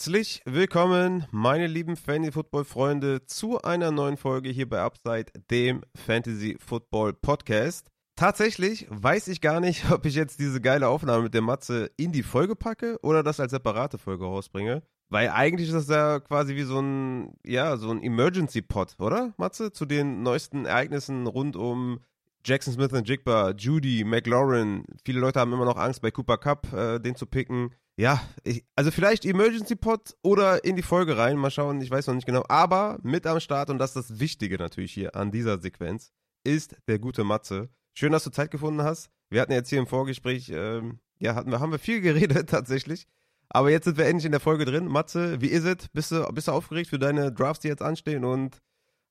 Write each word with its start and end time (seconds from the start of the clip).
Herzlich 0.00 0.40
willkommen, 0.46 1.26
meine 1.30 1.66
lieben 1.66 1.94
Fantasy-Football-Freunde, 1.94 3.26
zu 3.26 3.60
einer 3.60 3.90
neuen 3.90 4.16
Folge 4.16 4.48
hier 4.48 4.66
bei 4.66 4.80
Upside, 4.80 5.26
dem 5.50 5.82
Fantasy-Football-Podcast. 5.94 7.86
Tatsächlich 8.16 8.86
weiß 8.88 9.28
ich 9.28 9.42
gar 9.42 9.60
nicht, 9.60 9.90
ob 9.92 10.06
ich 10.06 10.14
jetzt 10.14 10.40
diese 10.40 10.62
geile 10.62 10.88
Aufnahme 10.88 11.24
mit 11.24 11.34
der 11.34 11.42
Matze 11.42 11.90
in 11.98 12.12
die 12.12 12.22
Folge 12.22 12.56
packe 12.56 12.98
oder 13.02 13.22
das 13.22 13.40
als 13.40 13.50
separate 13.50 13.98
Folge 13.98 14.24
rausbringe. 14.24 14.82
Weil 15.10 15.28
eigentlich 15.28 15.68
ist 15.68 15.74
das 15.74 15.88
ja 15.88 16.18
quasi 16.18 16.56
wie 16.56 16.62
so 16.62 16.80
ein, 16.80 17.34
ja, 17.44 17.76
so 17.76 17.90
ein 17.90 18.02
Emergency-Pod, 18.02 18.94
oder, 19.00 19.34
Matze? 19.36 19.70
Zu 19.70 19.84
den 19.84 20.22
neuesten 20.22 20.64
Ereignissen 20.64 21.26
rund 21.26 21.56
um 21.56 22.00
Jackson 22.42 22.72
Smith 22.72 22.94
und 22.94 23.06
Jigba, 23.06 23.50
Judy, 23.50 24.04
McLaurin. 24.04 24.84
Viele 25.04 25.20
Leute 25.20 25.40
haben 25.40 25.52
immer 25.52 25.66
noch 25.66 25.76
Angst, 25.76 26.00
bei 26.00 26.10
Cooper 26.10 26.38
Cup 26.38 26.72
äh, 26.72 26.98
den 26.98 27.16
zu 27.16 27.26
picken. 27.26 27.74
Ja, 28.00 28.26
ich, 28.44 28.64
also 28.76 28.90
vielleicht 28.90 29.26
Emergency 29.26 29.76
Pod 29.76 30.16
oder 30.22 30.64
in 30.64 30.74
die 30.74 30.80
Folge 30.80 31.18
rein. 31.18 31.36
Mal 31.36 31.50
schauen, 31.50 31.82
ich 31.82 31.90
weiß 31.90 32.06
noch 32.06 32.14
nicht 32.14 32.24
genau. 32.24 32.42
Aber 32.48 32.98
mit 33.02 33.26
am 33.26 33.40
Start, 33.40 33.68
und 33.68 33.76
das 33.76 33.94
ist 33.94 34.08
das 34.08 34.20
Wichtige 34.20 34.56
natürlich 34.56 34.94
hier 34.94 35.14
an 35.14 35.30
dieser 35.30 35.60
Sequenz, 35.60 36.10
ist 36.42 36.76
der 36.88 36.98
gute 36.98 37.24
Matze. 37.24 37.68
Schön, 37.92 38.12
dass 38.12 38.24
du 38.24 38.30
Zeit 38.30 38.50
gefunden 38.50 38.80
hast. 38.82 39.10
Wir 39.28 39.42
hatten 39.42 39.52
jetzt 39.52 39.68
hier 39.68 39.78
im 39.78 39.86
Vorgespräch, 39.86 40.48
ähm, 40.48 41.00
ja, 41.18 41.34
hatten 41.34 41.60
haben 41.60 41.72
wir 41.72 41.78
viel 41.78 42.00
geredet 42.00 42.48
tatsächlich. 42.48 43.06
Aber 43.50 43.70
jetzt 43.70 43.84
sind 43.84 43.98
wir 43.98 44.06
endlich 44.06 44.24
in 44.24 44.32
der 44.32 44.40
Folge 44.40 44.64
drin. 44.64 44.86
Matze, 44.86 45.42
wie 45.42 45.48
ist 45.48 45.64
es? 45.64 45.88
Bist 45.92 46.10
du, 46.10 46.26
bist 46.32 46.48
du 46.48 46.52
aufgeregt 46.52 46.88
für 46.88 46.98
deine 46.98 47.30
Drafts, 47.30 47.60
die 47.60 47.68
jetzt 47.68 47.82
anstehen? 47.82 48.24
Und 48.24 48.62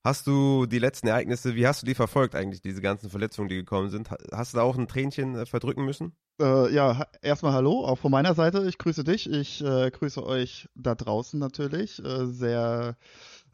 hast 0.04 0.26
du 0.26 0.66
die 0.66 0.78
letzten 0.78 1.08
Ereignisse, 1.08 1.54
wie 1.54 1.66
hast 1.66 1.82
du 1.82 1.86
die 1.86 1.94
verfolgt 1.94 2.34
eigentlich, 2.34 2.62
diese 2.62 2.80
ganzen 2.80 3.10
Verletzungen, 3.10 3.48
die 3.48 3.56
gekommen 3.56 3.90
sind? 3.90 4.10
Hast 4.32 4.52
du 4.52 4.58
da 4.58 4.62
auch 4.62 4.76
ein 4.76 4.88
Tränchen 4.88 5.34
äh, 5.34 5.46
verdrücken 5.46 5.84
müssen? 5.84 6.12
Äh, 6.40 6.72
ja, 6.72 7.06
erstmal 7.22 7.52
hallo, 7.52 7.84
auch 7.84 7.98
von 7.98 8.10
meiner 8.10 8.34
Seite. 8.34 8.66
Ich 8.68 8.78
grüße 8.78 9.04
dich. 9.04 9.30
Ich 9.30 9.62
äh, 9.62 9.90
grüße 9.90 10.24
euch 10.24 10.68
da 10.74 10.94
draußen 10.94 11.38
natürlich. 11.38 12.02
Äh, 12.02 12.26
sehr, 12.26 12.96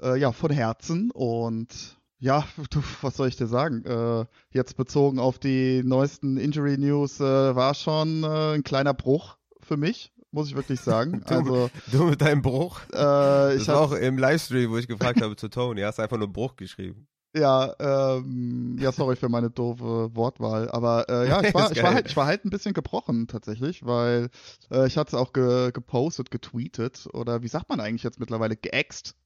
äh, 0.00 0.18
ja, 0.18 0.32
von 0.32 0.50
Herzen. 0.50 1.10
Und 1.10 1.98
ja, 2.18 2.44
du, 2.70 2.82
was 3.02 3.16
soll 3.16 3.28
ich 3.28 3.36
dir 3.36 3.48
sagen? 3.48 3.84
Äh, 3.84 4.26
jetzt 4.50 4.76
bezogen 4.76 5.18
auf 5.18 5.38
die 5.38 5.82
neuesten 5.84 6.36
Injury 6.36 6.78
News 6.78 7.20
war 7.20 7.74
schon 7.74 8.24
ein 8.24 8.62
kleiner 8.62 8.94
Bruch 8.94 9.36
für 9.60 9.76
mich 9.76 10.12
muss 10.36 10.48
ich 10.48 10.54
wirklich 10.54 10.80
sagen. 10.82 11.22
du, 11.26 11.34
also, 11.34 11.70
du 11.90 12.04
mit 12.04 12.20
deinem 12.20 12.42
Bruch. 12.42 12.80
Äh, 12.90 12.94
das 12.94 13.66
war 13.68 13.80
auch 13.80 13.92
im 13.92 14.18
Livestream, 14.18 14.70
wo 14.70 14.76
ich 14.76 14.86
gefragt 14.86 15.20
habe 15.20 15.34
zu 15.34 15.48
Tony, 15.48 15.80
hast 15.80 15.98
einfach 15.98 16.18
nur 16.18 16.32
Bruch 16.32 16.54
geschrieben. 16.54 17.08
Ja, 17.34 17.74
ähm, 17.80 18.78
ja, 18.80 18.92
sorry 18.92 19.16
für 19.16 19.28
meine 19.28 19.50
doofe 19.50 20.14
Wortwahl, 20.14 20.70
aber 20.70 21.06
äh, 21.08 21.28
ja, 21.28 21.42
ich 21.42 21.52
war, 21.54 21.70
ich 21.70 21.82
war, 21.82 21.92
halt, 21.92 22.08
ich 22.08 22.16
war 22.16 22.26
halt 22.26 22.46
ein 22.46 22.50
bisschen 22.50 22.72
gebrochen 22.72 23.26
tatsächlich, 23.26 23.84
weil 23.84 24.30
äh, 24.70 24.86
ich 24.86 24.96
hatte 24.96 25.08
es 25.08 25.14
auch 25.14 25.34
ge 25.34 25.70
gepostet, 25.72 26.30
getweetet 26.30 27.06
oder 27.12 27.42
wie 27.42 27.48
sagt 27.48 27.68
man 27.68 27.80
eigentlich 27.80 28.04
jetzt 28.04 28.20
mittlerweile, 28.20 28.56
geäxt. 28.56 29.16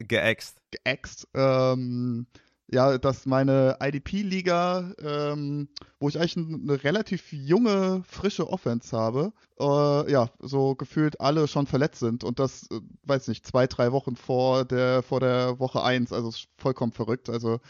Geäxt. 0.00 0.60
Geäxt. 0.72 1.28
Ähm, 1.34 2.26
ja, 2.72 2.96
dass 2.96 3.26
meine 3.26 3.76
IDP-Liga, 3.80 4.92
ähm, 5.02 5.68
wo 6.00 6.08
ich 6.08 6.18
eigentlich 6.18 6.36
eine 6.38 6.82
relativ 6.82 7.30
junge, 7.32 8.02
frische 8.06 8.48
Offense 8.48 8.96
habe, 8.96 9.32
äh, 9.60 10.10
ja, 10.10 10.30
so 10.40 10.74
gefühlt 10.74 11.20
alle 11.20 11.48
schon 11.48 11.66
verletzt 11.66 12.00
sind 12.00 12.24
und 12.24 12.38
das, 12.38 12.64
äh, 12.70 12.80
weiß 13.04 13.28
nicht, 13.28 13.46
zwei, 13.46 13.66
drei 13.66 13.92
Wochen 13.92 14.16
vor 14.16 14.64
der, 14.64 15.02
vor 15.02 15.20
der 15.20 15.58
Woche 15.58 15.82
eins, 15.82 16.12
also 16.14 16.32
vollkommen 16.56 16.92
verrückt. 16.92 17.28
Also 17.28 17.60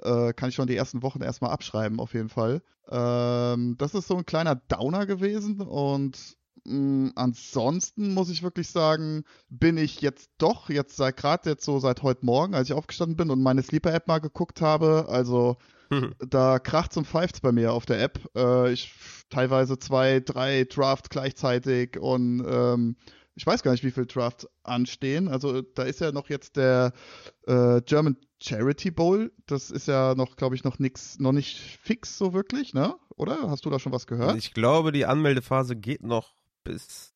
äh, 0.00 0.32
kann 0.32 0.50
ich 0.50 0.54
schon 0.54 0.68
die 0.68 0.76
ersten 0.76 1.02
Wochen 1.02 1.22
erstmal 1.22 1.50
abschreiben, 1.50 1.98
auf 1.98 2.14
jeden 2.14 2.28
Fall. 2.28 2.62
Ähm, 2.88 3.76
das 3.78 3.94
ist 3.94 4.06
so 4.06 4.16
ein 4.16 4.26
kleiner 4.26 4.54
Downer 4.54 5.06
gewesen 5.06 5.60
und 5.60 6.36
Mm, 6.64 7.08
ansonsten 7.16 8.14
muss 8.14 8.30
ich 8.30 8.42
wirklich 8.42 8.68
sagen, 8.68 9.24
bin 9.48 9.76
ich 9.76 10.00
jetzt 10.00 10.30
doch, 10.38 10.70
jetzt 10.70 10.96
seit 10.96 11.16
gerade 11.16 11.50
jetzt 11.50 11.64
so 11.64 11.80
seit 11.80 12.02
heute 12.02 12.24
Morgen, 12.24 12.54
als 12.54 12.68
ich 12.68 12.74
aufgestanden 12.74 13.16
bin 13.16 13.30
und 13.30 13.42
meine 13.42 13.62
Sleeper-App 13.62 14.06
mal 14.06 14.20
geguckt 14.20 14.60
habe, 14.60 15.06
also 15.08 15.56
mhm. 15.90 16.14
da 16.18 16.58
kracht 16.58 16.96
und 16.96 17.06
pfeift's 17.06 17.40
bei 17.40 17.52
mir 17.52 17.72
auf 17.72 17.86
der 17.86 18.00
App. 18.00 18.20
Äh, 18.36 18.72
ich 18.72 18.92
teilweise 19.28 19.78
zwei, 19.78 20.20
drei 20.20 20.64
Draft 20.64 21.10
gleichzeitig 21.10 21.98
und 21.98 22.44
ähm, 22.46 22.96
ich 23.34 23.46
weiß 23.46 23.62
gar 23.62 23.72
nicht, 23.72 23.82
wie 23.82 23.90
viel 23.90 24.06
Draft 24.06 24.46
anstehen. 24.62 25.28
Also 25.28 25.62
da 25.62 25.84
ist 25.84 26.00
ja 26.00 26.12
noch 26.12 26.28
jetzt 26.28 26.56
der 26.56 26.92
äh, 27.46 27.80
German 27.80 28.18
Charity 28.42 28.90
Bowl. 28.90 29.32
Das 29.46 29.70
ist 29.70 29.88
ja 29.88 30.14
noch, 30.14 30.36
glaube 30.36 30.54
ich, 30.54 30.64
noch 30.64 30.78
nix, 30.78 31.18
noch 31.18 31.32
nicht 31.32 31.58
fix 31.58 32.18
so 32.18 32.34
wirklich, 32.34 32.74
ne? 32.74 32.94
Oder? 33.16 33.50
Hast 33.50 33.64
du 33.64 33.70
da 33.70 33.78
schon 33.78 33.92
was 33.92 34.06
gehört? 34.06 34.36
Ich 34.36 34.52
glaube, 34.52 34.92
die 34.92 35.06
Anmeldephase 35.06 35.76
geht 35.76 36.02
noch 36.02 36.34
bis 36.64 37.14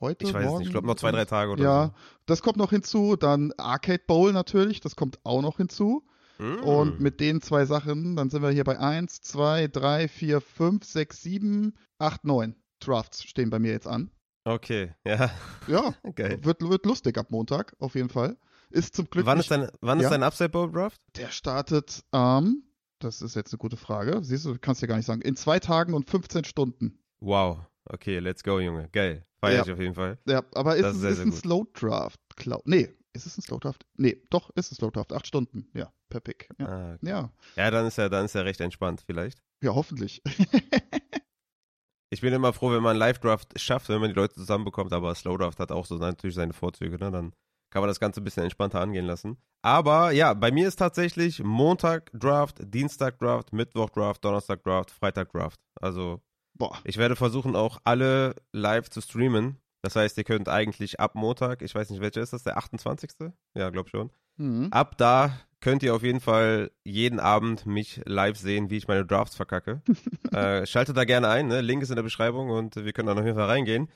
heute. 0.00 0.26
Ich 0.26 0.34
weiß 0.34 0.44
morgen, 0.44 0.58
nicht, 0.58 0.68
ich 0.68 0.72
glaube 0.72 0.86
noch 0.86 0.96
zwei, 0.96 1.12
drei 1.12 1.24
Tage 1.24 1.52
oder 1.52 1.62
ja, 1.62 1.86
so. 1.86 1.92
das 2.26 2.42
kommt 2.42 2.56
noch 2.56 2.70
hinzu. 2.70 3.16
Dann 3.16 3.52
Arcade 3.56 4.02
Bowl 4.06 4.32
natürlich, 4.32 4.80
das 4.80 4.96
kommt 4.96 5.18
auch 5.24 5.42
noch 5.42 5.58
hinzu. 5.58 6.06
Mm. 6.38 6.64
Und 6.64 7.00
mit 7.00 7.20
den 7.20 7.42
zwei 7.42 7.66
Sachen, 7.66 8.16
dann 8.16 8.30
sind 8.30 8.42
wir 8.42 8.50
hier 8.50 8.64
bei 8.64 8.78
1, 8.78 9.20
2, 9.20 9.68
3, 9.68 10.08
4, 10.08 10.40
5, 10.40 10.84
6, 10.84 11.22
7, 11.22 11.74
8, 11.98 12.24
9 12.24 12.56
Drafts 12.80 13.24
stehen 13.24 13.50
bei 13.50 13.58
mir 13.58 13.72
jetzt 13.72 13.86
an. 13.86 14.10
Okay, 14.44 14.94
ja. 15.04 15.30
Ja, 15.66 15.94
Geil. 16.14 16.42
Wird, 16.42 16.62
wird 16.62 16.86
lustig 16.86 17.18
ab 17.18 17.30
Montag, 17.30 17.76
auf 17.78 17.94
jeden 17.94 18.08
Fall. 18.08 18.38
Ist 18.70 18.96
zum 18.96 19.10
Glück. 19.10 19.26
Wann 19.26 19.38
nicht, 19.38 19.50
ist 19.50 19.56
dein, 19.56 19.68
wann 19.80 19.98
ja, 19.98 20.04
ist 20.04 20.10
dein 20.10 20.22
Upside 20.22 20.48
Bowl 20.48 20.70
Draft? 20.70 21.00
Der 21.16 21.28
startet 21.28 22.04
am, 22.10 22.44
ähm, 22.44 22.62
das 23.00 23.20
ist 23.20 23.34
jetzt 23.34 23.52
eine 23.52 23.58
gute 23.58 23.76
Frage, 23.76 24.22
siehst 24.22 24.46
du, 24.46 24.56
kannst 24.58 24.80
du 24.80 24.86
ja 24.86 24.88
gar 24.88 24.96
nicht 24.96 25.06
sagen, 25.06 25.22
in 25.22 25.36
zwei 25.36 25.58
Tagen 25.58 25.92
und 25.92 26.08
15 26.08 26.44
Stunden. 26.44 26.98
Wow, 27.20 27.58
Okay, 27.92 28.20
let's 28.20 28.44
go, 28.44 28.60
Junge. 28.60 28.88
Geil. 28.92 29.26
Feier 29.40 29.56
ja. 29.56 29.62
ich 29.64 29.72
auf 29.72 29.80
jeden 29.80 29.94
Fall. 29.94 30.18
Ja, 30.26 30.44
aber 30.54 30.76
ist, 30.76 30.82
das 30.82 30.96
ist, 30.96 30.96
es, 30.96 31.00
sehr, 31.02 31.10
ist 31.10 31.20
ein 31.20 31.32
Slow 31.32 31.66
Draft? 31.74 32.20
Nee, 32.64 32.88
ist 33.12 33.26
es 33.26 33.36
ein 33.36 33.42
Slow 33.42 33.58
Draft? 33.58 33.84
Nee, 33.96 34.22
doch, 34.30 34.50
ist 34.54 34.70
ein 34.70 34.76
Slow 34.76 34.90
Draft. 34.90 35.12
Acht 35.12 35.26
Stunden, 35.26 35.68
ja, 35.74 35.92
per 36.08 36.20
Pick. 36.20 36.48
Ja. 36.58 36.66
Ah, 36.66 36.94
okay. 36.94 37.08
ja. 37.08 37.32
ja, 37.56 37.70
dann 37.70 37.86
ist 37.86 37.98
er, 37.98 38.08
dann 38.08 38.26
ist 38.26 38.34
er 38.36 38.44
recht 38.44 38.60
entspannt, 38.60 39.02
vielleicht. 39.04 39.42
Ja, 39.62 39.74
hoffentlich. 39.74 40.22
ich 42.10 42.20
bin 42.20 42.32
immer 42.32 42.52
froh, 42.52 42.70
wenn 42.70 42.82
man 42.82 42.96
Live-Draft 42.96 43.58
schafft, 43.58 43.88
wenn 43.88 44.00
man 44.00 44.10
die 44.10 44.16
Leute 44.16 44.34
zusammenbekommt, 44.34 44.92
aber 44.92 45.14
Slow 45.16 45.36
Draft 45.36 45.58
hat 45.58 45.72
auch 45.72 45.86
so 45.86 45.96
natürlich 45.96 46.36
seine 46.36 46.52
Vorzüge, 46.52 46.96
ne? 46.96 47.10
Dann 47.10 47.32
kann 47.72 47.82
man 47.82 47.88
das 47.88 48.00
Ganze 48.00 48.20
ein 48.20 48.24
bisschen 48.24 48.44
entspannter 48.44 48.80
angehen 48.80 49.06
lassen. 49.06 49.36
Aber 49.62 50.12
ja, 50.12 50.34
bei 50.34 50.50
mir 50.52 50.68
ist 50.68 50.76
tatsächlich 50.76 51.42
Montag 51.42 52.10
Draft, 52.12 52.58
Dienstag 52.60 53.18
Draft, 53.18 53.52
Mittwoch 53.52 53.90
Draft, 53.90 54.24
Donnerstag 54.24 54.62
Draft, 54.62 54.90
Freitag 54.90 55.32
Draft. 55.32 55.60
Also 55.80 56.20
Boah. 56.60 56.78
Ich 56.84 56.98
werde 56.98 57.16
versuchen, 57.16 57.56
auch 57.56 57.78
alle 57.84 58.36
live 58.52 58.90
zu 58.90 59.00
streamen. 59.00 59.56
Das 59.80 59.96
heißt, 59.96 60.18
ihr 60.18 60.24
könnt 60.24 60.46
eigentlich 60.50 61.00
ab 61.00 61.14
Montag, 61.14 61.62
ich 61.62 61.74
weiß 61.74 61.88
nicht, 61.88 62.02
welcher 62.02 62.20
ist 62.20 62.34
das, 62.34 62.42
der 62.42 62.58
28. 62.58 63.12
Ja, 63.54 63.70
glaub 63.70 63.88
schon. 63.88 64.10
Mhm. 64.36 64.68
Ab 64.70 64.98
da 64.98 65.32
könnt 65.60 65.82
ihr 65.82 65.94
auf 65.94 66.02
jeden 66.02 66.20
Fall 66.20 66.70
jeden 66.84 67.18
Abend 67.18 67.64
mich 67.64 68.02
live 68.04 68.36
sehen, 68.36 68.68
wie 68.68 68.76
ich 68.76 68.88
meine 68.88 69.06
Drafts 69.06 69.36
verkacke. 69.36 69.80
äh, 70.34 70.66
schaltet 70.66 70.98
da 70.98 71.04
gerne 71.04 71.28
ein, 71.28 71.48
ne? 71.48 71.62
Link 71.62 71.82
ist 71.82 71.88
in 71.88 71.96
der 71.96 72.02
Beschreibung 72.02 72.50
und 72.50 72.76
wir 72.76 72.92
können 72.92 73.06
dann 73.08 73.18
auf 73.18 73.24
jeden 73.24 73.38
Fall 73.38 73.48
reingehen. 73.48 73.88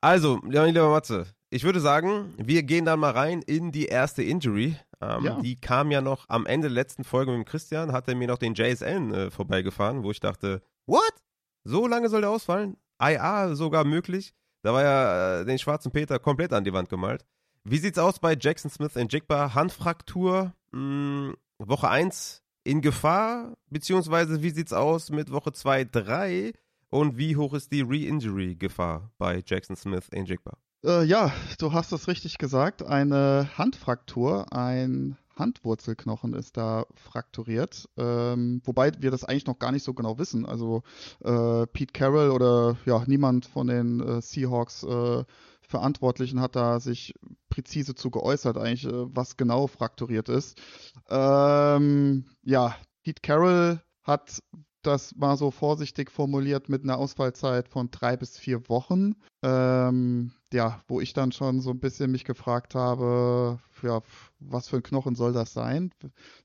Also, 0.00 0.40
lieber 0.44 0.90
Matze, 0.90 1.26
ich 1.50 1.64
würde 1.64 1.80
sagen, 1.80 2.34
wir 2.36 2.62
gehen 2.62 2.84
dann 2.84 3.00
mal 3.00 3.10
rein 3.10 3.42
in 3.42 3.72
die 3.72 3.86
erste 3.86 4.22
Injury. 4.22 4.76
Ähm, 5.00 5.24
ja. 5.24 5.40
Die 5.40 5.60
kam 5.60 5.90
ja 5.90 6.00
noch 6.00 6.28
am 6.28 6.46
Ende 6.46 6.68
der 6.68 6.74
letzten 6.74 7.02
Folge 7.02 7.32
mit 7.32 7.38
dem 7.38 7.44
Christian, 7.44 7.90
hat 7.90 8.06
er 8.06 8.14
mir 8.14 8.28
noch 8.28 8.38
den 8.38 8.54
JSN 8.54 9.12
äh, 9.12 9.30
vorbeigefahren, 9.32 10.04
wo 10.04 10.12
ich 10.12 10.20
dachte, 10.20 10.62
what? 10.86 11.21
So 11.64 11.86
lange 11.86 12.08
soll 12.08 12.22
der 12.22 12.30
ausfallen? 12.30 12.76
IA 13.00 13.54
sogar 13.54 13.84
möglich. 13.84 14.34
Da 14.62 14.72
war 14.72 14.82
ja 14.82 15.40
äh, 15.40 15.44
den 15.44 15.58
schwarzen 15.58 15.92
Peter 15.92 16.18
komplett 16.18 16.52
an 16.52 16.64
die 16.64 16.72
Wand 16.72 16.88
gemalt. 16.88 17.24
Wie 17.64 17.78
sieht's 17.78 17.98
aus 17.98 18.18
bei 18.18 18.36
Jackson 18.38 18.70
Smith 18.70 18.96
in 18.96 19.08
Jigba? 19.08 19.54
Handfraktur, 19.54 20.52
mh, 20.72 20.78
hm, 20.78 21.34
Woche 21.58 21.88
1 21.88 22.42
in 22.64 22.80
Gefahr? 22.80 23.54
Beziehungsweise 23.70 24.42
wie 24.42 24.50
sieht's 24.50 24.72
aus 24.72 25.10
mit 25.10 25.30
Woche 25.30 25.52
2, 25.52 25.84
3? 25.84 26.52
Und 26.90 27.16
wie 27.16 27.36
hoch 27.36 27.54
ist 27.54 27.72
die 27.72 27.80
Re-Injury-Gefahr 27.80 29.10
bei 29.18 29.42
Jackson 29.46 29.76
Smith 29.76 30.08
in 30.10 30.26
Jigba? 30.26 30.58
Äh, 30.84 31.04
ja, 31.04 31.32
du 31.58 31.72
hast 31.72 31.92
es 31.92 32.08
richtig 32.08 32.38
gesagt. 32.38 32.82
Eine 32.82 33.48
Handfraktur, 33.56 34.52
ein 34.52 35.16
Handwurzelknochen 35.36 36.34
ist 36.34 36.56
da 36.56 36.86
frakturiert, 36.94 37.88
ähm, 37.96 38.60
wobei 38.64 38.92
wir 38.98 39.10
das 39.10 39.24
eigentlich 39.24 39.46
noch 39.46 39.58
gar 39.58 39.72
nicht 39.72 39.84
so 39.84 39.94
genau 39.94 40.18
wissen. 40.18 40.46
Also 40.46 40.82
äh, 41.20 41.66
Pete 41.66 41.92
Carroll 41.92 42.30
oder 42.30 42.76
ja 42.84 43.02
niemand 43.06 43.46
von 43.46 43.66
den 43.66 44.00
äh, 44.00 44.22
Seahawks 44.22 44.82
äh, 44.84 45.24
Verantwortlichen 45.60 46.40
hat 46.40 46.54
da 46.54 46.80
sich 46.80 47.14
präzise 47.48 47.94
zu 47.94 48.10
geäußert, 48.10 48.58
eigentlich 48.58 48.84
äh, 48.84 49.14
was 49.14 49.36
genau 49.36 49.66
frakturiert 49.66 50.28
ist. 50.28 50.60
Ähm, 51.08 52.26
ja, 52.42 52.76
Pete 53.02 53.22
Carroll 53.22 53.80
hat 54.02 54.42
das 54.82 55.14
mal 55.14 55.36
so 55.36 55.50
vorsichtig 55.50 56.10
formuliert 56.10 56.68
mit 56.68 56.82
einer 56.82 56.98
Ausfallzeit 56.98 57.68
von 57.68 57.90
drei 57.90 58.16
bis 58.16 58.38
vier 58.38 58.68
Wochen. 58.68 59.14
Ähm, 59.42 60.32
ja, 60.62 60.80
wo 60.86 61.00
ich 61.00 61.12
dann 61.12 61.32
schon 61.32 61.60
so 61.60 61.70
ein 61.70 61.80
bisschen 61.80 62.12
mich 62.12 62.24
gefragt 62.24 62.76
habe, 62.76 63.58
ja, 63.82 64.00
was 64.38 64.68
für 64.68 64.76
ein 64.76 64.82
Knochen 64.84 65.16
soll 65.16 65.32
das 65.32 65.52
sein, 65.52 65.92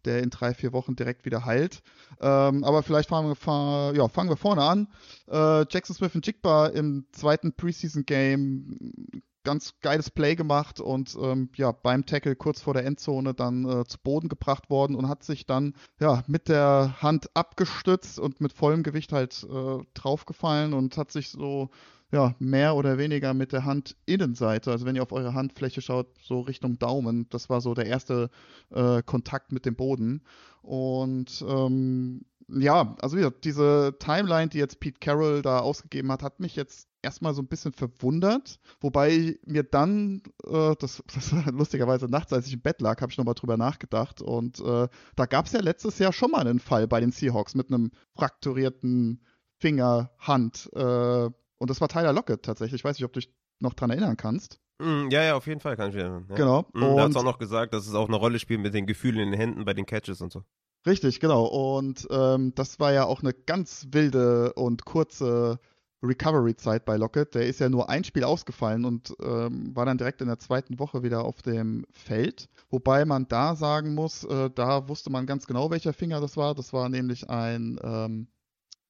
der 0.06 0.24
in 0.24 0.32
drei, 0.32 0.56
vier 0.56 0.74
Wochen 0.74 0.96
direkt 0.96 1.26
wieder 1.26 1.46
heilt. 1.46 1.84
Ähm, 2.20 2.64
aber 2.64 2.82
vielleicht 2.82 3.10
fangen 3.10 3.30
wir, 3.30 3.94
ja, 3.96 4.08
fangen 4.08 4.30
wir 4.30 4.38
vorne 4.38 4.64
an. 4.64 4.88
Äh, 5.28 5.66
Jackson 5.70 5.96
Smith 5.96 6.16
und 6.16 6.26
Jigba 6.26 6.68
im 6.68 7.06
zweiten 7.12 7.54
Preseason-Game 7.54 9.12
ganz 9.44 9.76
geiles 9.80 10.10
Play 10.10 10.36
gemacht 10.36 10.82
und 10.82 11.16
ähm, 11.22 11.50
ja, 11.56 11.72
beim 11.72 12.06
Tackle 12.06 12.36
kurz 12.36 12.62
vor 12.62 12.74
der 12.74 12.86
Endzone 12.86 13.34
dann 13.34 13.64
äh, 13.64 13.86
zu 13.86 13.98
Boden 13.98 14.28
gebracht 14.28 14.70
worden 14.70 14.94
und 14.96 15.08
hat 15.08 15.24
sich 15.24 15.46
dann 15.46 15.74
ja 16.02 16.24
mit 16.28 16.50
der 16.50 16.98
Hand 17.02 17.30
abgestützt 17.34 18.20
und 18.20 18.42
mit 18.42 18.52
vollem 18.52 18.84
Gewicht 18.84 19.14
halt 19.14 19.48
äh, 19.50 19.78
draufgefallen 19.94 20.74
und 20.74 20.98
hat 20.98 21.14
sich 21.14 21.30
so 21.30 21.70
ja, 22.12 22.36
mehr 22.40 22.76
oder 22.76 22.98
weniger 22.98 23.34
mit 23.34 23.52
der 23.52 23.66
Handinnenseite, 23.66 24.72
also 24.72 24.86
wenn 24.86 24.96
ihr 24.96 25.04
auf 25.04 25.12
eure 25.12 25.34
Handfläche 25.34 25.82
schaut, 25.82 26.08
so 26.22 26.42
Richtung 26.42 26.80
Daumen, 26.80 27.28
das 27.30 27.50
war 27.50 27.60
so 27.62 27.74
der 27.74 27.86
erste 27.86 28.30
äh, 28.70 29.02
Kontakt 29.04 29.52
mit 29.52 29.66
dem 29.66 29.76
Boden. 29.76 30.24
Und 30.62 31.44
ähm, 31.48 32.26
ja, 32.50 32.96
also 33.02 33.18
wieder 33.18 33.32
diese 33.32 33.96
Timeline, 34.00 34.48
die 34.48 34.58
jetzt 34.58 34.80
Pete 34.80 35.00
Carroll 35.00 35.42
da 35.42 35.60
ausgegeben 35.60 36.12
hat, 36.12 36.24
hat 36.24 36.40
mich 36.40 36.56
jetzt 36.56 36.88
erstmal 37.02 37.34
so 37.34 37.42
ein 37.42 37.48
bisschen 37.48 37.74
verwundert, 37.74 38.60
wobei 38.80 39.38
mir 39.46 39.64
dann, 39.64 40.24
äh, 40.46 40.76
das, 40.80 41.04
das 41.14 41.34
war 41.34 41.52
lustigerweise 41.52 42.08
nachts, 42.08 42.32
als 42.32 42.48
ich 42.48 42.54
im 42.54 42.62
Bett 42.62 42.82
lag, 42.82 43.02
habe 43.02 43.12
ich 43.12 43.18
nochmal 43.18 43.36
drüber 43.36 43.58
nachgedacht 43.58 44.22
und 44.22 44.60
äh, 44.62 44.88
da 45.16 45.26
gab 45.26 45.46
es 45.46 45.52
ja 45.52 45.60
letztes 45.60 46.00
Jahr 46.00 46.14
schon 46.14 46.32
mal 46.32 46.48
einen 46.48 46.60
Fall 46.60 46.88
bei 46.88 47.02
den 47.02 47.12
Seahawks 47.12 47.54
mit 47.56 47.70
einem 47.70 47.92
frakturierten 48.16 49.22
Finger, 49.60 50.12
Hand. 50.20 50.70
Äh, 50.74 51.30
und 51.58 51.70
das 51.70 51.82
war 51.82 51.88
Tyler 51.88 52.14
Lockett 52.14 52.44
tatsächlich. 52.44 52.82
Ich 52.82 52.86
weiß 52.86 52.98
nicht, 52.98 53.06
ob 53.06 53.14
du 53.14 53.20
dich 53.20 53.34
noch 53.60 53.74
dran 53.74 53.90
erinnern 53.90 54.18
kannst. 54.18 54.60
Mm, 54.80 55.10
ja, 55.10 55.24
ja, 55.24 55.36
auf 55.36 55.48
jeden 55.48 55.60
Fall 55.60 55.76
kann 55.76 55.90
ich 55.90 55.96
mich 55.96 56.04
erinnern. 56.04 56.26
Ja. 56.30 56.36
Genau. 56.36 56.68
Mm, 56.74 56.84
und 56.84 57.00
hat 57.02 57.16
auch 57.16 57.24
noch 57.24 57.40
gesagt, 57.40 57.74
dass 57.74 57.88
es 57.88 57.96
auch 57.96 58.08
eine 58.08 58.18
Rolle 58.18 58.40
spielt 58.40 58.62
mit 58.62 58.74
den 58.74 58.86
Gefühlen 58.86 59.20
in 59.20 59.32
den 59.32 59.40
Händen 59.40 59.66
bei 59.66 59.74
den 59.74 59.86
Catches 59.86 60.22
und 60.22 60.32
so. 60.32 60.44
Richtig, 60.86 61.20
genau. 61.20 61.46
Und 61.46 62.08
ähm, 62.12 62.54
das 62.56 62.80
war 62.80 62.94
ja 62.94 63.06
auch 63.06 63.22
eine 63.22 63.34
ganz 63.34 63.88
wilde 63.92 64.54
und 64.54 64.86
kurze 64.86 65.60
Recovery-Zeit 66.04 66.86
bei 66.86 66.96
Lockett. 66.96 67.34
Der 67.34 67.48
ist 67.48 67.60
ja 67.60 67.70
nur 67.70 67.90
ein 67.90 68.04
Spiel 68.04 68.24
ausgefallen 68.24 68.86
und 68.86 69.14
ähm, 69.22 69.76
war 69.76 69.86
dann 69.86 69.98
direkt 69.98 70.22
in 70.22 70.28
der 70.28 70.38
zweiten 70.38 70.78
Woche 70.80 71.02
wieder 71.02 71.26
auf 71.26 71.42
dem 71.42 71.86
Feld. 71.92 72.48
Wobei 72.70 73.04
man 73.06 73.28
da 73.28 73.56
sagen 73.56 73.96
muss, 73.96 74.24
äh, 74.24 74.52
da 74.54 74.88
wusste 74.88 75.10
man 75.10 75.26
ganz 75.26 75.48
genau, 75.48 75.72
welcher 75.72 75.94
Finger 75.94 76.22
das 76.22 76.38
war. 76.38 76.54
Das 76.54 76.72
war 76.72 76.88
nämlich 76.88 77.30
ein 77.30 77.80
ähm, 77.84 78.28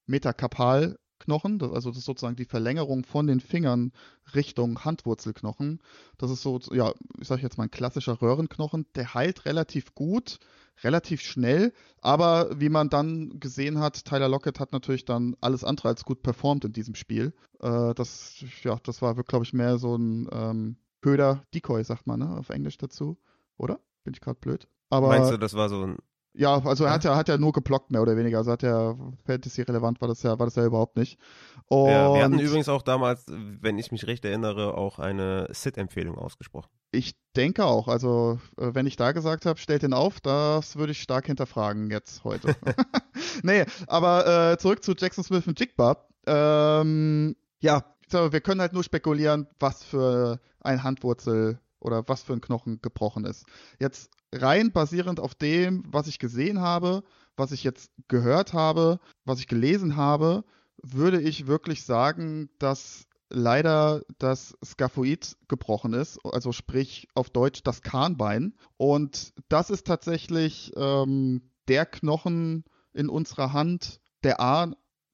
Metakarpal 0.05 0.97
Knochen, 1.19 1.61
also 1.61 1.89
das 1.89 1.99
ist 1.99 2.05
sozusagen 2.05 2.35
die 2.35 2.45
Verlängerung 2.45 3.03
von 3.03 3.27
den 3.27 3.39
Fingern 3.39 3.91
Richtung 4.35 4.83
Handwurzelknochen. 4.83 5.79
Das 6.17 6.31
ist 6.31 6.41
so, 6.41 6.59
ja, 6.71 6.93
ich 7.19 7.27
sage 7.27 7.41
jetzt 7.41 7.57
mal 7.57 7.65
ein 7.65 7.71
klassischer 7.71 8.21
Röhrenknochen. 8.21 8.85
Der 8.95 9.13
heilt 9.13 9.45
relativ 9.45 9.93
gut, 9.95 10.39
relativ 10.83 11.21
schnell, 11.21 11.73
aber 12.01 12.59
wie 12.59 12.69
man 12.69 12.89
dann 12.89 13.39
gesehen 13.39 13.79
hat, 13.79 14.05
Tyler 14.05 14.29
Lockett 14.29 14.59
hat 14.59 14.71
natürlich 14.71 15.05
dann 15.05 15.35
alles 15.41 15.63
andere 15.63 15.89
als 15.89 16.05
gut 16.05 16.21
performt 16.21 16.65
in 16.65 16.73
diesem 16.73 16.95
Spiel. 16.95 17.33
Äh, 17.59 17.93
das, 17.93 18.43
ja, 18.63 18.77
das 18.83 19.01
war, 19.01 19.15
glaube 19.15 19.45
ich, 19.45 19.53
mehr 19.53 19.77
so 19.77 19.95
ein 19.95 20.29
ähm, 20.31 20.77
Köder 21.01 21.43
Decoy, 21.53 21.83
sagt 21.83 22.07
man, 22.07 22.19
ne, 22.19 22.37
auf 22.37 22.49
Englisch 22.49 22.77
dazu, 22.77 23.17
oder? 23.57 23.79
Bin 24.03 24.13
ich 24.13 24.21
gerade 24.21 24.39
blöd? 24.39 24.67
Aber, 24.89 25.07
Meinst 25.09 25.31
du, 25.31 25.37
das 25.37 25.53
war 25.53 25.69
so 25.69 25.83
ein 25.83 25.97
ja, 26.37 26.63
also 26.63 26.85
er 26.85 26.91
hat 26.91 27.03
ja, 27.03 27.15
hat 27.15 27.27
ja 27.27 27.37
nur 27.37 27.51
geblockt, 27.51 27.91
mehr 27.91 28.01
oder 28.01 28.15
weniger. 28.15 28.37
Also 28.37 28.51
hat 28.51 28.63
ja 28.63 28.95
Fantasy-relevant 29.25 29.99
war 30.01 30.07
das 30.07 30.23
ja, 30.23 30.37
war 30.37 30.45
das 30.45 30.55
ja 30.55 30.65
überhaupt 30.65 30.95
nicht. 30.95 31.19
Und 31.65 31.89
ja, 31.89 32.13
wir 32.13 32.23
hatten 32.23 32.39
übrigens 32.39 32.69
auch 32.69 32.83
damals, 32.83 33.25
wenn 33.27 33.77
ich 33.77 33.91
mich 33.91 34.07
recht 34.07 34.23
erinnere, 34.23 34.75
auch 34.75 34.99
eine 34.99 35.47
Sit-Empfehlung 35.51 36.17
ausgesprochen. 36.17 36.69
Ich 36.91 37.15
denke 37.35 37.65
auch. 37.65 37.87
Also, 37.87 38.39
äh, 38.57 38.69
wenn 38.73 38.85
ich 38.85 38.95
da 38.95 39.11
gesagt 39.11 39.45
habe, 39.45 39.59
stellt 39.59 39.83
ihn 39.83 39.93
auf, 39.93 40.21
das 40.21 40.77
würde 40.77 40.91
ich 40.91 41.01
stark 41.01 41.25
hinterfragen 41.25 41.89
jetzt 41.89 42.23
heute. 42.23 42.55
nee, 43.43 43.65
aber 43.87 44.51
äh, 44.51 44.57
zurück 44.57 44.83
zu 44.83 44.93
Jackson 44.97 45.23
Smith 45.23 45.47
und 45.47 45.59
Jigba. 45.59 46.07
Ähm, 46.27 47.35
ja, 47.59 47.83
wir 48.11 48.41
können 48.41 48.61
halt 48.61 48.73
nur 48.73 48.83
spekulieren, 48.83 49.47
was 49.59 49.83
für 49.83 50.39
ein 50.61 50.83
Handwurzel 50.83 51.59
oder 51.79 52.07
was 52.07 52.23
für 52.23 52.33
ein 52.33 52.41
Knochen 52.41 52.81
gebrochen 52.81 53.25
ist. 53.25 53.45
Jetzt 53.79 54.11
rein 54.33 54.71
basierend 54.71 55.19
auf 55.19 55.35
dem, 55.35 55.83
was 55.87 56.07
ich 56.07 56.19
gesehen 56.19 56.61
habe, 56.61 57.03
was 57.35 57.51
ich 57.51 57.63
jetzt 57.63 57.91
gehört 58.07 58.53
habe, 58.53 58.99
was 59.25 59.39
ich 59.39 59.47
gelesen 59.47 59.95
habe, 59.95 60.43
würde 60.81 61.21
ich 61.21 61.47
wirklich 61.47 61.83
sagen, 61.83 62.49
dass 62.59 63.07
leider 63.29 64.03
das 64.19 64.57
Skaphoid 64.63 65.37
gebrochen 65.47 65.93
ist, 65.93 66.19
also 66.23 66.51
sprich 66.51 67.07
auf 67.13 67.29
Deutsch 67.29 67.61
das 67.63 67.81
Kahnbein. 67.81 68.53
Und 68.77 69.33
das 69.49 69.69
ist 69.69 69.85
tatsächlich 69.85 70.71
ähm, 70.75 71.51
der 71.67 71.85
Knochen 71.85 72.63
in 72.93 73.09
unserer 73.09 73.53
Hand, 73.53 73.99
der 74.23 74.39
A, 74.39 74.71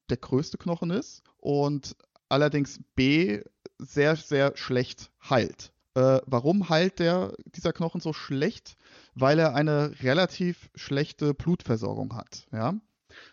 der 0.10 0.18
größte 0.18 0.58
Knochen 0.58 0.92
ist 0.92 1.24
und 1.38 1.96
allerdings 2.30 2.80
B, 2.96 3.42
sehr, 3.80 4.16
sehr 4.16 4.56
schlecht 4.56 5.12
heilt. 5.30 5.73
Äh, 5.96 6.20
warum 6.26 6.70
heilt 6.70 7.00
der, 7.00 7.34
dieser 7.56 7.74
Knochen 7.74 8.02
so 8.02 8.14
schlecht? 8.14 8.76
Weil 9.16 9.40
er 9.40 9.56
eine 9.56 9.94
relativ 10.02 10.70
schlechte 10.76 11.34
Blutversorgung 11.34 12.16
hat. 12.16 12.48
Ja? 12.52 12.76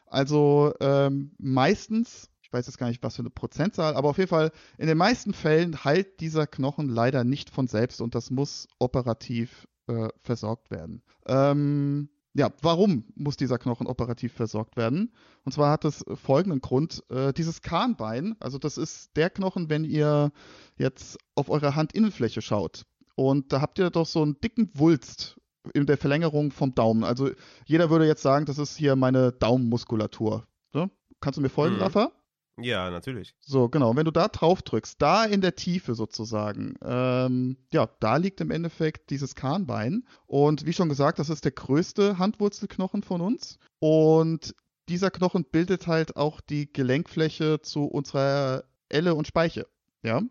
Also 0.06 0.74
ähm, 0.80 1.32
meistens, 1.38 2.28
ich 2.42 2.52
weiß 2.52 2.66
jetzt 2.66 2.78
gar 2.78 2.88
nicht, 2.88 3.02
was 3.02 3.16
für 3.16 3.22
eine 3.22 3.30
Prozentzahl, 3.30 3.94
aber 3.94 4.08
auf 4.10 4.18
jeden 4.18 4.28
Fall 4.28 4.52
in 4.76 4.86
den 4.88 4.98
meisten 4.98 5.32
Fällen 5.32 5.84
heilt 5.84 6.20
dieser 6.20 6.46
Knochen 6.46 6.88
leider 6.88 7.24
nicht 7.24 7.50
von 7.50 7.66
selbst 7.66 8.00
und 8.00 8.14
das 8.14 8.30
muss 8.30 8.68
operativ 8.78 9.66
äh, 9.86 10.08
versorgt 10.22 10.70
werden. 10.70 11.02
Ähm, 11.26 12.10
ja, 12.34 12.50
warum 12.62 13.04
muss 13.16 13.36
dieser 13.36 13.58
Knochen 13.58 13.86
operativ 13.86 14.32
versorgt 14.32 14.76
werden? 14.76 15.12
Und 15.44 15.52
zwar 15.52 15.72
hat 15.72 15.84
es 15.84 16.04
folgenden 16.14 16.60
Grund. 16.60 17.02
Äh, 17.10 17.32
dieses 17.32 17.60
Kahnbein, 17.60 18.36
also 18.40 18.58
das 18.58 18.78
ist 18.78 19.16
der 19.16 19.30
Knochen, 19.30 19.68
wenn 19.68 19.84
ihr 19.84 20.30
jetzt 20.76 21.18
auf 21.34 21.50
eure 21.50 21.74
Handinnenfläche 21.74 22.40
schaut. 22.40 22.86
Und 23.16 23.52
da 23.52 23.60
habt 23.60 23.78
ihr 23.78 23.90
doch 23.90 24.06
so 24.06 24.22
einen 24.22 24.40
dicken 24.40 24.70
Wulst 24.74 25.40
in 25.74 25.86
der 25.86 25.98
Verlängerung 25.98 26.52
vom 26.52 26.74
Daumen. 26.74 27.04
Also 27.04 27.30
jeder 27.66 27.90
würde 27.90 28.06
jetzt 28.06 28.22
sagen, 28.22 28.46
das 28.46 28.58
ist 28.58 28.76
hier 28.76 28.96
meine 28.96 29.32
Daumenmuskulatur. 29.32 30.46
So? 30.72 30.88
Kannst 31.20 31.36
du 31.36 31.42
mir 31.42 31.50
folgen, 31.50 31.76
mhm. 31.76 31.82
Rafa? 31.82 32.12
Ja, 32.62 32.90
natürlich. 32.90 33.34
So, 33.40 33.68
genau. 33.68 33.94
wenn 33.96 34.04
du 34.04 34.10
da 34.10 34.28
drauf 34.28 34.62
drückst, 34.62 35.00
da 35.00 35.24
in 35.24 35.40
der 35.40 35.54
Tiefe 35.54 35.94
sozusagen, 35.94 36.74
ähm, 36.82 37.56
ja, 37.72 37.88
da 38.00 38.16
liegt 38.16 38.40
im 38.40 38.50
Endeffekt 38.50 39.10
dieses 39.10 39.34
Kahnbein. 39.34 40.04
Und 40.26 40.66
wie 40.66 40.72
schon 40.72 40.88
gesagt, 40.88 41.18
das 41.18 41.30
ist 41.30 41.44
der 41.44 41.52
größte 41.52 42.18
Handwurzelknochen 42.18 43.02
von 43.02 43.20
uns. 43.20 43.58
Und 43.78 44.54
dieser 44.88 45.10
Knochen 45.10 45.44
bildet 45.44 45.86
halt 45.86 46.16
auch 46.16 46.40
die 46.40 46.72
Gelenkfläche 46.72 47.60
zu 47.62 47.84
unserer 47.84 48.64
Elle 48.88 49.14
und 49.14 49.26
Speiche. 49.26 49.66
Ja. 50.02 50.22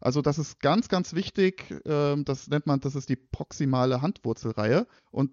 Also 0.00 0.20
das 0.20 0.38
ist 0.38 0.58
ganz, 0.60 0.88
ganz 0.88 1.14
wichtig. 1.14 1.72
Ähm, 1.84 2.24
das 2.24 2.48
nennt 2.48 2.66
man, 2.66 2.80
das 2.80 2.96
ist 2.96 3.08
die 3.08 3.16
proximale 3.16 4.02
Handwurzelreihe. 4.02 4.86
Und 5.12 5.30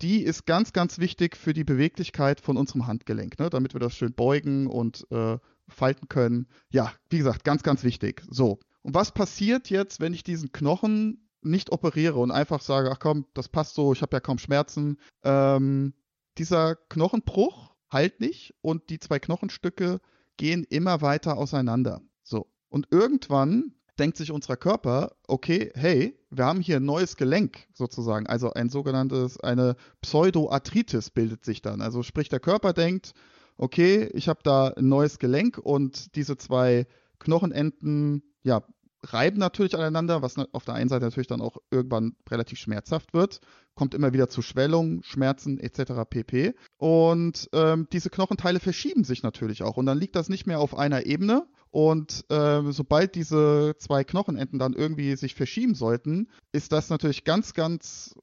die 0.00 0.22
ist 0.22 0.46
ganz, 0.46 0.72
ganz 0.72 0.98
wichtig 0.98 1.36
für 1.36 1.52
die 1.52 1.64
Beweglichkeit 1.64 2.40
von 2.40 2.56
unserem 2.56 2.86
Handgelenk, 2.86 3.38
ne? 3.38 3.50
damit 3.50 3.74
wir 3.74 3.80
das 3.80 3.96
schön 3.96 4.12
beugen 4.12 4.66
und 4.66 5.06
äh, 5.10 5.38
falten 5.68 6.08
können. 6.08 6.46
Ja, 6.70 6.92
wie 7.10 7.18
gesagt, 7.18 7.44
ganz, 7.44 7.62
ganz 7.62 7.84
wichtig. 7.84 8.22
So. 8.30 8.58
Und 8.82 8.94
was 8.94 9.12
passiert 9.12 9.70
jetzt, 9.70 10.00
wenn 10.00 10.14
ich 10.14 10.22
diesen 10.22 10.52
Knochen 10.52 11.28
nicht 11.42 11.72
operiere 11.72 12.18
und 12.18 12.30
einfach 12.30 12.60
sage, 12.60 12.90
ach 12.90 12.98
komm, 12.98 13.26
das 13.34 13.48
passt 13.48 13.74
so, 13.74 13.92
ich 13.92 14.02
habe 14.02 14.16
ja 14.16 14.20
kaum 14.20 14.38
Schmerzen. 14.38 14.98
Ähm, 15.22 15.94
dieser 16.38 16.76
Knochenbruch 16.76 17.74
heilt 17.92 18.20
nicht 18.20 18.54
und 18.60 18.90
die 18.90 18.98
zwei 18.98 19.18
Knochenstücke 19.18 20.00
gehen 20.36 20.64
immer 20.64 21.00
weiter 21.00 21.36
auseinander. 21.36 22.02
So. 22.22 22.50
Und 22.68 22.88
irgendwann 22.90 23.74
denkt 23.98 24.16
sich 24.16 24.32
unser 24.32 24.56
Körper, 24.56 25.12
okay, 25.28 25.70
hey, 25.74 26.18
wir 26.30 26.44
haben 26.44 26.60
hier 26.60 26.78
ein 26.78 26.84
neues 26.84 27.16
Gelenk 27.16 27.68
sozusagen, 27.72 28.26
also 28.26 28.52
ein 28.52 28.68
sogenanntes, 28.68 29.38
eine 29.38 29.76
Pseudoarthritis 30.02 31.10
bildet 31.10 31.44
sich 31.44 31.62
dann. 31.62 31.80
Also 31.80 32.02
sprich, 32.02 32.28
der 32.28 32.40
Körper 32.40 32.72
denkt, 32.72 33.14
okay, 33.56 34.10
ich 34.14 34.28
habe 34.28 34.40
da 34.42 34.68
ein 34.68 34.88
neues 34.88 35.18
Gelenk 35.18 35.58
und 35.58 36.14
diese 36.16 36.36
zwei 36.36 36.86
Knochenenden, 37.18 38.22
ja, 38.42 38.62
reiben 39.04 39.38
natürlich 39.38 39.76
aneinander, 39.76 40.22
was 40.22 40.36
auf 40.52 40.64
der 40.64 40.74
einen 40.74 40.88
Seite 40.88 41.04
natürlich 41.04 41.26
dann 41.26 41.42
auch 41.42 41.58
irgendwann 41.70 42.16
relativ 42.30 42.58
schmerzhaft 42.58 43.12
wird, 43.12 43.40
kommt 43.74 43.94
immer 43.94 44.12
wieder 44.12 44.28
zu 44.28 44.40
Schwellungen, 44.40 45.02
Schmerzen 45.02 45.58
etc. 45.58 46.08
pp. 46.08 46.54
Und 46.78 47.50
ähm, 47.52 47.86
diese 47.92 48.08
Knochenteile 48.08 48.60
verschieben 48.60 49.04
sich 49.04 49.22
natürlich 49.22 49.62
auch 49.62 49.76
und 49.76 49.86
dann 49.86 49.98
liegt 49.98 50.16
das 50.16 50.28
nicht 50.28 50.46
mehr 50.46 50.60
auf 50.60 50.76
einer 50.76 51.04
Ebene 51.06 51.46
und 51.74 52.24
äh, 52.30 52.62
sobald 52.70 53.16
diese 53.16 53.74
zwei 53.78 54.04
Knochenenden 54.04 54.60
dann 54.60 54.74
irgendwie 54.74 55.16
sich 55.16 55.34
verschieben 55.34 55.74
sollten, 55.74 56.28
ist 56.52 56.70
das 56.70 56.88
natürlich 56.88 57.24
ganz, 57.24 57.52
ganz 57.52 58.14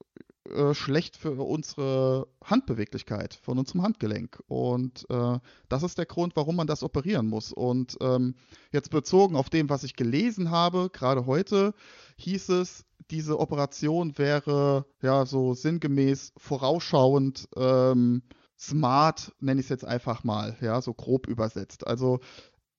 äh, 0.49 0.73
schlecht 0.73 1.17
für 1.17 1.33
unsere 1.33 2.27
Handbeweglichkeit 2.43 3.33
von 3.33 3.57
unserem 3.57 3.83
Handgelenk. 3.83 4.41
Und 4.47 5.05
äh, 5.09 5.39
das 5.69 5.83
ist 5.83 5.97
der 5.97 6.05
Grund, 6.05 6.35
warum 6.35 6.55
man 6.55 6.67
das 6.67 6.83
operieren 6.83 7.27
muss. 7.27 7.51
Und 7.51 7.97
ähm, 8.01 8.35
jetzt 8.71 8.89
bezogen 8.89 9.35
auf 9.35 9.49
dem, 9.49 9.69
was 9.69 9.83
ich 9.83 9.95
gelesen 9.95 10.51
habe, 10.51 10.89
gerade 10.91 11.25
heute, 11.25 11.73
hieß 12.17 12.49
es, 12.49 12.85
diese 13.09 13.39
Operation 13.39 14.17
wäre 14.17 14.85
ja 15.01 15.25
so 15.25 15.53
sinngemäß 15.53 16.33
vorausschauend 16.37 17.49
ähm, 17.55 18.23
smart, 18.57 19.33
nenne 19.39 19.59
ich 19.59 19.65
es 19.65 19.69
jetzt 19.69 19.85
einfach 19.85 20.23
mal, 20.23 20.55
ja, 20.61 20.81
so 20.81 20.93
grob 20.93 21.27
übersetzt. 21.27 21.85
Also 21.87 22.19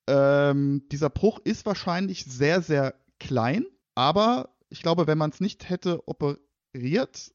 ähm, 0.06 0.86
dieser 0.90 1.10
Bruch 1.10 1.38
ist 1.44 1.66
wahrscheinlich 1.66 2.24
sehr, 2.24 2.62
sehr 2.62 2.94
klein 3.18 3.66
Aber 3.94 4.50
ich 4.68 4.82
glaube, 4.82 5.06
wenn 5.06 5.18
man 5.18 5.30
es 5.30 5.40
nicht 5.40 5.68
hätte 5.68 6.06
operiert, 6.08 7.32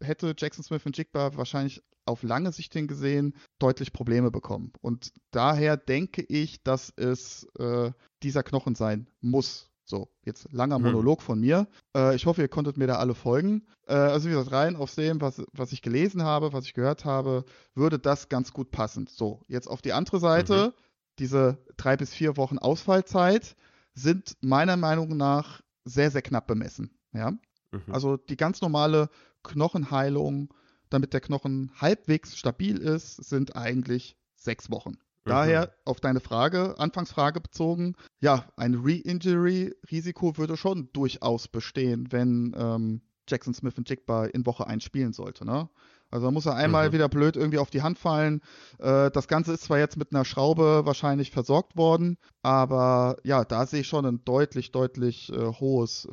hätte 0.00 0.34
Jackson 0.36 0.64
Smith 0.64 0.86
und 0.86 0.96
Jigba 0.96 1.36
wahrscheinlich 1.36 1.82
auf 2.06 2.22
lange 2.22 2.52
Sicht 2.52 2.72
hin 2.72 2.86
gesehen 2.86 3.34
deutlich 3.58 3.92
Probleme 3.92 4.30
bekommen. 4.30 4.72
Und 4.80 5.12
daher 5.32 5.76
denke 5.76 6.22
ich, 6.22 6.62
dass 6.62 6.92
es 6.96 7.44
äh, 7.58 7.90
dieser 8.22 8.42
Knochen 8.42 8.74
sein 8.74 9.08
muss. 9.20 9.70
So, 9.84 10.08
jetzt 10.24 10.52
langer 10.52 10.76
hm. 10.76 10.82
Monolog 10.82 11.22
von 11.22 11.40
mir. 11.40 11.68
Äh, 11.96 12.16
ich 12.16 12.26
hoffe, 12.26 12.42
ihr 12.42 12.48
konntet 12.48 12.76
mir 12.76 12.88
da 12.88 12.96
alle 12.96 13.14
folgen. 13.14 13.66
Äh, 13.86 13.94
also 13.94 14.28
wie 14.28 14.32
gesagt, 14.32 14.52
rein 14.52 14.76
auf 14.76 14.94
dem, 14.94 15.20
was, 15.20 15.42
was 15.52 15.72
ich 15.72 15.82
gelesen 15.82 16.22
habe, 16.22 16.52
was 16.52 16.64
ich 16.64 16.74
gehört 16.74 17.04
habe, 17.04 17.44
würde 17.74 17.98
das 17.98 18.28
ganz 18.28 18.52
gut 18.52 18.70
passen. 18.72 19.06
So, 19.08 19.42
jetzt 19.46 19.68
auf 19.68 19.82
die 19.82 19.92
andere 19.92 20.18
Seite, 20.18 20.68
mhm. 20.74 20.82
diese 21.20 21.58
drei 21.76 21.96
bis 21.96 22.12
vier 22.12 22.36
Wochen 22.36 22.58
Ausfallzeit 22.58 23.56
sind 23.94 24.36
meiner 24.40 24.76
Meinung 24.76 25.16
nach 25.16 25.62
sehr, 25.84 26.10
sehr 26.10 26.22
knapp 26.22 26.48
bemessen. 26.48 26.90
Ja? 27.12 27.30
Mhm. 27.30 27.82
Also 27.92 28.16
die 28.16 28.36
ganz 28.36 28.60
normale 28.60 29.08
Knochenheilung, 29.46 30.52
damit 30.90 31.12
der 31.12 31.20
Knochen 31.20 31.70
halbwegs 31.80 32.36
stabil 32.36 32.78
ist, 32.78 33.16
sind 33.16 33.56
eigentlich 33.56 34.16
sechs 34.36 34.70
Wochen. 34.70 34.90
Mhm. 34.90 35.30
Daher 35.30 35.72
auf 35.84 36.00
deine 36.00 36.20
Frage, 36.20 36.78
Anfangsfrage 36.78 37.40
bezogen, 37.40 37.94
ja, 38.20 38.44
ein 38.56 38.74
Re-Injury-Risiko 38.74 40.36
würde 40.36 40.56
schon 40.56 40.88
durchaus 40.92 41.48
bestehen, 41.48 42.10
wenn 42.10 42.54
ähm, 42.56 43.02
Jackson 43.28 43.54
Smith 43.54 43.76
und 43.76 43.88
Jigba 43.90 44.26
in 44.26 44.46
Woche 44.46 44.66
1 44.66 44.84
spielen 44.84 45.12
sollte. 45.12 45.44
Ne? 45.44 45.68
Also 46.10 46.26
da 46.26 46.30
muss 46.30 46.46
er 46.46 46.54
einmal 46.54 46.88
mhm. 46.88 46.92
wieder 46.92 47.08
blöd 47.08 47.36
irgendwie 47.36 47.58
auf 47.58 47.70
die 47.70 47.82
Hand 47.82 47.98
fallen. 47.98 48.40
Äh, 48.78 49.10
das 49.10 49.26
Ganze 49.28 49.52
ist 49.52 49.64
zwar 49.64 49.78
jetzt 49.78 49.96
mit 49.96 50.12
einer 50.12 50.24
Schraube 50.24 50.82
wahrscheinlich 50.84 51.30
versorgt 51.30 51.76
worden, 51.76 52.18
aber 52.42 53.16
ja, 53.24 53.44
da 53.44 53.66
sehe 53.66 53.80
ich 53.80 53.88
schon 53.88 54.06
ein 54.06 54.24
deutlich, 54.24 54.70
deutlich 54.70 55.32
äh, 55.32 55.36
hohes 55.36 56.08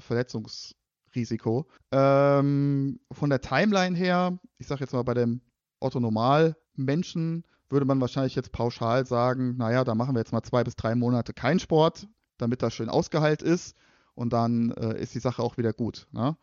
Verletzungsrisiko. 1.13 1.67
Ähm, 1.91 3.00
von 3.12 3.29
der 3.29 3.41
Timeline 3.41 3.96
her, 3.96 4.38
ich 4.58 4.67
sage 4.67 4.82
jetzt 4.82 4.93
mal 4.93 5.03
bei 5.03 5.13
dem 5.13 5.41
Otto-Normal-Menschen, 5.79 7.46
würde 7.70 7.86
man 7.86 8.01
wahrscheinlich 8.01 8.36
jetzt 8.36 8.51
pauschal 8.51 9.05
sagen, 9.05 9.55
naja, 9.58 9.84
da 9.84 9.96
machen 9.96 10.15
wir 10.15 10.20
jetzt 10.20 10.34
mal 10.34 10.43
zwei 10.43 10.63
bis 10.63 10.75
drei 10.75 10.96
Monate 10.96 11.34
keinen 11.34 11.60
Sport, 11.60 12.08
damit 12.38 12.62
das 12.62 12.74
schön 12.74 12.89
ausgeheilt 12.89 13.41
ist 13.41 13.75
und 14.15 14.34
dann 14.34 14.72
äh, 14.72 15.01
ist 15.01 15.15
die 15.15 15.20
Sache 15.20 15.41
auch 15.41 15.58
wieder 15.58 15.74
gut. 15.74 16.08
Ne? 16.12 16.36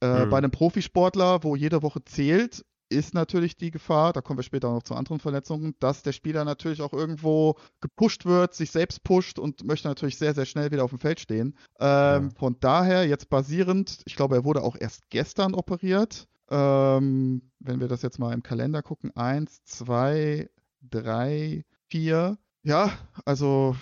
Äh, 0.00 0.24
mhm. 0.24 0.30
Bei 0.30 0.38
einem 0.38 0.50
Profisportler, 0.50 1.44
wo 1.44 1.54
jede 1.54 1.82
Woche 1.82 2.04
zählt, 2.04 2.64
ist 2.88 3.14
natürlich 3.14 3.56
die 3.56 3.70
Gefahr, 3.70 4.12
da 4.12 4.20
kommen 4.20 4.38
wir 4.38 4.44
später 4.44 4.68
auch 4.68 4.74
noch 4.74 4.82
zu 4.82 4.94
anderen 4.94 5.20
Verletzungen, 5.20 5.74
dass 5.78 6.02
der 6.02 6.12
Spieler 6.12 6.44
natürlich 6.44 6.82
auch 6.82 6.92
irgendwo 6.92 7.56
gepusht 7.80 8.24
wird, 8.24 8.54
sich 8.54 8.70
selbst 8.70 9.02
pusht 9.04 9.38
und 9.38 9.64
möchte 9.64 9.88
natürlich 9.88 10.18
sehr, 10.18 10.34
sehr 10.34 10.46
schnell 10.46 10.70
wieder 10.70 10.84
auf 10.84 10.90
dem 10.90 10.98
Feld 10.98 11.20
stehen. 11.20 11.56
Ähm, 11.80 12.24
ja. 12.24 12.28
Von 12.36 12.56
daher, 12.60 13.06
jetzt 13.06 13.28
basierend, 13.28 14.02
ich 14.04 14.16
glaube, 14.16 14.36
er 14.36 14.44
wurde 14.44 14.62
auch 14.62 14.76
erst 14.78 15.08
gestern 15.10 15.54
operiert. 15.54 16.28
Ähm, 16.50 17.50
wenn 17.58 17.80
wir 17.80 17.88
das 17.88 18.02
jetzt 18.02 18.18
mal 18.18 18.34
im 18.34 18.42
Kalender 18.42 18.82
gucken, 18.82 19.10
eins, 19.16 19.64
zwei, 19.64 20.50
drei, 20.82 21.64
vier. 21.88 22.38
Ja, 22.62 22.92
also 23.24 23.76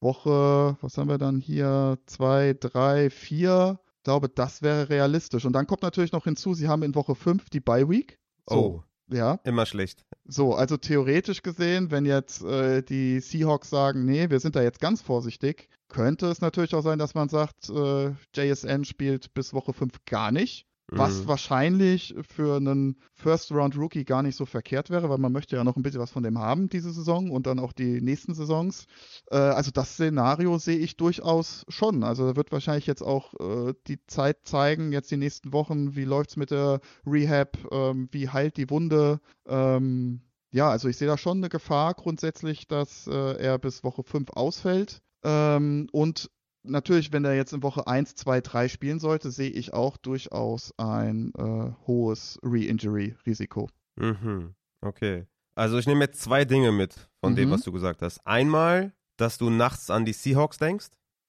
Woche, 0.00 0.76
was 0.80 0.98
haben 0.98 1.08
wir 1.08 1.18
dann 1.18 1.40
hier? 1.40 1.98
Zwei, 2.06 2.54
drei, 2.58 3.08
vier. 3.08 3.78
Ich 3.98 4.04
glaube, 4.04 4.28
das 4.28 4.62
wäre 4.62 4.88
realistisch. 4.88 5.44
Und 5.44 5.52
dann 5.52 5.66
kommt 5.66 5.82
natürlich 5.82 6.12
noch 6.12 6.24
hinzu, 6.24 6.54
sie 6.54 6.68
haben 6.68 6.82
in 6.82 6.96
Woche 6.96 7.14
5 7.14 7.50
die 7.50 7.60
Bye 7.60 7.88
Week. 7.88 8.18
So, 8.48 8.56
oh. 8.56 8.84
Ja. 9.08 9.40
Immer 9.44 9.66
schlecht. 9.66 10.04
So, 10.24 10.54
also 10.54 10.76
theoretisch 10.76 11.42
gesehen, 11.42 11.90
wenn 11.90 12.06
jetzt 12.06 12.42
äh, 12.42 12.82
die 12.82 13.20
Seahawks 13.20 13.68
sagen, 13.68 14.04
nee, 14.04 14.30
wir 14.30 14.40
sind 14.40 14.56
da 14.56 14.62
jetzt 14.62 14.80
ganz 14.80 15.02
vorsichtig, 15.02 15.68
könnte 15.88 16.26
es 16.26 16.40
natürlich 16.40 16.74
auch 16.74 16.82
sein, 16.82 16.98
dass 16.98 17.14
man 17.14 17.28
sagt, 17.28 17.68
äh, 17.68 18.12
JSN 18.34 18.84
spielt 18.84 19.34
bis 19.34 19.52
Woche 19.52 19.72
5 19.72 20.04
gar 20.06 20.32
nicht. 20.32 20.66
Was 20.94 21.22
mhm. 21.22 21.28
wahrscheinlich 21.28 22.14
für 22.28 22.56
einen 22.56 22.96
First-Round-Rookie 23.14 24.04
gar 24.04 24.22
nicht 24.22 24.36
so 24.36 24.44
verkehrt 24.44 24.90
wäre, 24.90 25.08
weil 25.08 25.18
man 25.18 25.32
möchte 25.32 25.56
ja 25.56 25.64
noch 25.64 25.76
ein 25.76 25.82
bisschen 25.82 26.00
was 26.00 26.10
von 26.10 26.22
dem 26.22 26.38
haben 26.38 26.68
diese 26.68 26.92
Saison 26.92 27.30
und 27.30 27.46
dann 27.46 27.58
auch 27.58 27.72
die 27.72 28.00
nächsten 28.00 28.34
Saisons. 28.34 28.86
Äh, 29.30 29.36
also 29.36 29.70
das 29.70 29.94
Szenario 29.94 30.58
sehe 30.58 30.78
ich 30.78 30.96
durchaus 30.96 31.64
schon. 31.68 32.04
Also 32.04 32.26
da 32.26 32.36
wird 32.36 32.52
wahrscheinlich 32.52 32.86
jetzt 32.86 33.02
auch 33.02 33.34
äh, 33.40 33.74
die 33.86 34.04
Zeit 34.06 34.38
zeigen, 34.44 34.92
jetzt 34.92 35.10
die 35.10 35.16
nächsten 35.16 35.52
Wochen, 35.52 35.96
wie 35.96 36.04
läuft 36.04 36.30
es 36.30 36.36
mit 36.36 36.50
der 36.50 36.80
Rehab, 37.06 37.56
ähm, 37.70 38.08
wie 38.12 38.28
heilt 38.28 38.56
die 38.56 38.68
Wunde. 38.68 39.20
Ähm, 39.46 40.20
ja, 40.52 40.68
also 40.68 40.88
ich 40.88 40.98
sehe 40.98 41.08
da 41.08 41.16
schon 41.16 41.38
eine 41.38 41.48
Gefahr 41.48 41.94
grundsätzlich, 41.94 42.68
dass 42.68 43.06
äh, 43.06 43.36
er 43.38 43.58
bis 43.58 43.82
Woche 43.82 44.02
5 44.02 44.30
ausfällt. 44.30 45.00
Ähm, 45.24 45.88
und 45.92 46.30
natürlich, 46.62 47.12
wenn 47.12 47.24
er 47.24 47.34
jetzt 47.34 47.52
in 47.52 47.62
Woche 47.62 47.86
1, 47.86 48.14
2, 48.14 48.40
3 48.40 48.68
spielen 48.68 49.00
sollte, 49.00 49.30
sehe 49.30 49.50
ich 49.50 49.72
auch 49.72 49.96
durchaus 49.96 50.72
ein 50.78 51.32
äh, 51.36 51.72
hohes 51.86 52.38
Re-Injury-Risiko. 52.42 53.68
Mhm. 53.96 54.54
Okay. 54.80 55.26
Also 55.54 55.78
ich 55.78 55.86
nehme 55.86 56.04
jetzt 56.04 56.20
zwei 56.20 56.44
Dinge 56.44 56.72
mit 56.72 56.94
von 57.20 57.32
mhm. 57.32 57.36
dem, 57.36 57.50
was 57.50 57.62
du 57.62 57.72
gesagt 57.72 58.02
hast. 58.02 58.26
Einmal, 58.26 58.92
dass 59.16 59.38
du 59.38 59.50
nachts 59.50 59.90
an 59.90 60.04
die 60.04 60.12
Seahawks 60.12 60.58
denkst. 60.58 60.88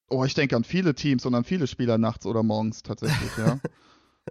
Oh, 0.09 0.23
ich 0.23 0.33
denke 0.33 0.55
an 0.55 0.63
viele 0.63 0.95
Teams 0.95 1.25
und 1.25 1.35
an 1.35 1.43
viele 1.43 1.67
Spieler 1.67 1.97
nachts 1.97 2.25
oder 2.25 2.43
morgens 2.43 2.83
tatsächlich, 2.83 3.31
ja. 3.37 3.59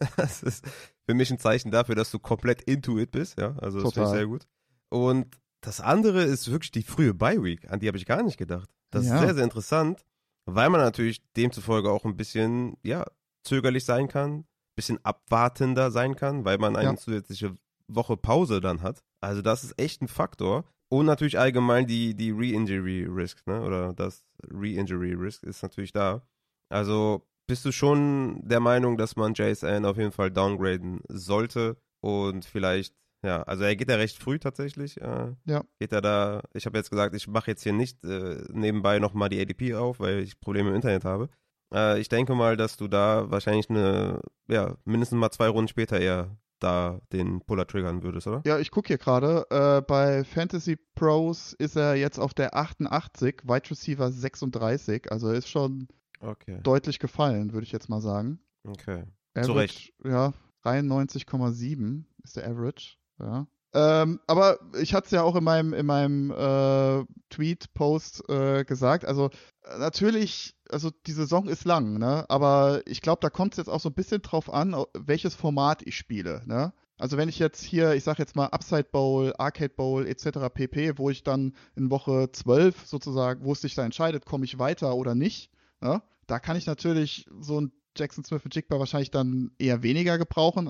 das 0.16 0.42
ist 0.42 0.64
für 1.06 1.14
mich 1.14 1.30
ein 1.30 1.38
Zeichen 1.38 1.71
dafür, 1.71 1.94
dass 1.94 2.11
du 2.11 2.18
komplett 2.18 2.62
into 2.62 2.99
it 2.99 3.11
bist, 3.11 3.38
ja. 3.38 3.56
Also 3.59 3.82
das 3.82 3.92
finde 3.92 4.09
ich 4.09 4.14
sehr 4.14 4.26
gut. 4.26 4.47
Und 4.88 5.26
das 5.61 5.80
andere 5.80 6.23
ist 6.23 6.50
wirklich 6.50 6.71
die 6.71 6.82
frühe 6.82 7.14
Bye 7.14 7.42
Week, 7.42 7.71
an 7.71 7.80
die 7.80 7.88
habe 7.88 7.99
ich 7.99 8.06
gar 8.06 8.23
nicht 8.23 8.37
gedacht. 8.37 8.68
Das 8.90 9.06
ja. 9.06 9.14
ist 9.14 9.21
sehr, 9.23 9.35
sehr 9.35 9.44
interessant, 9.44 10.04
weil 10.47 10.71
man 10.71 10.81
natürlich 10.81 11.23
demzufolge 11.35 11.91
auch 11.91 12.05
ein 12.05 12.17
bisschen, 12.17 12.77
ja, 12.83 13.05
zögerlich 13.45 13.85
sein 13.85 14.09
kann, 14.09 14.41
ein 14.41 14.47
bisschen 14.77 15.05
abwartender 15.05 15.91
sein 15.91 16.17
kann, 16.17 16.45
weil 16.45 16.59
man 16.59 16.77
eine 16.77 16.91
ja. 16.91 16.97
zusätzliche 16.97 17.57
Woche 17.89 18.17
Pause 18.17 18.61
dann 18.61 18.83
hat. 18.83 19.03
Also 19.21 19.43
das 19.43 19.65
ist 19.65 19.79
echt 19.79 20.03
ein 20.03 20.09
Faktor. 20.09 20.65
Und 20.91 21.07
natürlich 21.07 21.39
allgemein 21.39 21.87
die, 21.87 22.15
die 22.15 22.33
Re-Injury-Risk, 22.33 23.47
ne? 23.47 23.63
Oder 23.63 23.95
das 23.95 24.27
Re-Injury-Risk 24.51 25.43
ist 25.43 25.63
natürlich 25.63 25.93
da. 25.93 26.23
Also 26.69 27.27
bist 27.49 27.65
du 27.65 27.73
schon 27.73 28.41
der 28.47 28.61
Meinung, 28.61 28.99
dass 28.99 29.17
man 29.17 29.35
JSN 29.35 29.85
auf 29.85 29.97
jeden 29.97 30.13
Fall 30.13 30.31
downgraden 30.31 31.01
sollte 31.09 31.77
und 32.01 32.45
vielleicht 32.45 32.95
ja, 33.25 33.43
also 33.43 33.64
er 33.64 33.76
geht 33.76 33.88
ja 33.88 33.97
recht 33.97 34.19
früh 34.19 34.38
tatsächlich. 34.38 35.00
Äh, 35.00 35.33
ja. 35.45 35.62
Geht 35.79 35.93
er 35.93 36.00
da, 36.00 36.43
ich 36.55 36.67
habe 36.67 36.79
jetzt 36.79 36.91
gesagt, 36.91 37.14
ich 37.14 37.29
mache 37.29 37.50
jetzt 37.50 37.62
hier 37.62 37.73
nicht 37.73 38.05
äh, 38.05 38.43
nebenbei 38.52 38.99
nochmal 38.99 39.29
die 39.29 39.41
ADP 39.41 39.75
auf, 39.75 40.00
weil 40.00 40.21
ich 40.21 40.41
Probleme 40.41 40.71
im 40.71 40.75
Internet 40.75 41.05
habe. 41.05 41.29
Äh, 41.73 42.00
ich 42.00 42.09
denke 42.09 42.35
mal, 42.35 42.57
dass 42.57 42.76
du 42.76 42.88
da 42.88 43.31
wahrscheinlich 43.31 43.71
eine, 43.71 44.21
ja, 44.49 44.76
mindestens 44.85 45.19
mal 45.19 45.31
zwei 45.31 45.49
Runden 45.49 45.69
später 45.69 46.00
eher 46.00 46.37
da 46.59 47.00
den 47.12 47.41
Puller 47.41 47.67
triggern 47.67 48.02
würdest, 48.02 48.26
oder? 48.26 48.43
Ja, 48.45 48.59
ich 48.59 48.71
gucke 48.71 48.88
hier 48.88 48.99
gerade. 48.99 49.47
Äh, 49.50 49.83
bei 49.83 50.25
Fantasy 50.25 50.76
Pros 50.95 51.55
ist 51.55 51.76
er 51.76 51.95
jetzt 51.95 52.19
auf 52.19 52.35
der 52.35 52.55
88, 52.55 53.43
Wide 53.45 53.71
Receiver 53.71 54.11
36. 54.11 55.11
Also 55.11 55.31
ist 55.31 55.49
schon 55.49 55.88
okay. 56.21 56.61
deutlich 56.62 56.99
gefallen, 56.99 57.52
würde 57.52 57.64
ich 57.64 57.73
jetzt 57.73 57.88
mal 57.88 58.00
sagen. 58.00 58.41
Okay. 58.64 59.05
Average, 59.35 59.47
Zu 59.47 59.52
Recht. 59.52 59.95
Ja, 60.05 60.33
93,7 60.64 62.05
ist 62.23 62.37
der 62.37 62.49
Average. 62.49 62.97
Ja. 63.19 63.47
Ähm, 63.75 64.21
aber 64.26 64.59
ich 64.81 64.92
hatte 64.92 65.07
es 65.07 65.11
ja 65.12 65.23
auch 65.23 65.35
in 65.35 65.45
meinem, 65.45 65.73
in 65.73 65.87
meinem 65.87 66.31
äh, 66.31 67.04
Tweet-Post 67.31 68.28
äh, 68.28 68.64
gesagt. 68.64 69.07
Also 69.07 69.31
natürlich, 69.78 70.54
also 70.71 70.90
die 71.07 71.12
Saison 71.12 71.49
ist 71.49 71.64
lang, 71.64 71.99
ne? 71.99 72.26
Aber 72.28 72.83
ich 72.85 73.00
glaube, 73.00 73.21
da 73.21 73.31
kommt 73.31 73.54
es 73.54 73.59
jetzt 73.59 73.69
auch 73.69 73.81
so 73.81 73.88
ein 73.88 73.95
bisschen 73.95 74.21
drauf 74.21 74.52
an, 74.52 74.76
welches 74.92 75.35
Format 75.35 75.83
ich 75.87 75.97
spiele, 75.97 76.42
ne? 76.45 76.75
Also 76.99 77.16
wenn 77.16 77.28
ich 77.28 77.38
jetzt 77.38 77.62
hier, 77.64 77.95
ich 77.95 78.04
sag 78.04 78.19
jetzt 78.19 78.37
mal 78.37 78.47
Upside 78.47 78.85
Bowl, 78.92 79.33
Arcade 79.38 79.75
Bowl 79.75 80.07
etc. 80.07 80.50
pp, 80.52 80.99
wo 80.99 81.11
ich 81.11 81.23
dann 81.23 81.54
in 81.75 81.90
Woche 81.90 82.31
12 82.31 82.87
sozusagen, 82.87 83.45
wo 83.45 83.52
es 83.52 83.62
sich 83.62 83.75
da 83.75 83.85
entscheidet, 83.85 84.26
komme 84.26 84.45
ich 84.45 84.59
weiter 84.59 84.95
oder 84.95 85.14
nicht, 85.14 85.50
ne? 85.81 86.02
da 86.26 86.38
kann 86.38 86.57
ich 86.57 86.66
natürlich 86.66 87.26
so 87.40 87.61
ein 87.61 87.73
Jackson 87.97 88.25
Smith 88.25 88.45
und 88.45 88.55
Jigba 88.55 88.79
wahrscheinlich 88.79 89.11
dann 89.11 89.53
eher 89.59 89.83
weniger 89.83 90.19
gebrauchen, 90.19 90.69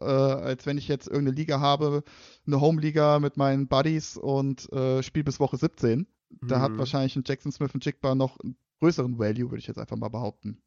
äh, 0.00 0.04
als 0.04 0.66
wenn 0.66 0.78
ich 0.78 0.88
jetzt 0.88 1.06
irgendeine 1.06 1.36
Liga 1.36 1.60
habe, 1.60 2.04
eine 2.46 2.60
Home-Liga 2.60 3.18
mit 3.18 3.36
meinen 3.36 3.68
Buddies 3.68 4.16
und 4.16 4.72
äh, 4.72 5.02
spiele 5.02 5.24
bis 5.24 5.40
Woche 5.40 5.56
17. 5.56 6.06
Da 6.40 6.58
mhm. 6.58 6.62
hat 6.62 6.78
wahrscheinlich 6.78 7.16
ein 7.16 7.24
Jackson 7.26 7.52
Smith 7.52 7.74
und 7.74 7.84
Jigba 7.84 8.14
noch 8.14 8.38
einen 8.40 8.56
größeren 8.80 9.18
Value, 9.18 9.50
würde 9.50 9.58
ich 9.58 9.66
jetzt 9.66 9.78
einfach 9.78 9.96
mal 9.96 10.08
behaupten. 10.08 10.62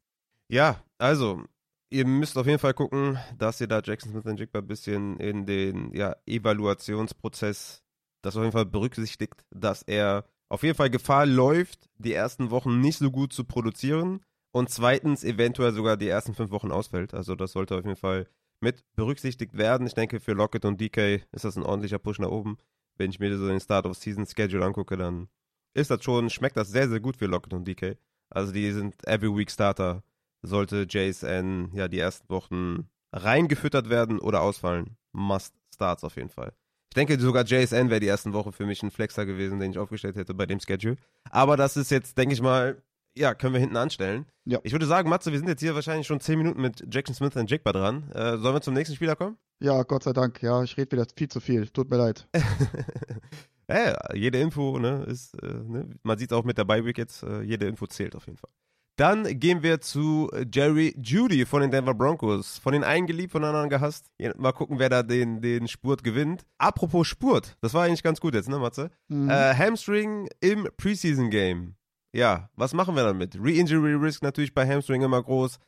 Ja, 0.48 0.82
also, 0.98 1.42
ihr 1.90 2.06
müsst 2.06 2.38
auf 2.38 2.46
jeden 2.46 2.60
Fall 2.60 2.74
gucken, 2.74 3.18
dass 3.36 3.60
ihr 3.60 3.66
da 3.66 3.80
Jackson 3.84 4.12
Smith 4.12 4.26
und 4.26 4.38
Jigba 4.38 4.60
ein 4.60 4.66
bisschen 4.66 5.18
in 5.18 5.44
den 5.44 5.92
ja, 5.92 6.16
Evaluationsprozess 6.26 7.82
das 8.22 8.36
auf 8.36 8.42
jeden 8.42 8.52
Fall 8.52 8.66
berücksichtigt, 8.66 9.44
dass 9.50 9.82
er 9.82 10.24
auf 10.48 10.62
jeden 10.62 10.76
Fall 10.76 10.90
Gefahr 10.90 11.26
läuft, 11.26 11.88
die 11.98 12.12
ersten 12.12 12.50
Wochen 12.50 12.80
nicht 12.80 12.98
so 12.98 13.10
gut 13.10 13.32
zu 13.32 13.44
produzieren 13.44 14.20
und 14.56 14.70
zweitens 14.70 15.22
eventuell 15.22 15.72
sogar 15.72 15.98
die 15.98 16.08
ersten 16.08 16.32
fünf 16.32 16.50
Wochen 16.50 16.72
ausfällt. 16.72 17.12
Also 17.12 17.34
das 17.34 17.52
sollte 17.52 17.76
auf 17.76 17.84
jeden 17.84 17.94
Fall 17.94 18.26
mit 18.60 18.84
berücksichtigt 18.94 19.58
werden. 19.58 19.86
Ich 19.86 19.92
denke, 19.92 20.18
für 20.18 20.32
Lockett 20.32 20.64
und 20.64 20.80
DK 20.80 21.20
ist 21.30 21.44
das 21.44 21.58
ein 21.58 21.62
ordentlicher 21.62 21.98
Push 21.98 22.20
nach 22.20 22.30
oben. 22.30 22.56
Wenn 22.96 23.10
ich 23.10 23.20
mir 23.20 23.36
so 23.36 23.46
den 23.46 23.60
Start-of-Season-Schedule 23.60 24.64
angucke, 24.64 24.96
dann 24.96 25.28
ist 25.74 25.90
das 25.90 26.02
schon, 26.02 26.30
schmeckt 26.30 26.56
das 26.56 26.70
sehr, 26.70 26.88
sehr 26.88 27.00
gut 27.00 27.18
für 27.18 27.26
Lockett 27.26 27.52
und 27.52 27.68
DK. 27.68 27.98
Also 28.30 28.50
die 28.50 28.72
sind 28.72 28.94
Every 29.06 29.36
Week 29.36 29.50
Starter 29.50 30.02
sollte 30.40 30.86
JSN 30.88 31.72
ja 31.74 31.86
die 31.86 31.98
ersten 31.98 32.26
Wochen 32.30 32.88
reingefüttert 33.12 33.90
werden 33.90 34.18
oder 34.18 34.40
ausfallen. 34.40 34.96
Must 35.12 35.54
Starts 35.74 36.02
auf 36.02 36.16
jeden 36.16 36.30
Fall. 36.30 36.54
Ich 36.88 36.94
denke 36.94 37.20
sogar 37.20 37.44
JSN 37.44 37.90
wäre 37.90 38.00
die 38.00 38.08
ersten 38.08 38.32
Woche 38.32 38.52
für 38.52 38.64
mich 38.64 38.82
ein 38.82 38.90
Flexer 38.90 39.26
gewesen, 39.26 39.58
den 39.60 39.72
ich 39.72 39.78
aufgestellt 39.78 40.16
hätte 40.16 40.32
bei 40.32 40.46
dem 40.46 40.60
Schedule. 40.60 40.96
Aber 41.28 41.58
das 41.58 41.76
ist 41.76 41.90
jetzt, 41.90 42.16
denke 42.16 42.32
ich 42.32 42.40
mal, 42.40 42.82
ja, 43.16 43.34
können 43.34 43.54
wir 43.54 43.60
hinten 43.60 43.76
anstellen. 43.76 44.26
Ja. 44.44 44.60
Ich 44.62 44.72
würde 44.72 44.86
sagen, 44.86 45.08
Matze, 45.08 45.32
wir 45.32 45.38
sind 45.38 45.48
jetzt 45.48 45.60
hier 45.60 45.74
wahrscheinlich 45.74 46.06
schon 46.06 46.20
10 46.20 46.38
Minuten 46.38 46.60
mit 46.60 46.84
Jackson 46.92 47.14
Smith 47.14 47.34
und 47.36 47.50
Jigba 47.50 47.72
dran. 47.72 48.10
Äh, 48.12 48.38
sollen 48.38 48.54
wir 48.54 48.60
zum 48.60 48.74
nächsten 48.74 48.94
Spieler 48.94 49.16
kommen? 49.16 49.36
Ja, 49.60 49.82
Gott 49.82 50.02
sei 50.02 50.12
Dank. 50.12 50.42
Ja, 50.42 50.62
ich 50.62 50.76
rede 50.76 50.92
wieder 50.92 51.06
viel 51.16 51.28
zu 51.28 51.40
viel. 51.40 51.66
Tut 51.68 51.90
mir 51.90 51.96
leid. 51.96 52.28
ja, 53.68 53.96
jede 54.14 54.38
Info, 54.38 54.78
ne, 54.78 55.04
ist, 55.08 55.34
äh, 55.42 55.46
ne? 55.46 55.90
man 56.02 56.18
sieht 56.18 56.32
auch 56.32 56.44
mit 56.44 56.58
der 56.58 56.64
Bye-Week 56.64 56.98
jetzt, 56.98 57.22
äh, 57.22 57.42
jede 57.42 57.66
Info 57.66 57.86
zählt 57.86 58.14
auf 58.14 58.26
jeden 58.26 58.38
Fall. 58.38 58.50
Dann 58.98 59.38
gehen 59.38 59.62
wir 59.62 59.82
zu 59.82 60.30
Jerry 60.50 60.96
Judy 60.98 61.44
von 61.44 61.60
den 61.60 61.70
Denver 61.70 61.92
Broncos. 61.92 62.56
Von 62.56 62.72
den 62.72 62.82
einen 62.82 63.06
geliebt, 63.06 63.30
von 63.30 63.42
den 63.42 63.50
anderen 63.50 63.68
gehasst. 63.68 64.06
Mal 64.38 64.52
gucken, 64.52 64.78
wer 64.78 64.88
da 64.88 65.02
den, 65.02 65.42
den 65.42 65.68
Spurt 65.68 66.02
gewinnt. 66.02 66.46
Apropos 66.56 67.06
Spurt, 67.06 67.58
das 67.60 67.74
war 67.74 67.84
eigentlich 67.84 68.02
ganz 68.02 68.20
gut 68.20 68.34
jetzt, 68.34 68.48
ne, 68.48 68.58
Matze? 68.58 68.90
Mhm. 69.08 69.28
Äh, 69.28 69.54
Hamstring 69.54 70.30
im 70.40 70.66
Preseason-Game. 70.78 71.74
Ja, 72.16 72.48
was 72.56 72.72
machen 72.72 72.96
wir 72.96 73.02
damit? 73.02 73.36
Re-Injury-Risk 73.38 74.22
natürlich 74.22 74.54
bei 74.54 74.66
Hamstring 74.66 75.02
immer 75.02 75.22
groß. 75.22 75.58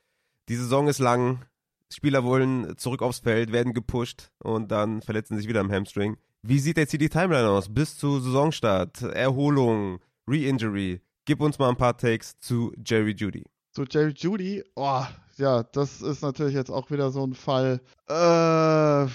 Die 0.49 0.57
Saison 0.57 0.89
ist 0.89 0.99
lang. 0.99 1.45
Spieler 1.93 2.25
wollen 2.25 2.75
zurück 2.79 3.03
aufs 3.03 3.19
Feld, 3.19 3.53
werden 3.53 3.75
gepusht 3.75 4.31
und 4.39 4.71
dann 4.73 5.03
verletzen 5.03 5.37
sich 5.37 5.47
wieder 5.47 5.61
am 5.61 5.71
Hamstring. 5.71 6.17
Wie 6.41 6.59
sieht 6.59 6.79
jetzt 6.79 6.93
hier 6.93 6.99
die 6.99 7.11
Timeline 7.11 7.51
aus? 7.51 7.69
Bis 7.69 7.99
zu 7.99 8.19
Saisonstart, 8.19 9.03
Erholung, 9.03 10.01
Re-Injury. 10.27 11.03
Gib 11.27 11.43
uns 11.43 11.59
mal 11.59 11.69
ein 11.69 11.77
paar 11.77 11.99
Takes 11.99 12.39
zu 12.41 12.73
Jerry 12.83 13.13
Judy. 13.13 13.45
Zu 13.73 13.85
Jerry 13.85 14.15
Judy, 14.17 14.65
oh, 14.75 15.05
ja, 15.37 15.65
das 15.65 16.01
ist 16.01 16.23
natürlich 16.23 16.55
jetzt 16.55 16.71
auch 16.71 16.91
wieder 16.91 17.11
so 17.11 17.27
ein 17.27 17.35
Fall. 17.35 17.83
Äh, 18.09 19.07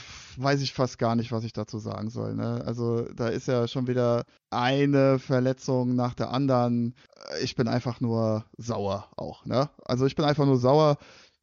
weiß 0.41 0.61
ich 0.61 0.73
fast 0.73 0.99
gar 0.99 1.15
nicht, 1.15 1.31
was 1.31 1.43
ich 1.43 1.53
dazu 1.53 1.79
sagen 1.79 2.09
soll. 2.09 2.35
Ne? 2.35 2.63
Also 2.65 3.01
da 3.13 3.27
ist 3.27 3.47
ja 3.47 3.67
schon 3.67 3.87
wieder 3.87 4.23
eine 4.49 5.19
Verletzung 5.19 5.95
nach 5.95 6.13
der 6.13 6.31
anderen. 6.31 6.95
Ich 7.41 7.55
bin 7.55 7.67
einfach 7.67 8.01
nur 8.01 8.45
sauer 8.57 9.09
auch. 9.15 9.45
Ne? 9.45 9.69
Also 9.85 10.05
ich 10.05 10.15
bin 10.15 10.25
einfach 10.25 10.45
nur 10.45 10.57
sauer. 10.57 10.97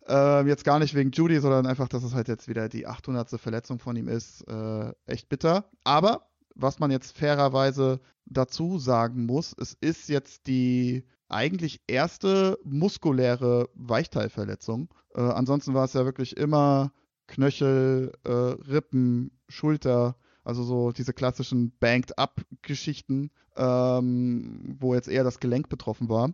Äh, 0.09 0.47
jetzt 0.49 0.65
gar 0.65 0.79
nicht 0.79 0.95
wegen 0.95 1.11
Judy, 1.11 1.39
sondern 1.41 1.67
einfach, 1.67 1.89
dass 1.89 2.03
es 2.03 2.15
halt 2.15 2.29
jetzt 2.29 2.49
wieder 2.49 2.69
die 2.69 2.87
800. 2.87 3.41
Verletzung 3.41 3.79
von 3.79 3.97
ihm 3.97 4.09
ist. 4.09 4.43
Äh, 4.49 4.93
echt 5.07 5.29
bitter. 5.29 5.65
Aber 5.85 6.27
was 6.55 6.79
man 6.79 6.91
jetzt 6.91 7.17
fairerweise 7.17 8.01
dazu 8.27 8.79
sagen 8.79 9.27
muss, 9.27 9.55
es 9.59 9.77
ist 9.81 10.09
jetzt 10.09 10.47
die 10.47 11.05
eigentlich 11.29 11.81
erste 11.87 12.59
muskuläre 12.65 13.69
Weichteilverletzung. 13.75 14.89
Äh, 15.15 15.21
ansonsten 15.21 15.75
war 15.75 15.85
es 15.85 15.93
ja 15.93 16.05
wirklich 16.05 16.37
immer 16.37 16.93
Knöchel, 17.31 18.13
äh, 18.25 18.31
Rippen, 18.31 19.31
Schulter, 19.49 20.17
also 20.45 20.63
so 20.65 20.93
diese 20.93 21.13
klassischen 21.13 21.73
Banked-Up-Geschichten, 21.79 23.31
ähm, 23.57 24.77
wo 24.81 24.95
jetzt 24.95 25.09
eher 25.09 25.25
das 25.25 25.39
Gelenk 25.39 25.69
betroffen 25.69 26.09
war. 26.09 26.33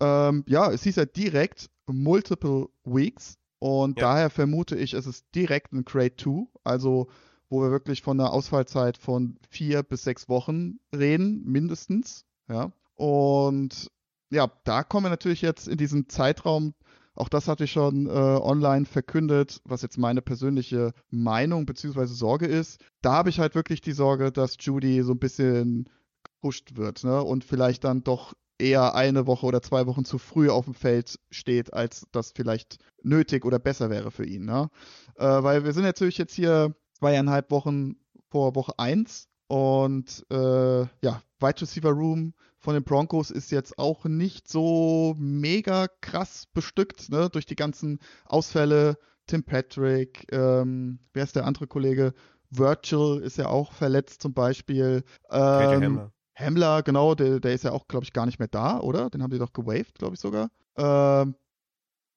Ähm, 0.00 0.44
ja, 0.46 0.70
es 0.70 0.82
hieß 0.82 0.96
ja 0.96 1.06
direkt 1.06 1.70
Multiple 1.86 2.68
Weeks 2.84 3.38
und 3.58 3.98
ja. 3.98 4.08
daher 4.08 4.30
vermute 4.30 4.76
ich, 4.76 4.94
es 4.94 5.06
ist 5.06 5.26
direkt 5.34 5.72
ein 5.72 5.84
Grade 5.84 6.16
2, 6.16 6.46
also 6.64 7.08
wo 7.48 7.62
wir 7.62 7.70
wirklich 7.70 8.02
von 8.02 8.20
einer 8.20 8.32
Ausfallzeit 8.32 8.96
von 8.96 9.36
vier 9.48 9.82
bis 9.82 10.04
sechs 10.04 10.28
Wochen 10.28 10.78
reden, 10.94 11.42
mindestens. 11.44 12.24
Ja. 12.48 12.70
Und 12.94 13.90
ja, 14.30 14.50
da 14.64 14.84
kommen 14.84 15.06
wir 15.06 15.10
natürlich 15.10 15.42
jetzt 15.42 15.66
in 15.66 15.76
diesen 15.76 16.08
Zeitraum, 16.08 16.74
auch 17.20 17.28
das 17.28 17.48
hatte 17.48 17.64
ich 17.64 17.72
schon 17.72 18.06
äh, 18.06 18.10
online 18.10 18.86
verkündet, 18.86 19.60
was 19.64 19.82
jetzt 19.82 19.98
meine 19.98 20.22
persönliche 20.22 20.92
Meinung 21.10 21.66
bzw. 21.66 22.06
Sorge 22.06 22.46
ist. 22.46 22.80
Da 23.02 23.12
habe 23.12 23.28
ich 23.28 23.38
halt 23.38 23.54
wirklich 23.54 23.80
die 23.80 23.92
Sorge, 23.92 24.32
dass 24.32 24.56
Judy 24.58 25.02
so 25.02 25.12
ein 25.12 25.18
bisschen 25.18 25.88
gepusht 26.24 26.76
wird 26.76 27.04
ne? 27.04 27.22
und 27.22 27.44
vielleicht 27.44 27.84
dann 27.84 28.02
doch 28.02 28.34
eher 28.58 28.94
eine 28.94 29.26
Woche 29.26 29.46
oder 29.46 29.62
zwei 29.62 29.86
Wochen 29.86 30.04
zu 30.04 30.18
früh 30.18 30.50
auf 30.50 30.64
dem 30.64 30.74
Feld 30.74 31.18
steht, 31.30 31.72
als 31.72 32.06
das 32.12 32.32
vielleicht 32.34 32.78
nötig 33.02 33.44
oder 33.44 33.58
besser 33.58 33.90
wäre 33.90 34.10
für 34.10 34.26
ihn. 34.26 34.44
Ne? 34.44 34.70
Äh, 35.16 35.24
weil 35.24 35.64
wir 35.64 35.72
sind 35.72 35.84
natürlich 35.84 36.18
jetzt 36.18 36.34
hier 36.34 36.74
zweieinhalb 36.98 37.50
Wochen 37.50 37.96
vor 38.30 38.54
Woche 38.54 38.78
1 38.78 39.29
und 39.50 40.24
äh, 40.30 40.82
ja, 40.82 41.22
Wide 41.40 41.60
Receiver 41.60 41.90
Room 41.90 42.34
von 42.60 42.74
den 42.74 42.84
Broncos 42.84 43.32
ist 43.32 43.50
jetzt 43.50 43.80
auch 43.80 44.04
nicht 44.04 44.48
so 44.48 45.16
mega 45.18 45.88
krass 46.00 46.46
bestückt, 46.54 47.10
ne, 47.10 47.28
durch 47.30 47.46
die 47.46 47.56
ganzen 47.56 47.98
Ausfälle. 48.26 48.96
Tim 49.26 49.42
Patrick, 49.42 50.24
ähm, 50.30 51.00
wer 51.14 51.24
ist 51.24 51.34
der 51.34 51.46
andere 51.46 51.66
Kollege? 51.66 52.14
Virtual 52.50 53.20
ist 53.20 53.38
ja 53.38 53.48
auch 53.48 53.72
verletzt 53.72 54.22
zum 54.22 54.34
Beispiel. 54.34 55.02
Ähm, 55.30 55.82
Hamler. 55.82 56.12
Hamler, 56.36 56.82
genau, 56.84 57.16
der, 57.16 57.40
der 57.40 57.52
ist 57.52 57.64
ja 57.64 57.72
auch, 57.72 57.88
glaube 57.88 58.04
ich, 58.04 58.12
gar 58.12 58.26
nicht 58.26 58.38
mehr 58.38 58.48
da, 58.48 58.78
oder? 58.78 59.10
Den 59.10 59.20
haben 59.20 59.32
die 59.32 59.38
doch 59.38 59.52
gewaved, 59.52 59.98
glaube 59.98 60.14
ich 60.14 60.20
sogar. 60.20 60.48
Ähm, 60.76 61.34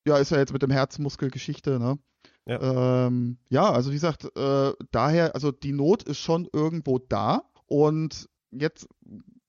ja, 0.08 0.18
ist 0.18 0.30
ja 0.30 0.38
jetzt 0.38 0.54
mit 0.54 0.62
dem 0.62 0.72
Herzmuskelgeschichte, 0.72 1.80
ne? 1.80 1.98
Ja. 2.46 3.08
Ähm, 3.08 3.38
ja, 3.50 3.72
also 3.72 3.92
wie 3.92 3.96
gesagt, 3.96 4.26
äh, 4.38 4.74
daher, 4.92 5.34
also 5.34 5.52
die 5.52 5.72
Not 5.72 6.04
ist 6.04 6.20
schon 6.20 6.48
irgendwo 6.52 7.00
da 7.00 7.44
und 7.68 8.30
jetzt, 8.52 8.88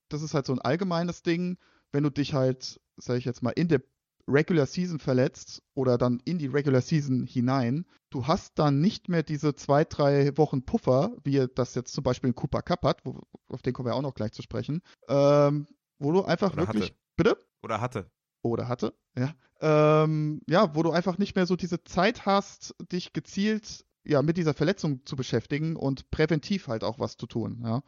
das 0.09 0.21
ist 0.21 0.33
halt 0.33 0.45
so 0.45 0.53
ein 0.53 0.61
allgemeines 0.61 1.23
Ding, 1.23 1.57
wenn 1.91 2.03
du 2.03 2.09
dich 2.09 2.33
halt, 2.33 2.79
sag 2.97 3.17
ich 3.17 3.25
jetzt 3.25 3.43
mal, 3.43 3.51
in 3.51 3.67
der 3.67 3.81
Regular 4.27 4.65
Season 4.65 4.99
verletzt 4.99 5.61
oder 5.75 5.97
dann 5.97 6.19
in 6.25 6.39
die 6.39 6.47
Regular 6.47 6.81
Season 6.81 7.25
hinein, 7.25 7.85
du 8.09 8.25
hast 8.25 8.57
dann 8.57 8.81
nicht 8.81 9.07
mehr 9.07 9.23
diese 9.23 9.55
zwei, 9.55 9.83
drei 9.83 10.35
Wochen 10.37 10.63
Puffer, 10.63 11.15
wie 11.23 11.45
das 11.53 11.75
jetzt 11.75 11.93
zum 11.93 12.03
Beispiel 12.03 12.29
in 12.29 12.35
Cooper 12.35 12.61
Cup 12.61 12.83
hat, 12.83 13.05
wo, 13.05 13.21
auf 13.49 13.61
den 13.61 13.73
kommen 13.73 13.87
wir 13.87 13.95
auch 13.95 14.01
noch 14.01 14.15
gleich 14.15 14.31
zu 14.31 14.41
sprechen, 14.41 14.81
ähm, 15.07 15.67
wo 15.99 16.11
du 16.11 16.23
einfach 16.23 16.53
oder 16.53 16.63
wirklich. 16.63 16.85
Hatte. 16.85 16.95
Bitte? 17.17 17.37
Oder 17.61 17.81
hatte. 17.81 18.09
Oder 18.45 18.67
hatte, 18.67 18.93
ja. 19.17 19.33
Ähm, 19.59 20.41
ja, 20.47 20.75
wo 20.75 20.83
du 20.83 20.91
einfach 20.91 21.17
nicht 21.17 21.35
mehr 21.35 21.45
so 21.45 21.55
diese 21.55 21.83
Zeit 21.83 22.25
hast, 22.25 22.75
dich 22.91 23.13
gezielt 23.13 23.85
ja, 24.03 24.21
mit 24.21 24.37
dieser 24.37 24.53
Verletzung 24.53 25.03
zu 25.05 25.15
beschäftigen 25.15 25.75
und 25.75 26.11
präventiv 26.11 26.67
halt 26.67 26.83
auch 26.83 26.99
was 26.99 27.17
zu 27.17 27.25
tun. 27.25 27.61
Ja. 27.63 27.81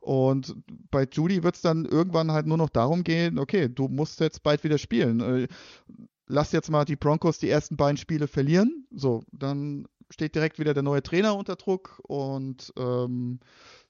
Und 0.00 0.54
bei 0.90 1.06
Judy 1.10 1.42
wird 1.42 1.54
es 1.54 1.62
dann 1.62 1.86
irgendwann 1.86 2.30
halt 2.30 2.46
nur 2.46 2.58
noch 2.58 2.68
darum 2.68 3.04
gehen, 3.04 3.38
okay, 3.38 3.70
du 3.70 3.88
musst 3.88 4.20
jetzt 4.20 4.42
bald 4.42 4.64
wieder 4.64 4.76
spielen. 4.76 5.20
Äh, 5.20 5.48
lass 6.26 6.52
jetzt 6.52 6.70
mal 6.70 6.84
die 6.84 6.96
Broncos 6.96 7.38
die 7.38 7.48
ersten 7.48 7.78
beiden 7.78 7.96
Spiele 7.96 8.28
verlieren. 8.28 8.86
So, 8.90 9.22
dann 9.32 9.86
steht 10.10 10.34
direkt 10.34 10.58
wieder 10.58 10.74
der 10.74 10.82
neue 10.82 11.02
Trainer 11.02 11.36
unter 11.36 11.56
Druck 11.56 12.00
und 12.06 12.70
ähm, 12.76 13.40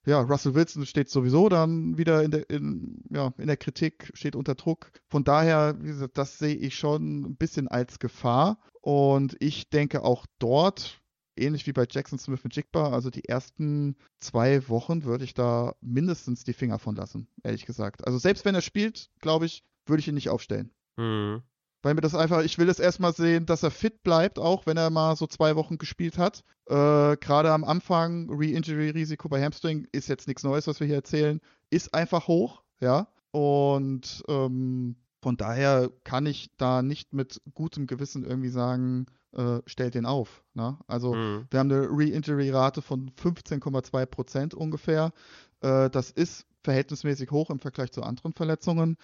ja, 0.04 0.20
Russell 0.20 0.54
Wilson 0.54 0.86
steht 0.86 1.08
sowieso 1.08 1.48
dann 1.48 1.96
wieder 1.96 2.22
in 2.22 2.30
der, 2.30 2.50
in, 2.50 3.04
ja, 3.10 3.32
in 3.38 3.46
der 3.46 3.56
Kritik, 3.56 4.10
steht 4.14 4.34
unter 4.36 4.54
Druck. 4.54 4.90
Von 5.08 5.24
daher, 5.24 5.76
wie 5.80 5.88
gesagt, 5.88 6.18
das 6.18 6.38
sehe 6.38 6.56
ich 6.56 6.76
schon 6.76 7.22
ein 7.22 7.36
bisschen 7.36 7.68
als 7.68 7.98
Gefahr. 7.98 8.58
Und 8.80 9.36
ich 9.38 9.70
denke 9.70 10.02
auch 10.02 10.26
dort, 10.40 11.00
ähnlich 11.36 11.66
wie 11.66 11.72
bei 11.72 11.86
Jackson 11.88 12.18
Smith 12.18 12.44
und 12.44 12.54
Jigba, 12.54 12.90
also 12.90 13.10
die 13.10 13.24
ersten 13.28 13.96
zwei 14.18 14.68
Wochen 14.68 15.04
würde 15.04 15.24
ich 15.24 15.34
da 15.34 15.74
mindestens 15.80 16.44
die 16.44 16.52
Finger 16.52 16.78
von 16.78 16.96
lassen, 16.96 17.28
ehrlich 17.44 17.64
gesagt. 17.64 18.04
Also 18.06 18.18
selbst 18.18 18.44
wenn 18.44 18.54
er 18.54 18.60
spielt, 18.60 19.08
glaube 19.20 19.46
ich, 19.46 19.64
würde 19.86 20.00
ich 20.00 20.08
ihn 20.08 20.14
nicht 20.14 20.30
aufstellen. 20.30 20.72
Mhm. 20.96 21.42
Weil 21.82 21.94
mir 21.94 22.00
das 22.00 22.14
einfach, 22.14 22.42
ich 22.42 22.58
will 22.58 22.68
es 22.68 22.78
erstmal 22.78 23.12
sehen, 23.12 23.46
dass 23.46 23.62
er 23.62 23.70
fit 23.70 24.02
bleibt, 24.02 24.38
auch 24.38 24.66
wenn 24.66 24.76
er 24.76 24.90
mal 24.90 25.16
so 25.16 25.26
zwei 25.26 25.56
Wochen 25.56 25.78
gespielt 25.78 26.16
hat. 26.16 26.44
Äh, 26.66 27.16
Gerade 27.16 27.52
am 27.52 27.64
Anfang, 27.64 28.30
Re-Injury-Risiko 28.30 29.28
bei 29.28 29.42
Hamstring 29.42 29.88
ist 29.92 30.08
jetzt 30.08 30.28
nichts 30.28 30.44
Neues, 30.44 30.66
was 30.66 30.78
wir 30.80 30.86
hier 30.86 30.96
erzählen, 30.96 31.40
ist 31.70 31.92
einfach 31.92 32.28
hoch, 32.28 32.62
ja. 32.80 33.08
Und 33.32 34.22
ähm, 34.28 34.96
von 35.22 35.36
daher 35.36 35.90
kann 36.04 36.26
ich 36.26 36.50
da 36.56 36.82
nicht 36.82 37.12
mit 37.12 37.40
gutem 37.54 37.86
Gewissen 37.86 38.24
irgendwie 38.24 38.50
sagen, 38.50 39.06
äh, 39.32 39.60
stellt 39.66 39.94
den 39.94 40.04
auf. 40.04 40.42
Ne? 40.54 40.76
Also 40.86 41.14
mhm. 41.14 41.46
wir 41.50 41.60
haben 41.60 41.70
eine 41.70 41.88
Re-Injury-Rate 41.88 42.82
von 42.82 43.10
15,2 43.10 44.06
Prozent 44.06 44.54
ungefähr. 44.54 45.12
Äh, 45.60 45.90
das 45.90 46.10
ist 46.10 46.44
verhältnismäßig 46.62 47.30
hoch 47.30 47.50
im 47.50 47.58
Vergleich 47.58 47.92
zu 47.92 48.02
anderen 48.02 48.32
Verletzungen. 48.32 48.96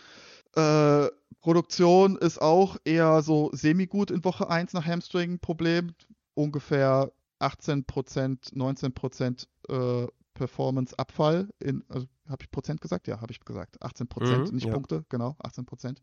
Äh, 0.55 1.09
Produktion 1.41 2.17
ist 2.17 2.41
auch 2.41 2.77
eher 2.85 3.23
so 3.23 3.51
semi-gut 3.53 4.11
in 4.11 4.25
Woche 4.25 4.51
1 4.51 4.73
nach 4.73 4.85
Hamstring-Problem. 4.85 5.95
Ungefähr 6.35 7.13
18%, 7.41 8.55
19% 8.55 9.47
äh, 9.69 10.09
Performance-Abfall. 10.35 11.49
Also, 11.89 12.07
habe 12.29 12.43
ich 12.43 12.51
Prozent 12.51 12.81
gesagt? 12.81 13.09
Ja, 13.09 13.21
habe 13.21 13.33
ich 13.33 13.41
gesagt. 13.41 13.83
18% 13.83 14.49
mhm, 14.49 14.55
nicht 14.55 14.67
ja. 14.67 14.73
Punkte, 14.73 15.05
genau, 15.09 15.37
18% 15.43 15.97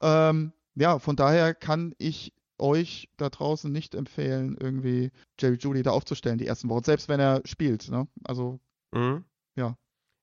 Ähm, 0.00 0.52
ja, 0.74 0.98
von 0.98 1.16
daher 1.16 1.54
kann 1.54 1.94
ich 1.98 2.32
euch 2.58 3.08
da 3.16 3.30
draußen 3.30 3.72
nicht 3.72 3.94
empfehlen, 3.94 4.56
irgendwie 4.60 5.10
Jerry 5.38 5.56
Judy 5.56 5.82
da 5.82 5.90
aufzustellen, 5.92 6.38
die 6.38 6.46
ersten 6.46 6.68
Wochen, 6.68 6.84
selbst 6.84 7.08
wenn 7.08 7.20
er 7.20 7.40
spielt. 7.44 7.90
Ne? 7.90 8.06
Also, 8.24 8.60
mhm. 8.92 9.24
ja. 9.56 9.76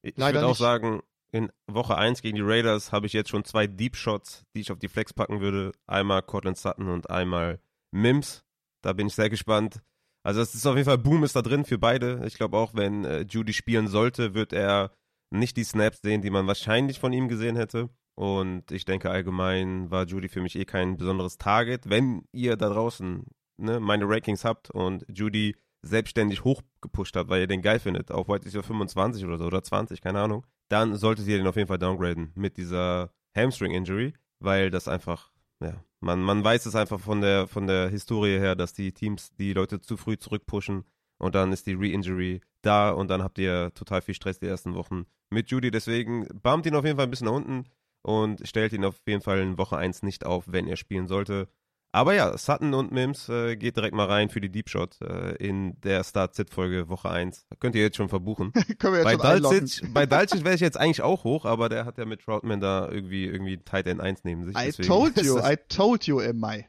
Ich 0.04 0.18
würde 0.18 0.46
auch 0.46 0.56
sagen, 0.56 1.02
In 1.38 1.52
Woche 1.68 1.96
1 1.96 2.24
gegen 2.24 2.38
die 2.38 2.42
Raiders 2.42 2.92
habe 2.92 3.06
ich 3.06 3.14
jetzt 3.14 3.30
schon 3.30 3.44
zwei 3.44 3.68
Deep 3.68 3.96
Shots, 3.96 4.44
die 4.56 4.62
ich 4.62 4.72
auf 4.72 4.80
die 4.80 4.88
Flex 4.88 5.14
packen 5.14 5.40
würde. 5.40 5.72
Einmal 5.86 6.24
Cortland 6.24 6.58
Sutton 6.58 6.90
und 6.90 7.12
einmal 7.12 7.60
Mims. 7.92 8.44
Da 8.82 8.94
bin 8.94 9.06
ich 9.06 9.14
sehr 9.14 9.30
gespannt. 9.30 9.84
Also 10.24 10.42
es 10.42 10.56
ist 10.56 10.66
auf 10.66 10.76
jeden 10.76 10.88
Fall 10.88 10.98
Boom 10.98 11.24
ist 11.24 11.36
da 11.36 11.44
drin 11.44 11.64
für 11.64 11.78
beide. 11.78 12.24
Ich 12.26 12.38
glaube 12.38 12.58
auch, 12.58 12.74
wenn 12.74 13.06
äh, 13.06 13.22
Judy 13.22 13.54
spielen 13.54 13.88
sollte, 13.88 14.34
wird 14.34 14.52
er 14.52 14.92
nicht 15.30 15.58
die 15.58 15.64
Snaps 15.64 16.02
sehen, 16.02 16.24
die 16.24 16.32
man 16.32 16.48
wahrscheinlich 16.48 17.00
von 17.00 17.14
ihm 17.14 17.28
gesehen 17.28 17.56
hätte. 17.56 17.92
Und 18.16 18.72
ich 18.72 18.86
denke 18.86 19.12
allgemein 19.12 19.92
war 19.92 20.08
Judy 20.08 20.30
für 20.30 20.42
mich 20.42 20.58
eh 20.58 20.66
kein 20.66 20.98
besonderes 20.98 21.38
Target. 21.38 21.88
Wenn 21.88 22.24
ihr 22.32 22.56
da 22.56 22.70
draußen 22.70 23.26
ne, 23.58 23.80
meine 23.80 24.10
Rankings 24.10 24.44
habt 24.44 24.72
und 24.72 25.06
Judy 25.08 25.56
selbstständig 25.84 26.44
hochgepusht 26.44 27.16
habt, 27.16 27.30
weil 27.30 27.42
ihr 27.42 27.48
den 27.48 27.62
geil 27.62 27.80
findet, 27.80 28.10
auf 28.10 28.28
White 28.28 28.48
Receiver 28.48 28.64
25 28.64 29.24
oder 29.24 29.38
so 29.38 29.46
oder 29.46 29.62
20, 29.62 30.02
keine 30.02 30.20
Ahnung, 30.20 30.44
dann 30.70 30.96
solltet 30.96 31.28
ihr 31.28 31.38
den 31.38 31.48
auf 31.48 31.56
jeden 31.56 31.68
Fall 31.68 31.80
downgraden 31.80 32.32
mit 32.36 32.58
dieser 32.58 33.12
Hamstring-Injury, 33.36 34.14
weil 34.40 34.70
das 34.70 34.88
einfach, 34.88 35.32
ja, 35.62 35.84
man, 36.00 36.22
man 36.22 36.44
weiß 36.44 36.66
es 36.66 36.76
einfach 36.76 37.00
von 37.00 37.22
der, 37.22 37.48
von 37.48 37.68
der 37.68 37.90
Historie 37.90 38.38
her, 38.40 38.56
dass 38.56 38.74
die 38.74 38.92
Teams 38.92 39.32
die 39.36 39.54
Leute 39.54 39.82
zu 39.82 39.98
früh 39.98 40.18
zurückpushen 40.18 40.86
und 41.18 41.36
dann 41.36 41.52
ist 41.52 41.68
die 41.68 41.74
Re-Injury 41.74 42.42
da 42.62 42.92
und 42.92 43.10
dann 43.10 43.24
habt 43.24 43.40
ihr 43.40 43.74
total 43.74 44.02
viel 44.02 44.14
Stress 44.14 44.40
die 44.40 44.48
ersten 44.48 44.76
Wochen 44.76 45.06
mit 45.30 45.50
Judy. 45.50 45.72
Deswegen 45.72 46.28
bammt 46.42 46.66
ihn 46.66 46.76
auf 46.76 46.86
jeden 46.86 46.98
Fall 46.98 47.08
ein 47.08 47.10
bisschen 47.10 47.28
nach 47.28 47.34
unten 47.34 47.66
und 48.04 48.48
stellt 48.48 48.74
ihn 48.74 48.86
auf 48.86 49.02
jeden 49.08 49.22
Fall 49.22 49.40
in 49.40 49.58
Woche 49.58 49.78
1 49.78 50.04
nicht 50.04 50.26
auf, 50.26 50.46
wenn 50.48 50.68
er 50.68 50.78
spielen 50.78 51.08
sollte. 51.08 51.48
Aber 51.94 52.14
ja, 52.14 52.38
Sutton 52.38 52.74
und 52.74 52.92
Mims 52.92 53.28
äh, 53.30 53.56
geht 53.56 53.76
direkt 53.78 53.96
mal 53.96 54.06
rein 54.06 54.30
für 54.30 54.42
die 54.42 54.52
Deep 54.52 54.70
Shot 54.70 55.02
äh, 55.02 55.36
in 55.36 55.80
der 55.82 56.04
Start-Sit-Folge 56.04 56.90
Woche 56.90 57.10
1. 57.10 57.48
Könnt 57.60 57.76
ihr 57.76 57.82
jetzt 57.82 57.98
schon 57.98 58.10
verbuchen. 58.10 58.52
Können 58.80 58.94
wir 58.94 59.00
jetzt 59.00 59.06
bei 59.06 59.34
schon 59.34 59.42
Dalcic, 59.42 59.94
bei 59.94 60.06
Dalcic 60.06 60.44
wäre 60.44 60.56
ich 60.56 60.62
jetzt 60.62 60.78
eigentlich 60.78 61.02
auch 61.02 61.24
hoch, 61.24 61.46
aber 61.46 61.70
der 61.70 61.86
hat 61.86 61.98
ja 61.98 62.06
mit 62.06 62.22
Troutman 62.22 62.60
da 62.60 62.90
irgendwie, 62.92 63.26
irgendwie 63.26 63.58
Tight 63.58 63.88
End 63.88 64.02
1 64.02 64.26
neben 64.26 64.44
sich. 64.46 64.56
I 64.56 64.66
deswegen 64.66 64.88
told 64.88 65.18
you, 65.24 65.40
I 65.40 65.56
told 65.70 66.04
you 66.06 66.20
im 66.20 66.40
Mai. 66.40 66.68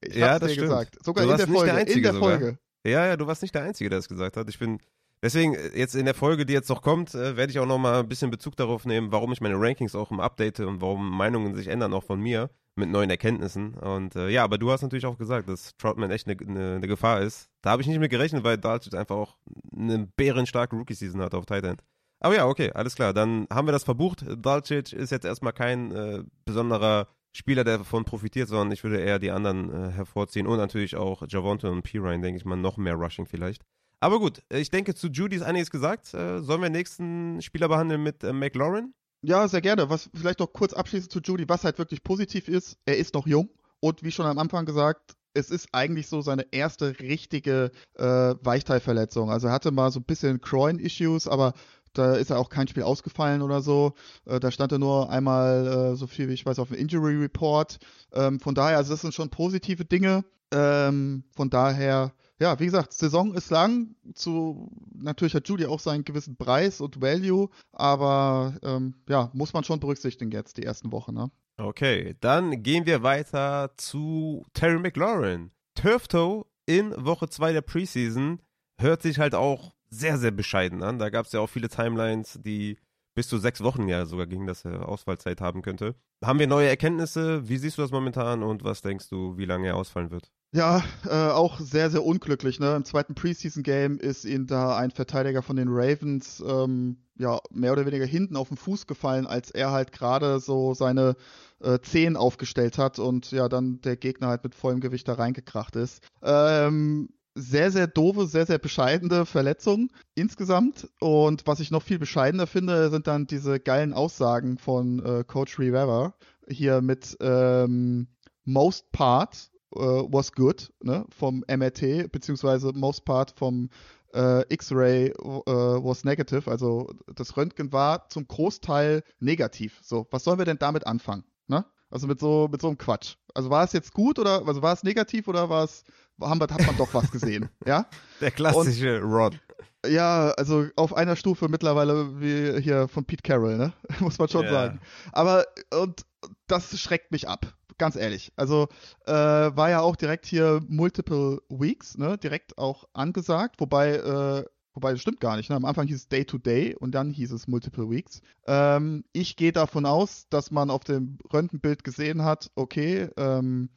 Ich 0.00 0.16
Ja, 0.16 0.38
das 0.38 0.48
dir 0.48 0.54
stimmt. 0.54 0.68
gesagt. 0.70 1.04
Sogar 1.04 1.24
Du 1.24 1.30
in 1.30 1.36
der 1.36 1.46
nicht 1.46 1.54
der 1.54 1.60
Folge. 1.60 1.74
Einzige 1.74 1.96
in 1.98 2.02
der 2.02 2.12
sogar. 2.14 2.28
Folge. 2.30 2.58
Ja, 2.86 3.06
ja, 3.06 3.16
du 3.16 3.26
warst 3.26 3.42
nicht 3.42 3.54
der 3.54 3.62
Einzige, 3.62 3.90
der 3.90 3.98
es 4.00 4.08
gesagt 4.08 4.36
hat. 4.36 4.48
Ich 4.48 4.58
bin, 4.58 4.78
deswegen, 5.22 5.54
äh, 5.54 5.78
jetzt 5.78 5.94
in 5.94 6.04
der 6.04 6.14
Folge, 6.14 6.44
die 6.46 6.52
jetzt 6.52 6.68
noch 6.68 6.82
kommt, 6.82 7.14
äh, 7.14 7.36
werde 7.36 7.50
ich 7.52 7.58
auch 7.58 7.66
nochmal 7.66 8.00
ein 8.00 8.08
bisschen 8.08 8.30
Bezug 8.30 8.56
darauf 8.56 8.84
nehmen, 8.86 9.12
warum 9.12 9.32
ich 9.32 9.40
meine 9.40 9.54
Rankings 9.58 9.94
auch 9.94 10.10
im 10.10 10.20
Update 10.20 10.60
und 10.60 10.80
warum 10.80 11.08
Meinungen 11.16 11.54
sich 11.54 11.68
ändern, 11.68 11.94
auch 11.94 12.04
von 12.04 12.20
mir, 12.20 12.50
mit 12.76 12.88
neuen 12.88 13.10
Erkenntnissen. 13.10 13.74
Und 13.74 14.16
äh, 14.16 14.28
ja, 14.28 14.44
aber 14.44 14.58
du 14.58 14.70
hast 14.70 14.82
natürlich 14.82 15.06
auch 15.06 15.18
gesagt, 15.18 15.48
dass 15.48 15.76
Troutman 15.76 16.10
echt 16.10 16.26
eine 16.26 16.36
ne, 16.36 16.80
ne 16.80 16.86
Gefahr 16.86 17.20
ist. 17.20 17.48
Da 17.62 17.70
habe 17.70 17.82
ich 17.82 17.88
nicht 17.88 17.98
mit 17.98 18.10
gerechnet, 18.10 18.44
weil 18.44 18.58
Dalcic 18.58 18.94
einfach 18.94 19.16
auch 19.16 19.36
eine 19.76 20.06
bärenstarke 20.16 20.76
Rookie-Season 20.76 21.20
hat 21.20 21.34
auf 21.34 21.46
Tight 21.46 21.64
End. 21.64 21.82
Aber 22.20 22.34
ja, 22.34 22.46
okay, 22.46 22.72
alles 22.72 22.94
klar. 22.94 23.12
Dann 23.12 23.46
haben 23.52 23.68
wir 23.68 23.72
das 23.72 23.84
verbucht. 23.84 24.24
Dalcic 24.38 24.92
ist 24.92 25.10
jetzt 25.10 25.24
erstmal 25.24 25.52
kein 25.52 25.92
äh, 25.92 26.24
besonderer 26.44 27.08
Spieler, 27.32 27.64
der 27.64 27.78
davon 27.78 28.04
profitiert, 28.04 28.48
sondern 28.48 28.72
ich 28.72 28.84
würde 28.84 29.00
eher 29.00 29.18
die 29.18 29.30
anderen 29.30 29.70
äh, 29.70 29.90
hervorziehen 29.90 30.46
und 30.46 30.56
natürlich 30.56 30.96
auch 30.96 31.24
Javonte 31.28 31.70
und 31.70 31.82
Pirine, 31.82 32.22
denke 32.22 32.38
ich 32.38 32.44
mal, 32.44 32.56
noch 32.56 32.76
mehr 32.76 32.94
Rushing 32.94 33.26
vielleicht. 33.26 33.62
Aber 34.00 34.20
gut, 34.20 34.42
ich 34.50 34.70
denke, 34.70 34.94
zu 34.94 35.08
Judy 35.08 35.36
ist 35.36 35.42
einiges 35.42 35.70
gesagt. 35.70 36.14
Äh, 36.14 36.40
sollen 36.40 36.60
wir 36.60 36.68
den 36.68 36.76
nächsten 36.76 37.42
Spieler 37.42 37.68
behandeln 37.68 38.02
mit 38.02 38.22
äh, 38.22 38.32
McLaurin? 38.32 38.94
Ja, 39.26 39.48
sehr 39.48 39.62
gerne. 39.62 39.88
Was 39.88 40.10
vielleicht 40.14 40.40
noch 40.40 40.52
kurz 40.52 40.74
abschließend 40.74 41.10
zu 41.10 41.20
Judy, 41.20 41.48
was 41.48 41.64
halt 41.64 41.78
wirklich 41.78 42.02
positiv 42.04 42.48
ist, 42.48 42.76
er 42.84 42.98
ist 42.98 43.14
noch 43.14 43.26
jung 43.26 43.48
und 43.80 44.02
wie 44.02 44.12
schon 44.12 44.26
am 44.26 44.38
Anfang 44.38 44.66
gesagt, 44.66 45.16
es 45.32 45.50
ist 45.50 45.68
eigentlich 45.72 46.08
so 46.08 46.20
seine 46.20 46.46
erste 46.52 47.00
richtige 47.00 47.70
äh, 47.94 48.04
Weichteilverletzung. 48.04 49.30
Also 49.30 49.48
er 49.48 49.54
hatte 49.54 49.70
mal 49.70 49.90
so 49.90 50.00
ein 50.00 50.04
bisschen 50.04 50.40
Groin-Issues, 50.40 51.26
aber 51.26 51.54
da 51.94 52.14
ist 52.16 52.30
er 52.30 52.38
auch 52.38 52.50
kein 52.50 52.68
Spiel 52.68 52.82
ausgefallen 52.82 53.40
oder 53.40 53.62
so. 53.62 53.94
Äh, 54.26 54.40
da 54.40 54.50
stand 54.50 54.72
er 54.72 54.78
nur 54.78 55.08
einmal, 55.10 55.66
äh, 55.66 55.96
so 55.96 56.06
viel 56.06 56.28
wie 56.28 56.34
ich 56.34 56.44
weiß, 56.44 56.58
auf 56.58 56.68
dem 56.68 56.76
Injury 56.76 57.16
Report. 57.16 57.78
Ähm, 58.12 58.40
von 58.40 58.54
daher, 58.54 58.76
also 58.76 58.92
das 58.92 59.00
sind 59.00 59.14
schon 59.14 59.30
positive 59.30 59.86
Dinge. 59.86 60.24
Ähm, 60.52 61.24
von 61.34 61.48
daher, 61.48 62.12
ja, 62.40 62.58
wie 62.58 62.66
gesagt, 62.66 62.92
Saison 62.92 63.34
ist 63.34 63.50
lang. 63.50 63.94
Zu, 64.14 64.70
natürlich 64.94 65.34
hat 65.34 65.48
Judy 65.48 65.66
auch 65.66 65.80
seinen 65.80 66.04
gewissen 66.04 66.36
Preis 66.36 66.80
und 66.80 67.00
Value, 67.00 67.48
aber 67.72 68.56
ähm, 68.62 68.94
ja, 69.08 69.30
muss 69.32 69.52
man 69.52 69.64
schon 69.64 69.80
berücksichtigen 69.80 70.32
jetzt 70.32 70.56
die 70.56 70.64
ersten 70.64 70.92
Wochen. 70.92 71.14
Ne? 71.14 71.30
Okay, 71.56 72.16
dann 72.20 72.62
gehen 72.62 72.86
wir 72.86 73.02
weiter 73.02 73.72
zu 73.76 74.44
Terry 74.54 74.78
McLaurin. 74.78 75.52
Turf 75.74 76.08
Toe 76.08 76.46
in 76.66 76.92
Woche 76.96 77.28
2 77.28 77.52
der 77.52 77.62
Preseason 77.62 78.40
hört 78.80 79.02
sich 79.02 79.18
halt 79.18 79.34
auch 79.34 79.74
sehr, 79.90 80.18
sehr 80.18 80.32
bescheiden 80.32 80.82
an. 80.82 80.98
Da 80.98 81.10
gab 81.10 81.26
es 81.26 81.32
ja 81.32 81.40
auch 81.40 81.48
viele 81.48 81.68
Timelines, 81.68 82.40
die 82.42 82.78
bis 83.14 83.28
zu 83.28 83.38
sechs 83.38 83.62
Wochen 83.62 83.88
ja 83.88 84.06
sogar 84.06 84.26
gingen, 84.26 84.46
dass 84.46 84.64
er 84.64 84.88
Ausfallzeit 84.88 85.40
haben 85.40 85.62
könnte. 85.62 85.94
Haben 86.24 86.40
wir 86.40 86.48
neue 86.48 86.68
Erkenntnisse? 86.68 87.48
Wie 87.48 87.58
siehst 87.58 87.78
du 87.78 87.82
das 87.82 87.92
momentan 87.92 88.42
und 88.42 88.64
was 88.64 88.82
denkst 88.82 89.08
du, 89.08 89.36
wie 89.36 89.44
lange 89.44 89.68
er 89.68 89.76
ausfallen 89.76 90.10
wird? 90.10 90.32
Ja, 90.54 90.84
äh, 91.04 91.30
auch 91.30 91.58
sehr, 91.58 91.90
sehr 91.90 92.04
unglücklich. 92.04 92.60
Ne? 92.60 92.76
Im 92.76 92.84
zweiten 92.84 93.16
Preseason-Game 93.16 93.98
ist 93.98 94.24
ihm 94.24 94.46
da 94.46 94.76
ein 94.76 94.92
Verteidiger 94.92 95.42
von 95.42 95.56
den 95.56 95.66
Ravens 95.68 96.40
ähm, 96.46 96.98
ja 97.18 97.40
mehr 97.50 97.72
oder 97.72 97.86
weniger 97.86 98.06
hinten 98.06 98.36
auf 98.36 98.48
den 98.48 98.56
Fuß 98.56 98.86
gefallen, 98.86 99.26
als 99.26 99.50
er 99.50 99.72
halt 99.72 99.90
gerade 99.90 100.38
so 100.38 100.72
seine 100.72 101.16
äh, 101.58 101.80
Zehen 101.80 102.16
aufgestellt 102.16 102.78
hat 102.78 103.00
und 103.00 103.32
ja 103.32 103.48
dann 103.48 103.80
der 103.80 103.96
Gegner 103.96 104.28
halt 104.28 104.44
mit 104.44 104.54
vollem 104.54 104.78
Gewicht 104.78 105.08
da 105.08 105.14
reingekracht 105.14 105.74
ist. 105.74 106.04
Ähm, 106.22 107.08
sehr, 107.34 107.72
sehr 107.72 107.88
doofe, 107.88 108.28
sehr, 108.28 108.46
sehr 108.46 108.58
bescheidene 108.58 109.26
Verletzung 109.26 109.90
insgesamt. 110.14 110.88
Und 111.00 111.48
was 111.48 111.58
ich 111.58 111.72
noch 111.72 111.82
viel 111.82 111.98
bescheidener 111.98 112.46
finde, 112.46 112.90
sind 112.90 113.08
dann 113.08 113.26
diese 113.26 113.58
geilen 113.58 113.92
Aussagen 113.92 114.58
von 114.58 115.04
äh, 115.04 115.24
Coach 115.24 115.58
Rivera 115.58 116.14
hier 116.48 116.80
mit 116.80 117.16
ähm, 117.20 118.06
Most 118.44 118.92
Part 118.92 119.50
äh, 119.76 120.12
was 120.12 120.32
good, 120.32 120.72
ne, 120.82 121.04
vom 121.16 121.44
MRT, 121.48 122.10
beziehungsweise 122.12 122.72
most 122.74 123.04
part 123.04 123.32
vom 123.36 123.68
äh, 124.14 124.42
X-Ray 124.52 125.06
äh, 125.08 125.14
was 125.14 126.04
negative, 126.04 126.50
also 126.50 126.88
das 127.14 127.36
Röntgen 127.36 127.72
war 127.72 128.08
zum 128.10 128.28
Großteil 128.28 129.02
negativ. 129.18 129.80
So, 129.82 130.06
was 130.10 130.24
sollen 130.24 130.38
wir 130.38 130.44
denn 130.44 130.58
damit 130.58 130.86
anfangen? 130.86 131.24
Ne? 131.48 131.64
Also 131.90 132.06
mit 132.06 132.20
so, 132.20 132.48
mit 132.50 132.60
so 132.60 132.68
einem 132.68 132.78
Quatsch. 132.78 133.16
Also 133.34 133.50
war 133.50 133.64
es 133.64 133.72
jetzt 133.72 133.92
gut 133.92 134.18
oder 134.18 134.46
also 134.46 134.62
war 134.62 134.72
es 134.72 134.82
negativ 134.84 135.26
oder 135.28 135.48
war 135.48 135.64
es, 135.64 135.84
haben 136.20 136.40
wir, 136.40 136.46
hat 136.48 136.64
man 136.66 136.76
doch 136.76 136.94
was 136.94 137.10
gesehen? 137.10 137.48
ja? 137.66 137.86
Der 138.20 138.30
klassische 138.30 139.00
Rod. 139.00 139.38
Ja, 139.86 140.30
also 140.38 140.66
auf 140.76 140.94
einer 140.96 141.14
Stufe 141.16 141.48
mittlerweile 141.48 142.20
wie 142.20 142.60
hier 142.62 142.88
von 142.88 143.04
Pete 143.04 143.22
Carroll, 143.22 143.58
ne? 143.58 143.72
Muss 144.00 144.18
man 144.18 144.28
schon 144.28 144.44
Ja. 144.44 144.50
sagen. 144.50 144.80
Aber 145.12 145.44
und 145.78 146.06
das 146.46 146.78
schreckt 146.80 147.12
mich 147.12 147.28
ab, 147.28 147.52
ganz 147.78 147.96
ehrlich. 147.96 148.32
Also 148.36 148.68
äh, 149.06 149.12
war 149.12 149.70
ja 149.70 149.80
auch 149.80 149.96
direkt 149.96 150.26
hier 150.26 150.60
Multiple 150.68 151.40
Weeks, 151.48 151.96
ne? 151.98 152.18
Direkt 152.18 152.58
auch 152.58 152.84
angesagt, 152.92 153.60
wobei 153.60 153.94
äh, 153.94 154.44
Wobei, 154.74 154.90
das 154.90 155.00
stimmt 155.00 155.20
gar 155.20 155.36
nicht. 155.36 155.50
Ne? 155.50 155.56
Am 155.56 155.64
Anfang 155.64 155.86
hieß 155.86 155.96
es 155.96 156.08
Day 156.08 156.24
to 156.24 156.36
Day 156.36 156.74
und 156.74 156.96
dann 156.96 157.12
hieß 157.12 157.30
es 157.30 157.46
Multiple 157.46 157.88
Weeks. 157.88 158.20
Ähm, 158.46 159.04
ich 159.12 159.36
gehe 159.36 159.52
davon 159.52 159.86
aus, 159.86 160.28
dass 160.30 160.50
man 160.50 160.68
auf 160.68 160.82
dem 160.82 161.18
Röntgenbild 161.32 161.84
gesehen 161.84 162.24
hat, 162.24 162.50
okay, 162.56 163.08
ähm, 163.16 163.70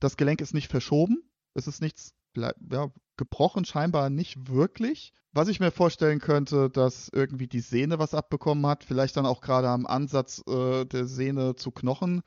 das 0.00 0.16
Gelenk 0.16 0.40
ist 0.40 0.52
nicht 0.52 0.68
verschoben. 0.68 1.22
Es 1.54 1.68
ist 1.68 1.80
nichts 1.80 2.14
ja, 2.36 2.90
gebrochen, 3.16 3.64
scheinbar 3.64 4.10
nicht 4.10 4.48
wirklich. 4.48 5.12
Was 5.32 5.46
ich 5.46 5.60
mir 5.60 5.70
vorstellen 5.70 6.18
könnte, 6.18 6.70
dass 6.70 7.08
irgendwie 7.12 7.46
die 7.46 7.60
Sehne 7.60 8.00
was 8.00 8.14
abbekommen 8.14 8.66
hat, 8.66 8.82
vielleicht 8.82 9.16
dann 9.16 9.26
auch 9.26 9.40
gerade 9.40 9.68
am 9.68 9.86
Ansatz 9.86 10.42
äh, 10.48 10.84
der 10.86 11.06
Sehne 11.06 11.54
zu 11.54 11.70
Knochen, 11.70 12.22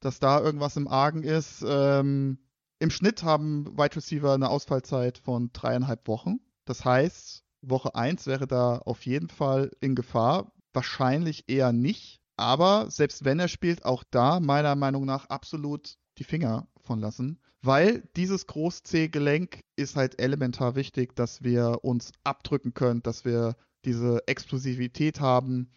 dass 0.00 0.18
da 0.18 0.40
irgendwas 0.40 0.76
im 0.76 0.88
Argen 0.88 1.22
ist. 1.22 1.64
Ähm, 1.66 2.38
Im 2.80 2.90
Schnitt 2.90 3.22
haben 3.22 3.66
Wide 3.78 3.94
Receiver 3.94 4.32
eine 4.32 4.48
Ausfallzeit 4.48 5.18
von 5.18 5.50
dreieinhalb 5.52 6.08
Wochen. 6.08 6.40
Das 6.64 6.84
heißt, 6.84 7.44
Woche 7.62 7.94
1 7.94 8.26
wäre 8.26 8.48
da 8.48 8.78
auf 8.78 9.06
jeden 9.06 9.28
Fall 9.28 9.70
in 9.80 9.94
Gefahr. 9.94 10.52
Wahrscheinlich 10.72 11.48
eher 11.48 11.72
nicht. 11.72 12.20
Aber 12.36 12.90
selbst 12.90 13.24
wenn 13.24 13.38
er 13.38 13.48
spielt, 13.48 13.84
auch 13.84 14.04
da 14.10 14.40
meiner 14.40 14.74
Meinung 14.74 15.04
nach 15.04 15.26
absolut 15.26 15.96
die 16.18 16.24
Finger 16.24 16.66
von 16.80 17.00
lassen. 17.00 17.40
Weil 17.62 18.08
dieses 18.16 18.46
Groß-C-Gelenk 18.46 19.64
ist 19.76 19.96
halt 19.96 20.20
elementar 20.20 20.76
wichtig, 20.76 21.16
dass 21.16 21.42
wir 21.42 21.80
uns 21.82 22.12
abdrücken 22.24 22.74
können, 22.74 23.02
dass 23.02 23.24
wir 23.24 23.56
diese 23.84 24.22
Explosivität 24.26 25.20
haben 25.20 25.70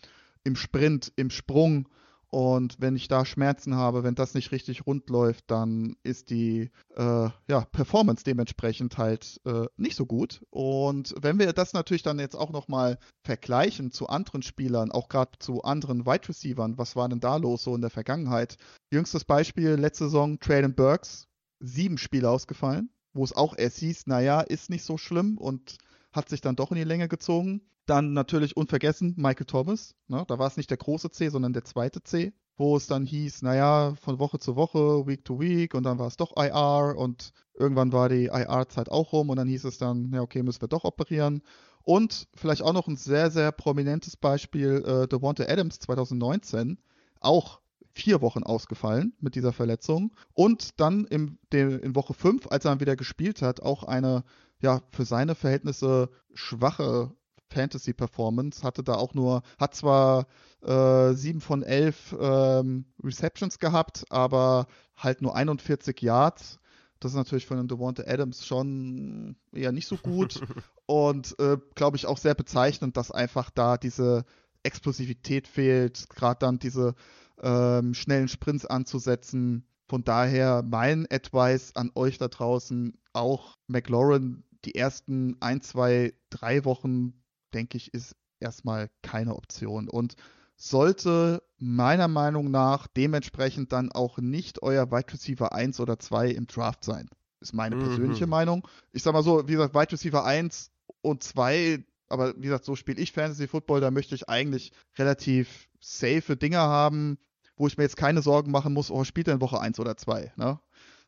im 0.44 0.56
Sprint, 0.56 1.12
im 1.16 1.30
Sprung. 1.30 1.88
Und 2.28 2.78
wenn 2.80 2.96
ich 2.96 3.10
da 3.10 3.26
Schmerzen 3.26 3.76
habe, 3.76 4.04
wenn 4.04 4.16
das 4.16 4.34
nicht 4.36 4.54
richtig 4.54 4.86
rund 4.88 5.10
läuft, 5.10 5.52
dann 5.52 5.98
ist 6.04 6.30
die 6.30 6.72
äh, 6.96 7.30
ja, 7.50 7.66
Performance 7.74 8.24
dementsprechend 8.24 8.98
halt 8.98 9.42
äh, 9.46 9.66
nicht 9.76 9.98
so 9.98 10.06
gut. 10.06 10.42
Und 10.50 11.14
wenn 11.22 11.40
wir 11.40 11.52
das 11.52 11.74
natürlich 11.74 12.04
dann 12.04 12.20
jetzt 12.20 12.36
auch 12.36 12.52
nochmal 12.52 13.00
vergleichen 13.26 13.92
zu 13.92 14.08
anderen 14.08 14.44
Spielern, 14.44 14.92
auch 14.92 15.10
gerade 15.10 15.32
zu 15.40 15.64
anderen 15.64 16.06
Wide 16.06 16.30
Receivern, 16.30 16.78
was 16.78 16.96
war 16.96 17.10
denn 17.10 17.20
da 17.20 17.36
los 17.36 17.64
so 17.64 17.76
in 17.76 17.82
der 17.82 17.90
Vergangenheit? 17.90 18.56
Jüngstes 18.94 19.26
Beispiel, 19.26 19.72
letzte 19.72 20.06
Saison, 20.06 20.40
Traden 20.40 20.74
Burks, 20.74 21.28
sieben 21.62 21.98
Spiele 21.98 22.30
ausgefallen, 22.30 22.90
wo 23.14 23.24
es 23.24 23.36
auch 23.36 23.58
erst 23.58 23.78
hieß, 23.78 24.08
naja, 24.08 24.42
ist 24.42 24.70
nicht 24.70 24.84
so 24.84 24.98
schlimm 24.98 25.38
und 25.38 25.78
hat 26.12 26.30
sich 26.30 26.42
dann 26.42 26.56
doch 26.56 26.72
in 26.72 26.78
die 26.78 26.84
Länge 26.84 27.08
gezogen. 27.08 27.62
Dann 27.86 28.14
natürlich 28.14 28.58
unvergessen 28.58 29.16
Michael 29.18 29.46
Thomas. 29.46 29.96
Ne? 30.08 30.24
Da 30.28 30.38
war 30.40 30.48
es 30.48 30.58
nicht 30.58 30.70
der 30.70 30.78
große 30.78 31.12
C, 31.12 31.30
sondern 31.30 31.54
der 31.54 31.64
zweite 31.64 32.04
C, 32.04 32.34
wo 32.58 32.78
es 32.78 32.88
dann 32.88 33.06
hieß, 33.06 33.42
naja, 33.42 33.96
von 33.96 34.20
Woche 34.20 34.40
zu 34.40 34.56
Woche, 34.56 35.08
Week 35.08 35.26
to 35.26 35.40
Week 35.40 35.74
und 35.74 35.84
dann 35.84 36.00
war 36.00 36.08
es 36.08 36.18
doch 36.18 36.36
IR 36.38 36.96
und 36.98 37.32
irgendwann 37.54 37.92
war 37.92 38.10
die 38.10 38.26
IR-Zeit 38.26 38.90
auch 38.90 39.14
rum 39.14 39.30
und 39.30 39.38
dann 39.38 39.48
hieß 39.48 39.66
es 39.66 39.78
dann, 39.78 40.12
ja, 40.14 40.22
okay, 40.22 40.44
müssen 40.44 40.62
wir 40.62 40.68
doch 40.68 40.84
operieren. 40.84 41.42
Und 41.84 42.28
vielleicht 42.36 42.62
auch 42.62 42.74
noch 42.74 42.88
ein 42.88 42.98
sehr, 42.98 43.32
sehr 43.32 43.52
prominentes 43.52 44.16
Beispiel, 44.16 44.84
äh, 44.86 45.08
Devonta 45.08 45.46
Adams 45.46 45.80
2019, 45.80 46.78
auch 47.20 47.61
vier 47.94 48.22
Wochen 48.22 48.44
ausgefallen 48.44 49.14
mit 49.20 49.36
dieser 49.36 49.54
Verletzung. 49.54 50.14
Und 50.34 50.80
dann 50.80 51.06
im, 51.06 51.38
de, 51.52 51.80
in 51.82 51.96
Woche 51.96 52.14
5, 52.14 52.48
als 52.48 52.66
er 52.66 52.72
dann 52.72 52.80
wieder 52.80 52.96
gespielt 52.96 53.42
hat, 53.42 53.62
auch 53.62 53.84
eine, 53.84 54.24
ja, 54.62 54.82
für 54.92 55.06
seine 55.06 55.36
Verhältnisse 55.36 56.10
schwache 56.34 57.12
Fantasy-Performance, 57.50 58.64
hatte 58.64 58.84
da 58.84 58.96
auch 58.96 59.14
nur, 59.14 59.44
hat 59.60 59.76
zwar 59.76 60.28
äh, 60.64 61.14
7 61.14 61.42
von 61.42 61.64
11 61.64 62.16
ähm, 62.20 62.86
Receptions 63.04 63.60
gehabt, 63.60 64.06
aber 64.10 64.68
halt 64.96 65.22
nur 65.22 65.36
41 65.36 66.02
Yards. 66.02 66.60
Das 67.00 67.12
ist 67.12 67.18
natürlich 67.18 67.48
für 67.48 67.56
einen 67.56 67.68
Devonta 67.68 68.04
Adams 68.06 68.46
schon 68.46 69.36
eher 69.52 69.72
nicht 69.72 69.88
so 69.88 69.98
gut. 69.98 70.42
und 70.86 71.38
äh, 71.40 71.58
glaube 71.76 71.98
ich 71.98 72.06
auch 72.06 72.18
sehr 72.18 72.36
bezeichnend, 72.36 72.96
dass 72.96 73.12
einfach 73.12 73.50
da 73.50 73.78
diese 73.78 74.24
Explosivität 74.64 75.48
fehlt, 75.48 76.08
gerade 76.10 76.40
dann 76.40 76.60
diese 76.60 76.94
ähm, 77.42 77.94
schnellen 77.94 78.28
Sprints 78.28 78.66
anzusetzen. 78.66 79.66
Von 79.88 80.04
daher 80.04 80.64
mein 80.64 81.06
Advice 81.12 81.76
an 81.76 81.92
euch 81.96 82.18
da 82.18 82.28
draußen, 82.28 82.98
auch 83.14 83.58
McLaurin, 83.68 84.44
die 84.64 84.76
ersten 84.76 85.36
ein, 85.42 85.62
zwei, 85.62 86.14
drei 86.30 86.64
Wochen, 86.66 87.14
denke 87.54 87.78
ich, 87.78 87.94
ist 87.94 88.16
erstmal 88.40 88.90
keine 89.02 89.36
Option. 89.36 89.90
Und 89.90 90.16
sollte 90.56 91.42
meiner 91.58 92.08
Meinung 92.08 92.52
nach 92.52 92.88
dementsprechend 92.88 93.72
dann 93.72 93.92
auch 93.92 94.20
nicht 94.20 94.62
euer 94.62 94.92
Wide 94.92 95.12
Receiver 95.12 95.54
1 95.54 95.80
oder 95.80 95.98
2 95.98 96.30
im 96.30 96.46
Draft 96.46 96.84
sein. 96.84 97.10
Ist 97.40 97.56
meine 97.56 97.76
mhm. 97.76 97.84
persönliche 97.84 98.28
Meinung. 98.28 98.68
Ich 98.92 99.02
sag 99.02 99.14
mal 99.14 99.24
so, 99.24 99.48
wie 99.48 99.54
gesagt, 99.54 99.74
Wide 99.74 99.92
Receiver 99.92 100.24
1 100.24 100.70
und 101.02 101.24
2, 101.24 101.84
aber 102.10 102.36
wie 102.38 102.44
gesagt, 102.44 102.66
so 102.66 102.76
spiele 102.76 103.02
ich 103.02 103.12
Fantasy 103.12 103.48
Football, 103.48 103.82
da 103.82 103.90
möchte 103.90 104.14
ich 104.14 104.30
eigentlich 104.30 104.72
relativ 104.98 105.68
safe 105.80 106.38
Dinge 106.38 106.60
haben, 106.60 107.18
wo 107.56 107.68
ich 107.68 107.78
mir 107.78 107.84
jetzt 107.84 107.98
keine 107.98 108.22
Sorgen 108.22 108.52
machen 108.52 108.74
muss, 108.74 108.92
oh, 108.92 109.04
spielt 109.04 109.28
er 109.28 109.36
in 109.36 109.42
Woche 109.42 109.60
1 109.60 109.80
oder 109.80 109.98
2, 109.98 110.34
ne? 110.36 110.60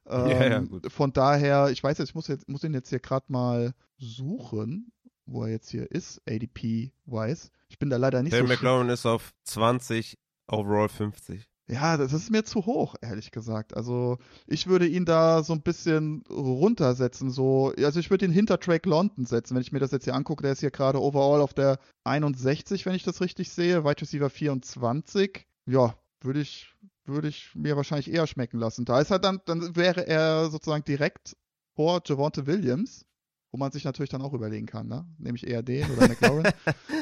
Ähm, 0.07 0.27
ja, 0.29 0.43
ja, 0.43 0.57
ähm, 0.57 0.81
von 0.87 1.13
daher, 1.13 1.69
ich 1.69 1.83
weiß 1.83 1.97
jetzt, 1.97 2.09
ich 2.09 2.15
muss, 2.15 2.27
jetzt, 2.27 2.47
muss 2.49 2.63
ihn 2.63 2.73
jetzt 2.73 2.89
hier 2.89 2.99
gerade 2.99 3.25
mal 3.29 3.73
suchen, 3.97 4.91
wo 5.25 5.43
er 5.43 5.51
jetzt 5.51 5.69
hier 5.69 5.89
ist, 5.91 6.21
ADP-wise. 6.27 7.49
Ich 7.69 7.79
bin 7.79 7.89
da 7.89 7.97
leider 7.97 8.21
nicht 8.21 8.31
Terry 8.31 8.47
so 8.47 8.53
McLaurin 8.53 8.89
ist 8.89 9.05
auf 9.05 9.33
20, 9.45 10.17
overall 10.47 10.89
50. 10.89 11.47
Ja, 11.67 11.95
das 11.95 12.11
ist 12.11 12.29
mir 12.29 12.43
zu 12.43 12.65
hoch, 12.65 12.95
ehrlich 13.01 13.31
gesagt. 13.31 13.75
Also 13.75 14.17
ich 14.47 14.67
würde 14.67 14.85
ihn 14.85 15.05
da 15.05 15.43
so 15.43 15.53
ein 15.53 15.61
bisschen 15.61 16.23
runtersetzen. 16.29 17.29
So, 17.29 17.73
also 17.77 17.99
ich 18.01 18.09
würde 18.11 18.25
ihn 18.25 18.31
hinter 18.31 18.57
Drake 18.57 18.89
London 18.89 19.25
setzen, 19.25 19.55
wenn 19.55 19.61
ich 19.61 19.71
mir 19.71 19.79
das 19.79 19.91
jetzt 19.91 20.03
hier 20.03 20.13
angucke. 20.13 20.43
Der 20.43 20.51
ist 20.51 20.59
hier 20.59 20.71
gerade 20.71 21.01
overall 21.01 21.39
auf 21.39 21.53
der 21.53 21.79
61, 22.03 22.85
wenn 22.85 22.95
ich 22.95 23.03
das 23.03 23.21
richtig 23.21 23.49
sehe. 23.49 23.85
Wide 23.85 24.01
Receiver 24.01 24.29
24. 24.29 25.47
Ja, 25.65 25.95
würde 26.23 26.41
ich, 26.41 26.73
würde 27.05 27.27
ich 27.27 27.53
mir 27.55 27.75
wahrscheinlich 27.75 28.11
eher 28.11 28.27
schmecken 28.27 28.59
lassen. 28.59 28.85
Da 28.85 28.99
ist 28.99 29.11
halt 29.11 29.23
dann, 29.23 29.41
dann 29.45 29.75
wäre 29.75 30.07
er 30.07 30.49
sozusagen 30.49 30.83
direkt 30.83 31.35
vor 31.75 32.01
Javonte 32.05 32.45
Williams, 32.47 33.05
wo 33.51 33.57
man 33.57 33.71
sich 33.71 33.83
natürlich 33.83 34.09
dann 34.09 34.21
auch 34.21 34.33
überlegen 34.33 34.65
kann, 34.65 34.87
ne? 34.87 35.05
Nehme 35.17 35.37
ich 35.37 35.47
eher 35.47 35.61
den 35.61 35.89
oder 35.91 36.07
McLaurin? 36.07 36.51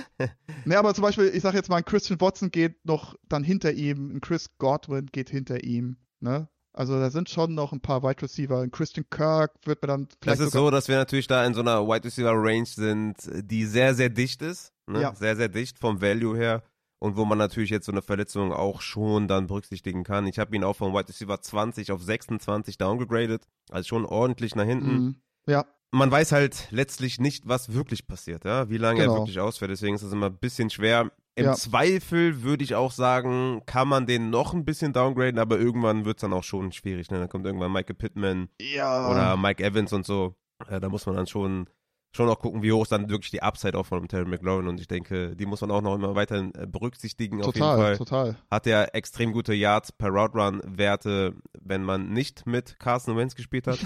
ne, 0.65 0.77
aber 0.77 0.93
zum 0.93 1.03
Beispiel, 1.03 1.31
ich 1.33 1.41
sage 1.41 1.57
jetzt 1.57 1.69
mal, 1.69 1.77
ein 1.77 1.85
Christian 1.85 2.19
Watson 2.19 2.51
geht 2.51 2.85
noch 2.85 3.15
dann 3.29 3.43
hinter 3.43 3.71
ihm, 3.73 4.15
ein 4.15 4.21
Chris 4.21 4.49
Godwin 4.57 5.07
geht 5.07 5.29
hinter 5.29 5.63
ihm, 5.63 5.97
ne? 6.19 6.49
Also 6.73 6.97
da 6.97 7.09
sind 7.09 7.29
schon 7.29 7.53
noch 7.53 7.73
ein 7.73 7.81
paar 7.81 8.01
Wide 8.01 8.21
Receiver. 8.21 8.61
Ein 8.61 8.71
Christian 8.71 9.05
Kirk 9.09 9.51
wird 9.65 9.81
mir 9.81 9.89
dann 9.89 10.07
vielleicht. 10.21 10.39
Das 10.39 10.47
ist 10.47 10.53
so, 10.53 10.71
dass 10.71 10.87
wir 10.87 10.95
natürlich 10.95 11.27
da 11.27 11.45
in 11.45 11.53
so 11.53 11.59
einer 11.59 11.85
Wide 11.85 12.05
Receiver 12.05 12.31
Range 12.33 12.65
sind, 12.65 13.17
die 13.29 13.65
sehr, 13.65 13.93
sehr 13.93 14.09
dicht 14.09 14.41
ist. 14.41 14.71
Ne? 14.87 15.01
Ja. 15.01 15.13
Sehr, 15.13 15.35
sehr 15.35 15.49
dicht 15.49 15.77
vom 15.77 16.01
Value 16.01 16.37
her 16.37 16.63
und 17.01 17.17
wo 17.17 17.25
man 17.25 17.39
natürlich 17.39 17.71
jetzt 17.71 17.87
so 17.87 17.91
eine 17.91 18.03
Verletzung 18.03 18.53
auch 18.53 18.81
schon 18.81 19.27
dann 19.27 19.47
berücksichtigen 19.47 20.03
kann. 20.03 20.27
Ich 20.27 20.37
habe 20.37 20.55
ihn 20.55 20.63
auch 20.63 20.75
von 20.75 20.93
Wide 20.93 21.09
Receiver 21.09 21.41
20 21.41 21.91
auf 21.91 22.01
26 22.03 22.77
downgegradet, 22.77 23.47
also 23.71 23.87
schon 23.87 24.05
ordentlich 24.05 24.55
nach 24.55 24.65
hinten. 24.65 24.93
Mhm. 24.93 25.15
Ja. 25.47 25.65
Man 25.89 26.11
weiß 26.11 26.31
halt 26.31 26.67
letztlich 26.69 27.19
nicht, 27.19 27.47
was 27.47 27.73
wirklich 27.73 28.07
passiert, 28.07 28.45
ja, 28.45 28.69
wie 28.69 28.77
lange 28.77 28.99
genau. 29.01 29.15
er 29.15 29.19
wirklich 29.21 29.39
ausfällt. 29.39 29.71
Deswegen 29.71 29.95
ist 29.95 30.03
das 30.03 30.13
immer 30.13 30.27
ein 30.27 30.37
bisschen 30.37 30.69
schwer. 30.69 31.11
Im 31.33 31.45
ja. 31.45 31.53
Zweifel 31.55 32.43
würde 32.43 32.63
ich 32.63 32.75
auch 32.75 32.91
sagen, 32.91 33.63
kann 33.65 33.87
man 33.87 34.05
den 34.05 34.29
noch 34.29 34.53
ein 34.53 34.63
bisschen 34.63 34.93
downgraden, 34.93 35.39
aber 35.39 35.57
irgendwann 35.57 36.05
wird 36.05 36.17
es 36.17 36.21
dann 36.21 36.33
auch 36.33 36.43
schon 36.43 36.71
schwierig. 36.71 37.09
Ne? 37.09 37.17
Dann 37.17 37.29
kommt 37.29 37.47
irgendwann 37.47 37.73
Michael 37.73 37.95
Pittman 37.95 38.49
ja. 38.61 39.09
oder 39.09 39.37
Mike 39.37 39.63
Evans 39.63 39.91
und 39.91 40.05
so. 40.05 40.35
Ja, 40.69 40.79
da 40.79 40.87
muss 40.87 41.07
man 41.07 41.15
dann 41.15 41.27
schon 41.27 41.67
schon 42.11 42.29
auch 42.29 42.39
gucken, 42.39 42.61
wie 42.61 42.71
hoch 42.71 42.83
ist 42.83 42.91
dann 42.91 43.09
wirklich 43.09 43.31
die 43.31 43.41
Upside 43.41 43.77
auch 43.77 43.85
von 43.85 44.07
Terry 44.07 44.25
McLaurin 44.25 44.67
und 44.67 44.79
ich 44.79 44.87
denke, 44.87 45.35
die 45.35 45.45
muss 45.45 45.61
man 45.61 45.71
auch 45.71 45.81
noch 45.81 45.95
immer 45.95 46.13
weiter 46.15 46.49
äh, 46.53 46.67
berücksichtigen. 46.67 47.41
Total, 47.41 47.47
auf 47.47 47.55
jeden 47.55 47.81
Fall 47.81 47.97
total. 47.97 48.35
hat 48.49 48.67
er 48.67 48.93
extrem 48.95 49.31
gute 49.31 49.53
Yards 49.53 49.91
per 49.91 50.09
Route 50.09 50.37
Run 50.37 50.61
Werte, 50.65 51.35
wenn 51.59 51.83
man 51.83 52.11
nicht 52.11 52.45
mit 52.45 52.79
Carson 52.79 53.15
Wentz 53.15 53.35
gespielt 53.35 53.67
hat. 53.67 53.79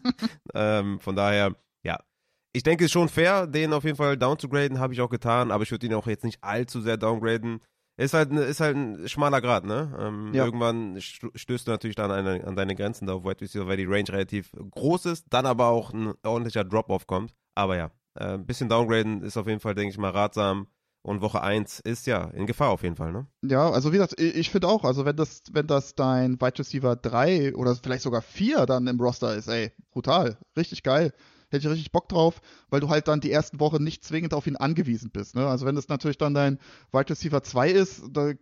ähm, 0.54 1.00
von 1.00 1.16
daher, 1.16 1.56
ja. 1.82 1.98
Ich 2.52 2.62
denke, 2.62 2.84
es 2.84 2.88
ist 2.88 2.92
schon 2.92 3.08
fair, 3.08 3.46
den 3.46 3.72
auf 3.72 3.84
jeden 3.84 3.96
Fall 3.96 4.18
downzugraden, 4.18 4.78
habe 4.78 4.92
ich 4.92 5.00
auch 5.00 5.08
getan, 5.08 5.50
aber 5.50 5.62
ich 5.62 5.70
würde 5.70 5.86
ihn 5.86 5.94
auch 5.94 6.06
jetzt 6.06 6.24
nicht 6.24 6.44
allzu 6.44 6.82
sehr 6.82 6.98
downgraden. 6.98 7.60
Ist 7.98 8.14
halt, 8.14 8.32
ist 8.32 8.60
halt 8.60 8.76
ein 8.76 9.08
schmaler 9.08 9.40
Grad, 9.40 9.64
ne? 9.64 9.94
Ähm, 9.98 10.32
ja. 10.34 10.44
Irgendwann 10.44 11.00
stößt 11.00 11.66
du 11.66 11.70
natürlich 11.70 11.96
dann 11.96 12.10
an, 12.10 12.26
an 12.26 12.56
deine 12.56 12.74
Grenzen 12.74 13.06
da 13.06 13.14
auf 13.14 13.24
Wide 13.24 13.40
Receiver, 13.40 13.66
weil 13.66 13.76
die 13.76 13.84
Range 13.84 14.08
relativ 14.08 14.50
groß 14.52 15.06
ist, 15.06 15.26
dann 15.30 15.46
aber 15.46 15.68
auch 15.68 15.92
ein 15.92 16.12
ordentlicher 16.22 16.64
Drop-Off 16.64 17.06
kommt. 17.06 17.34
Aber 17.54 17.76
ja, 17.76 17.90
äh, 18.14 18.34
ein 18.34 18.46
bisschen 18.46 18.68
downgraden 18.68 19.22
ist 19.22 19.36
auf 19.36 19.46
jeden 19.46 19.60
Fall, 19.60 19.74
denke 19.74 19.90
ich 19.90 19.98
mal, 19.98 20.10
ratsam. 20.10 20.66
Und 21.04 21.20
Woche 21.20 21.42
1 21.42 21.80
ist 21.80 22.06
ja 22.06 22.26
in 22.28 22.46
Gefahr 22.46 22.70
auf 22.70 22.84
jeden 22.84 22.94
Fall, 22.94 23.10
ne? 23.10 23.26
Ja, 23.42 23.70
also 23.70 23.90
wie 23.92 23.96
gesagt, 23.96 24.20
ich, 24.20 24.36
ich 24.36 24.50
finde 24.50 24.68
auch, 24.68 24.84
also 24.84 25.04
wenn 25.04 25.16
das, 25.16 25.42
wenn 25.50 25.66
das 25.66 25.96
dein 25.96 26.40
Wide 26.40 26.60
Receiver 26.60 26.94
3 26.94 27.56
oder 27.56 27.74
vielleicht 27.74 28.04
sogar 28.04 28.22
4 28.22 28.66
dann 28.66 28.86
im 28.86 29.00
Roster 29.00 29.34
ist, 29.34 29.48
ey, 29.48 29.72
brutal, 29.90 30.38
richtig 30.56 30.84
geil. 30.84 31.12
Hätte 31.50 31.66
ich 31.66 31.72
richtig 31.72 31.92
Bock 31.92 32.08
drauf, 32.08 32.40
weil 32.70 32.78
du 32.78 32.88
halt 32.88 33.08
dann 33.08 33.20
die 33.20 33.32
ersten 33.32 33.58
Wochen 33.58 33.82
nicht 33.82 34.04
zwingend 34.04 34.32
auf 34.32 34.46
ihn 34.46 34.56
angewiesen 34.56 35.10
bist. 35.10 35.34
Ne? 35.34 35.46
Also 35.46 35.66
wenn 35.66 35.74
das 35.74 35.88
natürlich 35.88 36.18
dann 36.18 36.34
dein 36.34 36.58
Wide 36.92 37.10
Receiver 37.10 37.42
2 37.42 37.70
ist, 37.70 38.04
da 38.10 38.32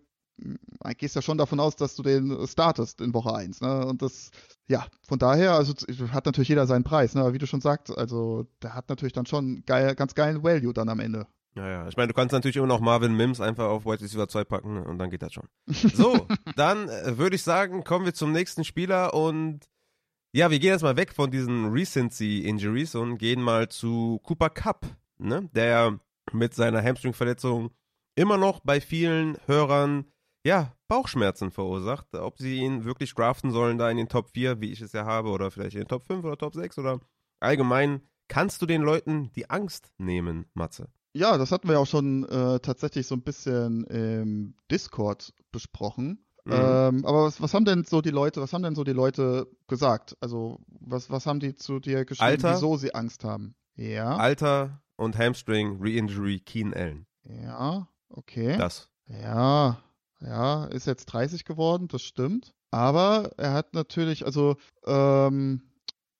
gehst 0.96 1.16
ja 1.16 1.22
schon 1.22 1.38
davon 1.38 1.60
aus, 1.60 1.76
dass 1.76 1.96
du 1.96 2.02
den 2.02 2.46
startest 2.46 3.00
in 3.00 3.14
Woche 3.14 3.34
1. 3.34 3.60
Ne? 3.60 3.86
Und 3.86 4.02
das, 4.02 4.30
ja, 4.68 4.86
von 5.06 5.18
daher, 5.18 5.52
also 5.52 5.74
hat 6.12 6.26
natürlich 6.26 6.48
jeder 6.48 6.66
seinen 6.66 6.84
Preis, 6.84 7.14
ne? 7.14 7.22
Aber 7.22 7.32
wie 7.32 7.38
du 7.38 7.46
schon 7.46 7.60
sagst, 7.60 7.96
also 7.96 8.46
der 8.62 8.74
hat 8.74 8.88
natürlich 8.88 9.12
dann 9.12 9.26
schon 9.26 9.62
geil, 9.66 9.94
ganz 9.94 10.14
geilen 10.14 10.42
Value 10.42 10.72
dann 10.72 10.88
am 10.88 11.00
Ende. 11.00 11.26
Ja, 11.56 11.68
ja. 11.68 11.88
Ich 11.88 11.96
meine, 11.96 12.08
du 12.08 12.14
kannst 12.14 12.32
natürlich 12.32 12.56
immer 12.56 12.66
noch 12.66 12.80
Marvin 12.80 13.16
Mims 13.16 13.40
einfach 13.40 13.64
auf 13.64 13.84
White 13.84 14.04
Receiver 14.04 14.28
2 14.28 14.44
packen 14.44 14.82
und 14.82 14.98
dann 14.98 15.10
geht 15.10 15.22
das 15.22 15.32
schon. 15.32 15.48
So, 15.66 16.26
dann 16.56 16.88
äh, 16.88 17.18
würde 17.18 17.36
ich 17.36 17.42
sagen, 17.42 17.84
kommen 17.84 18.04
wir 18.04 18.14
zum 18.14 18.32
nächsten 18.32 18.64
Spieler 18.64 19.14
und 19.14 19.68
ja, 20.32 20.50
wir 20.50 20.60
gehen 20.60 20.70
jetzt 20.70 20.82
mal 20.82 20.96
weg 20.96 21.12
von 21.12 21.30
diesen 21.30 21.72
Recency-Injuries 21.72 22.94
und 22.94 23.18
gehen 23.18 23.42
mal 23.42 23.68
zu 23.68 24.20
Cooper 24.22 24.50
Cup, 24.50 24.86
ne? 25.18 25.50
Der 25.52 25.98
mit 26.32 26.54
seiner 26.54 26.82
Hamstring-Verletzung 26.82 27.70
immer 28.14 28.36
noch 28.36 28.60
bei 28.60 28.80
vielen 28.80 29.36
Hörern 29.46 30.04
ja, 30.44 30.72
Bauchschmerzen 30.88 31.50
verursacht. 31.50 32.14
Ob 32.14 32.38
sie 32.38 32.58
ihn 32.58 32.84
wirklich 32.84 33.14
draften 33.14 33.50
sollen, 33.50 33.78
da 33.78 33.90
in 33.90 33.96
den 33.96 34.08
Top 34.08 34.30
4, 34.30 34.60
wie 34.60 34.72
ich 34.72 34.80
es 34.80 34.92
ja 34.92 35.04
habe, 35.04 35.30
oder 35.30 35.50
vielleicht 35.50 35.74
in 35.74 35.82
den 35.82 35.88
Top 35.88 36.06
5 36.06 36.24
oder 36.24 36.36
Top 36.36 36.54
6 36.54 36.78
oder 36.78 37.00
allgemein. 37.40 38.02
Kannst 38.28 38.62
du 38.62 38.66
den 38.66 38.82
Leuten 38.82 39.30
die 39.34 39.50
Angst 39.50 39.90
nehmen, 39.98 40.46
Matze? 40.54 40.88
Ja, 41.12 41.36
das 41.36 41.50
hatten 41.50 41.66
wir 41.66 41.74
ja 41.74 41.80
auch 41.80 41.86
schon 41.86 42.24
äh, 42.28 42.60
tatsächlich 42.60 43.06
so 43.06 43.16
ein 43.16 43.22
bisschen 43.22 43.84
im 43.84 44.54
Discord 44.70 45.34
besprochen. 45.50 46.24
Mhm. 46.44 46.52
Ähm, 46.52 47.04
aber 47.04 47.24
was, 47.24 47.42
was, 47.42 47.52
haben 47.52 47.64
denn 47.64 47.84
so 47.84 48.00
die 48.00 48.10
Leute, 48.10 48.40
was 48.40 48.52
haben 48.52 48.62
denn 48.62 48.76
so 48.76 48.84
die 48.84 48.92
Leute 48.92 49.48
gesagt? 49.66 50.16
Also, 50.20 50.60
was, 50.68 51.10
was 51.10 51.26
haben 51.26 51.40
die 51.40 51.54
zu 51.54 51.80
dir 51.80 52.04
geschrieben, 52.04 52.30
Alter, 52.30 52.54
wieso 52.54 52.76
sie 52.76 52.94
Angst 52.94 53.24
haben? 53.24 53.56
Ja. 53.74 54.16
Alter 54.16 54.80
und 54.96 55.18
Hamstring 55.18 55.80
Re-Injury 55.80 56.40
Keen 56.40 56.72
Allen. 56.72 57.06
Ja, 57.24 57.88
okay. 58.08 58.56
Das. 58.56 58.88
Ja, 59.06 59.82
ja, 60.22 60.66
ist 60.66 60.86
jetzt 60.86 61.06
30 61.06 61.44
geworden, 61.44 61.88
das 61.88 62.02
stimmt. 62.02 62.54
Aber 62.70 63.32
er 63.36 63.52
hat 63.52 63.74
natürlich, 63.74 64.24
also, 64.24 64.56
ähm, 64.86 65.62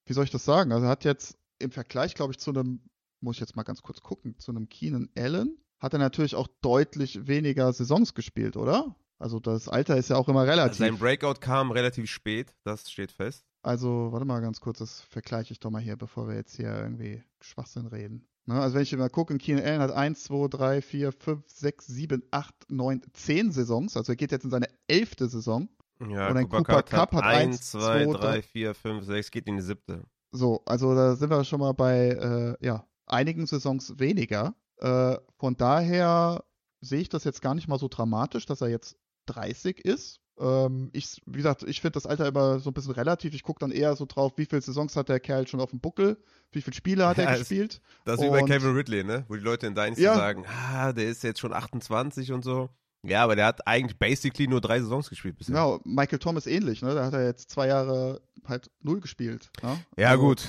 wie 0.07 0.13
soll 0.13 0.25
ich 0.25 0.31
das 0.31 0.45
sagen? 0.45 0.73
Also 0.73 0.87
er 0.87 0.91
hat 0.91 1.05
jetzt 1.05 1.39
im 1.59 1.71
Vergleich, 1.71 2.15
glaube 2.15 2.33
ich, 2.33 2.39
zu 2.39 2.51
einem, 2.51 2.81
muss 3.21 3.37
ich 3.37 3.41
jetzt 3.41 3.57
mal 3.57 3.63
ganz 3.63 3.83
kurz 3.83 4.01
gucken, 4.01 4.39
zu 4.39 4.51
einem 4.51 4.69
Keenan 4.69 5.11
Allen, 5.17 5.59
hat 5.79 5.93
er 5.93 5.99
natürlich 5.99 6.35
auch 6.35 6.49
deutlich 6.61 7.27
weniger 7.27 7.73
Saisons 7.73 8.15
gespielt, 8.15 8.57
oder? 8.57 8.97
Also 9.19 9.39
das 9.39 9.69
Alter 9.69 9.97
ist 9.97 10.09
ja 10.09 10.17
auch 10.17 10.29
immer 10.29 10.47
relativ. 10.47 10.79
Sein 10.79 10.99
Breakout 10.99 11.41
kam 11.41 11.71
relativ 11.71 12.11
spät, 12.11 12.55
das 12.65 12.91
steht 12.91 13.13
fest. 13.13 13.45
Also, 13.63 14.09
warte 14.11 14.25
mal 14.25 14.41
ganz 14.41 14.61
kurz, 14.61 14.79
das 14.79 15.03
vergleiche 15.03 15.53
ich 15.53 15.61
doch 15.61 15.71
mal 15.71 15.83
hier, 15.83 15.97
bevor 15.97 16.27
wir 16.27 16.35
jetzt 16.35 16.57
hier 16.57 16.75
irgendwie 16.75 17.23
Schwachsinn 17.43 17.87
reden. 17.87 18.27
Ne, 18.51 18.61
also 18.61 18.75
wenn 18.75 18.83
ich 18.83 18.97
mal 18.97 19.09
gucke, 19.09 19.39
Keenan 19.39 19.65
Allen 19.65 19.81
hat 19.81 19.93
1, 19.93 20.25
2, 20.25 20.49
3, 20.49 20.83
4, 20.83 21.13
5, 21.13 21.45
6, 21.47 21.87
7, 21.87 22.23
8, 22.33 22.55
9, 22.69 23.03
10 23.13 23.53
Saisons. 23.53 23.97
Also 23.97 24.11
er 24.11 24.17
geht 24.17 24.33
jetzt 24.33 24.43
in 24.43 24.51
seine 24.51 24.67
elfte 24.89 25.29
Saison. 25.29 25.69
Ja, 26.01 26.29
Und 26.29 26.37
ein 26.37 26.49
Cooper 26.49 26.65
Cooper 26.65 26.83
Cup 26.83 27.13
hat 27.13 27.25
hat 27.25 27.35
1, 27.37 27.71
2, 27.71 28.07
2, 28.07 28.13
3, 28.13 28.43
4, 28.43 28.75
5, 28.75 29.05
6, 29.05 29.31
geht 29.31 29.47
in 29.47 29.57
die 29.57 29.63
siebte. 29.63 30.03
So, 30.33 30.63
also 30.67 30.97
da 30.97 31.15
sind 31.15 31.31
wir 31.31 31.45
schon 31.45 31.61
mal 31.61 31.75
bei 31.75 32.09
äh, 32.09 32.67
ja, 32.67 32.85
einigen 33.07 33.47
Saisons 33.47 34.01
weniger. 34.01 34.57
Äh, 34.79 35.19
von 35.39 35.57
daher 35.57 36.43
sehe 36.81 37.03
ich 37.03 37.09
das 37.09 37.23
jetzt 37.23 37.43
gar 37.43 37.55
nicht 37.55 37.69
mal 37.69 37.79
so 37.79 37.87
dramatisch, 37.87 38.47
dass 38.47 38.63
er 38.63 38.69
jetzt 38.69 38.97
30 39.27 39.79
ist. 39.85 40.19
Ähm, 40.40 40.88
ich, 40.92 41.20
wie 41.26 41.37
gesagt, 41.37 41.62
ich 41.64 41.81
finde 41.81 41.92
das 41.94 42.07
Alter 42.07 42.26
immer 42.26 42.59
so 42.61 42.70
ein 42.70 42.72
bisschen 42.74 42.92
relativ. 42.92 43.35
Ich 43.35 43.42
gucke 43.42 43.61
dann 43.61 43.70
eher 43.70 43.94
so 43.94 44.07
drauf, 44.07 44.33
wie 44.37 44.46
viele 44.46 44.62
Saisons 44.62 44.96
hat 44.96 45.09
der 45.11 45.20
Kerl 45.20 45.46
schon 45.46 45.61
auf 45.61 45.70
dem 45.70 45.81
Buckel, 45.81 46.16
wie 46.53 46.62
viele 46.62 46.74
Spiele 46.74 47.07
hat 47.07 47.18
Ja, 47.18 47.24
er 47.24 47.33
es- 47.35 47.38
gespielt. 47.40 47.81
Das 48.05 48.18
ist 48.18 48.24
wie 48.26 48.31
bei 48.31 48.42
Kevin 48.42 48.74
Ridley, 48.74 49.05
ne? 49.05 49.24
Wo 49.29 49.35
die 49.35 49.42
Leute 49.42 49.66
in 49.66 49.74
Dynasty 49.74 50.03
Ja. 50.03 50.14
sagen, 50.16 50.44
ah, 50.72 50.92
der 50.92 51.09
ist 51.09 51.22
jetzt 51.22 51.40
schon 51.40 51.53
28 51.53 52.33
und 52.33 52.42
so. 52.42 52.70
Ja, 53.03 53.24
aber 53.24 53.35
der 53.35 53.46
hat 53.46 53.66
eigentlich 53.66 53.98
basically 53.98 54.46
nur 54.46 54.61
drei 54.61 54.81
Saisons 54.81 55.09
gespielt 55.09 55.37
bisher. 55.38 55.55
Ja, 55.55 55.79
Michael 55.85 56.18
Thomas 56.18 56.46
ähnlich, 56.46 56.83
ne? 56.83 56.94
Da 56.94 57.07
hat 57.07 57.14
er 57.14 57.24
jetzt 57.24 57.50
zwei 57.50 57.66
Jahre 57.68 58.20
halt 58.46 58.70
null 58.83 59.00
gespielt. 59.00 59.50
Ne? 59.62 59.79
Ja, 59.96 60.11
Also- 60.11 60.22
gut. 60.22 60.42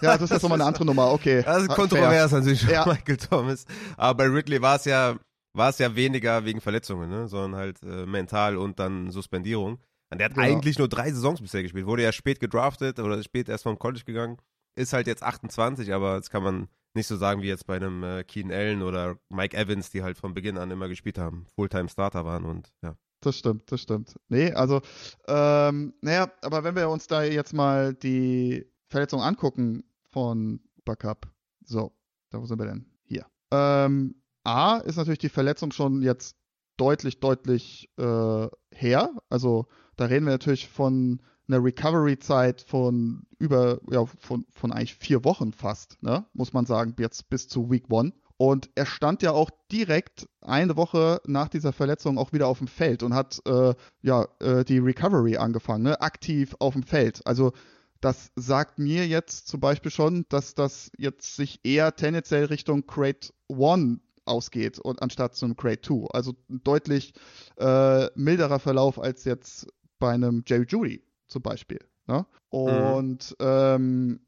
Ja, 0.00 0.12
das 0.14 0.22
ist 0.22 0.30
jetzt 0.30 0.42
nochmal 0.42 0.60
eine 0.60 0.66
andere 0.68 0.84
Nummer, 0.86 1.10
okay. 1.12 1.42
Das 1.42 1.62
ist 1.62 1.70
Ah, 1.70 1.74
kontrovers 1.74 2.32
natürlich 2.32 2.62
Ja. 2.62 2.86
Michael 2.86 3.16
Thomas. 3.18 3.64
Aber 3.98 4.14
bei 4.18 4.24
Ridley 4.26 4.62
war 4.62 4.76
es 4.76 4.84
ja, 4.86 5.16
war 5.54 5.70
es 5.70 5.78
ja 5.78 5.94
weniger 5.96 6.44
wegen 6.44 6.60
Verletzungen, 6.60 7.10
ne? 7.10 7.28
Sondern 7.28 7.56
halt 7.60 7.82
äh, 7.82 8.06
mental 8.06 8.56
und 8.56 8.78
dann 8.78 9.10
Suspendierung. 9.10 9.78
Und 10.10 10.18
der 10.18 10.26
hat 10.26 10.34
Genau. 10.34 10.46
eigentlich 10.46 10.78
nur 10.78 10.88
drei 10.88 11.10
Saisons 11.10 11.40
bisher 11.40 11.62
gespielt. 11.62 11.86
Wurde 11.86 12.02
ja 12.02 12.12
spät 12.12 12.40
gedraftet 12.40 12.98
oder 12.98 13.22
spät 13.22 13.48
erst 13.48 13.64
vom 13.64 13.78
College 13.78 14.04
gegangen. 14.04 14.36
Ist 14.74 14.92
halt 14.92 15.06
jetzt 15.06 15.22
28, 15.22 15.92
aber 15.92 16.16
das 16.18 16.30
kann 16.30 16.42
man 16.42 16.68
nicht 16.94 17.06
so 17.06 17.16
sagen 17.16 17.40
wie 17.42 17.48
jetzt 17.48 17.66
bei 17.66 17.76
einem 17.76 18.02
äh, 18.02 18.24
Keenan 18.24 18.52
Allen 18.56 18.82
oder 18.82 19.16
Mike 19.30 19.56
Evans, 19.56 19.90
die 19.90 20.02
halt 20.02 20.18
von 20.18 20.34
Beginn 20.34 20.58
an 20.58 20.70
immer 20.70 20.88
gespielt 20.88 21.18
haben, 21.18 21.46
Fulltime-Starter 21.54 22.24
waren 22.24 22.44
und 22.44 22.70
ja. 22.82 22.94
Das 23.20 23.38
stimmt, 23.38 23.70
das 23.70 23.80
stimmt. 23.80 24.16
Nee, 24.28 24.52
also, 24.52 24.80
ähm, 25.28 25.94
naja, 26.00 26.30
aber 26.42 26.64
wenn 26.64 26.74
wir 26.74 26.88
uns 26.90 27.06
da 27.06 27.22
jetzt 27.22 27.54
mal 27.54 27.94
die 27.94 28.66
Verletzung 28.88 29.22
angucken 29.22 29.84
von 30.10 30.60
Backup. 30.84 31.30
So, 31.64 31.92
da 32.30 32.40
wo 32.40 32.46
sind 32.46 32.58
wir 32.58 32.66
denn? 32.66 32.84
Hier. 33.04 33.24
Ähm, 33.52 34.16
A 34.44 34.78
ist 34.78 34.96
natürlich 34.96 35.18
die 35.18 35.28
Verletzung 35.28 35.72
schon 35.72 36.02
jetzt 36.02 36.36
deutlich, 36.76 37.20
deutlich 37.20 37.88
äh, 37.98 38.48
her. 38.74 39.10
Also 39.28 39.66
da 39.96 40.06
reden 40.06 40.26
wir 40.26 40.32
natürlich 40.32 40.68
von 40.68 41.20
einer 41.48 41.62
Recovery-Zeit 41.62 42.62
von 42.62 43.24
über, 43.38 43.80
ja, 43.90 44.04
von, 44.06 44.46
von 44.50 44.72
eigentlich 44.72 44.94
vier 44.94 45.24
Wochen 45.24 45.52
fast, 45.52 46.02
ne? 46.02 46.24
muss 46.32 46.52
man 46.52 46.66
sagen, 46.66 46.94
jetzt 46.98 47.28
bis 47.28 47.48
zu 47.48 47.70
Week 47.70 47.84
One. 47.90 48.12
Und 48.36 48.70
er 48.74 48.86
stand 48.86 49.22
ja 49.22 49.32
auch 49.32 49.50
direkt 49.70 50.28
eine 50.40 50.76
Woche 50.76 51.20
nach 51.26 51.48
dieser 51.48 51.72
Verletzung 51.72 52.18
auch 52.18 52.32
wieder 52.32 52.48
auf 52.48 52.58
dem 52.58 52.66
Feld 52.66 53.02
und 53.02 53.14
hat 53.14 53.40
äh, 53.46 53.74
ja 54.00 54.26
äh, 54.40 54.64
die 54.64 54.78
Recovery 54.78 55.36
angefangen, 55.36 55.84
ne? 55.84 56.00
aktiv 56.00 56.56
auf 56.58 56.72
dem 56.72 56.82
Feld. 56.82 57.24
Also 57.26 57.52
das 58.00 58.32
sagt 58.34 58.80
mir 58.80 59.06
jetzt 59.06 59.46
zum 59.46 59.60
Beispiel 59.60 59.92
schon, 59.92 60.26
dass 60.28 60.54
das 60.54 60.90
jetzt 60.98 61.36
sich 61.36 61.60
eher 61.62 61.94
tendenziell 61.94 62.46
Richtung 62.46 62.84
Crate 62.86 63.32
One 63.48 64.00
ausgeht 64.24 64.78
und 64.78 65.02
anstatt 65.02 65.34
zum 65.34 65.56
Crate 65.56 65.82
2. 65.82 66.08
Also 66.12 66.34
ein 66.50 66.62
deutlich 66.64 67.12
äh, 67.58 68.06
milderer 68.14 68.58
Verlauf 68.58 68.98
als 69.00 69.24
jetzt 69.24 69.66
bei 69.98 70.12
einem 70.12 70.42
Jerry 70.46 70.66
Judy 70.68 71.04
zum 71.28 71.42
Beispiel. 71.42 71.80
Ne? 72.06 72.26
Und 72.50 73.36
ähm, 73.40 74.20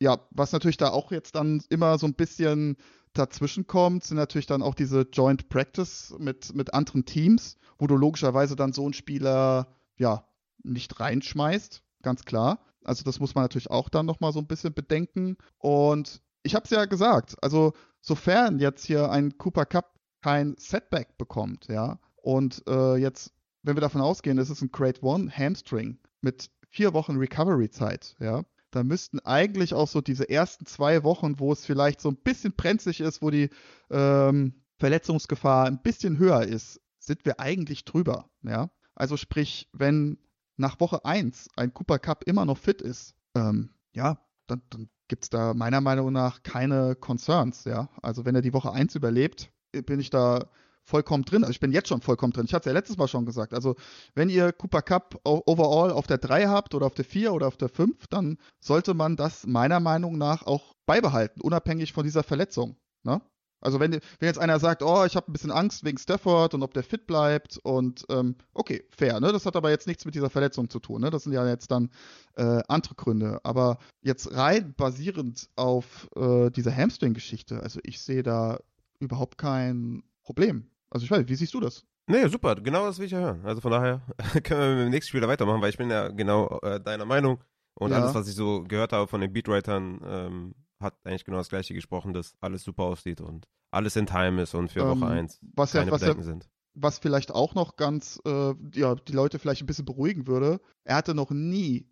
ja, 0.00 0.18
was 0.30 0.52
natürlich 0.52 0.76
da 0.76 0.90
auch 0.90 1.10
jetzt 1.10 1.34
dann 1.34 1.62
immer 1.70 1.98
so 1.98 2.06
ein 2.06 2.14
bisschen 2.14 2.76
dazwischen 3.14 3.66
kommt, 3.66 4.04
sind 4.04 4.18
natürlich 4.18 4.46
dann 4.46 4.62
auch 4.62 4.74
diese 4.74 5.02
Joint 5.12 5.48
Practice 5.48 6.14
mit, 6.18 6.54
mit 6.54 6.74
anderen 6.74 7.04
Teams, 7.04 7.56
wo 7.78 7.86
du 7.86 7.96
logischerweise 7.96 8.56
dann 8.56 8.72
so 8.72 8.84
einen 8.84 8.92
Spieler 8.92 9.68
ja 9.96 10.28
nicht 10.62 11.00
reinschmeißt, 11.00 11.82
ganz 12.02 12.24
klar. 12.24 12.60
Also 12.84 13.02
das 13.02 13.18
muss 13.18 13.34
man 13.34 13.44
natürlich 13.44 13.70
auch 13.70 13.88
dann 13.88 14.06
nochmal 14.06 14.32
so 14.32 14.38
ein 14.38 14.46
bisschen 14.46 14.72
bedenken. 14.72 15.36
Und 15.58 16.22
ich 16.46 16.54
habe 16.54 16.64
es 16.64 16.70
ja 16.70 16.84
gesagt, 16.86 17.36
also 17.42 17.74
sofern 18.00 18.58
jetzt 18.58 18.84
hier 18.86 19.10
ein 19.10 19.36
Cooper 19.36 19.66
Cup 19.66 19.98
kein 20.22 20.54
Setback 20.58 21.18
bekommt, 21.18 21.66
ja, 21.68 21.98
und 22.16 22.62
äh, 22.68 22.96
jetzt, 22.96 23.32
wenn 23.62 23.76
wir 23.76 23.80
davon 23.80 24.00
ausgehen, 24.00 24.38
es 24.38 24.48
ist 24.48 24.62
ein 24.62 24.70
Grade 24.70 25.02
One 25.02 25.30
Hamstring 25.30 25.98
mit 26.20 26.50
vier 26.70 26.94
Wochen 26.94 27.16
Recovery-Zeit, 27.16 28.16
ja, 28.20 28.44
da 28.70 28.84
müssten 28.84 29.20
eigentlich 29.20 29.74
auch 29.74 29.88
so 29.88 30.00
diese 30.00 30.28
ersten 30.28 30.66
zwei 30.66 31.02
Wochen, 31.02 31.38
wo 31.38 31.52
es 31.52 31.64
vielleicht 31.64 32.00
so 32.00 32.10
ein 32.10 32.16
bisschen 32.16 32.52
brenzlig 32.52 33.00
ist, 33.00 33.22
wo 33.22 33.30
die 33.30 33.50
ähm, 33.90 34.54
Verletzungsgefahr 34.78 35.66
ein 35.66 35.82
bisschen 35.82 36.18
höher 36.18 36.42
ist, 36.42 36.80
sind 36.98 37.24
wir 37.24 37.40
eigentlich 37.40 37.84
drüber, 37.84 38.30
ja. 38.42 38.70
Also 38.94 39.16
sprich, 39.16 39.68
wenn 39.72 40.18
nach 40.56 40.80
Woche 40.80 41.04
1 41.04 41.48
ein 41.56 41.74
Cooper 41.74 41.98
Cup 41.98 42.24
immer 42.24 42.44
noch 42.44 42.58
fit 42.58 42.80
ist, 42.82 43.14
ähm, 43.34 43.70
ja, 43.92 44.18
dann, 44.46 44.62
dann 44.70 44.88
gibt 45.08 45.24
es 45.24 45.30
da 45.30 45.54
meiner 45.54 45.80
Meinung 45.80 46.12
nach 46.12 46.42
keine 46.42 46.94
Concerns, 46.96 47.64
ja. 47.64 47.88
Also 48.02 48.24
wenn 48.24 48.34
er 48.34 48.42
die 48.42 48.52
Woche 48.52 48.72
1 48.72 48.94
überlebt, 48.94 49.50
bin 49.72 50.00
ich 50.00 50.10
da 50.10 50.48
vollkommen 50.82 51.24
drin. 51.24 51.42
Also 51.42 51.50
ich 51.50 51.60
bin 51.60 51.72
jetzt 51.72 51.88
schon 51.88 52.00
vollkommen 52.00 52.32
drin. 52.32 52.46
Ich 52.46 52.54
hatte 52.54 52.68
es 52.68 52.72
ja 52.72 52.78
letztes 52.78 52.96
Mal 52.96 53.08
schon 53.08 53.26
gesagt. 53.26 53.52
Also 53.52 53.74
wenn 54.14 54.28
ihr 54.28 54.52
Cooper 54.52 54.82
Cup 54.82 55.20
overall 55.24 55.90
auf 55.90 56.06
der 56.06 56.18
3 56.18 56.46
habt 56.46 56.74
oder 56.74 56.86
auf 56.86 56.94
der 56.94 57.04
4 57.04 57.32
oder 57.32 57.48
auf 57.48 57.56
der 57.56 57.68
5, 57.68 58.06
dann 58.06 58.38
sollte 58.60 58.94
man 58.94 59.16
das 59.16 59.46
meiner 59.46 59.80
Meinung 59.80 60.16
nach 60.16 60.46
auch 60.46 60.74
beibehalten, 60.86 61.40
unabhängig 61.40 61.92
von 61.92 62.04
dieser 62.04 62.22
Verletzung. 62.22 62.76
Ne? 63.02 63.20
Also 63.60 63.80
wenn, 63.80 63.92
wenn 63.92 64.00
jetzt 64.20 64.38
einer 64.38 64.58
sagt, 64.58 64.82
oh, 64.82 65.04
ich 65.04 65.16
habe 65.16 65.30
ein 65.30 65.32
bisschen 65.32 65.50
Angst 65.50 65.84
wegen 65.84 65.98
Stafford 65.98 66.54
und 66.54 66.62
ob 66.62 66.74
der 66.74 66.82
fit 66.82 67.06
bleibt 67.06 67.58
und 67.62 68.04
ähm, 68.10 68.36
okay, 68.52 68.84
fair, 68.90 69.18
ne? 69.20 69.32
Das 69.32 69.46
hat 69.46 69.56
aber 69.56 69.70
jetzt 69.70 69.86
nichts 69.86 70.04
mit 70.04 70.14
dieser 70.14 70.30
Verletzung 70.30 70.68
zu 70.70 70.78
tun, 70.78 71.00
ne? 71.00 71.10
Das 71.10 71.24
sind 71.24 71.32
ja 71.32 71.46
jetzt 71.48 71.70
dann 71.70 71.90
äh, 72.36 72.60
andere 72.68 72.94
Gründe. 72.94 73.40
Aber 73.44 73.78
jetzt 74.02 74.34
rein 74.36 74.74
basierend 74.76 75.48
auf 75.56 76.08
äh, 76.16 76.50
diese 76.50 76.74
Hamstring-Geschichte, 76.74 77.60
also 77.62 77.80
ich 77.82 78.00
sehe 78.00 78.22
da 78.22 78.58
überhaupt 79.00 79.38
kein 79.38 80.02
Problem. 80.22 80.70
Also 80.90 81.04
ich 81.04 81.10
weiß, 81.10 81.18
nicht, 81.20 81.28
wie 81.30 81.34
siehst 81.34 81.54
du 81.54 81.60
das? 81.60 81.84
Nee, 82.08 82.28
super, 82.28 82.54
genau 82.54 82.86
das 82.86 82.98
will 82.98 83.06
ich 83.06 83.12
ja 83.12 83.18
hören. 83.18 83.40
Also 83.44 83.60
von 83.60 83.72
daher 83.72 84.00
können 84.44 84.60
wir 84.60 84.76
mit 84.76 84.84
dem 84.86 84.90
nächsten 84.90 85.08
Spieler 85.10 85.28
weitermachen, 85.28 85.60
weil 85.60 85.70
ich 85.70 85.78
bin 85.78 85.90
ja 85.90 86.08
genau 86.08 86.60
äh, 86.60 86.80
deiner 86.80 87.04
Meinung 87.04 87.42
und 87.74 87.90
Ja. 87.90 87.98
alles, 87.98 88.14
was 88.14 88.28
ich 88.28 88.34
so 88.34 88.62
gehört 88.62 88.92
habe 88.92 89.08
von 89.08 89.20
den 89.20 89.32
Beatwritern, 89.32 90.00
ähm, 90.04 90.54
hat 90.80 90.94
eigentlich 91.04 91.24
genau 91.24 91.38
das 91.38 91.48
gleiche 91.48 91.74
gesprochen, 91.74 92.12
dass 92.12 92.34
alles 92.40 92.62
super 92.64 92.84
aussieht 92.84 93.20
und 93.20 93.46
alles 93.70 93.96
in 93.96 94.06
Time 94.06 94.42
ist 94.42 94.54
und 94.54 94.70
für 94.70 94.80
Ähm, 94.80 95.00
Woche 95.00 95.06
1 95.06 95.40
Was 95.54 95.72
ja, 95.72 95.80
keine 95.80 95.92
was 95.92 96.00
ja 96.02 96.08
Bedenken 96.08 96.24
sind. 96.24 96.48
was 96.74 96.98
vielleicht 96.98 97.32
auch 97.32 97.54
noch 97.54 97.76
ganz, 97.76 98.20
äh, 98.26 98.54
ja, 98.74 98.94
die 98.94 99.12
Leute 99.12 99.38
vielleicht 99.38 99.62
ein 99.62 99.66
bisschen 99.66 99.84
beruhigen 99.86 100.26
würde, 100.26 100.60
er 100.84 100.96
hatte 100.96 101.14
noch 101.14 101.30
nie 101.30 101.88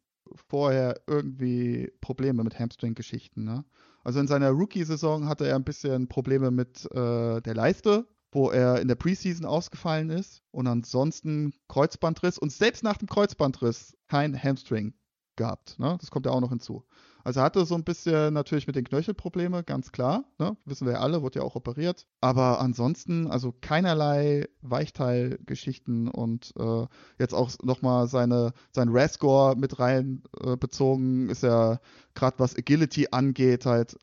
vorher 0.48 1.00
irgendwie 1.06 1.92
Probleme 2.00 2.42
mit 2.44 2.58
Hamstring-Geschichten. 2.58 3.44
Ne? 3.44 3.64
Also 4.04 4.20
in 4.20 4.26
seiner 4.26 4.50
Rookie-Saison 4.50 5.26
hatte 5.28 5.46
er 5.46 5.56
ein 5.56 5.64
bisschen 5.64 6.08
Probleme 6.08 6.50
mit 6.50 6.84
äh, 6.92 7.40
der 7.40 7.54
Leiste, 7.54 8.06
wo 8.32 8.50
er 8.50 8.80
in 8.80 8.88
der 8.88 8.94
Preseason 8.96 9.46
ausgefallen 9.46 10.10
ist 10.10 10.42
und 10.50 10.66
ansonsten 10.66 11.54
Kreuzbandriss 11.68 12.38
und 12.38 12.52
selbst 12.52 12.82
nach 12.82 12.96
dem 12.96 13.08
Kreuzbandriss 13.08 13.96
kein 14.08 14.40
Hamstring 14.40 14.94
gehabt. 15.36 15.78
Ne? 15.78 15.96
Das 16.00 16.10
kommt 16.10 16.26
ja 16.26 16.32
auch 16.32 16.40
noch 16.40 16.50
hinzu. 16.50 16.84
Also 17.24 17.40
er 17.40 17.44
hatte 17.44 17.64
so 17.64 17.74
ein 17.74 17.84
bisschen 17.84 18.34
natürlich 18.34 18.66
mit 18.66 18.76
den 18.76 18.84
Knöchelprobleme, 18.84 19.64
ganz 19.64 19.92
klar. 19.92 20.24
Ne? 20.38 20.56
Wissen 20.66 20.86
wir 20.86 20.94
ja 20.94 21.00
alle, 21.00 21.22
wurde 21.22 21.38
ja 21.40 21.44
auch 21.44 21.56
operiert. 21.56 22.06
Aber 22.20 22.60
ansonsten, 22.60 23.26
also 23.26 23.54
keinerlei 23.62 24.46
Weichteilgeschichten 24.60 26.08
und 26.08 26.52
äh, 26.58 26.86
jetzt 27.18 27.32
auch 27.34 27.50
nochmal 27.62 28.08
seine, 28.08 28.52
sein 28.72 28.90
RAS-Score 28.90 29.56
mit 29.56 29.78
rein 29.78 30.22
äh, 30.44 30.56
bezogen, 30.56 31.30
ist 31.30 31.42
ja 31.42 31.80
gerade 32.14 32.38
was 32.38 32.56
Agility 32.56 33.08
angeht, 33.10 33.64
halt 33.64 33.96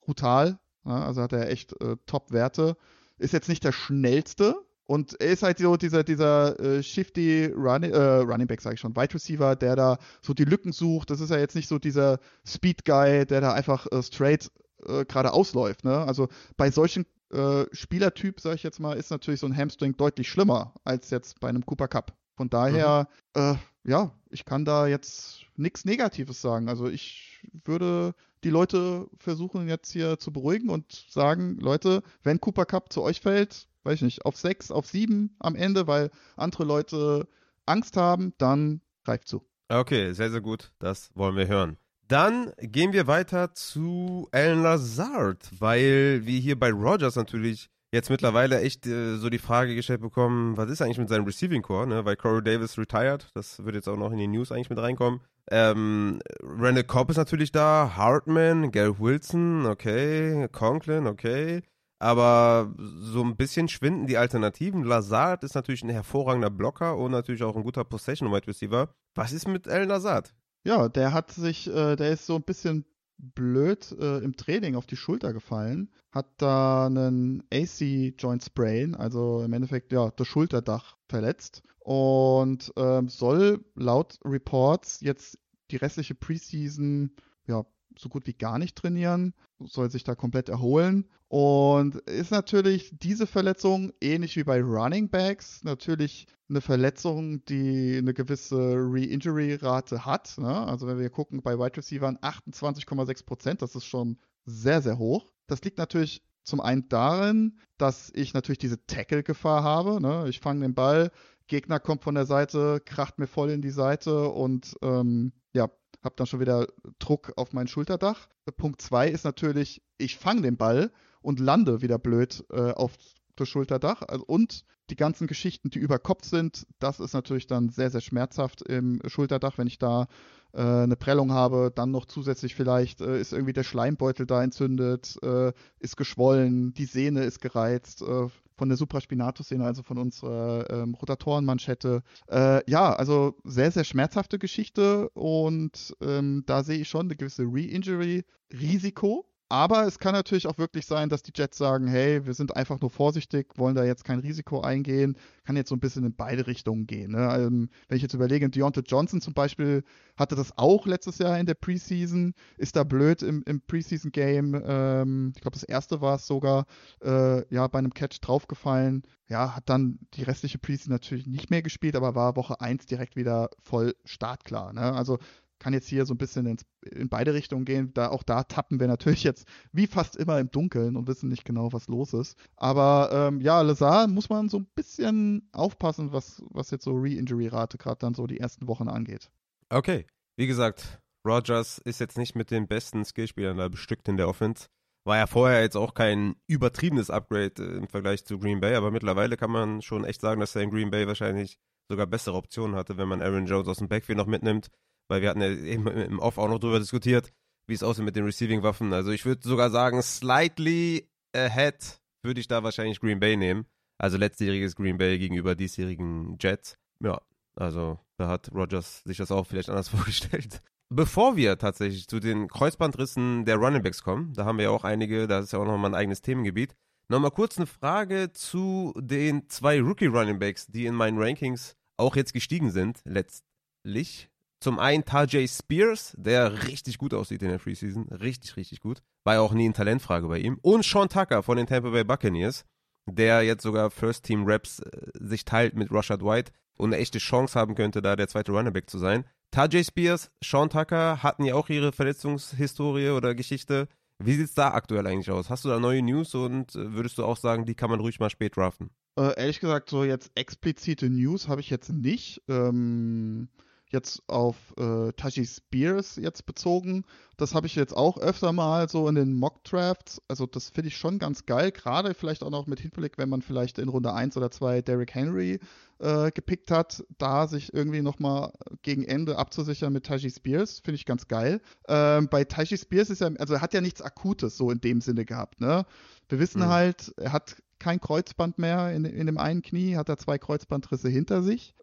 brutal. 0.00 0.58
Ja? 0.84 1.04
Also 1.06 1.22
hat 1.22 1.32
er 1.32 1.50
echt 1.50 1.80
äh, 1.80 1.96
Top-Werte. 2.06 2.76
Ist 3.18 3.32
jetzt 3.32 3.48
nicht 3.48 3.62
der 3.62 3.72
schnellste, 3.72 4.56
und 4.86 5.18
er 5.20 5.30
ist 5.30 5.42
halt 5.42 5.58
so 5.58 5.76
dieser, 5.76 6.04
dieser 6.04 6.58
äh, 6.60 6.82
shifty 6.82 7.46
Running, 7.46 7.92
äh, 7.92 8.16
Running 8.18 8.46
Back, 8.46 8.60
sage 8.60 8.74
ich 8.74 8.80
schon, 8.80 8.94
Wide 8.94 9.14
Receiver, 9.14 9.56
der 9.56 9.76
da 9.76 9.98
so 10.20 10.34
die 10.34 10.44
Lücken 10.44 10.72
sucht. 10.72 11.10
Das 11.10 11.20
ist 11.20 11.30
ja 11.30 11.38
jetzt 11.38 11.56
nicht 11.56 11.68
so 11.68 11.78
dieser 11.78 12.18
Speed 12.46 12.84
Guy, 12.84 13.24
der 13.24 13.40
da 13.40 13.52
einfach 13.54 13.86
äh, 13.90 14.02
straight 14.02 14.50
äh, 14.86 15.04
gerade 15.06 15.32
ausläuft. 15.32 15.84
Ne? 15.84 15.96
Also 15.96 16.28
bei 16.56 16.70
solchen 16.70 17.06
äh, 17.32 17.64
Spielertyp, 17.72 18.40
sage 18.40 18.56
ich 18.56 18.62
jetzt 18.62 18.78
mal, 18.78 18.94
ist 18.94 19.10
natürlich 19.10 19.40
so 19.40 19.46
ein 19.46 19.56
Hamstring 19.56 19.96
deutlich 19.96 20.28
schlimmer 20.28 20.74
als 20.84 21.10
jetzt 21.10 21.40
bei 21.40 21.48
einem 21.48 21.64
Cooper 21.64 21.88
Cup. 21.88 22.12
Von 22.36 22.50
daher, 22.50 23.08
äh, 23.34 23.54
ja, 23.84 24.12
ich 24.30 24.44
kann 24.44 24.64
da 24.64 24.86
jetzt 24.86 25.46
nichts 25.56 25.84
Negatives 25.84 26.40
sagen. 26.40 26.68
Also 26.68 26.88
ich 26.88 27.40
würde 27.64 28.14
die 28.42 28.50
Leute 28.50 29.08
versuchen 29.18 29.68
jetzt 29.68 29.92
hier 29.92 30.18
zu 30.18 30.32
beruhigen 30.32 30.68
und 30.68 31.06
sagen, 31.08 31.56
Leute, 31.60 32.02
wenn 32.22 32.40
Cooper 32.40 32.66
Cup 32.66 32.92
zu 32.92 33.02
euch 33.02 33.20
fällt, 33.20 33.68
weiß 33.84 33.94
ich 33.96 34.02
nicht, 34.02 34.24
auf 34.24 34.36
sechs, 34.36 34.70
auf 34.70 34.86
sieben 34.86 35.36
am 35.38 35.54
Ende, 35.54 35.86
weil 35.86 36.10
andere 36.36 36.64
Leute 36.64 37.28
Angst 37.66 37.96
haben, 37.96 38.34
dann 38.38 38.80
greift 39.04 39.28
zu. 39.28 39.44
Okay, 39.68 40.12
sehr, 40.12 40.30
sehr 40.30 40.40
gut. 40.40 40.72
Das 40.78 41.10
wollen 41.14 41.36
wir 41.36 41.48
hören. 41.48 41.76
Dann 42.08 42.52
gehen 42.58 42.92
wir 42.92 43.06
weiter 43.06 43.54
zu 43.54 44.28
Alan 44.30 44.62
Lazard, 44.62 45.50
weil 45.58 46.22
wir 46.24 46.38
hier 46.38 46.58
bei 46.58 46.70
Rogers 46.70 47.16
natürlich 47.16 47.70
jetzt 47.94 48.10
mittlerweile 48.10 48.60
echt 48.60 48.86
äh, 48.86 49.16
so 49.16 49.30
die 49.30 49.38
Frage 49.38 49.74
gestellt 49.74 50.02
bekommen, 50.02 50.56
was 50.56 50.68
ist 50.68 50.82
eigentlich 50.82 50.98
mit 50.98 51.08
seinem 51.08 51.24
Receiving 51.24 51.62
Core, 51.62 51.86
ne? 51.86 52.04
Weil 52.04 52.16
Corey 52.16 52.42
Davis 52.42 52.76
retired, 52.76 53.30
das 53.34 53.64
wird 53.64 53.74
jetzt 53.74 53.88
auch 53.88 53.96
noch 53.96 54.12
in 54.12 54.18
die 54.18 54.26
News 54.26 54.52
eigentlich 54.52 54.68
mit 54.68 54.78
reinkommen. 54.78 55.20
Ähm, 55.50 56.20
Randall 56.42 56.84
Cobb 56.84 57.10
ist 57.10 57.16
natürlich 57.16 57.52
da, 57.52 57.92
Hartman, 57.96 58.70
Gary 58.70 58.98
Wilson, 58.98 59.66
okay, 59.66 60.48
Conklin, 60.52 61.06
okay. 61.06 61.62
Aber 62.04 62.74
so 62.76 63.22
ein 63.22 63.34
bisschen 63.34 63.66
schwinden 63.66 64.06
die 64.06 64.18
Alternativen. 64.18 64.84
Lazard 64.84 65.42
ist 65.42 65.54
natürlich 65.54 65.82
ein 65.82 65.88
hervorragender 65.88 66.50
Blocker 66.50 66.98
und 66.98 67.12
natürlich 67.12 67.42
auch 67.42 67.56
ein 67.56 67.62
guter 67.62 67.82
Possession 67.82 68.30
Wide 68.30 68.46
Receiver. 68.46 68.94
Was 69.14 69.32
ist 69.32 69.48
mit 69.48 69.66
El 69.66 69.86
Lazard? 69.86 70.34
Ja, 70.64 70.90
der 70.90 71.14
hat 71.14 71.30
sich, 71.30 71.66
äh, 71.66 71.96
der 71.96 72.10
ist 72.10 72.26
so 72.26 72.34
ein 72.36 72.42
bisschen 72.42 72.84
blöd 73.16 73.90
äh, 73.98 74.18
im 74.18 74.36
Training 74.36 74.74
auf 74.74 74.84
die 74.84 74.98
Schulter 74.98 75.32
gefallen, 75.32 75.90
hat 76.10 76.26
da 76.36 76.84
einen 76.84 77.42
AC 77.50 78.12
Joint 78.18 78.44
Sprain, 78.44 78.94
also 78.94 79.42
im 79.42 79.54
Endeffekt 79.54 79.90
ja 79.90 80.10
das 80.14 80.28
Schulterdach 80.28 80.98
verletzt 81.08 81.62
und 81.78 82.70
ähm, 82.76 83.08
soll 83.08 83.64
laut 83.76 84.18
Reports 84.26 85.00
jetzt 85.00 85.38
die 85.70 85.76
restliche 85.76 86.14
Preseason 86.14 87.12
ja 87.46 87.64
so 87.98 88.08
gut 88.08 88.26
wie 88.26 88.34
gar 88.34 88.58
nicht 88.58 88.76
trainieren, 88.76 89.34
soll 89.60 89.90
sich 89.90 90.04
da 90.04 90.14
komplett 90.14 90.48
erholen 90.48 91.08
und 91.28 91.96
ist 92.08 92.30
natürlich 92.30 92.96
diese 92.98 93.26
Verletzung 93.26 93.92
ähnlich 94.00 94.36
wie 94.36 94.44
bei 94.44 94.62
Running 94.62 95.08
Backs 95.10 95.64
natürlich 95.64 96.26
eine 96.48 96.60
Verletzung, 96.60 97.44
die 97.46 97.96
eine 97.98 98.14
gewisse 98.14 98.56
Re-Injury-Rate 98.56 100.04
hat. 100.04 100.36
Ne? 100.38 100.66
Also 100.66 100.86
wenn 100.86 100.98
wir 100.98 101.10
gucken 101.10 101.42
bei 101.42 101.58
Wide 101.58 101.76
Receivers 101.76 102.16
28,6 102.16 103.24
Prozent, 103.24 103.62
das 103.62 103.74
ist 103.74 103.86
schon 103.86 104.18
sehr, 104.44 104.82
sehr 104.82 104.98
hoch. 104.98 105.32
Das 105.46 105.62
liegt 105.62 105.78
natürlich 105.78 106.22
zum 106.44 106.60
einen 106.60 106.88
darin, 106.88 107.58
dass 107.78 108.12
ich 108.14 108.34
natürlich 108.34 108.58
diese 108.58 108.86
Tackle-Gefahr 108.86 109.62
habe. 109.62 110.00
Ne? 110.00 110.26
Ich 110.28 110.40
fange 110.40 110.60
den 110.60 110.74
Ball, 110.74 111.10
Gegner 111.46 111.80
kommt 111.80 112.04
von 112.04 112.14
der 112.14 112.26
Seite, 112.26 112.80
kracht 112.84 113.18
mir 113.18 113.26
voll 113.26 113.50
in 113.50 113.62
die 113.62 113.70
Seite 113.70 114.28
und 114.28 114.76
ähm, 114.82 115.32
ja, 115.52 115.70
habe 116.04 116.14
dann 116.16 116.26
schon 116.26 116.40
wieder 116.40 116.66
Druck 116.98 117.32
auf 117.36 117.52
mein 117.52 117.68
Schulterdach. 117.68 118.28
Punkt 118.56 118.82
zwei 118.82 119.08
ist 119.08 119.24
natürlich, 119.24 119.82
ich 119.98 120.16
fange 120.18 120.42
den 120.42 120.56
Ball 120.56 120.92
und 121.22 121.40
lande 121.40 121.82
wieder 121.82 121.98
blöd 121.98 122.44
äh, 122.50 122.72
auf 122.72 122.92
das 123.36 123.48
Schulterdach. 123.48 124.02
Also, 124.02 124.24
und 124.24 124.64
die 124.90 124.96
ganzen 124.96 125.26
Geschichten, 125.26 125.70
die 125.70 125.78
über 125.78 125.98
Kopf 125.98 126.24
sind, 126.24 126.66
das 126.78 127.00
ist 127.00 127.14
natürlich 127.14 127.46
dann 127.46 127.70
sehr, 127.70 127.90
sehr 127.90 128.00
schmerzhaft 128.00 128.62
im 128.62 129.00
Schulterdach, 129.06 129.56
wenn 129.58 129.66
ich 129.66 129.78
da 129.78 130.06
äh, 130.52 130.60
eine 130.60 130.96
Prellung 130.96 131.32
habe, 131.32 131.72
dann 131.74 131.90
noch 131.90 132.06
zusätzlich 132.06 132.54
vielleicht 132.54 133.00
äh, 133.00 133.20
ist 133.20 133.32
irgendwie 133.32 133.52
der 133.52 133.64
Schleimbeutel 133.64 134.26
da 134.26 134.42
entzündet, 134.42 135.16
äh, 135.22 135.52
ist 135.80 135.96
geschwollen, 135.96 136.74
die 136.74 136.84
Sehne 136.84 137.24
ist 137.24 137.40
gereizt, 137.40 138.02
äh, 138.02 138.28
von 138.56 138.68
der 138.68 138.78
Supraspinatus-Szene, 138.78 139.64
also 139.64 139.82
von 139.82 139.98
unserer 139.98 140.70
ähm, 140.70 140.94
Rotatorenmanschette. 140.94 142.02
Äh, 142.28 142.70
ja, 142.70 142.92
also 142.92 143.36
sehr, 143.44 143.70
sehr 143.70 143.84
schmerzhafte 143.84 144.38
Geschichte 144.38 145.08
und 145.10 145.96
ähm, 146.00 146.44
da 146.46 146.62
sehe 146.62 146.78
ich 146.78 146.88
schon 146.88 147.06
eine 147.06 147.16
gewisse 147.16 147.42
Re-Injury-Risiko. 147.42 149.26
Aber 149.54 149.86
es 149.86 150.00
kann 150.00 150.14
natürlich 150.14 150.48
auch 150.48 150.58
wirklich 150.58 150.84
sein, 150.84 151.08
dass 151.08 151.22
die 151.22 151.30
Jets 151.32 151.58
sagen, 151.58 151.86
hey, 151.86 152.26
wir 152.26 152.34
sind 152.34 152.56
einfach 152.56 152.80
nur 152.80 152.90
vorsichtig, 152.90 153.52
wollen 153.54 153.76
da 153.76 153.84
jetzt 153.84 154.02
kein 154.02 154.18
Risiko 154.18 154.62
eingehen. 154.62 155.16
Kann 155.44 155.54
jetzt 155.54 155.68
so 155.68 155.76
ein 155.76 155.80
bisschen 155.80 156.02
in 156.02 156.12
beide 156.12 156.48
Richtungen 156.48 156.88
gehen. 156.88 157.12
Ne? 157.12 157.32
Ähm, 157.38 157.70
wenn 157.86 157.96
ich 157.96 158.02
jetzt 158.02 158.14
überlege, 158.14 158.50
Deontay 158.50 158.82
Johnson 158.84 159.20
zum 159.20 159.32
Beispiel 159.32 159.84
hatte 160.16 160.34
das 160.34 160.58
auch 160.58 160.86
letztes 160.86 161.18
Jahr 161.18 161.38
in 161.38 161.46
der 161.46 161.54
Preseason, 161.54 162.34
ist 162.56 162.74
da 162.74 162.82
blöd 162.82 163.22
im, 163.22 163.44
im 163.46 163.60
Preseason-Game. 163.60 164.60
Ähm, 164.66 165.32
ich 165.36 165.40
glaube, 165.40 165.54
das 165.54 165.62
erste 165.62 166.00
war 166.00 166.16
es 166.16 166.26
sogar, 166.26 166.66
äh, 167.04 167.46
ja, 167.54 167.68
bei 167.68 167.78
einem 167.78 167.94
Catch 167.94 168.18
draufgefallen. 168.22 169.04
Ja, 169.28 169.54
hat 169.54 169.68
dann 169.68 170.00
die 170.14 170.24
restliche 170.24 170.58
Preseason 170.58 170.92
natürlich 170.92 171.28
nicht 171.28 171.50
mehr 171.50 171.62
gespielt, 171.62 171.94
aber 171.94 172.16
war 172.16 172.34
Woche 172.34 172.60
1 172.60 172.86
direkt 172.86 173.14
wieder 173.14 173.50
voll 173.62 173.94
startklar. 174.04 174.72
Ne? 174.72 174.80
Also 174.80 175.18
kann 175.64 175.72
jetzt 175.72 175.88
hier 175.88 176.04
so 176.04 176.12
ein 176.12 176.18
bisschen 176.18 176.44
ins, 176.44 176.66
in 176.82 177.08
beide 177.08 177.32
Richtungen 177.32 177.64
gehen. 177.64 177.94
Da, 177.94 178.10
auch 178.10 178.22
da 178.22 178.44
tappen 178.44 178.80
wir 178.80 178.86
natürlich 178.86 179.24
jetzt 179.24 179.48
wie 179.72 179.86
fast 179.86 180.14
immer 180.14 180.38
im 180.38 180.50
Dunkeln 180.50 180.94
und 180.94 181.08
wissen 181.08 181.30
nicht 181.30 181.46
genau, 181.46 181.72
was 181.72 181.88
los 181.88 182.12
ist. 182.12 182.36
Aber 182.54 183.08
ähm, 183.10 183.40
ja, 183.40 183.62
Lazar 183.62 184.06
muss 184.06 184.28
man 184.28 184.50
so 184.50 184.58
ein 184.58 184.66
bisschen 184.74 185.48
aufpassen, 185.52 186.12
was, 186.12 186.42
was 186.50 186.70
jetzt 186.70 186.84
so 186.84 186.92
Re-Injury-Rate 186.92 187.78
gerade 187.78 187.96
dann 187.98 188.12
so 188.12 188.26
die 188.26 188.40
ersten 188.40 188.68
Wochen 188.68 188.88
angeht. 188.88 189.30
Okay, 189.70 190.04
wie 190.36 190.46
gesagt, 190.46 191.00
Rogers 191.26 191.78
ist 191.78 191.98
jetzt 191.98 192.18
nicht 192.18 192.34
mit 192.34 192.50
den 192.50 192.68
besten 192.68 193.02
Skillspielern 193.02 193.56
da 193.56 193.68
bestückt 193.68 194.06
in 194.08 194.18
der 194.18 194.28
Offense. 194.28 194.66
War 195.06 195.16
ja 195.16 195.26
vorher 195.26 195.62
jetzt 195.62 195.78
auch 195.78 195.94
kein 195.94 196.34
übertriebenes 196.46 197.08
Upgrade 197.08 197.54
äh, 197.58 197.78
im 197.78 197.88
Vergleich 197.88 198.26
zu 198.26 198.38
Green 198.38 198.60
Bay, 198.60 198.74
aber 198.74 198.90
mittlerweile 198.90 199.38
kann 199.38 199.50
man 199.50 199.80
schon 199.80 200.04
echt 200.04 200.20
sagen, 200.20 200.40
dass 200.40 200.54
er 200.54 200.60
in 200.60 200.70
Green 200.70 200.90
Bay 200.90 201.06
wahrscheinlich 201.06 201.56
sogar 201.90 202.06
bessere 202.06 202.36
Optionen 202.36 202.76
hatte, 202.76 202.98
wenn 202.98 203.08
man 203.08 203.22
Aaron 203.22 203.46
Jones 203.46 203.68
aus 203.68 203.78
dem 203.78 203.88
Backfield 203.88 204.18
noch 204.18 204.26
mitnimmt 204.26 204.68
weil 205.08 205.22
wir 205.22 205.30
hatten 205.30 205.40
ja 205.40 205.50
eben 205.50 205.86
im 205.86 206.18
Off 206.18 206.38
auch 206.38 206.48
noch 206.48 206.58
drüber 206.58 206.78
diskutiert, 206.78 207.32
wie 207.66 207.74
es 207.74 207.82
aussieht 207.82 208.04
mit 208.04 208.16
den 208.16 208.24
Receiving-Waffen. 208.24 208.92
Also 208.92 209.10
ich 209.10 209.24
würde 209.24 209.46
sogar 209.46 209.70
sagen, 209.70 210.00
slightly 210.02 211.08
ahead 211.34 212.00
würde 212.22 212.40
ich 212.40 212.48
da 212.48 212.62
wahrscheinlich 212.62 213.00
Green 213.00 213.20
Bay 213.20 213.36
nehmen. 213.36 213.66
Also 213.98 214.16
letztjähriges 214.16 214.76
Green 214.76 214.98
Bay 214.98 215.18
gegenüber 215.18 215.54
diesjährigen 215.54 216.36
Jets. 216.40 216.76
Ja, 217.00 217.20
also 217.54 217.98
da 218.16 218.28
hat 218.28 218.52
Rogers 218.52 219.02
sich 219.04 219.18
das 219.18 219.30
auch 219.30 219.46
vielleicht 219.46 219.68
anders 219.68 219.88
vorgestellt. 219.90 220.60
Bevor 220.90 221.36
wir 221.36 221.58
tatsächlich 221.58 222.06
zu 222.06 222.20
den 222.20 222.48
Kreuzbandrissen 222.48 223.44
der 223.44 223.56
Running 223.56 223.82
Backs 223.82 224.02
kommen, 224.02 224.32
da 224.34 224.44
haben 224.44 224.58
wir 224.58 224.64
ja 224.64 224.70
auch 224.70 224.84
einige, 224.84 225.26
das 225.26 225.46
ist 225.46 225.52
ja 225.52 225.58
auch 225.58 225.64
nochmal 225.64 225.90
ein 225.90 225.94
eigenes 225.94 226.22
Themengebiet. 226.22 226.76
Nochmal 227.08 227.30
kurz 227.30 227.56
eine 227.56 227.66
Frage 227.66 228.32
zu 228.32 228.94
den 228.96 229.48
zwei 229.48 229.80
Rookie 229.80 230.06
Running 230.06 230.38
Backs, 230.38 230.66
die 230.66 230.86
in 230.86 230.94
meinen 230.94 231.18
Rankings 231.18 231.76
auch 231.96 232.16
jetzt 232.16 232.32
gestiegen 232.32 232.70
sind, 232.70 233.00
letztlich. 233.04 234.30
Zum 234.64 234.78
einen 234.78 235.04
Tajay 235.04 235.46
Spears, 235.46 236.14
der 236.16 236.66
richtig 236.66 236.96
gut 236.96 237.12
aussieht 237.12 237.42
in 237.42 237.50
der 237.50 237.58
Preseason. 237.58 238.08
Richtig, 238.08 238.56
richtig 238.56 238.80
gut. 238.80 239.02
War 239.22 239.34
ja 239.34 239.40
auch 239.42 239.52
nie 239.52 239.66
eine 239.66 239.74
Talentfrage 239.74 240.26
bei 240.26 240.38
ihm. 240.38 240.58
Und 240.62 240.86
Sean 240.86 241.10
Tucker 241.10 241.42
von 241.42 241.58
den 241.58 241.66
Tampa 241.66 241.90
Bay 241.90 242.02
Buccaneers, 242.02 242.64
der 243.04 243.42
jetzt 243.42 243.62
sogar 243.62 243.90
First 243.90 244.24
Team 244.24 244.44
Raps 244.46 244.78
äh, 244.78 245.10
sich 245.20 245.44
teilt 245.44 245.74
mit 245.74 245.92
Rashad 245.92 246.24
White 246.24 246.50
und 246.78 246.94
eine 246.94 247.02
echte 247.02 247.18
Chance 247.18 247.60
haben 247.60 247.74
könnte, 247.74 248.00
da 248.00 248.16
der 248.16 248.26
zweite 248.26 248.52
Runnerback 248.52 248.88
zu 248.88 248.96
sein. 248.96 249.26
Tajay 249.50 249.84
Spears, 249.84 250.30
Sean 250.42 250.70
Tucker 250.70 251.22
hatten 251.22 251.44
ja 251.44 251.56
auch 251.56 251.68
ihre 251.68 251.92
Verletzungshistorie 251.92 253.10
oder 253.10 253.34
Geschichte. 253.34 253.86
Wie 254.18 254.32
sieht 254.32 254.46
es 254.46 254.54
da 254.54 254.70
aktuell 254.70 255.06
eigentlich 255.06 255.30
aus? 255.30 255.50
Hast 255.50 255.66
du 255.66 255.68
da 255.68 255.78
neue 255.78 256.00
News 256.00 256.34
und 256.34 256.74
äh, 256.74 256.94
würdest 256.94 257.18
du 257.18 257.24
auch 257.26 257.36
sagen, 257.36 257.66
die 257.66 257.74
kann 257.74 257.90
man 257.90 258.00
ruhig 258.00 258.18
mal 258.18 258.30
spät 258.30 258.56
draften? 258.56 258.88
Äh, 259.18 259.38
ehrlich 259.38 259.60
gesagt, 259.60 259.90
so 259.90 260.04
jetzt 260.04 260.30
explizite 260.34 261.10
News 261.10 261.48
habe 261.48 261.60
ich 261.60 261.68
jetzt 261.68 261.90
nicht. 261.90 262.40
Ähm, 262.48 263.50
jetzt 263.90 264.22
auf 264.28 264.56
äh, 264.78 265.12
Taji 265.12 265.46
Spears 265.46 266.16
jetzt 266.16 266.46
bezogen. 266.46 267.04
Das 267.36 267.54
habe 267.54 267.66
ich 267.66 267.74
jetzt 267.74 267.96
auch 267.96 268.18
öfter 268.18 268.52
mal 268.52 268.88
so 268.88 269.08
in 269.08 269.14
den 269.14 269.34
Mock-Drafts. 269.34 270.22
Also 270.28 270.46
das 270.46 270.70
finde 270.70 270.88
ich 270.88 270.96
schon 270.96 271.18
ganz 271.18 271.46
geil, 271.46 271.72
gerade 271.72 272.14
vielleicht 272.14 272.42
auch 272.42 272.50
noch 272.50 272.66
mit 272.66 272.80
Hinblick, 272.80 273.18
wenn 273.18 273.28
man 273.28 273.42
vielleicht 273.42 273.78
in 273.78 273.88
Runde 273.88 274.12
1 274.12 274.36
oder 274.36 274.50
2 274.50 274.82
Derrick 274.82 275.14
Henry 275.14 275.58
äh, 275.98 276.30
gepickt 276.30 276.70
hat, 276.70 277.04
da 277.18 277.46
sich 277.46 277.72
irgendwie 277.72 278.02
nochmal 278.02 278.52
gegen 278.82 279.04
Ende 279.04 279.38
abzusichern 279.38 279.92
mit 279.92 280.06
Taji 280.06 280.30
Spears, 280.30 280.80
finde 280.80 280.96
ich 280.96 281.06
ganz 281.06 281.28
geil. 281.28 281.60
Ähm, 281.88 282.28
bei 282.28 282.44
Taji 282.44 282.76
Spears 282.76 283.10
ist 283.10 283.20
ja, 283.20 283.30
also 283.38 283.54
er 283.54 283.60
hat 283.60 283.74
ja 283.74 283.80
nichts 283.80 284.02
Akutes 284.02 284.56
so 284.56 284.70
in 284.70 284.80
dem 284.80 285.00
Sinne 285.00 285.24
gehabt, 285.24 285.60
ne? 285.60 285.86
Wir 286.28 286.38
wissen 286.38 286.62
mhm. 286.62 286.68
halt, 286.68 287.14
er 287.18 287.32
hat 287.32 287.56
kein 287.78 288.00
Kreuzband 288.00 288.58
mehr 288.58 288.92
in, 288.92 289.04
in 289.04 289.26
dem 289.26 289.36
einen 289.36 289.60
Knie, 289.60 289.96
hat 289.96 290.08
er 290.08 290.16
zwei 290.16 290.38
Kreuzbandrisse 290.38 291.08
hinter 291.08 291.42
sich 291.42 291.74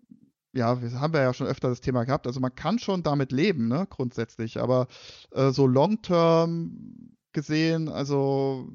ja, 0.53 0.75
das 0.75 0.93
haben 0.95 1.13
wir 1.13 1.21
ja 1.21 1.33
schon 1.33 1.47
öfter 1.47 1.69
das 1.69 1.81
Thema 1.81 2.03
gehabt. 2.03 2.27
Also 2.27 2.39
man 2.39 2.53
kann 2.53 2.79
schon 2.79 3.03
damit 3.03 3.31
leben, 3.31 3.67
ne, 3.67 3.87
grundsätzlich. 3.89 4.59
Aber 4.59 4.87
äh, 5.31 5.51
so 5.51 5.67
long-term 5.67 7.15
gesehen, 7.31 7.87
also 7.89 8.69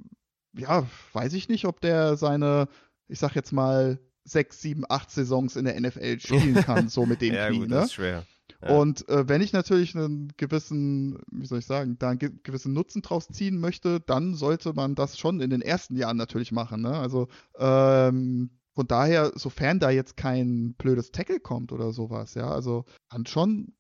ja, 0.57 0.87
weiß 1.13 1.35
ich 1.35 1.49
nicht, 1.49 1.67
ob 1.67 1.81
der 1.81 2.17
seine, 2.17 2.69
ich 3.09 3.19
sag 3.19 3.35
jetzt 3.35 3.53
mal, 3.53 3.99
sechs, 4.25 4.61
sieben, 4.61 4.85
acht 4.89 5.11
Saisons 5.11 5.57
in 5.57 5.67
der 5.67 5.81
NFL 5.81 6.19
spielen 6.19 6.55
kann, 6.55 6.89
so 6.89 7.07
mit 7.07 7.21
dem 7.23 7.35
ja, 7.35 7.49
Knie, 7.49 7.61
gut, 7.61 7.69
ne? 7.69 7.77
Das 7.77 7.87
ist 7.87 7.95
schwer. 7.95 8.27
Ja. 8.63 8.71
Und 8.71 9.09
äh, 9.09 9.29
wenn 9.29 9.43
ich 9.43 9.53
natürlich 9.53 9.95
einen 9.95 10.33
gewissen, 10.37 11.19
wie 11.31 11.47
soll 11.47 11.61
ich 11.61 11.67
sagen, 11.67 11.97
da 11.99 12.11
einen 12.11 12.19
ge 12.19 12.31
gewissen 12.43 12.73
Nutzen 12.73 13.03
draus 13.03 13.29
ziehen 13.29 13.59
möchte, 13.59 14.01
dann 14.01 14.35
sollte 14.35 14.73
man 14.73 14.95
das 14.95 15.19
schon 15.19 15.41
in 15.41 15.51
den 15.51 15.61
ersten 15.61 15.95
Jahren 15.95 16.17
natürlich 16.17 16.53
machen. 16.53 16.83
Ne? 16.83 16.91
Also 16.91 17.29
ähm, 17.59 18.51
von 18.77 18.87
daher, 18.87 19.33
sofern 19.35 19.81
da 19.81 19.89
jetzt 19.89 20.19
kein 20.19 20.75
blödes 20.75 21.11
Tackle 21.11 21.41
kommt 21.41 21.73
oder 21.73 21.93
sowas, 21.93 22.35
ja, 22.35 22.51
also 22.51 22.85
kann 23.11 23.25
schon, 23.25 23.75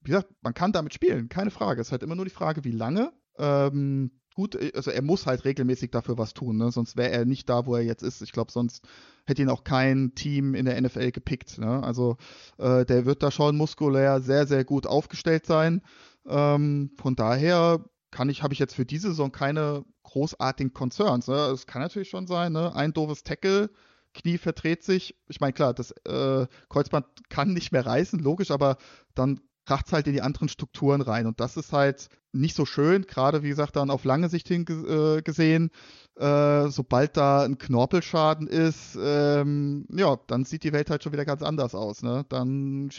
wie 0.00 0.10
gesagt, 0.10 0.30
man 0.40 0.54
kann 0.54 0.72
damit 0.72 0.94
spielen, 0.94 1.28
keine 1.28 1.50
Frage. 1.50 1.82
Es 1.82 1.88
ist 1.88 1.92
halt 1.92 2.02
immer 2.02 2.16
nur 2.16 2.24
die 2.24 2.30
Frage, 2.30 2.64
wie 2.64 2.70
lange. 2.70 3.12
Ähm, 3.38 4.12
gut, 4.34 4.54
äh, 4.54 4.72
also 4.74 4.90
er 4.90 5.02
muss 5.02 5.26
halt 5.26 5.44
regelmäßig 5.44 5.90
dafür 5.90 6.16
was 6.16 6.32
tun, 6.32 6.56
ne? 6.56 6.72
sonst 6.72 6.96
wäre 6.96 7.10
er 7.10 7.26
nicht 7.26 7.50
da, 7.50 7.66
wo 7.66 7.76
er 7.76 7.82
jetzt 7.82 8.02
ist. 8.02 8.22
Ich 8.22 8.32
glaube, 8.32 8.50
sonst 8.50 8.82
hätte 9.26 9.42
ihn 9.42 9.50
auch 9.50 9.62
kein 9.62 10.14
Team 10.14 10.54
in 10.54 10.64
der 10.64 10.80
NFL 10.80 11.10
gepickt. 11.10 11.58
Ne? 11.58 11.82
Also 11.82 12.16
äh, 12.56 12.86
der 12.86 13.04
wird 13.04 13.22
da 13.22 13.30
schon 13.30 13.58
muskulär 13.58 14.22
sehr, 14.22 14.46
sehr 14.46 14.64
gut 14.64 14.86
aufgestellt 14.86 15.44
sein. 15.44 15.82
Ähm, 16.26 16.92
von 16.96 17.14
daher 17.14 17.84
kann 18.10 18.30
ich, 18.30 18.42
habe 18.42 18.54
ich 18.54 18.60
jetzt 18.60 18.74
für 18.74 18.86
diese 18.86 19.08
Saison 19.08 19.32
keine 19.32 19.84
großartigen 20.04 20.72
Concerns. 20.72 21.28
Ne? 21.28 21.34
Es 21.52 21.66
kann 21.66 21.82
natürlich 21.82 22.08
schon 22.08 22.26
sein, 22.26 22.52
ne? 22.52 22.74
ein 22.74 22.94
doofes 22.94 23.22
Tackle, 23.22 23.68
Knie 24.14 24.38
verdreht 24.38 24.82
sich. 24.82 25.16
Ich 25.28 25.40
meine, 25.40 25.52
klar, 25.52 25.74
das 25.74 25.90
äh, 26.06 26.46
Kreuzband 26.68 27.06
kann 27.28 27.52
nicht 27.52 27.72
mehr 27.72 27.84
reißen, 27.84 28.18
logisch, 28.18 28.50
aber 28.50 28.78
dann 29.14 29.40
kracht 29.66 29.86
es 29.86 29.92
halt 29.92 30.06
in 30.06 30.12
die 30.12 30.22
anderen 30.22 30.48
Strukturen 30.48 31.00
rein. 31.00 31.26
Und 31.26 31.40
das 31.40 31.56
ist 31.56 31.72
halt 31.72 32.08
nicht 32.32 32.54
so 32.54 32.66
schön, 32.66 33.02
gerade 33.02 33.42
wie 33.42 33.48
gesagt, 33.48 33.76
dann 33.76 33.90
auf 33.90 34.04
lange 34.04 34.28
Sicht 34.28 34.48
hin 34.48 34.66
äh, 34.68 35.22
gesehen. 35.22 35.70
Äh, 36.16 36.68
sobald 36.68 37.16
da 37.16 37.44
ein 37.44 37.58
Knorpelschaden 37.58 38.46
ist, 38.46 38.96
ähm, 39.00 39.86
ja, 39.90 40.16
dann 40.26 40.44
sieht 40.44 40.64
die 40.64 40.72
Welt 40.72 40.90
halt 40.90 41.02
schon 41.02 41.12
wieder 41.12 41.24
ganz 41.24 41.42
anders 41.42 41.74
aus. 41.74 42.02
Ne? 42.02 42.24
Dann 42.28 42.90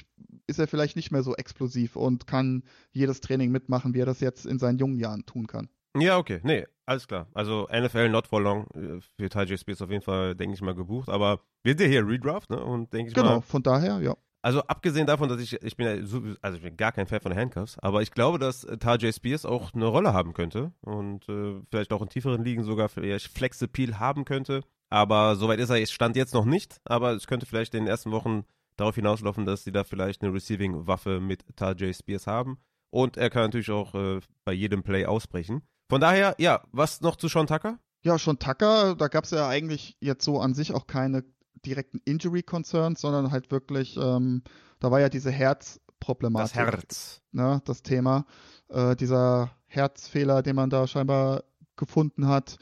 ist 0.47 0.59
er 0.59 0.67
vielleicht 0.67 0.95
nicht 0.95 1.11
mehr 1.11 1.23
so 1.23 1.35
explosiv 1.35 1.95
und 1.95 2.27
kann 2.27 2.63
jedes 2.91 3.21
Training 3.21 3.51
mitmachen, 3.51 3.93
wie 3.93 4.01
er 4.01 4.05
das 4.05 4.19
jetzt 4.19 4.45
in 4.45 4.59
seinen 4.59 4.79
jungen 4.79 4.97
Jahren 4.97 5.25
tun 5.25 5.47
kann. 5.47 5.69
Ja, 5.97 6.17
okay. 6.17 6.41
Nee, 6.43 6.65
alles 6.85 7.07
klar. 7.07 7.27
Also 7.33 7.67
NFL 7.71 8.09
not 8.09 8.27
for 8.27 8.41
long 8.41 8.67
äh, 8.75 8.99
für 9.17 9.43
J. 9.43 9.59
Spears 9.59 9.81
auf 9.81 9.89
jeden 9.89 10.03
Fall, 10.03 10.35
denke 10.35 10.53
ich 10.53 10.61
mal, 10.61 10.75
gebucht. 10.75 11.09
Aber 11.09 11.39
wir 11.63 11.71
sind 11.71 11.81
ja 11.81 11.87
hier 11.87 12.07
Redraft, 12.07 12.49
ne? 12.49 12.63
Und 12.63 12.93
denke 12.93 13.09
ich 13.09 13.15
genau, 13.15 13.27
mal. 13.27 13.33
Genau, 13.35 13.41
von 13.41 13.63
daher, 13.63 13.99
ja. 13.99 14.15
Also 14.41 14.61
abgesehen 14.61 15.07
davon, 15.07 15.27
dass 15.27 15.41
ich, 15.41 15.59
ich 15.63 15.75
bin 15.75 15.87
ja 15.87 16.05
so, 16.05 16.21
also 16.39 16.57
ich 16.57 16.63
bin 16.63 16.77
gar 16.77 16.91
kein 16.91 17.07
Fan 17.07 17.19
von 17.19 17.35
Handcuffs, 17.35 17.79
aber 17.79 18.03
ich 18.03 18.11
glaube, 18.11 18.37
dass 18.37 18.63
äh, 18.63 18.77
Tajay 18.77 19.11
Spears 19.11 19.43
auch 19.43 19.73
eine 19.73 19.87
Rolle 19.87 20.13
haben 20.13 20.33
könnte 20.33 20.71
und 20.81 21.27
äh, 21.27 21.59
vielleicht 21.71 21.91
auch 21.91 22.03
in 22.03 22.09
tieferen 22.09 22.43
Ligen 22.43 22.63
sogar 22.63 22.87
vielleicht 22.87 23.27
Flex-Appeal 23.35 23.99
haben 23.99 24.23
könnte. 24.23 24.61
Aber 24.91 25.35
soweit 25.35 25.59
ist 25.59 25.71
er, 25.71 25.83
stand 25.87 26.15
jetzt 26.15 26.35
noch 26.35 26.45
nicht, 26.45 26.79
aber 26.85 27.13
es 27.13 27.25
könnte 27.25 27.47
vielleicht 27.47 27.73
in 27.73 27.85
den 27.85 27.87
ersten 27.87 28.11
Wochen 28.11 28.43
darauf 28.77 28.93
hinauslaufen, 28.93 29.45
dass 29.45 29.63
sie 29.63 29.71
da 29.71 29.83
vielleicht 29.83 30.21
eine 30.21 30.31
Receiving-Waffe 30.31 31.19
mit 31.21 31.43
Tajay 31.55 31.95
Spears 31.95 32.27
haben. 32.27 32.59
Und 32.91 33.17
er 33.17 33.31
kann 33.31 33.45
natürlich 33.45 33.71
auch 33.71 33.95
äh, 33.95 34.19
bei 34.43 34.53
jedem 34.53 34.83
Play 34.83 35.07
ausbrechen. 35.07 35.63
Von 35.87 36.01
daher, 36.01 36.35
ja, 36.39 36.61
was 36.71 37.01
noch 37.01 37.15
zu 37.15 37.27
Sean 37.27 37.47
Tucker? 37.47 37.79
Ja, 38.01 38.17
Sean 38.17 38.39
Tucker, 38.39 38.95
da 38.95 39.07
gab 39.07 39.25
es 39.25 39.31
ja 39.31 39.47
eigentlich 39.47 39.97
jetzt 39.99 40.23
so 40.23 40.39
an 40.39 40.53
sich 40.53 40.73
auch 40.73 40.87
keine 40.87 41.23
direkten 41.65 41.99
Injury 42.05 42.43
Concerns, 42.43 43.01
sondern 43.01 43.31
halt 43.31 43.51
wirklich, 43.51 43.97
ähm, 43.97 44.43
da 44.79 44.91
war 44.91 44.99
ja 44.99 45.09
diese 45.09 45.31
Herzproblematik. 45.31 46.55
Das 46.55 46.73
Herz. 46.73 47.21
Ne, 47.31 47.61
das 47.65 47.81
Thema. 47.81 48.25
Äh, 48.69 48.95
dieser 48.95 49.51
Herzfehler, 49.67 50.41
den 50.41 50.55
man 50.55 50.69
da 50.69 50.87
scheinbar 50.87 51.43
gefunden 51.75 52.27
hat. 52.27 52.57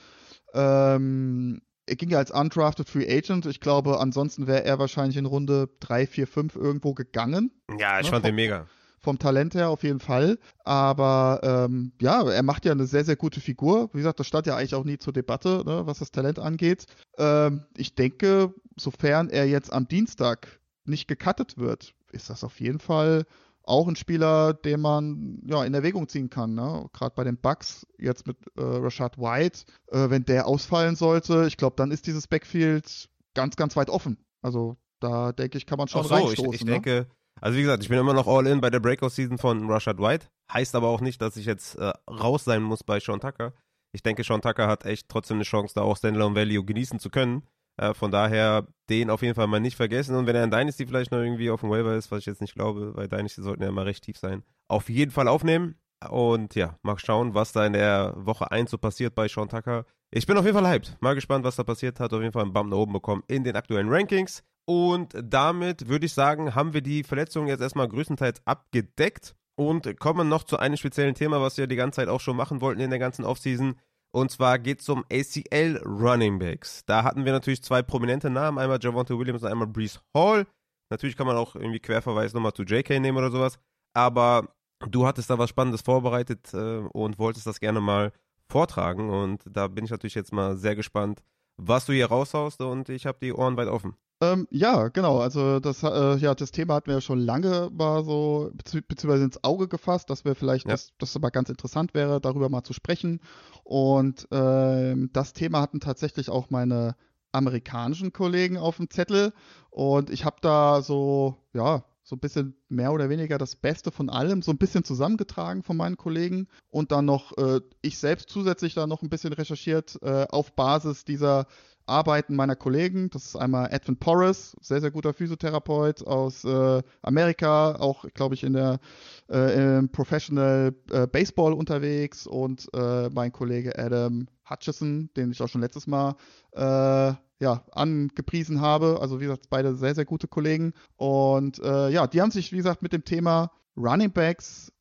Ähm, 0.53 1.61
er 1.86 1.95
ging 1.95 2.09
ja 2.09 2.17
als 2.17 2.32
undrafted 2.32 2.89
Free 2.89 3.07
Agent. 3.09 3.45
Ich 3.45 3.59
glaube, 3.59 3.99
ansonsten 3.99 4.47
wäre 4.47 4.63
er 4.63 4.80
wahrscheinlich 4.80 5.17
in 5.17 5.26
Runde 5.26 5.69
3, 5.82 6.07
4, 6.07 6.28
5 6.28 6.55
irgendwo 6.55 6.93
gegangen. 6.93 7.51
Ja, 7.78 7.99
ich 7.99 8.05
ne, 8.05 8.11
fand 8.11 8.26
den 8.26 8.36
mega 8.36 8.67
vom 9.04 9.20
Talent 9.20 9.54
her 9.54 9.70
auf 9.70 9.84
jeden 9.84 9.99
Fall. 9.99 10.39
Aber 10.64 11.41
ähm, 11.43 11.91
ja, 12.01 12.24
er 12.24 12.43
macht 12.43 12.66
ja 12.66 12.72
eine 12.72 12.88
sehr, 12.88 13.04
sehr 13.04 13.18
gute 13.18 13.41
Figur. 13.41 13.89
Wie 13.93 13.97
gesagt, 13.97 14.20
das 14.20 14.28
stand 14.28 14.47
ja 14.47 14.56
eigentlich 14.56 14.76
auch 14.76 14.86
nie 14.86 14.97
zur 14.97 15.14
Debatte, 15.14 15.64
ne, 15.66 15.86
was 15.86 15.99
das 15.99 16.12
Talent 16.12 16.39
angeht. 16.39 16.86
Ähm, 17.18 17.66
ich 17.76 17.95
denke, 17.95 18.54
sofern 18.78 19.30
er 19.30 19.47
jetzt 19.47 19.72
am 19.72 19.88
Dienstag 19.88 20.60
nicht 20.86 21.08
gecuttet 21.08 21.58
wird, 21.58 21.93
ist 22.12 22.30
das 22.30 22.43
auf 22.43 22.60
jeden 22.60 22.80
Fall 22.80 23.26
auch 23.64 23.88
ein 23.88 23.95
Spieler, 23.95 24.54
den 24.54 24.82
man 24.82 25.41
ja 25.45 25.64
in 25.64 25.74
Erwägung 25.74 26.08
ziehen 26.10 26.30
kann. 26.30 26.54
Ne? 26.54 26.89
Gerade 26.93 27.16
bei 27.16 27.24
den 27.24 27.38
Bucks 27.38 27.88
jetzt 27.97 28.28
mit 28.28 28.38
äh, 28.58 28.62
Rashad 28.62 29.18
White, 29.18 29.66
äh, 29.88 30.10
wenn 30.10 30.26
der 30.26 30.47
ausfallen 30.47 30.95
sollte, 30.95 31.45
ich 31.47 31.58
glaube, 31.58 31.76
dann 31.78 31.91
ist 31.91 32.08
dieses 32.08 32.28
Backfield 32.28 33.10
ganz, 33.34 33.56
ganz 33.56 33.76
weit 33.76 33.89
offen. 33.89 34.18
Also 34.41 34.78
da 34.99 35.32
denke 35.32 35.58
ich, 35.58 35.66
kann 35.66 35.78
man 35.78 35.88
schon 35.88 36.01
Ach 36.01 36.10
so, 36.10 36.16
reinstoßen. 36.16 36.54
Ich, 36.54 36.62
ich 36.62 36.66
ne? 36.66 36.72
denke, 36.74 37.08
also 37.43 37.57
wie 37.57 37.63
gesagt, 37.63 37.83
ich 37.83 37.89
bin 37.89 37.99
immer 37.99 38.13
noch 38.13 38.25
all 38.25 38.47
in 38.47 38.61
bei 38.61 38.69
der 38.69 38.79
Breakout-Season 38.79 39.37
von 39.37 39.69
Rashad 39.69 39.99
White. 39.99 40.27
Heißt 40.53 40.75
aber 40.75 40.87
auch 40.87 41.01
nicht, 41.01 41.21
dass 41.21 41.35
ich 41.35 41.45
jetzt 41.45 41.75
äh, 41.75 41.91
raus 42.09 42.45
sein 42.45 42.63
muss 42.63 42.85
bei 42.85 43.01
Sean 43.01 43.19
Tucker. 43.19 43.51
Ich 43.91 44.01
denke, 44.01 44.23
Sean 44.23 44.41
Tucker 44.41 44.65
hat 44.65 44.85
echt 44.85 45.09
trotzdem 45.09 45.37
eine 45.37 45.43
Chance, 45.43 45.73
da 45.75 45.81
auch 45.81 45.97
Standalone 45.97 46.37
Value 46.37 46.63
genießen 46.63 46.99
zu 46.99 47.09
können. 47.09 47.43
Äh, 47.75 47.93
von 47.93 48.11
daher 48.11 48.65
den 48.89 49.09
auf 49.09 49.23
jeden 49.23 49.35
Fall 49.35 49.47
mal 49.47 49.59
nicht 49.59 49.75
vergessen. 49.75 50.15
Und 50.15 50.25
wenn 50.25 50.37
er 50.37 50.45
in 50.45 50.51
Dynasty 50.51 50.87
vielleicht 50.87 51.11
noch 51.11 51.19
irgendwie 51.19 51.49
auf 51.49 51.59
dem 51.59 51.69
Waiver 51.69 51.93
ist, 51.95 52.11
was 52.11 52.19
ich 52.19 52.27
jetzt 52.27 52.39
nicht 52.39 52.55
glaube, 52.55 52.95
weil 52.95 53.09
Dynasty 53.09 53.41
sollten 53.41 53.61
ja 53.61 53.67
immer 53.67 53.85
recht 53.85 54.05
tief 54.05 54.17
sein, 54.17 54.43
auf 54.69 54.87
jeden 54.87 55.11
Fall 55.11 55.27
aufnehmen. 55.27 55.75
Und 56.09 56.55
ja, 56.55 56.79
mal 56.81 56.97
schauen, 56.97 57.33
was 57.33 57.51
da 57.51 57.65
in 57.65 57.73
der 57.73 58.13
Woche 58.15 58.51
1 58.51 58.71
so 58.71 58.77
passiert 58.77 59.15
bei 59.15 59.27
Sean 59.27 59.49
Tucker. 59.49 59.85
Ich 60.11 60.25
bin 60.25 60.37
auf 60.37 60.45
jeden 60.45 60.57
Fall 60.57 60.69
hyped. 60.69 60.95
Mal 61.01 61.15
gespannt, 61.15 61.43
was 61.43 61.57
da 61.57 61.65
passiert. 61.65 61.99
Hat 61.99 62.13
auf 62.13 62.21
jeden 62.21 62.31
Fall 62.31 62.43
einen 62.43 62.53
Bump 62.53 62.69
nach 62.69 62.77
oben 62.77 62.93
bekommen 62.93 63.23
in 63.27 63.43
den 63.43 63.57
aktuellen 63.57 63.89
Rankings. 63.89 64.43
Und 64.66 65.14
damit 65.22 65.89
würde 65.89 66.05
ich 66.05 66.14
sagen, 66.14 66.55
haben 66.55 66.74
wir 66.74 66.82
die 66.82 67.03
Verletzungen 67.03 67.47
jetzt 67.47 67.61
erstmal 67.61 67.88
größtenteils 67.88 68.41
abgedeckt 68.45 69.36
und 69.55 69.99
kommen 69.99 70.30
noch 70.30 70.43
zu 70.43 70.57
einem 70.57 70.78
speziellen 70.78 71.16
Thema, 71.16 71.41
was 71.41 71.57
wir 71.57 71.68
die 71.68 71.76
ganze 71.76 71.97
Zeit 71.97 72.07
auch 72.07 72.22
schon 72.22 72.38
machen 72.38 72.61
wollten 72.61 72.82
in 72.82 72.89
der 72.89 72.99
ganzen 72.99 73.26
Offseason. 73.26 73.76
Und 74.11 74.32
zwar 74.32 74.59
geht 74.59 74.82
es 74.82 74.89
um 74.89 75.03
ACL 75.11 75.82
Running 75.86 76.39
Backs. 76.39 76.86
Da 76.86 77.03
hatten 77.03 77.26
wir 77.26 77.32
natürlich 77.32 77.64
zwei 77.64 77.82
prominente 77.82 78.30
Namen, 78.30 78.59
einmal 78.59 78.80
Javonte 78.82 79.18
Williams 79.18 79.43
und 79.43 79.49
einmal 79.49 79.68
Brees 79.68 79.99
Hall. 80.14 80.45
Natürlich 80.89 81.18
kann 81.18 81.28
man 81.28 81.36
auch 81.36 81.55
irgendwie 81.55 81.80
Querverweis 81.80 82.34
nochmal 82.34 82.53
zu 82.53 82.64
JK 82.64 82.99
nehmen 82.99 83.18
oder 83.18 83.32
sowas. 83.32 83.57
Aber 83.93 84.55
du 84.88 85.07
hattest 85.07 85.30
da 85.30 85.39
was 85.39 85.49
Spannendes 85.49 85.82
vorbereitet 85.82 86.53
äh, 86.53 86.78
und 86.93 87.18
wolltest 87.18 87.47
das 87.47 87.59
gerne 87.59 87.82
mal 87.82 88.11
vortragen. 88.47 89.09
Und 89.09 89.43
da 89.49 89.68
bin 89.68 89.86
ich 89.86 89.91
natürlich 89.91 90.16
jetzt 90.16 90.32
mal 90.32 90.55
sehr 90.55 90.76
gespannt, 90.76 91.24
was 91.57 91.86
du 91.86 91.93
hier 91.93 92.07
raushaust 92.07 92.61
und 92.61 92.89
ich 92.89 93.05
habe 93.05 93.18
die 93.22 93.34
Ohren 93.34 93.57
weit 93.57 93.68
offen. 93.68 93.95
Ähm, 94.24 94.47
ja, 94.51 94.88
genau. 94.89 95.19
Also 95.19 95.59
das, 95.59 95.84
äh, 95.84 96.15
ja, 96.17 96.36
das 96.36 96.51
Thema 96.51 96.76
hatten 96.76 96.88
wir 96.88 96.95
ja 96.95 97.01
schon 97.01 97.19
lange 97.19 97.69
mal 97.71 98.03
so 98.03 98.51
beziehungsweise 98.53 99.24
ins 99.24 99.43
Auge 99.43 99.67
gefasst, 99.67 100.09
dass 100.09 100.26
wir 100.26 100.36
vielleicht, 100.36 100.65
ja. 100.65 100.71
das, 100.71 100.93
das 100.97 101.15
aber 101.15 101.32
ganz 101.32 101.49
interessant 101.49 101.93
wäre, 101.93 102.21
darüber 102.21 102.49
mal 102.49 102.63
zu 102.63 102.74
sprechen. 102.74 103.19
Und 103.63 104.28
ähm, 104.32 105.09
das 105.13 105.34
Thema 105.34 105.61
hatten 105.61 105.80
tatsächlich 105.80 106.30
auch 106.30 106.49
meine 106.49 106.95
amerikanischen 107.32 108.13
Kollegen 108.13 108.57
auf 108.57 108.78
dem 108.78 108.89
Zettel. 108.89 109.34
Und 109.69 110.09
ich 110.09 110.26
habe 110.26 110.38
da 110.41 110.82
so, 110.82 111.38
ja, 111.53 111.84
so 112.03 112.17
ein 112.17 112.19
bisschen 112.19 112.55
mehr 112.67 112.91
oder 112.91 113.09
weniger 113.09 113.38
das 113.38 113.55
Beste 113.55 113.89
von 113.89 114.09
allem, 114.09 114.41
so 114.41 114.51
ein 114.51 114.57
bisschen 114.57 114.84
zusammengetragen 114.84 115.63
von 115.63 115.78
meinen 115.78 115.95
Kollegen 115.95 116.47
und 116.69 116.91
dann 116.91 117.05
noch 117.05 117.36
äh, 117.38 117.61
ich 117.82 117.97
selbst 117.97 118.30
zusätzlich 118.30 118.74
da 118.74 118.88
noch 118.88 119.01
ein 119.01 119.09
bisschen 119.09 119.32
recherchiert 119.32 119.97
äh, 120.01 120.28
auf 120.30 120.53
Basis 120.53 121.05
dieser 121.05 121.47
Arbeiten 121.86 122.36
meiner 122.36 122.55
Kollegen. 122.55 123.09
Das 123.09 123.25
ist 123.25 123.36
einmal 123.36 123.71
Edwin 123.71 123.97
Porras, 123.97 124.55
sehr, 124.61 124.81
sehr 124.81 124.91
guter 124.91 125.13
Physiotherapeut 125.13 126.05
aus 126.05 126.43
äh, 126.43 126.81
Amerika, 127.01 127.75
auch, 127.75 128.05
glaube 128.13 128.36
ich, 128.36 128.43
in 128.43 128.53
der 128.53 128.79
äh, 129.27 129.81
Professional 129.88 130.73
äh, 130.91 131.07
Baseball 131.07 131.53
unterwegs 131.53 132.27
und 132.27 132.67
äh, 132.73 133.09
mein 133.09 133.31
Kollege 133.31 133.77
Adam 133.77 134.27
Hutchison, 134.49 135.09
den 135.15 135.31
ich 135.31 135.41
auch 135.41 135.47
schon 135.49 135.61
letztes 135.61 135.88
Mal 135.88 136.15
äh, 136.53 137.13
ja, 137.39 137.63
angepriesen 137.71 138.61
habe. 138.61 138.99
Also 139.01 139.19
wie 139.19 139.25
gesagt, 139.25 139.49
beide 139.49 139.75
sehr, 139.75 139.95
sehr 139.95 140.05
gute 140.05 140.27
Kollegen. 140.27 140.73
Und 140.95 141.59
äh, 141.59 141.89
ja, 141.89 142.07
die 142.07 142.21
haben 142.21 142.31
sich, 142.31 142.51
wie 142.51 142.57
gesagt, 142.57 142.81
mit 142.81 142.93
dem 142.93 143.03
Thema 143.03 143.51
Running 143.75 144.11
Backs 144.11 144.71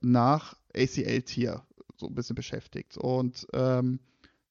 nach 0.00 0.56
ACL-Tier 0.74 1.62
so 1.96 2.06
ein 2.06 2.14
bisschen 2.14 2.34
beschäftigt. 2.34 2.96
Und 2.96 3.46
ähm, 3.52 4.00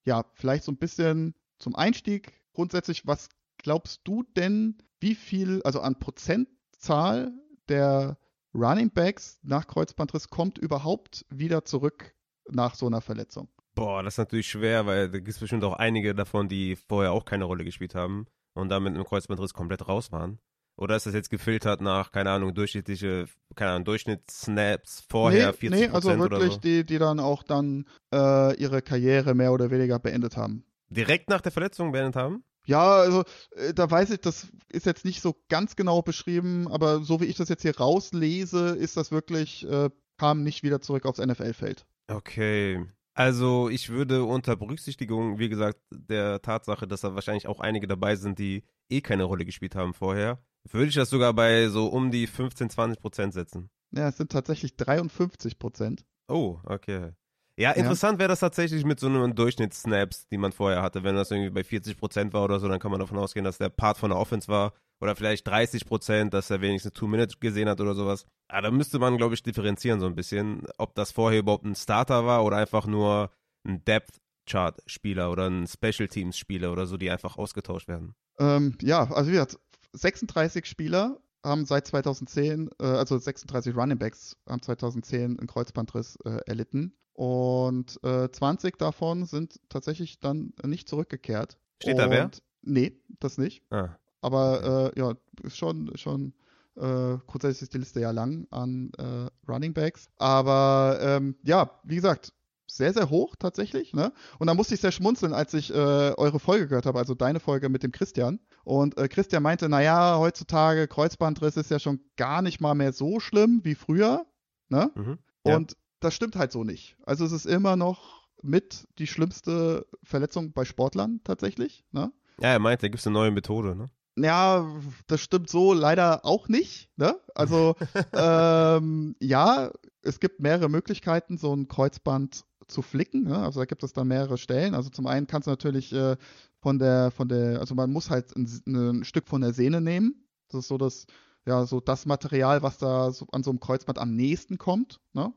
ja, 0.06 0.26
vielleicht 0.36 0.64
so 0.64 0.72
ein 0.72 0.78
bisschen 0.78 1.34
zum 1.64 1.76
Einstieg 1.76 2.34
grundsätzlich, 2.54 3.08
was 3.08 3.30
glaubst 3.58 4.02
du 4.04 4.24
denn, 4.24 4.78
wie 5.00 5.16
viel, 5.16 5.62
also 5.64 5.80
an 5.80 5.98
Prozentzahl 5.98 7.32
der 7.70 8.18
Running 8.54 8.92
Backs 8.92 9.40
nach 9.42 9.66
Kreuzbandriss 9.66 10.28
kommt 10.28 10.58
überhaupt 10.58 11.26
wieder 11.30 11.66
zurück 11.66 12.14
nach 12.50 12.76
so 12.76 12.86
einer 12.86 13.02
Verletzung? 13.02 13.48
Boah, 13.76 14.04
das 14.04 14.16
ist 14.16 14.18
natürlich 14.20 14.48
schwer, 14.48 14.86
weil 14.86 15.10
da 15.10 15.18
gibt 15.18 15.30
es 15.30 15.40
bestimmt 15.40 15.64
auch 15.64 15.74
einige 15.74 16.14
davon, 16.14 16.48
die 16.48 16.76
vorher 16.76 17.12
auch 17.12 17.26
keine 17.26 17.46
Rolle 17.46 17.64
gespielt 17.64 17.96
haben 17.96 18.28
und 18.54 18.70
damit 18.70 18.92
mit 18.92 19.00
einem 19.00 19.08
Kreuzbandriss 19.08 19.54
komplett 19.54 19.88
raus 19.88 20.12
waren. 20.12 20.40
Oder 20.76 20.96
ist 20.96 21.06
das 21.06 21.14
jetzt 21.14 21.30
gefiltert 21.30 21.82
nach, 21.82 22.12
keine 22.12 22.32
Ahnung, 22.32 22.54
durchschnittliche, 22.54 23.28
keine 23.56 23.72
Ahnung, 23.72 23.86
Durchschnittssnaps 23.86 25.06
vorher, 25.08 25.48
nee, 25.52 25.70
40 25.70 25.70
Nee, 25.70 25.88
also 25.88 26.18
wirklich 26.18 26.54
so? 26.54 26.60
die, 26.60 26.84
die 26.84 26.98
dann 26.98 27.20
auch 27.20 27.44
dann 27.44 27.86
äh, 28.14 28.56
ihre 28.58 28.82
Karriere 28.82 29.34
mehr 29.36 29.54
oder 29.54 29.72
weniger 29.72 30.00
beendet 30.00 30.36
haben 30.36 30.66
direkt 30.94 31.30
nach 31.30 31.42
der 31.42 31.52
Verletzung 31.52 31.92
beendet 31.92 32.16
haben? 32.16 32.44
Ja, 32.66 32.96
also 32.96 33.24
äh, 33.56 33.74
da 33.74 33.90
weiß 33.90 34.12
ich, 34.12 34.22
das 34.22 34.48
ist 34.70 34.86
jetzt 34.86 35.06
nicht 35.06 35.22
so 35.22 35.36
ganz 35.50 35.76
genau 35.76 36.02
beschrieben, 36.02 36.68
aber 36.70 37.02
so 37.02 37.20
wie 37.20 37.26
ich 37.26 37.36
das 37.36 37.50
jetzt 37.50 37.64
hier 37.64 37.78
rauslese, 37.78 38.70
ist 38.70 38.96
das 38.96 39.12
wirklich, 39.12 39.68
äh, 39.68 39.90
kam 40.18 40.44
nicht 40.44 40.64
wieder 40.64 40.82
zurück 40.82 41.06
aufs 41.06 41.20
NFL-Feld. 41.20 41.86
Okay. 42.08 42.86
Also 43.16 43.70
ich 43.70 43.90
würde 43.90 44.24
unter 44.24 44.56
Berücksichtigung, 44.56 45.38
wie 45.38 45.50
gesagt, 45.50 45.80
der 45.92 46.42
Tatsache, 46.42 46.88
dass 46.88 47.02
da 47.02 47.14
wahrscheinlich 47.14 47.48
auch 47.48 47.60
einige 47.60 47.88
dabei 47.88 48.16
sind, 48.16 48.40
die 48.40 48.64
eh 48.90 49.02
keine 49.02 49.26
Rolle 49.26 49.46
gespielt 49.46 49.76
haben 49.76 49.94
vorher, 49.94 50.42
würde 50.72 50.88
ich 50.88 50.96
das 50.96 51.10
sogar 51.10 51.34
bei 51.34 51.68
so 51.68 51.88
um 51.88 52.10
die 52.10 52.26
15, 52.26 52.70
20 52.70 53.00
Prozent 53.00 53.34
setzen. 53.34 53.70
Ja, 53.92 54.08
es 54.08 54.18
sind 54.18 54.32
tatsächlich 54.32 54.76
53 54.78 55.60
Prozent. 55.60 56.06
Oh, 56.28 56.60
okay. 56.64 57.12
Ja, 57.56 57.72
interessant 57.72 58.14
ja. 58.14 58.20
wäre 58.20 58.30
das 58.30 58.40
tatsächlich 58.40 58.84
mit 58.84 59.00
so 59.00 59.08
einem 59.08 59.36
Durchschnittssnaps, 59.36 60.28
die 60.28 60.38
man 60.38 60.52
vorher 60.52 60.82
hatte. 60.82 61.04
Wenn 61.04 61.16
das 61.16 61.30
irgendwie 61.30 61.52
bei 61.52 61.64
40 61.64 61.98
Prozent 61.98 62.34
war 62.34 62.44
oder 62.44 62.60
so, 62.60 62.68
dann 62.68 62.80
kann 62.80 62.90
man 62.90 63.00
davon 63.00 63.18
ausgehen, 63.18 63.44
dass 63.44 63.60
der 63.60 63.70
Part 63.70 63.98
von 63.98 64.10
der 64.10 64.18
Offense 64.18 64.48
war 64.48 64.74
oder 65.00 65.16
vielleicht 65.16 65.48
30 65.48 65.86
Prozent, 65.86 66.34
dass 66.34 66.50
er 66.50 66.62
wenigstens 66.62 66.94
Two 66.94 67.08
Minutes 67.08 67.40
gesehen 67.40 67.70
hat 67.70 67.80
oder 67.80 67.94
sowas. 67.94 68.26
Aber 68.48 68.64
da 68.64 68.72
müsste 68.72 68.98
man, 68.98 69.18
glaube 69.18 69.36
ich, 69.36 69.44
differenzieren 69.44 70.00
so 70.00 70.08
ein 70.08 70.16
bisschen, 70.16 70.64
ob 70.78 70.96
das 70.96 71.12
vorher 71.12 71.40
überhaupt 71.40 71.66
ein 71.66 71.76
Starter 71.76 72.26
war 72.26 72.44
oder 72.44 72.58
einfach 72.58 72.88
nur 72.88 73.30
ein 73.68 73.84
Depth 73.86 74.20
Chart 74.50 74.82
Spieler 74.88 75.32
oder 75.32 75.50
ein 75.50 75.68
Special 75.68 76.08
Teams 76.08 76.38
Spieler 76.38 76.72
oder 76.72 76.88
so, 76.88 76.98
die 76.98 77.12
einfach 77.12 77.38
ausgetauscht 77.38 77.88
werden. 77.88 78.14
Ähm, 78.40 78.78
ja, 78.82 79.10
also 79.12 79.30
wie 79.30 79.36
gesagt, 79.36 79.60
36 79.94 80.66
Spieler 80.66 81.20
haben 81.46 81.66
seit 81.66 81.88
2010, 81.88 82.70
äh, 82.80 82.84
also 82.84 83.18
36 83.18 83.76
Running 83.76 84.00
Backs 84.00 84.38
haben 84.50 84.62
2010 84.62 85.40
einen 85.40 85.48
Kreuzbandriss 85.48 86.18
äh, 86.26 86.40
erlitten 86.46 86.94
und 87.14 88.04
äh, 88.04 88.30
20 88.32 88.78
davon 88.78 89.26
sind 89.26 89.60
tatsächlich 89.70 90.20
dann 90.20 90.54
nicht 90.66 90.90
zurückgekehrt. 90.90 91.58
Steht 91.82 92.00
da 92.00 92.10
wer? 92.10 92.32
Nee, 92.62 93.00
das 93.20 93.38
nicht. 93.38 93.64
Ah. 93.72 93.98
Aber 94.22 94.92
äh, 94.96 95.00
ja, 95.00 95.14
ist 95.44 95.58
schon, 95.58 95.96
schon 95.96 96.34
äh, 96.76 97.18
grundsätzlich 97.28 97.64
ist 97.64 97.74
die 97.74 97.80
Liste 97.80 98.00
ja 98.00 98.12
lang 98.12 98.48
an 98.52 98.92
äh, 98.98 99.30
Running 99.52 99.74
Backs. 99.74 100.08
Aber 100.18 100.98
ähm, 101.02 101.36
ja, 101.44 101.80
wie 101.84 101.96
gesagt, 101.96 102.34
sehr, 102.66 102.94
sehr 102.94 103.10
hoch 103.10 103.36
tatsächlich. 103.38 103.94
Ne? 103.94 104.12
Und 104.40 104.48
da 104.48 104.54
musste 104.54 104.74
ich 104.74 104.82
sehr 104.82 104.92
schmunzeln, 104.92 105.34
als 105.34 105.54
ich 105.54 105.72
äh, 105.72 105.76
eure 105.76 106.40
Folge 106.40 106.68
gehört 106.68 106.86
habe, 106.86 106.98
also 106.98 107.14
deine 107.14 107.40
Folge 107.40 107.70
mit 107.70 107.84
dem 107.84 107.92
Christian. 107.92 108.40
Und 108.64 108.98
äh, 108.98 109.08
Christian 109.08 109.44
meinte, 109.44 109.70
naja, 109.70 110.18
heutzutage 110.18 110.88
Kreuzbandriss 110.88 111.58
ist 111.58 111.70
ja 111.70 111.80
schon 111.80 112.00
gar 112.16 112.42
nicht 112.42 112.62
mal 112.62 112.74
mehr 112.74 112.94
so 112.94 113.20
schlimm 113.20 113.62
wie 113.64 113.76
früher. 113.76 114.26
Ne? 114.70 114.92
Mhm. 114.96 115.20
Ja. 115.46 115.58
Und 115.58 115.76
das 116.04 116.14
stimmt 116.14 116.36
halt 116.36 116.52
so 116.52 116.64
nicht. 116.64 116.96
Also 117.06 117.26
es 117.26 117.32
ist 117.32 117.46
immer 117.46 117.76
noch 117.76 118.28
mit 118.42 118.88
die 119.00 119.08
schlimmste 119.08 119.88
Verletzung 120.04 120.52
bei 120.54 120.66
Sportlern 120.66 121.22
tatsächlich. 121.24 121.86
Ne? 121.92 122.12
Ja, 122.42 122.50
er 122.50 122.60
meint, 122.60 122.84
da 122.84 122.88
gibt 122.88 123.00
es 123.00 123.08
eine 123.08 123.14
neue 123.14 123.32
Methode, 123.32 123.76
ne? 123.76 123.90
Ja, 124.16 124.70
das 125.08 125.22
stimmt 125.22 125.50
so 125.50 125.74
leider 125.74 126.24
auch 126.24 126.48
nicht. 126.48 126.90
Ne? 126.98 127.16
Also 127.34 127.76
ähm, 128.14 129.16
ja, 129.20 129.72
es 130.02 130.20
gibt 130.20 130.40
mehrere 130.40 130.70
Möglichkeiten, 130.70 131.38
so 131.38 131.56
ein 131.56 131.68
Kreuzband 131.68 132.44
zu 132.68 132.82
flicken. 132.82 133.24
Ne? 133.24 133.38
Also 133.38 133.60
da 133.60 133.66
gibt 133.66 133.84
es 133.84 133.94
dann 133.94 134.08
mehrere 134.08 134.38
Stellen. 134.38 134.76
Also 134.76 134.90
zum 134.90 135.08
einen 135.08 135.26
kannst 135.26 135.48
du 135.48 135.52
natürlich 135.52 135.94
äh, 135.94 136.18
von 136.60 136.80
der, 136.80 137.12
von 137.12 137.28
der, 137.28 137.60
also 137.60 137.76
man 137.76 137.92
muss 137.92 138.10
halt 138.10 138.36
ein, 138.36 138.48
ein, 138.68 139.04
Stück 139.04 139.28
von 139.28 139.42
der 139.42 139.54
Sehne 139.54 139.82
nehmen. 139.82 140.28
Das 140.50 140.60
ist 140.60 140.68
so 140.68 140.78
das, 140.78 141.08
ja, 141.46 141.66
so 141.66 141.80
das 141.80 142.06
Material, 142.06 142.62
was 142.62 142.78
da 142.78 143.12
so 143.12 143.26
an 143.32 143.44
so 143.44 143.50
einem 143.50 143.60
Kreuzband 143.60 143.98
am 143.98 144.16
nächsten 144.16 144.58
kommt. 144.58 145.00
Ne? 145.14 145.34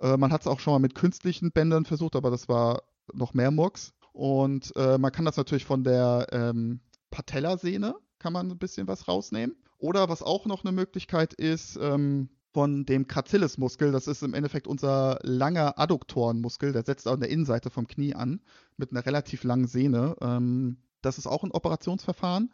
Äh, 0.00 0.16
man 0.16 0.32
hat 0.32 0.42
es 0.42 0.46
auch 0.46 0.60
schon 0.60 0.74
mal 0.74 0.78
mit 0.78 0.94
künstlichen 0.94 1.52
Bändern 1.52 1.84
versucht, 1.84 2.16
aber 2.16 2.30
das 2.30 2.48
war 2.48 2.82
noch 3.12 3.34
mehr 3.34 3.50
Murks. 3.50 3.92
Und 4.12 4.74
äh, 4.76 4.98
man 4.98 5.12
kann 5.12 5.24
das 5.24 5.36
natürlich 5.36 5.64
von 5.64 5.84
der 5.84 6.26
ähm, 6.32 6.80
Patellasehne, 7.10 7.94
kann 8.18 8.32
man 8.32 8.50
ein 8.50 8.58
bisschen 8.58 8.88
was 8.88 9.08
rausnehmen. 9.08 9.56
Oder 9.78 10.08
was 10.08 10.22
auch 10.22 10.46
noch 10.46 10.64
eine 10.64 10.72
Möglichkeit 10.72 11.34
ist, 11.34 11.78
ähm, 11.80 12.30
von 12.56 12.86
dem 12.86 13.06
Gracilismuskel. 13.06 13.92
Das 13.92 14.06
ist 14.06 14.22
im 14.22 14.32
Endeffekt 14.32 14.66
unser 14.66 15.18
langer 15.22 15.78
Adduktorenmuskel. 15.78 16.72
Der 16.72 16.84
setzt 16.84 17.06
an 17.06 17.20
der 17.20 17.28
Innenseite 17.28 17.68
vom 17.68 17.86
Knie 17.86 18.14
an 18.14 18.40
mit 18.78 18.92
einer 18.92 19.04
relativ 19.04 19.44
langen 19.44 19.66
Sehne. 19.66 20.16
Ähm, 20.22 20.78
das 21.02 21.18
ist 21.18 21.26
auch 21.26 21.44
ein 21.44 21.50
Operationsverfahren. 21.50 22.50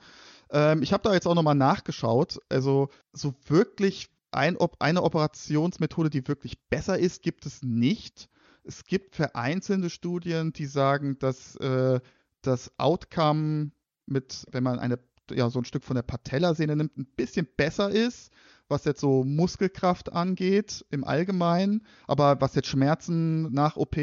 Ähm, 0.50 0.82
ich 0.82 0.92
habe 0.92 1.04
da 1.04 1.14
jetzt 1.14 1.28
auch 1.28 1.36
nochmal 1.36 1.54
nachgeschaut. 1.54 2.40
Also 2.48 2.88
so 3.12 3.34
wirklich 3.46 4.08
ein, 4.34 4.56
eine 4.78 5.02
Operationsmethode, 5.02 6.10
die 6.10 6.26
wirklich 6.26 6.60
besser 6.68 6.98
ist, 6.98 7.22
gibt 7.22 7.46
es 7.46 7.62
nicht. 7.62 8.28
Es 8.64 8.84
gibt 8.84 9.16
vereinzelte 9.16 9.90
Studien, 9.90 10.52
die 10.52 10.66
sagen, 10.66 11.18
dass 11.18 11.56
äh, 11.56 12.00
das 12.42 12.72
Outcome 12.78 13.72
mit, 14.06 14.46
wenn 14.50 14.62
man 14.62 14.78
eine, 14.78 14.98
ja, 15.30 15.50
so 15.50 15.60
ein 15.60 15.64
Stück 15.64 15.84
von 15.84 15.96
der 15.96 16.02
Patellasehne 16.02 16.76
nimmt, 16.76 16.96
ein 16.96 17.06
bisschen 17.16 17.46
besser 17.56 17.90
ist 17.90 18.30
was 18.72 18.84
jetzt 18.84 19.00
so 19.00 19.22
Muskelkraft 19.22 20.12
angeht 20.12 20.84
im 20.90 21.04
Allgemeinen. 21.04 21.86
Aber 22.08 22.40
was 22.40 22.56
jetzt 22.56 22.66
Schmerzen 22.68 23.52
nach 23.52 23.76
OP 23.76 23.96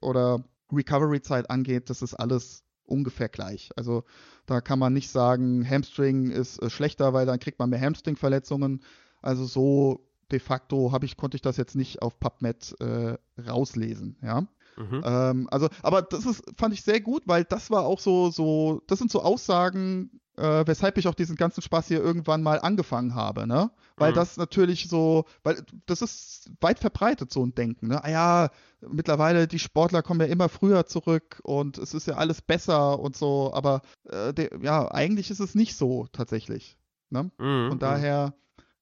oder 0.00 0.42
Recovery-Zeit 0.72 1.50
angeht, 1.50 1.90
das 1.90 2.02
ist 2.02 2.14
alles 2.14 2.64
ungefähr 2.86 3.28
gleich. 3.28 3.70
Also 3.76 4.04
da 4.46 4.60
kann 4.60 4.78
man 4.78 4.92
nicht 4.92 5.10
sagen, 5.10 5.68
Hamstring 5.68 6.30
ist 6.30 6.60
äh, 6.60 6.68
schlechter, 6.68 7.12
weil 7.12 7.26
dann 7.26 7.38
kriegt 7.38 7.58
man 7.58 7.70
mehr 7.70 7.80
Hamstring-Verletzungen. 7.80 8.82
Also 9.24 9.46
so 9.46 10.06
de 10.30 10.38
facto 10.38 10.92
habe 10.92 11.06
ich, 11.06 11.16
konnte 11.16 11.36
ich 11.36 11.42
das 11.42 11.56
jetzt 11.56 11.74
nicht 11.74 12.02
auf 12.02 12.18
PubMed 12.18 12.76
äh, 12.80 13.16
rauslesen, 13.40 14.16
ja. 14.22 14.46
Mhm. 14.76 15.02
Ähm, 15.04 15.48
also, 15.50 15.68
aber 15.82 16.02
das 16.02 16.26
ist, 16.26 16.42
fand 16.56 16.74
ich 16.74 16.82
sehr 16.82 17.00
gut, 17.00 17.22
weil 17.26 17.44
das 17.44 17.70
war 17.70 17.84
auch 17.84 18.00
so, 18.00 18.30
so, 18.30 18.82
das 18.88 18.98
sind 18.98 19.10
so 19.10 19.22
Aussagen, 19.22 20.20
äh, 20.36 20.66
weshalb 20.66 20.98
ich 20.98 21.06
auch 21.06 21.14
diesen 21.14 21.36
ganzen 21.36 21.62
Spaß 21.62 21.88
hier 21.88 22.02
irgendwann 22.02 22.42
mal 22.42 22.60
angefangen 22.60 23.14
habe, 23.14 23.46
ne? 23.46 23.70
Weil 23.96 24.10
mhm. 24.10 24.16
das 24.16 24.36
natürlich 24.36 24.88
so, 24.88 25.26
weil 25.44 25.62
das 25.86 26.02
ist 26.02 26.50
weit 26.60 26.80
verbreitet, 26.80 27.32
so 27.32 27.44
ein 27.46 27.54
Denken, 27.54 27.86
ne? 27.86 28.02
Ah 28.02 28.10
ja, 28.10 28.50
mittlerweile 28.80 29.46
die 29.46 29.60
Sportler 29.60 30.02
kommen 30.02 30.20
ja 30.20 30.26
immer 30.26 30.48
früher 30.48 30.86
zurück 30.86 31.40
und 31.44 31.78
es 31.78 31.94
ist 31.94 32.08
ja 32.08 32.16
alles 32.16 32.42
besser 32.42 32.98
und 32.98 33.16
so, 33.16 33.52
aber 33.54 33.82
äh, 34.10 34.34
de, 34.34 34.50
ja, 34.62 34.90
eigentlich 34.90 35.30
ist 35.30 35.40
es 35.40 35.54
nicht 35.54 35.76
so 35.76 36.08
tatsächlich. 36.12 36.76
Ne? 37.10 37.30
Mhm. 37.38 37.68
Von 37.68 37.74
mhm. 37.74 37.78
daher, 37.78 38.34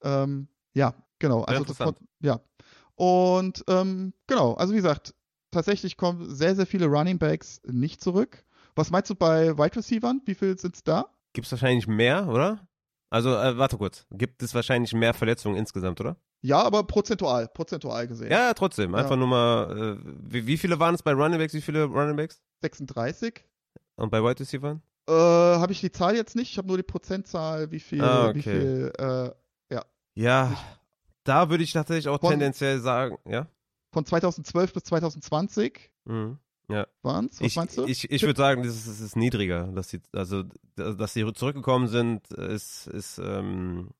ähm, 0.03 0.49
ja, 0.75 0.95
genau. 1.19 1.43
Also 1.43 1.65
das, 1.65 1.95
ja. 2.21 2.41
Und 2.95 3.65
ähm, 3.69 4.13
genau, 4.27 4.55
also 4.55 4.73
wie 4.73 4.77
gesagt, 4.77 5.15
tatsächlich 5.51 5.97
kommen 5.97 6.35
sehr, 6.35 6.55
sehr 6.55 6.67
viele 6.67 6.87
Running 6.87 7.19
Backs 7.19 7.61
nicht 7.67 8.01
zurück. 8.01 8.45
Was 8.75 8.91
meinst 8.91 9.11
du 9.11 9.15
bei 9.15 9.57
Wide 9.57 9.77
Receivern? 9.77 10.23
Wie 10.25 10.35
viel 10.35 10.59
sind 10.59 10.75
es 10.75 10.85
da? 10.85 11.07
Gibt 11.33 11.47
es 11.47 11.53
wahrscheinlich 11.53 11.87
mehr, 11.87 12.29
oder? 12.29 12.67
Also, 13.11 13.31
äh, 13.37 13.59
warte 13.59 13.77
kurz. 13.77 14.07
Gibt 14.11 14.43
es 14.43 14.55
wahrscheinlich 14.55 14.95
mehr 14.95 15.13
Verletzungen 15.13 15.57
insgesamt, 15.57 16.01
oder? 16.01 16.17
Ja, 16.41 16.63
aber 16.63 16.85
prozentual, 16.85 17.47
prozentual 17.49 18.09
gesehen. 18.09 18.31
Ja, 18.31 18.55
trotzdem. 18.55 18.95
Einfach 18.95 19.11
ja. 19.11 19.17
nur 19.17 19.29
mal, 19.29 19.99
äh, 20.01 20.11
wie, 20.23 20.47
wie, 20.47 20.57
viele 20.57 20.81
waren 20.81 20.95
es 20.95 21.03
bei 21.03 21.13
Running 21.13 21.39
Backs? 21.39 21.53
Wie 21.53 21.61
viele 21.61 21.85
Running 21.85 22.17
Backs? 22.17 22.41
36. 22.63 23.45
Und 23.97 24.11
bei 24.11 24.23
Wide 24.23 24.41
Receivers? 24.41 24.79
Äh, 25.09 25.13
habe 25.13 25.73
ich 25.73 25.81
die 25.81 25.93
Zahl 25.93 26.17
jetzt 26.17 26.35
nicht. 26.37 26.53
Ich 26.53 26.59
habe 26.59 26.69
nur 26.69 26.79
die 26.79 26.83
Prozentzahl, 26.83 27.71
wie 27.71 27.81
viel, 27.81 28.03
ah, 28.03 28.29
okay. 28.29 28.35
wie 28.37 28.43
viel, 28.43 28.93
äh, 28.99 29.31
ja. 30.15 30.57
Da 31.25 31.51
würde 31.51 31.63
ich 31.63 31.73
tatsächlich 31.73 32.09
auch 32.09 32.21
von, 32.21 32.31
tendenziell 32.31 32.81
sagen, 32.81 33.17
ja. 33.29 33.47
Von 33.93 34.05
2012 34.05 34.73
bis 34.73 34.85
2020 34.85 35.91
mhm. 36.05 36.39
Ja. 36.69 36.87
Waren's? 37.03 37.41
Was 37.41 37.47
ich, 37.47 37.57
meinst 37.57 37.77
du? 37.77 37.85
Ich, 37.85 38.11
ich 38.11 38.23
würde 38.23 38.39
sagen, 38.39 38.63
das 38.63 38.75
ist, 38.75 38.89
das 38.89 39.01
ist 39.01 39.17
niedriger. 39.17 39.67
Dass 39.73 39.91
sie, 39.91 40.01
also, 40.13 40.45
dass 40.77 41.13
sie 41.13 41.31
zurückgekommen 41.35 41.89
sind, 41.89 42.33
ist, 42.33 42.87
ist 42.87 43.19
ähm, 43.19 43.91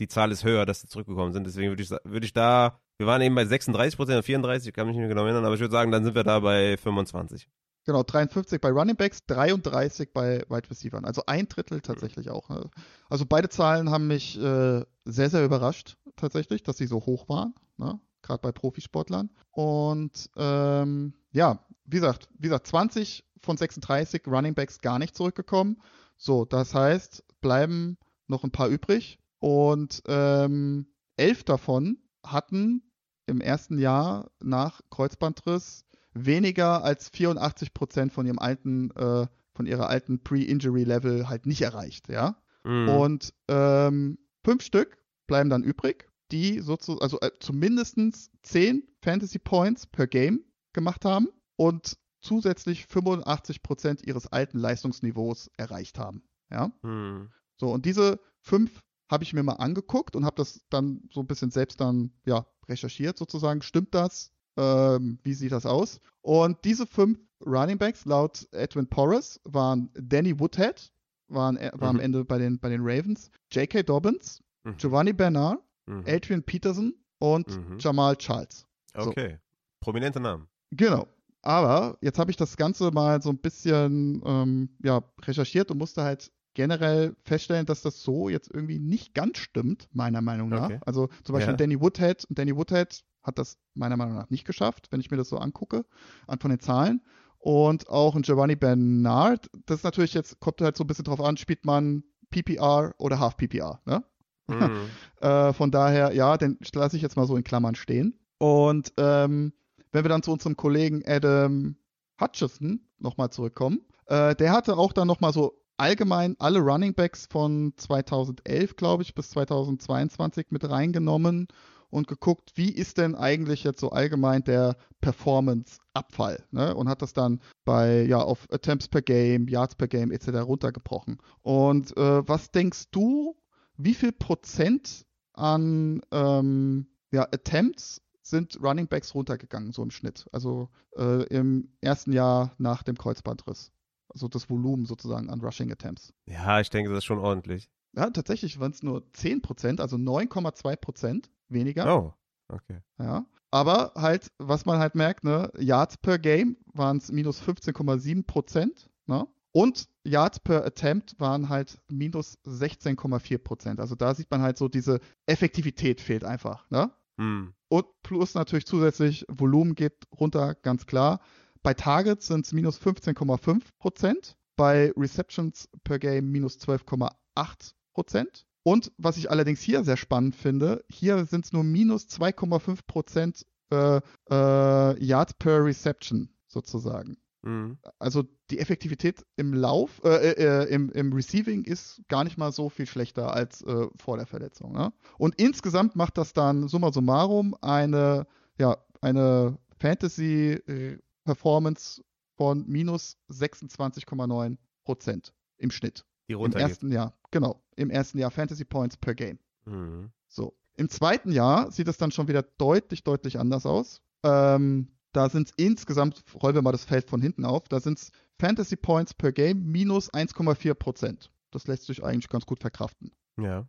die 0.00 0.08
Zahl 0.08 0.32
ist 0.32 0.44
höher, 0.44 0.66
dass 0.66 0.80
sie 0.80 0.88
zurückgekommen 0.88 1.32
sind. 1.32 1.46
Deswegen 1.46 1.70
würde 1.70 1.82
ich, 1.82 1.90
würd 1.90 2.24
ich 2.24 2.32
da, 2.32 2.80
wir 2.98 3.06
waren 3.06 3.22
eben 3.22 3.34
bei 3.34 3.44
36 3.44 3.96
Prozent, 3.96 4.24
34, 4.24 4.68
ich 4.68 4.74
kann 4.74 4.86
mich 4.86 4.96
nicht 4.96 5.00
mehr 5.00 5.08
genau 5.08 5.24
erinnern, 5.24 5.44
aber 5.44 5.54
ich 5.54 5.60
würde 5.60 5.72
sagen, 5.72 5.92
dann 5.92 6.04
sind 6.04 6.14
wir 6.14 6.24
da 6.24 6.40
bei 6.40 6.76
25. 6.76 7.48
Genau, 7.86 8.02
53 8.02 8.60
bei 8.60 8.70
Running 8.70 8.96
Backs, 8.96 9.24
33 9.26 10.12
bei 10.12 10.44
Wide 10.48 10.68
Receivers. 10.68 11.04
Also 11.04 11.22
ein 11.26 11.48
Drittel 11.48 11.80
tatsächlich 11.80 12.30
auch. 12.30 12.48
Ne? 12.48 12.68
Also 13.08 13.24
beide 13.26 13.48
Zahlen 13.48 13.90
haben 13.90 14.08
mich 14.08 14.36
äh, 14.36 14.84
sehr, 15.04 15.30
sehr 15.30 15.44
überrascht, 15.44 15.96
tatsächlich, 16.16 16.64
dass 16.64 16.78
sie 16.78 16.88
so 16.88 17.06
hoch 17.06 17.28
waren. 17.28 17.54
Ne? 17.76 18.00
Gerade 18.22 18.40
bei 18.42 18.50
Profisportlern. 18.50 19.30
Und 19.52 20.28
ähm, 20.36 21.14
ja, 21.30 21.60
wie 21.84 21.96
gesagt, 21.96 22.28
wie 22.36 22.48
gesagt, 22.48 22.66
20 22.66 23.24
von 23.40 23.56
36 23.56 24.26
Running 24.26 24.54
Backs 24.54 24.80
gar 24.80 24.98
nicht 24.98 25.16
zurückgekommen. 25.16 25.80
So, 26.16 26.44
das 26.44 26.74
heißt, 26.74 27.22
bleiben 27.40 27.98
noch 28.26 28.42
ein 28.42 28.50
paar 28.50 28.68
übrig. 28.68 29.20
Und 29.38 30.02
ähm, 30.08 30.88
elf 31.16 31.44
davon 31.44 31.98
hatten 32.24 32.82
im 33.26 33.40
ersten 33.40 33.78
Jahr 33.78 34.30
nach 34.40 34.80
Kreuzbandriss 34.90 35.84
weniger 36.24 36.82
als 36.82 37.08
84 37.10 37.74
Prozent 37.74 38.12
von 38.12 38.26
ihrem 38.26 38.38
alten, 38.38 38.90
äh, 38.92 39.26
von 39.54 39.66
ihrer 39.66 39.88
alten 39.88 40.22
Pre-Injury-Level 40.22 41.28
halt 41.28 41.46
nicht 41.46 41.62
erreicht, 41.62 42.08
ja. 42.08 42.36
Mhm. 42.64 42.88
Und 42.88 43.34
ähm, 43.48 44.18
fünf 44.44 44.62
Stück 44.62 44.98
bleiben 45.26 45.50
dann 45.50 45.62
übrig, 45.62 46.08
die 46.32 46.60
sozusagen, 46.60 47.02
also 47.02 47.20
äh, 47.20 47.30
zumindest 47.40 47.98
10 48.42 48.82
Fantasy 49.02 49.38
Points 49.38 49.86
per 49.86 50.06
Game 50.06 50.44
gemacht 50.72 51.04
haben 51.04 51.28
und 51.56 51.96
zusätzlich 52.20 52.86
85 52.86 53.62
Prozent 53.62 54.06
ihres 54.06 54.26
alten 54.26 54.58
Leistungsniveaus 54.58 55.50
erreicht 55.56 55.98
haben. 55.98 56.22
Ja. 56.50 56.72
Hm. 56.82 57.30
So, 57.56 57.72
und 57.72 57.86
diese 57.86 58.20
fünf 58.40 58.82
habe 59.08 59.24
ich 59.24 59.32
mir 59.32 59.42
mal 59.42 59.54
angeguckt 59.54 60.16
und 60.16 60.24
habe 60.24 60.36
das 60.36 60.64
dann 60.68 61.02
so 61.12 61.20
ein 61.20 61.26
bisschen 61.26 61.50
selbst 61.50 61.80
dann 61.80 62.12
ja 62.24 62.46
recherchiert 62.68 63.16
sozusagen. 63.16 63.62
Stimmt 63.62 63.94
das? 63.94 64.32
Ähm, 64.56 65.18
wie 65.22 65.34
sieht 65.34 65.52
das 65.52 65.66
aus? 65.66 66.00
Und 66.22 66.64
diese 66.64 66.86
fünf 66.86 67.18
Running 67.44 67.78
Backs 67.78 68.04
laut 68.04 68.48
Edwin 68.52 68.86
Porras 68.86 69.40
waren 69.44 69.90
Danny 69.94 70.38
Woodhead, 70.38 70.92
waren, 71.28 71.56
war 71.56 71.92
mhm. 71.92 71.98
am 71.98 72.00
Ende 72.00 72.24
bei 72.24 72.38
den, 72.38 72.58
bei 72.58 72.68
den 72.68 72.80
Ravens, 72.82 73.30
J.K. 73.52 73.82
Dobbins, 73.82 74.42
mhm. 74.64 74.76
Giovanni 74.76 75.12
Bernard, 75.12 75.58
mhm. 75.86 76.04
Adrian 76.06 76.42
Peterson 76.42 76.94
und 77.18 77.48
mhm. 77.48 77.78
Jamal 77.78 78.16
Charles. 78.16 78.66
So. 78.94 79.10
Okay, 79.10 79.38
prominente 79.80 80.20
Namen. 80.20 80.48
Genau. 80.70 81.06
Aber 81.42 81.96
jetzt 82.00 82.18
habe 82.18 82.30
ich 82.30 82.36
das 82.36 82.56
Ganze 82.56 82.90
mal 82.90 83.22
so 83.22 83.30
ein 83.30 83.38
bisschen 83.38 84.20
ähm, 84.24 84.68
ja, 84.82 85.02
recherchiert 85.22 85.70
und 85.70 85.78
musste 85.78 86.02
halt 86.02 86.32
generell 86.54 87.14
feststellen, 87.22 87.66
dass 87.66 87.82
das 87.82 88.02
so 88.02 88.28
jetzt 88.28 88.50
irgendwie 88.52 88.78
nicht 88.78 89.14
ganz 89.14 89.38
stimmt, 89.38 89.88
meiner 89.92 90.22
Meinung 90.22 90.48
nach. 90.48 90.64
Okay. 90.64 90.80
Also 90.84 91.08
zum 91.22 91.34
Beispiel 91.34 91.52
Ja. 91.52 91.56
Danny 91.56 91.80
Woodhead, 91.80 92.26
Danny 92.30 92.56
Woodhead 92.56 93.04
hat 93.26 93.38
das 93.38 93.58
meiner 93.74 93.96
Meinung 93.96 94.14
nach 94.14 94.30
nicht 94.30 94.46
geschafft, 94.46 94.88
wenn 94.90 95.00
ich 95.00 95.10
mir 95.10 95.16
das 95.16 95.28
so 95.28 95.38
angucke, 95.38 95.84
an 96.26 96.38
von 96.38 96.50
den 96.50 96.60
Zahlen. 96.60 97.02
Und 97.38 97.88
auch 97.88 98.16
ein 98.16 98.22
Giovanni 98.22 98.56
Bernard, 98.56 99.50
das 99.66 99.78
ist 99.78 99.84
natürlich 99.84 100.14
jetzt, 100.14 100.40
kommt 100.40 100.60
halt 100.60 100.76
so 100.76 100.84
ein 100.84 100.86
bisschen 100.86 101.04
drauf 101.04 101.20
an, 101.20 101.36
spielt 101.36 101.64
man 101.64 102.02
PPR 102.30 102.94
oder 102.98 103.20
Half 103.20 103.36
PPR, 103.36 103.80
ne? 103.84 104.04
Mhm. 104.48 104.70
Äh, 105.20 105.54
von 105.54 105.70
daher, 105.70 106.12
ja, 106.12 106.36
den 106.36 106.58
lasse 106.74 106.94
ich 106.94 107.02
jetzt 107.02 107.16
mal 107.16 107.26
so 107.26 107.36
in 107.36 107.42
Klammern 107.42 107.74
stehen. 107.74 108.18
Und 108.38 108.92
ähm, 108.98 109.54
wenn 109.92 110.04
wir 110.04 110.10
dann 110.10 110.22
zu 110.22 110.30
unserem 110.30 110.56
Kollegen 110.56 111.02
Adam 111.06 111.76
Hutchison 112.20 112.86
nochmal 112.98 113.30
zurückkommen, 113.30 113.80
äh, 114.06 114.36
der 114.36 114.52
hatte 114.52 114.76
auch 114.76 114.92
dann 114.92 115.08
nochmal 115.08 115.32
so 115.32 115.64
allgemein 115.78 116.36
alle 116.38 116.60
Running 116.60 116.94
Backs 116.94 117.26
von 117.30 117.72
2011, 117.76 118.76
glaube 118.76 119.02
ich, 119.02 119.14
bis 119.14 119.30
2022 119.30 120.48
mit 120.50 120.68
reingenommen 120.68 121.48
und 121.90 122.08
geguckt, 122.08 122.52
wie 122.54 122.70
ist 122.70 122.98
denn 122.98 123.14
eigentlich 123.14 123.64
jetzt 123.64 123.80
so 123.80 123.90
allgemein 123.90 124.42
der 124.44 124.76
Performance-Abfall, 125.00 126.44
ne? 126.50 126.74
Und 126.74 126.88
hat 126.88 127.02
das 127.02 127.12
dann 127.12 127.40
bei, 127.64 128.02
ja, 128.02 128.18
auf 128.18 128.46
Attempts 128.50 128.88
per 128.88 129.02
Game, 129.02 129.48
Yards 129.48 129.74
per 129.74 129.88
Game 129.88 130.10
etc. 130.10 130.28
runtergebrochen. 130.28 131.18
Und 131.42 131.96
äh, 131.96 132.28
was 132.28 132.50
denkst 132.50 132.90
du, 132.90 133.36
wie 133.76 133.94
viel 133.94 134.12
Prozent 134.12 135.06
an 135.32 136.00
ähm, 136.10 136.86
ja, 137.12 137.22
Attempts 137.22 138.02
sind 138.22 138.58
Running 138.62 138.88
Backs 138.88 139.14
runtergegangen, 139.14 139.72
so 139.72 139.82
im 139.82 139.90
Schnitt? 139.90 140.26
Also 140.32 140.68
äh, 140.96 141.24
im 141.24 141.72
ersten 141.80 142.12
Jahr 142.12 142.54
nach 142.58 142.82
dem 142.82 142.98
Kreuzbandriss. 142.98 143.72
Also 144.08 144.28
das 144.28 144.48
Volumen 144.48 144.86
sozusagen 144.86 145.30
an 145.30 145.40
Rushing 145.40 145.70
Attempts. 145.70 146.12
Ja, 146.24 146.60
ich 146.60 146.70
denke, 146.70 146.90
das 146.90 146.98
ist 146.98 147.04
schon 147.04 147.18
ordentlich. 147.18 147.68
Ja, 147.96 148.10
tatsächlich 148.10 148.60
waren 148.60 148.72
es 148.72 148.82
nur 148.82 149.02
10%, 149.14 149.80
also 149.80 149.96
9,2% 149.96 151.24
weniger. 151.48 151.96
Oh, 151.96 152.14
okay. 152.48 152.80
Ja. 152.98 153.24
Aber 153.50 153.92
halt, 153.96 154.30
was 154.38 154.66
man 154.66 154.78
halt 154.78 154.94
merkt, 154.94 155.24
ne, 155.24 155.50
Yards 155.58 155.96
per 155.96 156.18
Game 156.18 156.58
waren 156.74 156.98
es 156.98 157.10
minus 157.10 157.40
15,7 157.42 158.26
Prozent, 158.26 158.90
ne? 159.06 159.26
Und 159.52 159.88
Yards 160.04 160.40
per 160.40 160.66
Attempt 160.66 161.18
waren 161.18 161.48
halt 161.48 161.78
minus 161.88 162.36
16,4 162.44 163.38
Prozent. 163.38 163.80
Also 163.80 163.94
da 163.94 164.14
sieht 164.14 164.30
man 164.30 164.42
halt 164.42 164.58
so, 164.58 164.68
diese 164.68 165.00
Effektivität 165.24 166.02
fehlt 166.02 166.24
einfach, 166.24 166.68
ne? 166.68 166.90
Hm. 167.18 167.54
Und 167.68 167.86
plus 168.02 168.34
natürlich 168.34 168.66
zusätzlich, 168.66 169.24
Volumen 169.28 169.74
geht 169.74 169.94
runter, 170.20 170.54
ganz 170.54 170.84
klar. 170.84 171.20
Bei 171.62 171.72
Targets 171.72 172.26
sind 172.26 172.44
es 172.44 172.52
minus 172.52 172.78
15,5 172.78 173.62
Prozent. 173.78 174.36
Bei 174.56 174.92
Receptions 174.96 175.70
per 175.84 175.98
Game 175.98 176.30
minus 176.30 176.58
12,8 176.58 177.72
Prozent. 177.96 178.46
Und 178.62 178.92
was 178.98 179.16
ich 179.16 179.30
allerdings 179.30 179.62
hier 179.62 179.82
sehr 179.84 179.96
spannend 179.96 180.36
finde, 180.36 180.84
hier 180.90 181.24
sind 181.24 181.46
es 181.46 181.54
nur 181.54 181.64
minus 181.64 182.08
2,5 182.08 182.80
Prozent 182.86 183.46
äh, 183.70 184.02
äh, 184.30 185.02
Yards 185.02 185.32
per 185.38 185.64
Reception 185.64 186.28
sozusagen. 186.46 187.16
Hm. 187.42 187.78
Also 187.98 188.24
die 188.50 188.58
Effektivität 188.58 189.24
im 189.36 189.54
Lauf, 189.54 190.02
äh, 190.04 190.32
äh, 190.32 190.68
im, 190.68 190.90
im 190.90 191.14
Receiving 191.14 191.64
ist 191.64 192.02
gar 192.08 192.24
nicht 192.24 192.36
mal 192.36 192.52
so 192.52 192.68
viel 192.68 192.84
schlechter 192.86 193.32
als 193.32 193.62
äh, 193.62 193.86
vor 193.96 194.18
der 194.18 194.26
Verletzung. 194.26 194.72
Ne? 194.72 194.92
Und 195.16 195.40
insgesamt 195.40 195.96
macht 195.96 196.18
das 196.18 196.34
dann 196.34 196.68
summa 196.68 196.92
summarum 196.92 197.56
eine, 197.62 198.26
ja, 198.58 198.76
eine 199.00 199.56
Fantasy-Performance 199.78 202.02
von 202.36 202.66
minus 202.66 203.16
26,9 203.30 204.58
Prozent 204.84 205.32
im 205.56 205.70
Schnitt. 205.70 206.04
Die 206.28 206.32
Im 206.32 206.38
runtergeht. 206.38 206.68
ersten 206.68 206.90
Jahr, 206.90 207.14
genau. 207.30 207.62
Im 207.76 207.90
ersten 207.90 208.18
Jahr 208.18 208.30
Fantasy 208.30 208.64
Points 208.64 208.96
per 208.96 209.14
Game. 209.14 209.38
Mhm. 209.64 210.10
So. 210.28 210.56
Im 210.76 210.88
zweiten 210.88 211.32
Jahr 211.32 211.70
sieht 211.70 211.88
es 211.88 211.96
dann 211.96 212.10
schon 212.10 212.28
wieder 212.28 212.42
deutlich, 212.42 213.02
deutlich 213.04 213.38
anders 213.38 213.64
aus. 213.64 214.02
Ähm, 214.22 214.88
da 215.12 215.30
sind 215.30 215.48
es 215.48 215.54
insgesamt, 215.56 216.22
rollen 216.42 216.54
wir 216.54 216.62
mal 216.62 216.72
das 216.72 216.84
Feld 216.84 217.08
von 217.08 217.22
hinten 217.22 217.46
auf, 217.46 217.68
da 217.68 217.80
sind 217.80 217.98
es 217.98 218.10
Fantasy 218.38 218.76
Points 218.76 219.14
per 219.14 219.32
Game 219.32 219.64
minus 219.64 220.12
1,4 220.12 220.74
Prozent. 220.74 221.30
Das 221.50 221.66
lässt 221.66 221.86
sich 221.86 222.04
eigentlich 222.04 222.28
ganz 222.28 222.44
gut 222.44 222.60
verkraften. 222.60 223.12
Ja. 223.38 223.66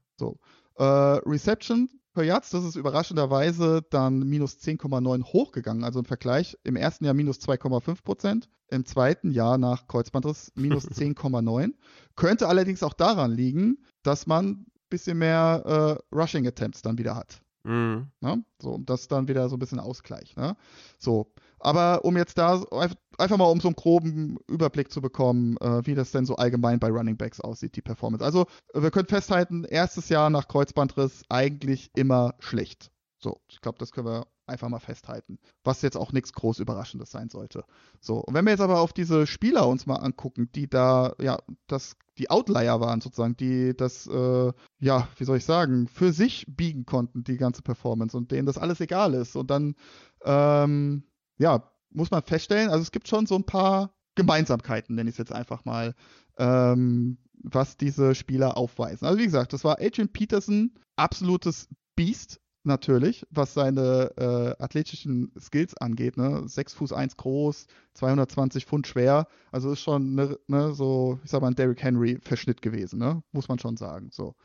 Äh, 0.75 0.83
Reception 0.83 1.89
per 2.17 2.23
Yards, 2.23 2.49
das 2.49 2.63
ist 2.65 2.75
überraschenderweise 2.75 3.83
dann 3.91 4.27
minus 4.27 4.55
10,9 4.57 5.23
hochgegangen. 5.23 5.83
Also 5.83 5.99
im 5.99 6.05
Vergleich 6.05 6.57
im 6.63 6.75
ersten 6.75 7.05
Jahr 7.05 7.13
minus 7.13 7.37
2,5 7.37 8.03
Prozent, 8.03 8.49
im 8.69 8.85
zweiten 8.87 9.29
Jahr 9.29 9.59
nach 9.59 9.87
Kreuzbandriss 9.87 10.51
minus 10.55 10.87
10,9. 10.89 11.73
Könnte 12.15 12.47
allerdings 12.47 12.81
auch 12.81 12.93
daran 12.93 13.33
liegen, 13.33 13.77
dass 14.01 14.25
man 14.25 14.47
ein 14.47 14.65
bisschen 14.89 15.19
mehr 15.19 15.99
äh, 16.11 16.15
Rushing 16.15 16.47
Attempts 16.47 16.81
dann 16.81 16.97
wieder 16.97 17.15
hat. 17.15 17.39
Mhm. 17.63 18.07
Ne? 18.19 18.43
So, 18.59 18.71
um 18.71 18.85
das 18.87 19.07
dann 19.07 19.27
wieder 19.27 19.47
so 19.47 19.55
ein 19.55 19.59
bisschen 19.59 19.79
Ausgleich. 19.79 20.35
Ne? 20.35 20.55
So, 20.97 21.31
aber 21.59 22.03
um 22.03 22.17
jetzt 22.17 22.39
da 22.39 22.57
so 22.57 22.65
einf- 22.71 22.97
einfach 23.17 23.37
mal 23.37 23.45
um 23.45 23.59
so 23.59 23.67
einen 23.67 23.75
groben 23.75 24.37
Überblick 24.47 24.91
zu 24.91 25.01
bekommen, 25.01 25.57
äh, 25.57 25.85
wie 25.85 25.95
das 25.95 26.11
denn 26.11 26.25
so 26.25 26.35
allgemein 26.35 26.79
bei 26.79 26.89
Running 26.89 27.17
Backs 27.17 27.41
aussieht, 27.41 27.75
die 27.75 27.81
Performance. 27.81 28.23
Also, 28.23 28.45
äh, 28.73 28.81
wir 28.81 28.91
können 28.91 29.07
festhalten, 29.07 29.63
erstes 29.63 30.09
Jahr 30.09 30.29
nach 30.29 30.47
Kreuzbandriss 30.47 31.23
eigentlich 31.29 31.91
immer 31.95 32.35
schlecht. 32.39 32.91
So, 33.19 33.41
ich 33.49 33.61
glaube, 33.61 33.79
das 33.79 33.91
können 33.91 34.07
wir 34.07 34.27
einfach 34.45 34.69
mal 34.69 34.79
festhalten. 34.79 35.39
Was 35.63 35.81
jetzt 35.81 35.97
auch 35.97 36.13
nichts 36.13 36.33
groß 36.33 36.59
Überraschendes 36.59 37.11
sein 37.11 37.29
sollte. 37.29 37.65
So, 37.99 38.19
und 38.19 38.33
wenn 38.33 38.45
wir 38.45 38.51
jetzt 38.51 38.61
aber 38.61 38.79
auf 38.79 38.93
diese 38.93 39.27
Spieler 39.27 39.67
uns 39.67 39.85
mal 39.85 39.97
angucken, 39.97 40.49
die 40.53 40.69
da, 40.69 41.13
ja, 41.19 41.39
das, 41.67 41.97
die 42.17 42.29
Outlier 42.29 42.79
waren 42.79 43.01
sozusagen, 43.01 43.35
die 43.35 43.75
das, 43.75 44.07
äh, 44.07 44.53
ja, 44.79 45.07
wie 45.17 45.23
soll 45.25 45.37
ich 45.37 45.45
sagen, 45.45 45.87
für 45.87 46.13
sich 46.13 46.45
biegen 46.47 46.85
konnten, 46.85 47.23
die 47.23 47.37
ganze 47.37 47.61
Performance 47.61 48.15
und 48.15 48.31
denen 48.31 48.45
das 48.45 48.57
alles 48.57 48.79
egal 48.79 49.13
ist. 49.13 49.35
Und 49.35 49.49
dann, 49.51 49.75
ähm, 50.23 51.03
ja, 51.37 51.69
muss 51.89 52.11
man 52.11 52.23
feststellen, 52.23 52.69
also 52.69 52.81
es 52.81 52.91
gibt 52.91 53.07
schon 53.07 53.25
so 53.25 53.35
ein 53.35 53.45
paar 53.45 53.93
Gemeinsamkeiten, 54.15 54.95
nenne 54.95 55.09
ich 55.09 55.15
es 55.15 55.19
jetzt 55.19 55.33
einfach 55.33 55.65
mal, 55.65 55.93
ähm, 56.37 57.17
was 57.33 57.77
diese 57.77 58.15
Spieler 58.15 58.57
aufweisen. 58.57 59.05
Also 59.05 59.19
wie 59.19 59.25
gesagt, 59.25 59.53
das 59.53 59.63
war 59.63 59.77
Adrian 59.79 60.09
Peterson, 60.09 60.73
absolutes 60.95 61.69
Biest, 61.95 62.39
natürlich, 62.67 63.25
was 63.31 63.55
seine 63.55 64.11
äh, 64.17 64.63
athletischen 64.63 65.31
Skills 65.39 65.75
angeht. 65.77 66.17
Ne? 66.17 66.43
6 66.45 66.73
Fuß 66.75 66.93
1 66.93 67.17
groß, 67.17 67.65
220 67.95 68.65
Pfund 68.65 68.85
schwer. 68.85 69.27
Also 69.51 69.71
ist 69.71 69.81
schon 69.81 70.13
ne, 70.13 70.37
ne, 70.47 70.73
so, 70.73 71.19
ich 71.23 71.31
sag 71.31 71.41
mal, 71.41 71.47
ein 71.47 71.55
Derrick 71.55 71.81
Henry-Verschnitt 71.81 72.61
gewesen, 72.61 72.99
ne? 72.99 73.23
muss 73.31 73.47
man 73.47 73.57
schon 73.57 73.77
sagen. 73.77 74.09
So. 74.11 74.35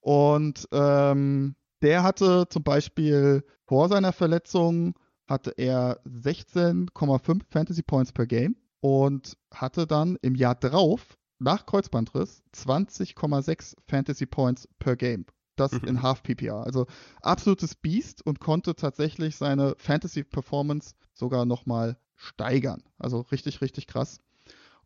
Und 0.00 0.68
ähm, 0.72 1.54
der 1.80 2.02
hatte 2.02 2.46
zum 2.50 2.62
Beispiel 2.62 3.44
vor 3.64 3.88
seiner 3.88 4.12
Verletzung 4.12 4.94
hatte 5.30 5.54
er 5.56 6.00
16,5 6.04 7.40
Fantasy 7.48 7.82
Points 7.82 8.12
per 8.12 8.26
Game 8.26 8.56
und 8.80 9.38
hatte 9.52 9.86
dann 9.86 10.18
im 10.20 10.34
Jahr 10.34 10.54
drauf 10.56 11.16
nach 11.38 11.64
Kreuzbandriss 11.64 12.42
20,6 12.54 13.74
Fantasy 13.88 14.26
Points 14.26 14.68
per 14.78 14.96
Game. 14.96 15.24
Das 15.56 15.72
Mhm. 15.72 15.88
in 15.88 16.02
Half 16.02 16.22
PPR. 16.22 16.64
Also 16.64 16.86
absolutes 17.22 17.74
Biest 17.74 18.24
und 18.26 18.40
konnte 18.40 18.74
tatsächlich 18.74 19.36
seine 19.36 19.74
Fantasy 19.78 20.24
Performance 20.24 20.94
sogar 21.12 21.44
nochmal 21.44 21.98
steigern. 22.16 22.82
Also 22.98 23.20
richtig, 23.20 23.60
richtig 23.60 23.86
krass. 23.86 24.20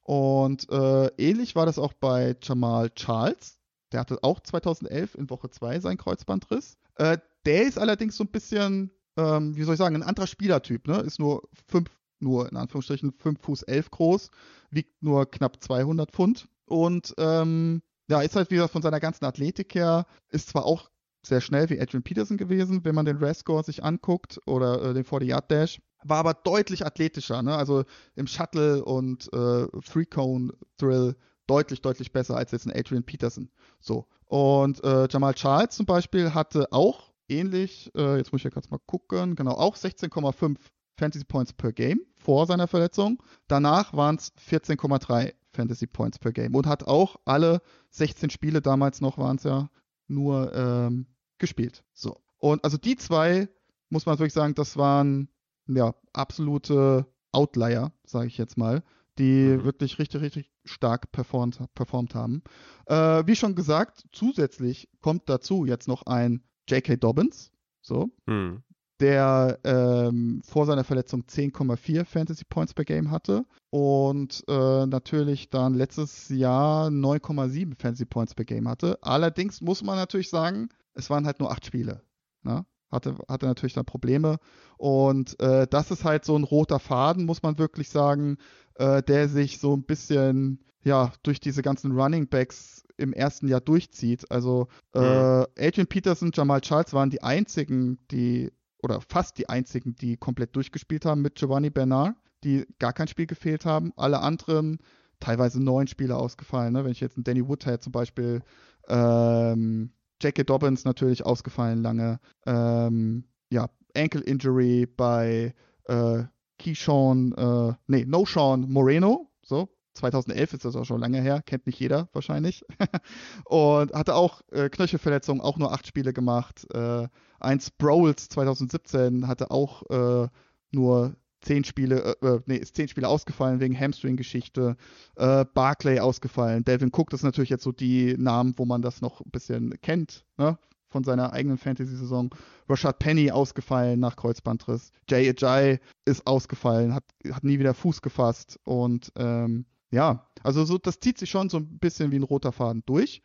Und 0.02 0.68
äh, 0.70 1.06
ähnlich 1.16 1.54
war 1.56 1.66
das 1.66 1.78
auch 1.78 1.92
bei 1.92 2.36
Jamal 2.42 2.90
Charles. 2.90 3.58
Der 3.92 4.00
hatte 4.00 4.18
auch 4.22 4.40
2011 4.40 5.14
in 5.14 5.30
Woche 5.30 5.48
2 5.50 5.80
seinen 5.80 5.96
Kreuzbandriss. 5.96 6.76
Äh, 6.96 7.18
der 7.46 7.62
ist 7.62 7.78
allerdings 7.78 8.16
so 8.16 8.24
ein 8.24 8.30
bisschen, 8.30 8.90
ähm, 9.16 9.56
wie 9.56 9.62
soll 9.62 9.74
ich 9.74 9.78
sagen, 9.78 9.96
ein 9.96 10.02
anderer 10.02 10.26
Spielertyp. 10.26 10.86
Ne? 10.88 11.00
Ist 11.00 11.18
nur 11.18 11.48
5, 11.68 11.90
nur 12.20 12.50
in 12.50 12.56
Anführungsstrichen 12.56 13.12
5 13.12 13.40
Fuß 13.40 13.62
11 13.62 13.90
groß, 13.90 14.30
wiegt 14.70 15.02
nur 15.02 15.30
knapp 15.30 15.62
200 15.62 16.10
Pfund 16.10 16.48
und 16.66 17.14
ähm, 17.18 17.82
ja, 18.08 18.20
ist 18.20 18.36
halt 18.36 18.50
wieder 18.50 18.68
von 18.68 18.82
seiner 18.82 19.00
ganzen 19.00 19.24
Athletik 19.24 19.74
her, 19.74 20.06
ist 20.30 20.50
zwar 20.50 20.64
auch 20.66 20.90
sehr 21.22 21.40
schnell 21.40 21.70
wie 21.70 21.80
Adrian 21.80 22.02
Peterson 22.02 22.36
gewesen, 22.36 22.84
wenn 22.84 22.94
man 22.94 23.06
den 23.06 23.16
RAS-Score 23.16 23.64
sich 23.64 23.82
anguckt 23.82 24.40
oder 24.46 24.82
äh, 24.82 24.94
den 24.94 25.04
40-Yard-Dash, 25.04 25.80
war 26.04 26.18
aber 26.18 26.34
deutlich 26.34 26.84
athletischer, 26.84 27.42
ne? 27.42 27.56
also 27.56 27.84
im 28.14 28.26
Shuttle 28.26 28.84
und 28.84 29.32
äh, 29.32 29.66
Three-Cone-Thrill 29.80 31.16
deutlich, 31.46 31.80
deutlich 31.80 32.12
besser 32.12 32.36
als 32.36 32.52
jetzt 32.52 32.66
ein 32.66 32.76
Adrian 32.76 33.04
Peterson. 33.04 33.50
So. 33.80 34.06
Und 34.26 34.82
äh, 34.84 35.08
Jamal 35.10 35.34
Charles 35.34 35.76
zum 35.76 35.86
Beispiel 35.86 36.34
hatte 36.34 36.72
auch 36.72 37.13
ähnlich, 37.28 37.90
äh, 37.96 38.16
jetzt 38.16 38.32
muss 38.32 38.40
ich 38.40 38.44
ja 38.44 38.50
kurz 38.50 38.70
mal 38.70 38.78
gucken, 38.86 39.36
genau, 39.36 39.52
auch 39.52 39.76
16,5 39.76 40.56
Fantasy 40.96 41.24
Points 41.24 41.52
per 41.52 41.72
Game 41.72 42.00
vor 42.16 42.46
seiner 42.46 42.68
Verletzung. 42.68 43.22
Danach 43.48 43.94
waren 43.94 44.16
es 44.16 44.32
14,3 44.36 45.34
Fantasy 45.52 45.86
Points 45.86 46.18
per 46.18 46.32
Game 46.32 46.54
und 46.54 46.66
hat 46.66 46.84
auch 46.84 47.16
alle 47.24 47.60
16 47.90 48.30
Spiele 48.30 48.60
damals 48.62 49.00
noch 49.00 49.18
waren 49.18 49.36
es 49.36 49.44
ja 49.44 49.70
nur 50.06 50.52
ähm, 50.54 51.06
gespielt. 51.38 51.84
So. 51.92 52.20
Und 52.38 52.62
also 52.64 52.76
die 52.76 52.96
zwei, 52.96 53.48
muss 53.88 54.06
man 54.06 54.18
wirklich 54.18 54.32
sagen, 54.34 54.54
das 54.54 54.76
waren 54.76 55.28
ja 55.66 55.94
absolute 56.12 57.06
Outlier, 57.32 57.92
sage 58.04 58.26
ich 58.28 58.38
jetzt 58.38 58.56
mal, 58.56 58.82
die 59.18 59.56
Mhm. 59.56 59.64
wirklich 59.64 59.98
richtig, 59.98 60.20
richtig 60.22 60.52
stark 60.64 61.10
performt, 61.12 61.58
performt 61.74 62.14
haben. 62.14 62.42
Äh, 62.86 63.26
wie 63.26 63.36
schon 63.36 63.54
gesagt, 63.54 64.04
zusätzlich 64.12 64.88
kommt 65.00 65.28
dazu 65.28 65.64
jetzt 65.64 65.88
noch 65.88 66.06
ein 66.06 66.42
J.K. 66.68 66.96
Dobbins, 66.96 67.52
so, 67.80 68.10
hm. 68.26 68.62
der 69.00 69.58
ähm, 69.64 70.42
vor 70.44 70.66
seiner 70.66 70.84
Verletzung 70.84 71.22
10,4 71.22 72.04
Fantasy 72.04 72.44
Points 72.44 72.74
per 72.74 72.84
Game 72.84 73.10
hatte 73.10 73.44
und 73.70 74.44
äh, 74.48 74.86
natürlich 74.86 75.50
dann 75.50 75.74
letztes 75.74 76.28
Jahr 76.28 76.88
9,7 76.88 77.78
Fantasy 77.78 78.06
Points 78.06 78.34
per 78.34 78.44
Game 78.44 78.68
hatte. 78.68 78.98
Allerdings 79.02 79.60
muss 79.60 79.82
man 79.82 79.96
natürlich 79.96 80.30
sagen, 80.30 80.68
es 80.94 81.10
waren 81.10 81.26
halt 81.26 81.40
nur 81.40 81.50
acht 81.50 81.66
Spiele. 81.66 82.02
Ne? 82.42 82.64
Hatte, 82.90 83.16
hatte 83.28 83.46
natürlich 83.46 83.72
dann 83.72 83.84
Probleme. 83.84 84.38
Und 84.76 85.38
äh, 85.40 85.66
das 85.68 85.90
ist 85.90 86.04
halt 86.04 86.24
so 86.24 86.36
ein 86.36 86.44
roter 86.44 86.78
Faden, 86.78 87.26
muss 87.26 87.42
man 87.42 87.58
wirklich 87.58 87.90
sagen, 87.90 88.38
äh, 88.76 89.02
der 89.02 89.28
sich 89.28 89.58
so 89.58 89.74
ein 89.76 89.84
bisschen 89.84 90.64
ja 90.84 91.12
durch 91.22 91.40
diese 91.40 91.62
ganzen 91.62 91.92
Running 91.92 92.28
Backs 92.28 92.73
im 92.96 93.12
ersten 93.12 93.48
Jahr 93.48 93.60
durchzieht. 93.60 94.30
Also 94.30 94.68
äh, 94.94 95.00
mhm. 95.00 95.46
Adrian 95.58 95.86
Peterson, 95.86 96.30
Jamal 96.32 96.60
Charles 96.60 96.92
waren 96.92 97.10
die 97.10 97.22
einzigen, 97.22 97.98
die 98.10 98.52
oder 98.82 99.00
fast 99.00 99.38
die 99.38 99.48
einzigen, 99.48 99.96
die 99.96 100.16
komplett 100.16 100.54
durchgespielt 100.54 101.04
haben 101.04 101.22
mit 101.22 101.36
Giovanni 101.36 101.70
Bernard, 101.70 102.16
die 102.44 102.66
gar 102.78 102.92
kein 102.92 103.08
Spiel 103.08 103.26
gefehlt 103.26 103.64
haben. 103.64 103.92
Alle 103.96 104.20
anderen 104.20 104.78
teilweise 105.20 105.62
neun 105.62 105.86
Spiele 105.86 106.16
ausgefallen. 106.16 106.74
Ne? 106.74 106.84
Wenn 106.84 106.92
ich 106.92 107.00
jetzt 107.00 107.16
einen 107.16 107.24
Danny 107.24 107.46
Woodhead 107.46 107.82
zum 107.82 107.92
Beispiel 107.92 108.42
ähm, 108.88 109.92
Jackie 110.20 110.44
Dobbins 110.44 110.84
natürlich 110.84 111.24
ausgefallen 111.24 111.82
lange. 111.82 112.20
Ähm, 112.46 113.24
ja, 113.50 113.68
Ankle 113.96 114.22
Injury 114.22 114.86
bei 114.86 115.54
äh, 115.86 116.24
Keyshawn, 116.58 117.32
äh, 117.32 117.74
nee, 117.86 118.04
No 118.06 118.24
Sean 118.24 118.70
Moreno, 118.70 119.30
so, 119.42 119.68
2011 119.94 120.54
ist 120.54 120.64
das 120.64 120.76
auch 120.76 120.84
schon 120.84 121.00
lange 121.00 121.20
her, 121.20 121.42
kennt 121.42 121.66
nicht 121.66 121.78
jeder 121.78 122.08
wahrscheinlich. 122.12 122.64
und 123.44 123.92
hatte 123.92 124.14
auch 124.14 124.42
äh, 124.50 124.68
Knöchelverletzungen, 124.68 125.40
auch 125.40 125.56
nur 125.56 125.72
acht 125.72 125.86
Spiele 125.86 126.12
gemacht. 126.12 126.66
Äh, 126.72 127.08
eins 127.40 127.70
Brawls 127.70 128.28
2017 128.28 129.26
hatte 129.26 129.50
auch 129.50 129.82
äh, 129.90 130.28
nur 130.72 131.16
zehn 131.44 131.64
Spiele, 131.64 132.16
äh, 132.20 132.26
äh, 132.26 132.40
nee, 132.46 132.56
ist 132.56 132.74
zehn 132.74 132.88
Spiele 132.88 133.08
ausgefallen 133.08 133.60
wegen 133.60 133.78
Hamstring-Geschichte. 133.78 134.76
Äh, 135.16 135.44
Barclay 135.54 136.00
ausgefallen. 136.00 136.64
Delvin 136.64 136.90
Cook, 136.92 137.10
das 137.10 137.20
sind 137.20 137.28
natürlich 137.28 137.50
jetzt 137.50 137.64
so 137.64 137.72
die 137.72 138.16
Namen, 138.18 138.54
wo 138.56 138.64
man 138.64 138.82
das 138.82 139.00
noch 139.00 139.20
ein 139.20 139.30
bisschen 139.30 139.74
kennt, 139.80 140.24
ne? 140.36 140.58
Von 140.88 141.02
seiner 141.02 141.32
eigenen 141.32 141.58
Fantasy-Saison. 141.58 142.32
Rashad 142.68 143.00
Penny 143.00 143.30
ausgefallen 143.32 143.98
nach 143.98 144.14
Kreuzbandriss. 144.14 144.92
Jay 145.08 145.28
Ajay 145.28 145.80
ist 146.04 146.24
ausgefallen, 146.24 146.94
hat, 146.94 147.02
hat 147.32 147.42
nie 147.42 147.58
wieder 147.58 147.74
Fuß 147.74 148.00
gefasst. 148.00 148.60
Und 148.62 149.12
ähm, 149.16 149.66
ja, 149.94 150.26
also 150.42 150.64
so, 150.64 150.76
das 150.76 150.98
zieht 150.98 151.18
sich 151.18 151.30
schon 151.30 151.48
so 151.48 151.58
ein 151.58 151.78
bisschen 151.78 152.10
wie 152.10 152.16
ein 152.16 152.24
roter 152.24 152.52
Faden 152.52 152.82
durch. 152.84 153.22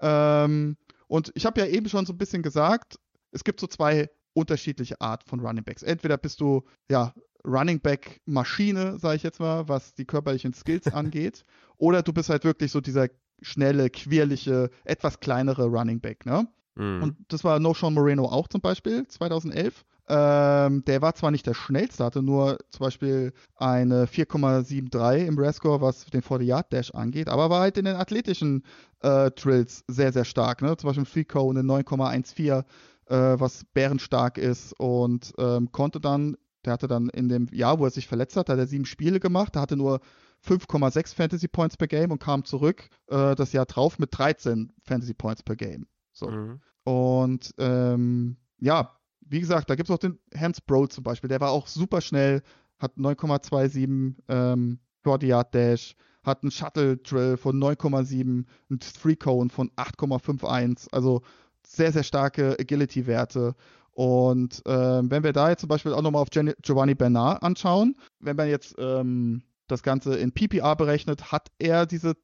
Ähm, 0.00 0.76
und 1.06 1.30
ich 1.34 1.46
habe 1.46 1.60
ja 1.60 1.66
eben 1.66 1.88
schon 1.88 2.06
so 2.06 2.12
ein 2.12 2.18
bisschen 2.18 2.42
gesagt, 2.42 2.98
es 3.30 3.44
gibt 3.44 3.60
so 3.60 3.66
zwei 3.66 4.10
unterschiedliche 4.34 5.00
Art 5.00 5.24
von 5.24 5.40
Running 5.40 5.64
Backs. 5.64 5.82
Entweder 5.82 6.18
bist 6.18 6.40
du 6.40 6.64
ja 6.90 7.14
Running 7.44 7.80
Back 7.80 8.20
Maschine, 8.26 8.98
sage 8.98 9.16
ich 9.16 9.22
jetzt 9.22 9.38
mal, 9.40 9.68
was 9.68 9.94
die 9.94 10.04
körperlichen 10.04 10.52
Skills 10.52 10.86
angeht, 10.92 11.44
oder 11.76 12.02
du 12.02 12.12
bist 12.12 12.28
halt 12.30 12.44
wirklich 12.44 12.72
so 12.72 12.80
dieser 12.80 13.08
schnelle, 13.40 13.88
quirlige, 13.88 14.70
etwas 14.84 15.20
kleinere 15.20 15.66
Running 15.66 16.00
Back, 16.00 16.26
ne? 16.26 16.48
Mhm. 16.74 17.02
Und 17.02 17.16
das 17.28 17.44
war 17.44 17.60
No 17.60 17.74
Sean 17.74 17.94
Moreno 17.94 18.26
auch 18.26 18.48
zum 18.48 18.60
Beispiel 18.60 19.06
2011. 19.06 19.84
Ähm, 20.08 20.84
der 20.86 21.02
war 21.02 21.14
zwar 21.14 21.30
nicht 21.30 21.46
der 21.46 21.54
schnellste, 21.54 22.04
hatte 22.04 22.22
nur 22.22 22.58
zum 22.70 22.84
Beispiel 22.84 23.32
eine 23.56 24.06
4,73 24.06 25.26
im 25.26 25.38
Rescore, 25.38 25.80
was 25.80 26.06
den 26.06 26.22
40-Yard-Dash 26.22 26.94
angeht, 26.94 27.28
aber 27.28 27.50
war 27.50 27.60
halt 27.60 27.76
in 27.76 27.84
den 27.84 27.96
athletischen 27.96 28.64
äh, 29.00 29.30
Drills 29.30 29.84
sehr, 29.86 30.12
sehr 30.12 30.24
stark. 30.24 30.62
Ne? 30.62 30.76
Zum 30.76 30.88
Beispiel 30.88 31.04
Freeco 31.04 31.50
eine 31.50 31.60
9,14, 31.60 32.64
äh, 33.06 33.40
was 33.40 33.64
bärenstark 33.74 34.38
ist 34.38 34.72
und 34.78 35.34
ähm, 35.38 35.72
konnte 35.72 36.00
dann 36.00 36.36
der 36.64 36.72
hatte 36.72 36.88
dann 36.88 37.08
in 37.08 37.28
dem 37.28 37.46
Jahr, 37.52 37.78
wo 37.78 37.84
er 37.84 37.90
sich 37.90 38.08
verletzt 38.08 38.36
hat, 38.36 38.48
hat 38.48 38.58
er 38.58 38.66
sieben 38.66 38.84
Spiele 38.84 39.20
gemacht. 39.20 39.56
Da 39.56 39.60
hatte 39.60 39.76
nur 39.76 40.00
5,6 40.46 41.14
Fantasy 41.14 41.48
Points 41.48 41.76
per 41.76 41.88
Game 41.88 42.10
und 42.10 42.20
kam 42.20 42.44
zurück 42.44 42.88
äh, 43.08 43.34
das 43.34 43.52
Jahr 43.52 43.66
drauf 43.66 43.98
mit 43.98 44.10
13 44.12 44.72
Fantasy 44.82 45.14
Points 45.14 45.42
per 45.42 45.56
Game. 45.56 45.86
So. 46.12 46.28
Mhm. 46.28 46.60
Und 46.84 47.54
ähm, 47.58 48.36
ja, 48.58 48.97
wie 49.28 49.40
gesagt, 49.40 49.70
da 49.70 49.74
gibt 49.74 49.88
es 49.88 49.94
auch 49.94 49.98
den 49.98 50.18
Hans 50.34 50.60
Bro 50.60 50.88
zum 50.88 51.04
Beispiel, 51.04 51.28
der 51.28 51.40
war 51.40 51.50
auch 51.50 51.66
super 51.66 52.00
schnell, 52.00 52.42
hat 52.78 52.96
9,27 52.96 54.14
ähm, 54.28 54.78
40 55.02 55.28
Yard 55.28 55.54
Dash, 55.54 55.96
hat 56.22 56.42
einen 56.42 56.50
Shuttle 56.50 56.96
Drill 56.98 57.36
von 57.36 57.58
9,7, 57.58 58.20
einen 58.20 58.80
Three 58.80 59.16
Cone 59.16 59.50
von 59.50 59.70
8,51, 59.76 60.88
also 60.92 61.22
sehr, 61.66 61.92
sehr 61.92 62.02
starke 62.02 62.56
Agility-Werte. 62.58 63.54
Und 63.92 64.62
ähm, 64.66 65.10
wenn 65.10 65.24
wir 65.24 65.32
da 65.32 65.50
jetzt 65.50 65.60
zum 65.60 65.68
Beispiel 65.68 65.92
auch 65.92 66.02
nochmal 66.02 66.22
auf 66.22 66.30
Giovanni 66.30 66.94
Bernard 66.94 67.42
anschauen, 67.42 67.96
wenn 68.20 68.36
man 68.36 68.48
jetzt 68.48 68.76
ähm, 68.78 69.42
das 69.66 69.82
Ganze 69.82 70.16
in 70.16 70.32
PPR 70.32 70.76
berechnet, 70.76 71.32
hat 71.32 71.48
er 71.58 71.84
diese 71.84 72.14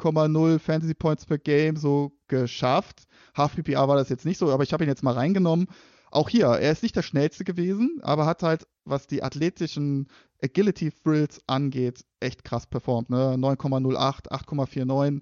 10,0 0.00 0.58
Fantasy 0.58 0.94
Points 0.94 1.26
per 1.26 1.38
Game 1.38 1.76
so 1.76 2.12
geschafft. 2.28 3.04
Half 3.36 3.54
PPR 3.56 3.88
war 3.88 3.96
das 3.96 4.08
jetzt 4.08 4.24
nicht 4.24 4.38
so, 4.38 4.50
aber 4.50 4.62
ich 4.62 4.72
habe 4.72 4.84
ihn 4.84 4.88
jetzt 4.88 5.02
mal 5.02 5.14
reingenommen. 5.14 5.66
Auch 6.10 6.28
hier, 6.28 6.46
er 6.46 6.72
ist 6.72 6.82
nicht 6.82 6.96
der 6.96 7.02
schnellste 7.02 7.44
gewesen, 7.44 8.00
aber 8.02 8.26
hat 8.26 8.42
halt, 8.42 8.66
was 8.84 9.06
die 9.06 9.22
athletischen 9.22 10.08
Agility 10.42 10.90
Thrills 10.90 11.40
angeht, 11.46 12.04
echt 12.18 12.44
krass 12.44 12.66
performt. 12.66 13.10
Ne? 13.10 13.36
9,08, 13.36 14.28
8,49, 14.28 15.20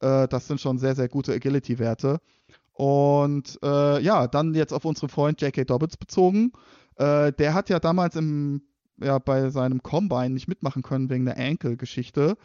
äh, 0.00 0.28
das 0.28 0.46
sind 0.46 0.60
schon 0.60 0.78
sehr, 0.78 0.94
sehr 0.94 1.08
gute 1.08 1.34
Agility-Werte. 1.34 2.20
Und 2.72 3.58
äh, 3.62 4.02
ja, 4.02 4.26
dann 4.26 4.54
jetzt 4.54 4.72
auf 4.72 4.86
unseren 4.86 5.10
Freund 5.10 5.42
J.K. 5.42 5.64
Dobbins 5.64 5.98
bezogen. 5.98 6.52
Äh, 6.96 7.32
der 7.32 7.52
hat 7.52 7.68
ja 7.68 7.78
damals 7.78 8.16
im, 8.16 8.62
ja, 8.96 9.18
bei 9.18 9.50
seinem 9.50 9.82
Combine 9.82 10.30
nicht 10.30 10.48
mitmachen 10.48 10.82
können 10.82 11.10
wegen 11.10 11.26
der 11.26 11.36
Ankle-Geschichte. 11.36 12.38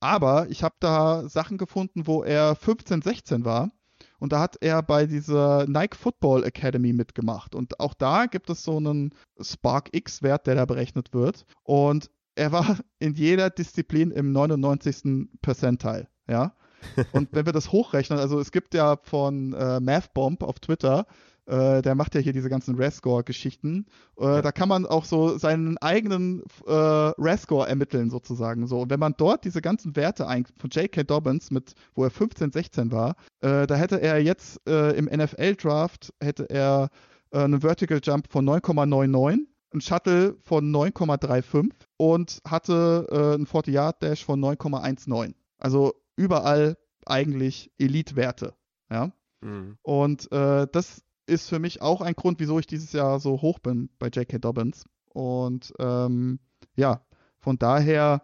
Aber 0.00 0.48
ich 0.48 0.62
habe 0.62 0.76
da 0.80 1.28
Sachen 1.28 1.58
gefunden, 1.58 2.06
wo 2.06 2.22
er 2.22 2.54
15, 2.54 3.02
16 3.02 3.44
war. 3.44 3.70
Und 4.18 4.32
da 4.32 4.40
hat 4.40 4.56
er 4.60 4.82
bei 4.82 5.06
dieser 5.06 5.66
Nike 5.66 5.96
Football 5.96 6.44
Academy 6.44 6.92
mitgemacht. 6.92 7.54
Und 7.54 7.78
auch 7.80 7.94
da 7.94 8.26
gibt 8.26 8.50
es 8.50 8.64
so 8.64 8.76
einen 8.76 9.14
Spark 9.40 9.90
X-Wert, 9.92 10.46
der 10.46 10.56
da 10.56 10.64
berechnet 10.64 11.12
wird. 11.12 11.44
Und 11.62 12.10
er 12.34 12.52
war 12.52 12.78
in 12.98 13.14
jeder 13.14 13.50
Disziplin 13.50 14.10
im 14.10 14.32
99. 14.32 15.28
Percentile. 15.40 16.08
Ja. 16.28 16.54
Und 17.12 17.28
wenn 17.32 17.46
wir 17.46 17.52
das 17.52 17.72
hochrechnen, 17.72 18.18
also 18.18 18.38
es 18.38 18.52
gibt 18.52 18.74
ja 18.74 18.96
von 19.02 19.52
äh, 19.52 19.80
MathBomb 19.80 20.42
auf 20.44 20.60
Twitter, 20.60 21.06
äh, 21.48 21.82
der 21.82 21.94
macht 21.94 22.14
ja 22.14 22.20
hier 22.20 22.32
diese 22.32 22.50
ganzen 22.50 22.76
RAS-Score-Geschichten. 22.76 23.86
Äh, 24.18 24.24
ja. 24.24 24.42
Da 24.42 24.52
kann 24.52 24.68
man 24.68 24.86
auch 24.86 25.04
so 25.04 25.38
seinen 25.38 25.78
eigenen 25.78 26.42
äh, 26.66 26.72
RAS-Score 26.72 27.66
ermitteln, 27.66 28.10
sozusagen. 28.10 28.66
So. 28.66 28.80
Und 28.80 28.90
wenn 28.90 29.00
man 29.00 29.14
dort 29.16 29.44
diese 29.44 29.62
ganzen 29.62 29.96
Werte 29.96 30.28
ein 30.28 30.44
von 30.58 30.70
J.K. 30.70 31.04
Dobbins, 31.04 31.50
mit, 31.50 31.72
wo 31.94 32.04
er 32.04 32.10
15, 32.10 32.52
16 32.52 32.92
war, 32.92 33.16
äh, 33.40 33.66
da 33.66 33.74
hätte 33.76 34.00
er 34.00 34.22
jetzt 34.22 34.60
äh, 34.68 34.96
im 34.96 35.06
NFL-Draft 35.06 36.12
hätte 36.22 36.50
er 36.50 36.90
äh, 37.32 37.38
einen 37.38 37.62
Vertical 37.62 38.00
Jump 38.02 38.30
von 38.30 38.48
9,99 38.48 39.46
ein 39.74 39.80
Shuttle 39.80 40.36
von 40.44 40.74
9,35 40.74 41.70
und 41.98 42.40
hatte 42.46 43.06
äh, 43.10 43.34
einen 43.34 43.46
40-Yard-Dash 43.46 44.24
von 44.24 44.40
9,19. 44.40 45.34
Also 45.58 45.94
überall 46.16 46.76
eigentlich 47.04 47.70
Elite-Werte. 47.78 48.54
Ja. 48.90 49.12
Mhm. 49.40 49.76
Und 49.82 50.32
äh, 50.32 50.66
das 50.72 51.02
ist 51.28 51.48
für 51.48 51.58
mich 51.58 51.82
auch 51.82 52.00
ein 52.00 52.14
Grund, 52.14 52.40
wieso 52.40 52.58
ich 52.58 52.66
dieses 52.66 52.92
Jahr 52.92 53.20
so 53.20 53.42
hoch 53.42 53.58
bin 53.58 53.90
bei 53.98 54.08
J.K. 54.08 54.38
Dobbins. 54.38 54.84
Und 55.12 55.72
ähm, 55.78 56.38
ja, 56.76 57.02
von 57.38 57.58
daher, 57.58 58.22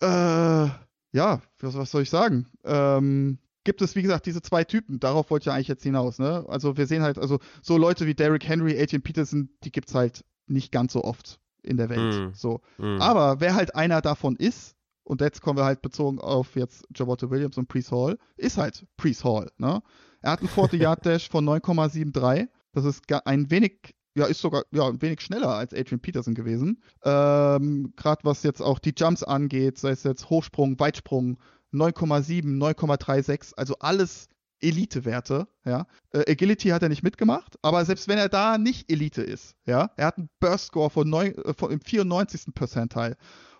äh, 0.00 0.06
ja, 0.06 1.42
was, 1.60 1.74
was, 1.76 1.90
soll 1.90 2.02
ich 2.02 2.10
sagen? 2.10 2.48
Ähm, 2.64 3.38
gibt 3.64 3.82
es, 3.82 3.94
wie 3.96 4.02
gesagt, 4.02 4.26
diese 4.26 4.42
zwei 4.42 4.64
Typen. 4.64 5.00
Darauf 5.00 5.30
wollte 5.30 5.44
ich 5.44 5.46
ja 5.46 5.54
eigentlich 5.54 5.68
jetzt 5.68 5.84
hinaus. 5.84 6.18
Ne? 6.18 6.44
Also 6.48 6.76
wir 6.76 6.86
sehen 6.86 7.02
halt, 7.02 7.18
also 7.18 7.38
so 7.62 7.76
Leute 7.76 8.06
wie 8.06 8.14
Derrick 8.14 8.46
Henry, 8.46 8.80
Adrian 8.80 9.02
Peterson, 9.02 9.50
die 9.64 9.72
gibt 9.72 9.88
es 9.88 9.94
halt 9.94 10.24
nicht 10.46 10.72
ganz 10.72 10.92
so 10.92 11.04
oft 11.04 11.40
in 11.62 11.76
der 11.76 11.88
Welt. 11.88 12.30
Mm. 12.30 12.34
So. 12.34 12.60
Mm. 12.78 13.00
Aber 13.00 13.40
wer 13.40 13.54
halt 13.54 13.74
einer 13.74 14.00
davon 14.00 14.36
ist, 14.36 14.76
und 15.04 15.20
jetzt 15.20 15.42
kommen 15.42 15.58
wir 15.58 15.64
halt 15.64 15.82
bezogen 15.82 16.20
auf 16.20 16.56
jetzt 16.56 16.86
Javonte 16.94 17.30
Williams 17.30 17.58
und 17.58 17.68
Priest 17.68 17.92
Hall, 17.92 18.18
ist 18.36 18.58
halt 18.58 18.86
Priest 18.96 19.24
Hall. 19.24 19.50
Ne? 19.58 19.82
Er 20.22 20.32
hat 20.32 20.40
einen 20.40 20.48
40-Yard-Dash 20.48 21.28
von 21.28 21.44
9,73. 21.44 22.48
Das 22.72 22.84
ist 22.84 23.02
ein 23.26 23.50
wenig, 23.50 23.94
ja, 24.14 24.26
ist 24.26 24.40
sogar 24.40 24.64
ja, 24.70 24.88
ein 24.88 25.02
wenig 25.02 25.20
schneller 25.20 25.48
als 25.48 25.74
Adrian 25.74 26.00
Peterson 26.00 26.34
gewesen. 26.34 26.82
Ähm, 27.04 27.92
Gerade 27.96 28.24
was 28.24 28.42
jetzt 28.42 28.62
auch 28.62 28.78
die 28.78 28.94
Jumps 28.96 29.22
angeht, 29.22 29.78
sei 29.78 29.90
es 29.90 30.04
jetzt 30.04 30.30
Hochsprung, 30.30 30.78
Weitsprung, 30.78 31.38
9,7, 31.72 32.58
9,36, 32.58 33.54
also 33.56 33.76
alles 33.80 34.28
Elite-Werte, 34.60 35.48
ja. 35.64 35.86
Äh, 36.12 36.30
Agility 36.30 36.68
hat 36.68 36.82
er 36.82 36.88
nicht 36.88 37.02
mitgemacht, 37.02 37.58
aber 37.62 37.84
selbst 37.84 38.08
wenn 38.08 38.18
er 38.18 38.28
da 38.28 38.58
nicht 38.58 38.90
Elite 38.90 39.22
ist, 39.22 39.56
ja, 39.66 39.90
er 39.96 40.06
hat 40.06 40.18
einen 40.18 40.30
Burst-Score 40.38 40.90
von, 40.90 41.08
neun, 41.08 41.34
äh, 41.34 41.52
von 41.52 41.70
im 41.72 41.80
94. 41.80 42.54
Percentile 42.54 43.16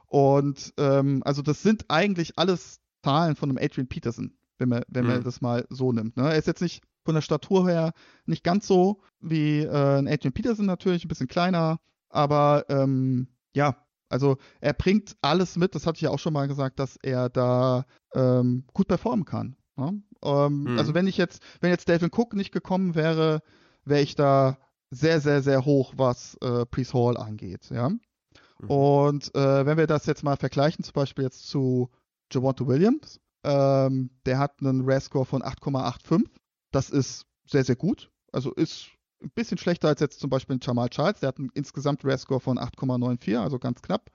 Und 0.07 0.73
ähm, 0.79 1.23
also 1.25 1.43
das 1.43 1.63
sind 1.63 1.87
eigentlich 1.89 2.39
alles 2.39 2.81
Zahlen 3.03 3.35
von 3.35 3.51
einem 3.51 3.59
Adrian 3.59 3.89
Peterson, 3.89 4.33
wenn 4.63 4.69
man, 4.69 4.83
wenn 4.89 5.05
man 5.07 5.19
Mhm. 5.19 5.25
das 5.25 5.41
mal 5.41 5.67
so 5.69 5.93
nimmt. 5.93 6.17
Ne? 6.17 6.31
Er 6.31 6.37
ist 6.39 6.47
jetzt 6.47 6.63
nicht 6.63 6.83
von 7.05 7.15
der 7.15 7.23
Statur 7.23 7.69
her 7.69 7.93
nicht 8.27 8.45
ganz 8.45 8.67
so 8.67 9.03
wie 9.21 9.61
äh, 9.63 9.99
ein 9.99 10.09
Adrian 10.09 10.33
Peterson 10.33 10.67
natürlich, 10.67 11.05
ein 11.05 11.09
bisschen 11.09 11.27
kleiner, 11.29 11.79
aber 12.09 12.65
ähm, 12.69 13.27
ja, 13.55 13.77
also 14.09 14.37
er 14.61 14.73
bringt 14.73 15.17
alles 15.21 15.57
mit, 15.57 15.75
das 15.75 15.87
hatte 15.87 15.97
ich 15.97 16.03
ja 16.03 16.11
auch 16.11 16.19
schon 16.19 16.33
mal 16.33 16.47
gesagt, 16.49 16.79
dass 16.79 16.97
er 17.03 17.29
da 17.29 17.85
ähm, 18.15 18.65
gut 18.73 18.87
performen 18.89 19.25
kann. 19.25 19.57
Ne? 19.77 20.01
Ähm, 20.25 20.63
Mhm. 20.65 20.79
Also 20.79 20.95
wenn 20.95 21.07
ich 21.09 21.17
jetzt, 21.17 21.43
wenn 21.61 21.71
jetzt 21.71 21.89
Delvin 21.89 22.11
Cook 22.15 22.35
nicht 22.35 22.53
gekommen 22.53 22.95
wäre, 22.95 23.41
wäre 23.85 24.03
ich 24.03 24.15
da 24.15 24.59
sehr, 24.91 25.21
sehr, 25.21 25.43
sehr 25.43 25.65
hoch, 25.65 25.95
was 25.97 26.37
äh, 26.43 26.65
Priest 26.67 26.95
Hall 26.95 27.17
angeht, 27.17 27.69
ja. 27.71 27.89
Mhm. 27.89 28.71
Und 28.71 29.35
äh, 29.35 29.67
wenn 29.67 29.79
wir 29.79 29.87
das 29.89 30.07
jetzt 30.07 30.23
mal 30.23 30.37
vergleichen, 30.37 30.85
zum 30.85 30.93
Beispiel 30.93 31.25
jetzt 31.25 31.49
zu 31.49 31.91
Javonte 32.31 32.67
Williams, 32.69 33.19
ähm, 33.45 34.11
der 34.27 34.39
hat 34.39 34.61
einen 34.61 34.89
RAS-Score 34.89 35.25
von 35.25 35.43
8,85. 35.43 36.27
Das 36.71 36.91
ist 36.91 37.27
sehr, 37.47 37.65
sehr 37.65 37.77
gut. 37.77 38.11
Also 38.33 38.53
ist 38.53 38.89
ein 39.23 39.31
bisschen 39.35 39.59
schlechter 39.59 39.89
als 39.89 40.01
jetzt 40.01 40.21
zum 40.21 40.31
Beispiel 40.31 40.59
Jamal 40.61 40.89
Charles. 40.89 41.21
Der 41.21 41.29
hat 41.29 41.39
einen 41.39 41.51
insgesamt 41.55 42.05
RAS-Score 42.05 42.41
von 42.41 42.59
8,94, 42.59 43.39
also 43.39 43.59
ganz 43.59 43.83
knapp. 43.83 44.11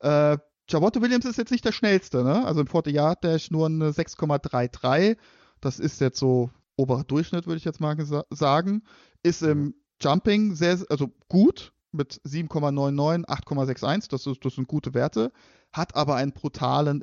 Äh, 0.00 0.38
Javonte 0.68 1.02
Williams 1.02 1.24
ist 1.24 1.38
jetzt 1.38 1.50
nicht 1.50 1.64
der 1.64 1.72
schnellste, 1.72 2.22
ne? 2.22 2.44
Also 2.46 2.60
im 2.60 2.66
40 2.66 2.94
Yard 2.94 3.24
Dash 3.24 3.50
nur 3.50 3.66
eine 3.66 3.90
6,33. 3.90 5.16
Das 5.60 5.78
ist 5.78 6.00
jetzt 6.00 6.18
so 6.18 6.50
oberer 6.76 7.04
Durchschnitt, 7.04 7.46
würde 7.46 7.58
ich 7.58 7.64
jetzt 7.64 7.80
mal 7.80 7.96
sagen. 8.30 8.82
Ist 9.22 9.42
im 9.42 9.74
Jumping 10.00 10.54
sehr, 10.54 10.78
also 10.88 11.08
gut 11.28 11.72
mit 11.92 12.20
7,99, 12.24 13.26
8,61. 13.26 14.10
Das, 14.10 14.26
ist, 14.26 14.44
das 14.44 14.54
sind 14.54 14.68
gute 14.68 14.94
Werte. 14.94 15.32
Hat 15.72 15.94
aber 15.94 16.16
einen 16.16 16.32
brutalen 16.32 17.02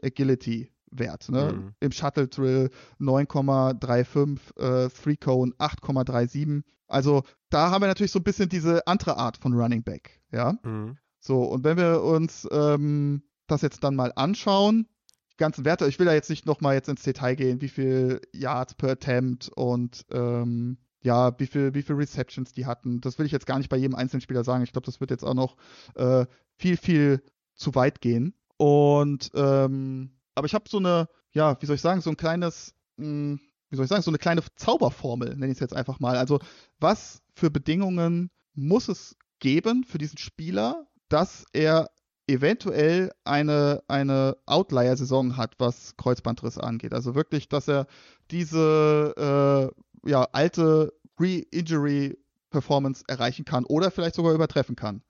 Agility-Wert. 0.92 1.30
Ne? 1.30 1.54
Mhm. 1.54 1.74
Im 1.80 1.92
Shuttle 1.92 2.28
Drill 2.28 2.70
9,35, 3.00 4.40
äh, 4.58 4.90
Three 4.90 5.16
Cone 5.18 5.54
8,37. 5.58 6.64
Also 6.88 7.24
da 7.50 7.72
haben 7.72 7.82
wir 7.82 7.88
natürlich 7.88 8.12
so 8.12 8.20
ein 8.20 8.24
bisschen 8.24 8.50
diese 8.50 8.86
andere 8.88 9.18
Art 9.18 9.38
von 9.38 9.54
Running 9.54 9.84
Back. 9.84 10.22
Ja. 10.32 10.58
Mhm. 10.64 10.98
So, 11.20 11.44
und 11.44 11.64
wenn 11.64 11.78
wir 11.78 12.02
uns 12.04 12.48
ähm, 12.52 13.24
das 13.48 13.62
jetzt 13.62 13.84
dann 13.84 13.96
mal 13.96 14.12
anschauen, 14.16 14.88
die 15.32 15.38
ganzen 15.38 15.66
Werte, 15.66 15.88
ich 15.88 16.00
will 16.00 16.06
da 16.06 16.14
jetzt 16.14 16.30
nicht 16.30 16.46
nochmal 16.46 16.76
jetzt 16.76 16.90
ins 16.90 17.04
Detail 17.04 17.36
gehen, 17.36 17.62
wie 17.62 17.70
viel 17.70 18.22
Yards 18.34 18.76
per 18.76 18.92
Attempt 18.92 19.50
und 19.50 20.06
ähm, 20.12 20.78
ja, 21.02 21.38
wie 21.40 21.48
viel, 21.48 21.74
wie 21.74 21.82
viel 21.82 21.96
Receptions 21.96 22.52
die 22.52 22.66
hatten. 22.66 23.00
Das 23.02 23.20
will 23.20 23.26
ich 23.26 23.32
jetzt 23.32 23.46
gar 23.46 23.58
nicht 23.58 23.70
bei 23.70 23.78
jedem 23.78 23.96
einzelnen 23.96 24.22
Spieler 24.22 24.44
sagen. 24.44 24.64
Ich 24.64 24.74
glaube, 24.74 24.86
das 24.86 25.00
wird 25.00 25.12
jetzt 25.12 25.24
auch 25.24 25.34
noch 25.34 25.56
äh, 25.96 26.26
viel, 26.58 26.76
viel 26.76 27.22
zu 27.56 27.74
weit 27.76 28.02
gehen. 28.02 28.34
Und 28.58 29.32
ähm, 29.36 30.12
aber 30.40 30.48
ich 30.48 30.54
habe 30.56 30.70
so 30.70 30.78
eine, 30.78 31.08
ja, 31.32 31.62
wie 31.62 31.66
soll 31.66 31.76
ich 31.76 31.82
sagen, 31.82 32.02
so 32.02 32.10
ein 32.10 32.18
kleines, 32.18 32.74
mh, 32.98 33.38
wie 33.70 33.76
soll 33.76 33.86
ich 33.86 33.90
sagen, 33.90 34.02
so 34.02 34.10
eine 34.10 34.18
kleine 34.18 34.42
Zauberformel, 34.56 35.36
nenne 35.36 35.48
ich 35.48 35.58
es 35.58 35.60
jetzt 35.60 35.76
einfach 35.76 36.00
mal. 36.00 36.18
Also, 36.18 36.40
was 36.80 37.22
für 37.36 37.52
Bedingungen 37.52 38.32
muss 38.56 38.88
es 38.88 39.16
geben 39.40 39.84
für 39.84 39.98
diesen 39.98 40.18
Spieler, 40.18 40.88
dass 41.10 41.46
er 41.54 41.90
eventuell 42.28 43.12
eine, 43.26 43.84
eine 43.88 44.38
Outlier-Saison 44.46 45.38
hat, 45.38 45.56
was 45.58 45.98
Kreuzbandrisse 45.98 46.64
angeht. 46.64 46.94
Also 46.94 47.16
wirklich, 47.16 47.50
dass 47.50 47.68
er 47.68 47.88
diese 48.32 49.74
äh, 50.06 50.10
ja, 50.10 50.28
alte 50.32 50.94
Re-Injury-Performance 51.20 53.04
erreichen 53.08 53.46
kann 53.46 53.66
oder 53.66 53.92
vielleicht 53.92 54.16
sogar 54.16 54.34
übertreffen 54.34 54.76
kann. 54.76 55.02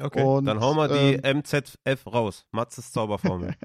Okay, 0.00 0.22
Und, 0.22 0.44
dann 0.44 0.60
hauen 0.60 0.76
wir 0.76 0.88
die 0.88 1.20
ähm, 1.22 1.38
MZF 1.38 2.06
raus. 2.06 2.46
Matzes 2.52 2.92
Zauberformel. 2.92 3.54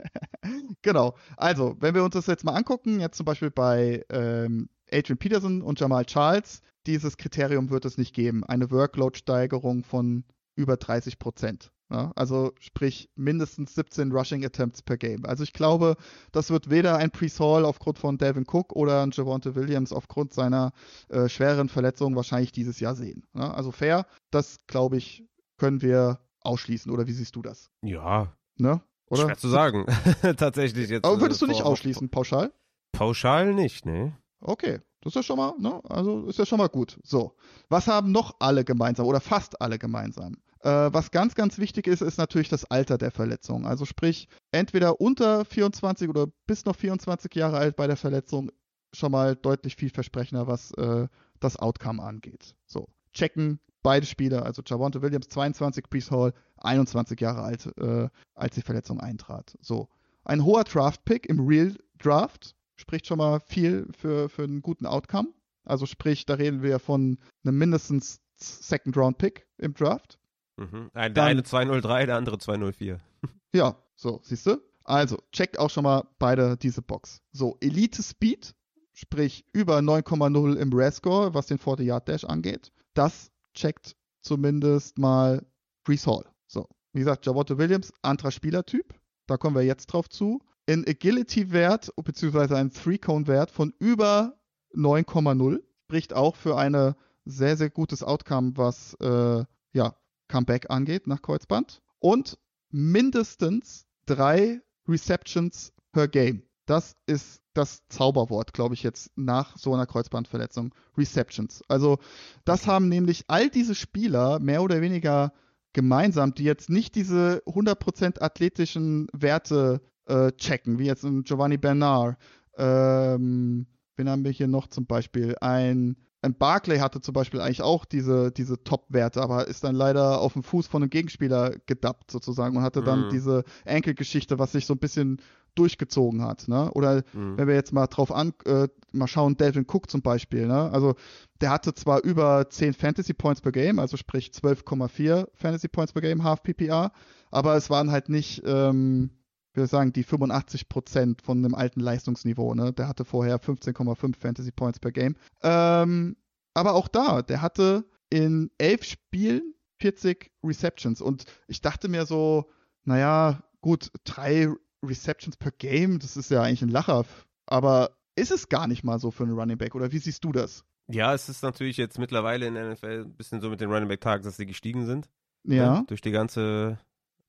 Genau. 0.81 1.15
Also, 1.37 1.77
wenn 1.79 1.95
wir 1.95 2.03
uns 2.03 2.13
das 2.13 2.27
jetzt 2.27 2.43
mal 2.43 2.55
angucken, 2.55 2.99
jetzt 2.99 3.15
zum 3.15 3.25
Beispiel 3.25 3.49
bei 3.49 4.03
ähm, 4.09 4.67
Adrian 4.91 5.17
Peterson 5.17 5.61
und 5.61 5.79
Jamal 5.79 6.03
Charles, 6.03 6.61
dieses 6.85 7.15
Kriterium 7.15 7.69
wird 7.69 7.85
es 7.85 7.97
nicht 7.97 8.13
geben. 8.13 8.43
Eine 8.43 8.69
Workload-Steigerung 8.69 9.85
von 9.85 10.25
über 10.55 10.75
30 10.75 11.19
Prozent. 11.19 11.71
Ja, 11.89 12.11
also 12.15 12.53
sprich 12.59 13.09
mindestens 13.15 13.75
17 13.75 14.11
Rushing 14.11 14.43
Attempts 14.43 14.81
per 14.81 14.97
Game. 14.97 15.25
Also 15.25 15.43
ich 15.43 15.53
glaube, 15.53 15.95
das 16.31 16.49
wird 16.49 16.69
weder 16.69 16.97
ein 16.97 17.11
Priest 17.11 17.39
Hall 17.39 17.65
aufgrund 17.65 17.99
von 17.99 18.17
Devin 18.17 18.45
Cook 18.47 18.75
oder 18.75 19.03
ein 19.03 19.11
Javonte 19.11 19.53
Williams 19.55 19.93
aufgrund 19.93 20.33
seiner 20.33 20.71
äh, 21.09 21.29
schweren 21.29 21.69
Verletzung 21.69 22.15
wahrscheinlich 22.15 22.51
dieses 22.51 22.79
Jahr 22.79 22.95
sehen. 22.95 23.23
Ja, 23.35 23.53
also 23.53 23.71
fair, 23.71 24.07
das 24.31 24.57
glaube 24.65 24.97
ich, 24.97 25.23
können 25.57 25.81
wir 25.81 26.19
ausschließen. 26.41 26.91
Oder 26.91 27.07
wie 27.07 27.13
siehst 27.13 27.35
du 27.35 27.41
das? 27.41 27.69
ja, 27.81 28.33
Ne? 28.57 28.81
Oder? 29.09 29.23
schwer 29.23 29.37
zu 29.37 29.49
sagen. 29.49 29.85
Tatsächlich 30.37 30.89
jetzt. 30.89 31.05
Aber 31.05 31.19
würdest 31.21 31.41
du 31.41 31.45
äh, 31.45 31.49
nicht 31.49 31.63
ausschließen, 31.63 32.09
pauschal? 32.09 32.51
Pauschal 32.91 33.53
nicht, 33.53 33.85
ne? 33.85 34.17
Okay, 34.39 34.79
das 35.01 35.11
ist 35.11 35.15
ja 35.15 35.23
schon 35.23 35.37
mal, 35.37 35.53
ne? 35.59 35.81
Also 35.89 36.25
ist 36.27 36.39
ja 36.39 36.45
schon 36.45 36.57
mal 36.57 36.69
gut. 36.69 36.99
So. 37.03 37.35
Was 37.69 37.87
haben 37.87 38.11
noch 38.11 38.35
alle 38.39 38.63
gemeinsam 38.63 39.05
oder 39.05 39.19
fast 39.19 39.61
alle 39.61 39.77
gemeinsam? 39.77 40.37
Äh, 40.61 40.69
was 40.93 41.11
ganz, 41.11 41.35
ganz 41.35 41.57
wichtig 41.57 41.87
ist, 41.87 42.01
ist 42.01 42.17
natürlich 42.17 42.49
das 42.49 42.65
Alter 42.65 42.97
der 42.97 43.11
Verletzung. 43.11 43.65
Also 43.65 43.85
sprich, 43.85 44.27
entweder 44.51 45.01
unter 45.01 45.45
24 45.45 46.09
oder 46.09 46.27
bis 46.47 46.65
noch 46.65 46.75
24 46.75 47.33
Jahre 47.35 47.57
alt 47.57 47.75
bei 47.75 47.87
der 47.87 47.97
Verletzung 47.97 48.51
schon 48.93 49.11
mal 49.11 49.35
deutlich 49.35 49.75
vielversprechender, 49.75 50.47
was 50.47 50.71
äh, 50.73 51.07
das 51.39 51.57
Outcome 51.57 52.01
angeht. 52.01 52.55
So, 52.65 52.87
checken 53.11 53.59
beide 53.83 54.05
Spieler, 54.05 54.45
also 54.45 54.61
Javonte 54.65 55.01
Williams 55.01 55.27
22, 55.27 55.89
Priest 55.89 56.09
Hall 56.11 56.33
21 56.57 57.19
Jahre 57.19 57.41
alt, 57.43 57.69
äh, 57.77 58.09
als 58.33 58.55
die 58.55 58.61
Verletzung 58.61 58.99
eintrat. 58.99 59.57
So, 59.61 59.89
ein 60.23 60.43
hoher 60.45 60.63
Draft-Pick 60.63 61.27
im 61.27 61.45
Real 61.45 61.75
Draft 61.99 62.55
spricht 62.75 63.05
schon 63.07 63.17
mal 63.19 63.39
viel 63.41 63.87
für, 63.97 64.29
für 64.29 64.43
einen 64.43 64.61
guten 64.61 64.85
Outcome. 64.85 65.29
Also 65.65 65.85
sprich, 65.85 66.25
da 66.25 66.33
reden 66.35 66.61
wir 66.63 66.79
von 66.79 67.17
einem 67.45 67.57
mindestens 67.57 68.19
Second-Round-Pick 68.37 69.47
im 69.57 69.73
Draft. 69.73 70.19
Mhm. 70.57 70.89
Der 70.95 71.09
Dann- 71.09 71.25
eine 71.27 71.43
203, 71.43 72.05
der 72.05 72.15
andere 72.17 72.37
204. 72.37 72.99
Ja, 73.55 73.75
so, 73.95 74.19
siehst 74.23 74.47
du? 74.47 74.57
Also, 74.83 75.19
checkt 75.31 75.59
auch 75.59 75.69
schon 75.69 75.83
mal 75.83 76.07
beide 76.17 76.57
diese 76.57 76.81
Box. 76.81 77.21
So, 77.31 77.55
Elite 77.61 78.01
Speed, 78.01 78.55
sprich 78.93 79.45
über 79.53 79.77
9,0 79.77 80.55
im 80.55 80.73
RAS-Score, 80.73 81.35
was 81.35 81.45
den 81.45 81.59
40-Yard-Dash 81.59 82.23
angeht. 82.25 82.71
Das 82.95 83.29
checkt 83.53 83.95
zumindest 84.21 84.97
mal 84.97 85.45
Brees 85.83 86.07
Hall. 86.07 86.25
So, 86.47 86.67
wie 86.93 86.99
gesagt, 86.99 87.25
Javonte 87.25 87.57
Williams, 87.57 87.93
anderer 88.01 88.31
Spielertyp. 88.31 88.93
Da 89.27 89.37
kommen 89.37 89.55
wir 89.55 89.63
jetzt 89.63 89.87
drauf 89.87 90.09
zu. 90.09 90.41
Ein 90.67 90.85
Agility-Wert, 90.87 91.91
beziehungsweise 92.03 92.57
ein 92.57 92.71
Three-Cone-Wert 92.71 93.51
von 93.51 93.73
über 93.79 94.37
9,0 94.73 95.61
spricht 95.85 96.13
auch 96.13 96.35
für 96.35 96.57
ein 96.57 96.95
sehr, 97.25 97.57
sehr 97.57 97.69
gutes 97.69 98.03
Outcome, 98.03 98.53
was 98.55 98.95
äh, 98.95 99.45
ja, 99.73 99.95
Comeback 100.27 100.69
angeht 100.69 101.07
nach 101.07 101.21
Kreuzband. 101.21 101.81
Und 101.99 102.39
mindestens 102.69 103.85
drei 104.05 104.61
Receptions 104.87 105.73
per 105.91 106.07
Game. 106.07 106.43
Das 106.65 106.95
ist 107.05 107.42
das 107.53 107.87
Zauberwort, 107.89 108.53
glaube 108.53 108.75
ich, 108.75 108.83
jetzt 108.83 109.11
nach 109.15 109.57
so 109.57 109.73
einer 109.73 109.85
Kreuzbandverletzung. 109.85 110.73
Receptions. 110.97 111.61
Also, 111.67 111.99
das 112.45 112.67
haben 112.67 112.89
nämlich 112.89 113.25
all 113.27 113.49
diese 113.49 113.75
Spieler 113.75 114.39
mehr 114.39 114.61
oder 114.63 114.81
weniger 114.81 115.33
gemeinsam, 115.73 116.33
die 116.33 116.43
jetzt 116.43 116.69
nicht 116.69 116.95
diese 116.95 117.41
100% 117.45 118.21
athletischen 118.21 119.07
Werte 119.11 119.81
äh, 120.05 120.31
checken, 120.33 120.79
wie 120.79 120.85
jetzt 120.85 121.03
ein 121.03 121.23
Giovanni 121.23 121.57
Bernard. 121.57 122.17
Ähm, 122.57 123.67
wen 123.95 124.09
haben 124.09 124.23
wir 124.23 124.31
hier 124.31 124.47
noch 124.47 124.67
zum 124.67 124.85
Beispiel? 124.85 125.35
Ein, 125.41 125.97
ein 126.23 126.33
Barclay 126.35 126.79
hatte 126.79 127.01
zum 127.01 127.13
Beispiel 127.13 127.41
eigentlich 127.41 127.61
auch 127.61 127.85
diese, 127.85 128.31
diese 128.31 128.63
Top-Werte, 128.63 129.21
aber 129.21 129.47
ist 129.47 129.63
dann 129.63 129.75
leider 129.75 130.19
auf 130.21 130.33
dem 130.33 130.41
Fuß 130.43 130.67
von 130.67 130.81
einem 130.81 130.89
Gegenspieler 130.89 131.51
gedappt 131.65 132.09
sozusagen 132.11 132.57
und 132.57 132.63
hatte 132.63 132.81
dann 132.81 133.01
Mhm. 133.01 133.09
diese 133.09 133.43
Enkelgeschichte, 133.65 134.39
was 134.39 134.53
sich 134.53 134.65
so 134.65 134.73
ein 134.73 134.79
bisschen 134.79 135.21
durchgezogen 135.55 136.23
hat. 136.23 136.47
Ne? 136.47 136.71
Oder 136.71 137.03
Mhm. 137.13 137.37
wenn 137.37 137.47
wir 137.47 137.55
jetzt 137.55 137.73
mal 137.73 137.87
drauf 137.87 138.11
an, 138.11 138.33
äh, 138.45 138.67
mal 138.91 139.07
schauen, 139.07 139.37
Delvin 139.37 139.65
Cook 139.71 139.89
zum 139.89 140.01
Beispiel, 140.01 140.47
ne? 140.47 140.71
Also 140.71 140.95
der 141.41 141.51
hatte 141.51 141.73
zwar 141.73 142.03
über 142.03 142.49
10 142.49 142.73
Fantasy 142.73 143.13
Points 143.13 143.41
per 143.41 143.51
Game, 143.51 143.77
also 143.79 143.97
sprich 143.97 144.31
12,4 144.33 145.27
Fantasy 145.35 145.67
Points 145.67 145.93
per 145.93 146.01
Game, 146.01 146.23
Half 146.23 146.41
PPR, 146.43 146.91
aber 147.31 147.55
es 147.55 147.69
waren 147.69 147.91
halt 147.91 148.09
nicht, 148.09 148.41
ähm, 148.45 149.11
ich 149.55 149.69
sagen, 149.69 149.93
die 149.93 150.03
85 150.03 150.69
Prozent 150.69 151.21
von 151.21 151.37
einem 151.39 151.55
alten 151.55 151.79
Leistungsniveau, 151.79 152.53
ne? 152.55 152.73
Der 152.73 152.87
hatte 152.87 153.05
vorher 153.05 153.39
15,5 153.39 154.17
Fantasy 154.17 154.51
Points 154.51 154.79
per 154.79 154.91
Game. 154.91 155.15
Ähm, 155.41 156.17
aber 156.53 156.73
auch 156.73 156.87
da, 156.87 157.21
der 157.21 157.41
hatte 157.41 157.85
in 158.09 158.51
elf 158.57 158.83
Spielen 158.83 159.53
40 159.79 160.31
Receptions 160.43 161.01
und 161.01 161.25
ich 161.47 161.61
dachte 161.61 161.87
mir 161.87 162.05
so, 162.05 162.49
naja, 162.83 163.43
gut, 163.61 163.91
drei 164.03 164.49
Receptions 164.83 165.37
per 165.37 165.51
Game, 165.51 165.99
das 165.99 166.17
ist 166.17 166.29
ja 166.31 166.41
eigentlich 166.41 166.61
ein 166.61 166.69
Lacher. 166.69 167.05
Aber 167.45 167.97
ist 168.15 168.31
es 168.31 168.49
gar 168.49 168.67
nicht 168.67 168.83
mal 168.83 168.99
so 168.99 169.11
für 169.11 169.23
einen 169.23 169.37
Running 169.37 169.57
Back? 169.57 169.75
Oder 169.75 169.91
wie 169.91 169.97
siehst 169.97 170.23
du 170.23 170.31
das? 170.31 170.63
Ja, 170.87 171.13
es 171.13 171.29
ist 171.29 171.43
natürlich 171.43 171.77
jetzt 171.77 171.97
mittlerweile 171.97 172.45
in 172.45 172.55
der 172.55 172.73
NFL 172.73 173.05
ein 173.05 173.15
bisschen 173.15 173.41
so 173.41 173.49
mit 173.49 173.61
den 173.61 173.71
Running 173.71 173.87
Back 173.87 174.01
Tags, 174.01 174.25
dass 174.25 174.37
sie 174.37 174.45
gestiegen 174.45 174.85
sind. 174.85 175.09
Ja. 175.45 175.79
ne? 175.79 175.85
Durch 175.87 176.01
die 176.01 176.11
ganze, 176.11 176.77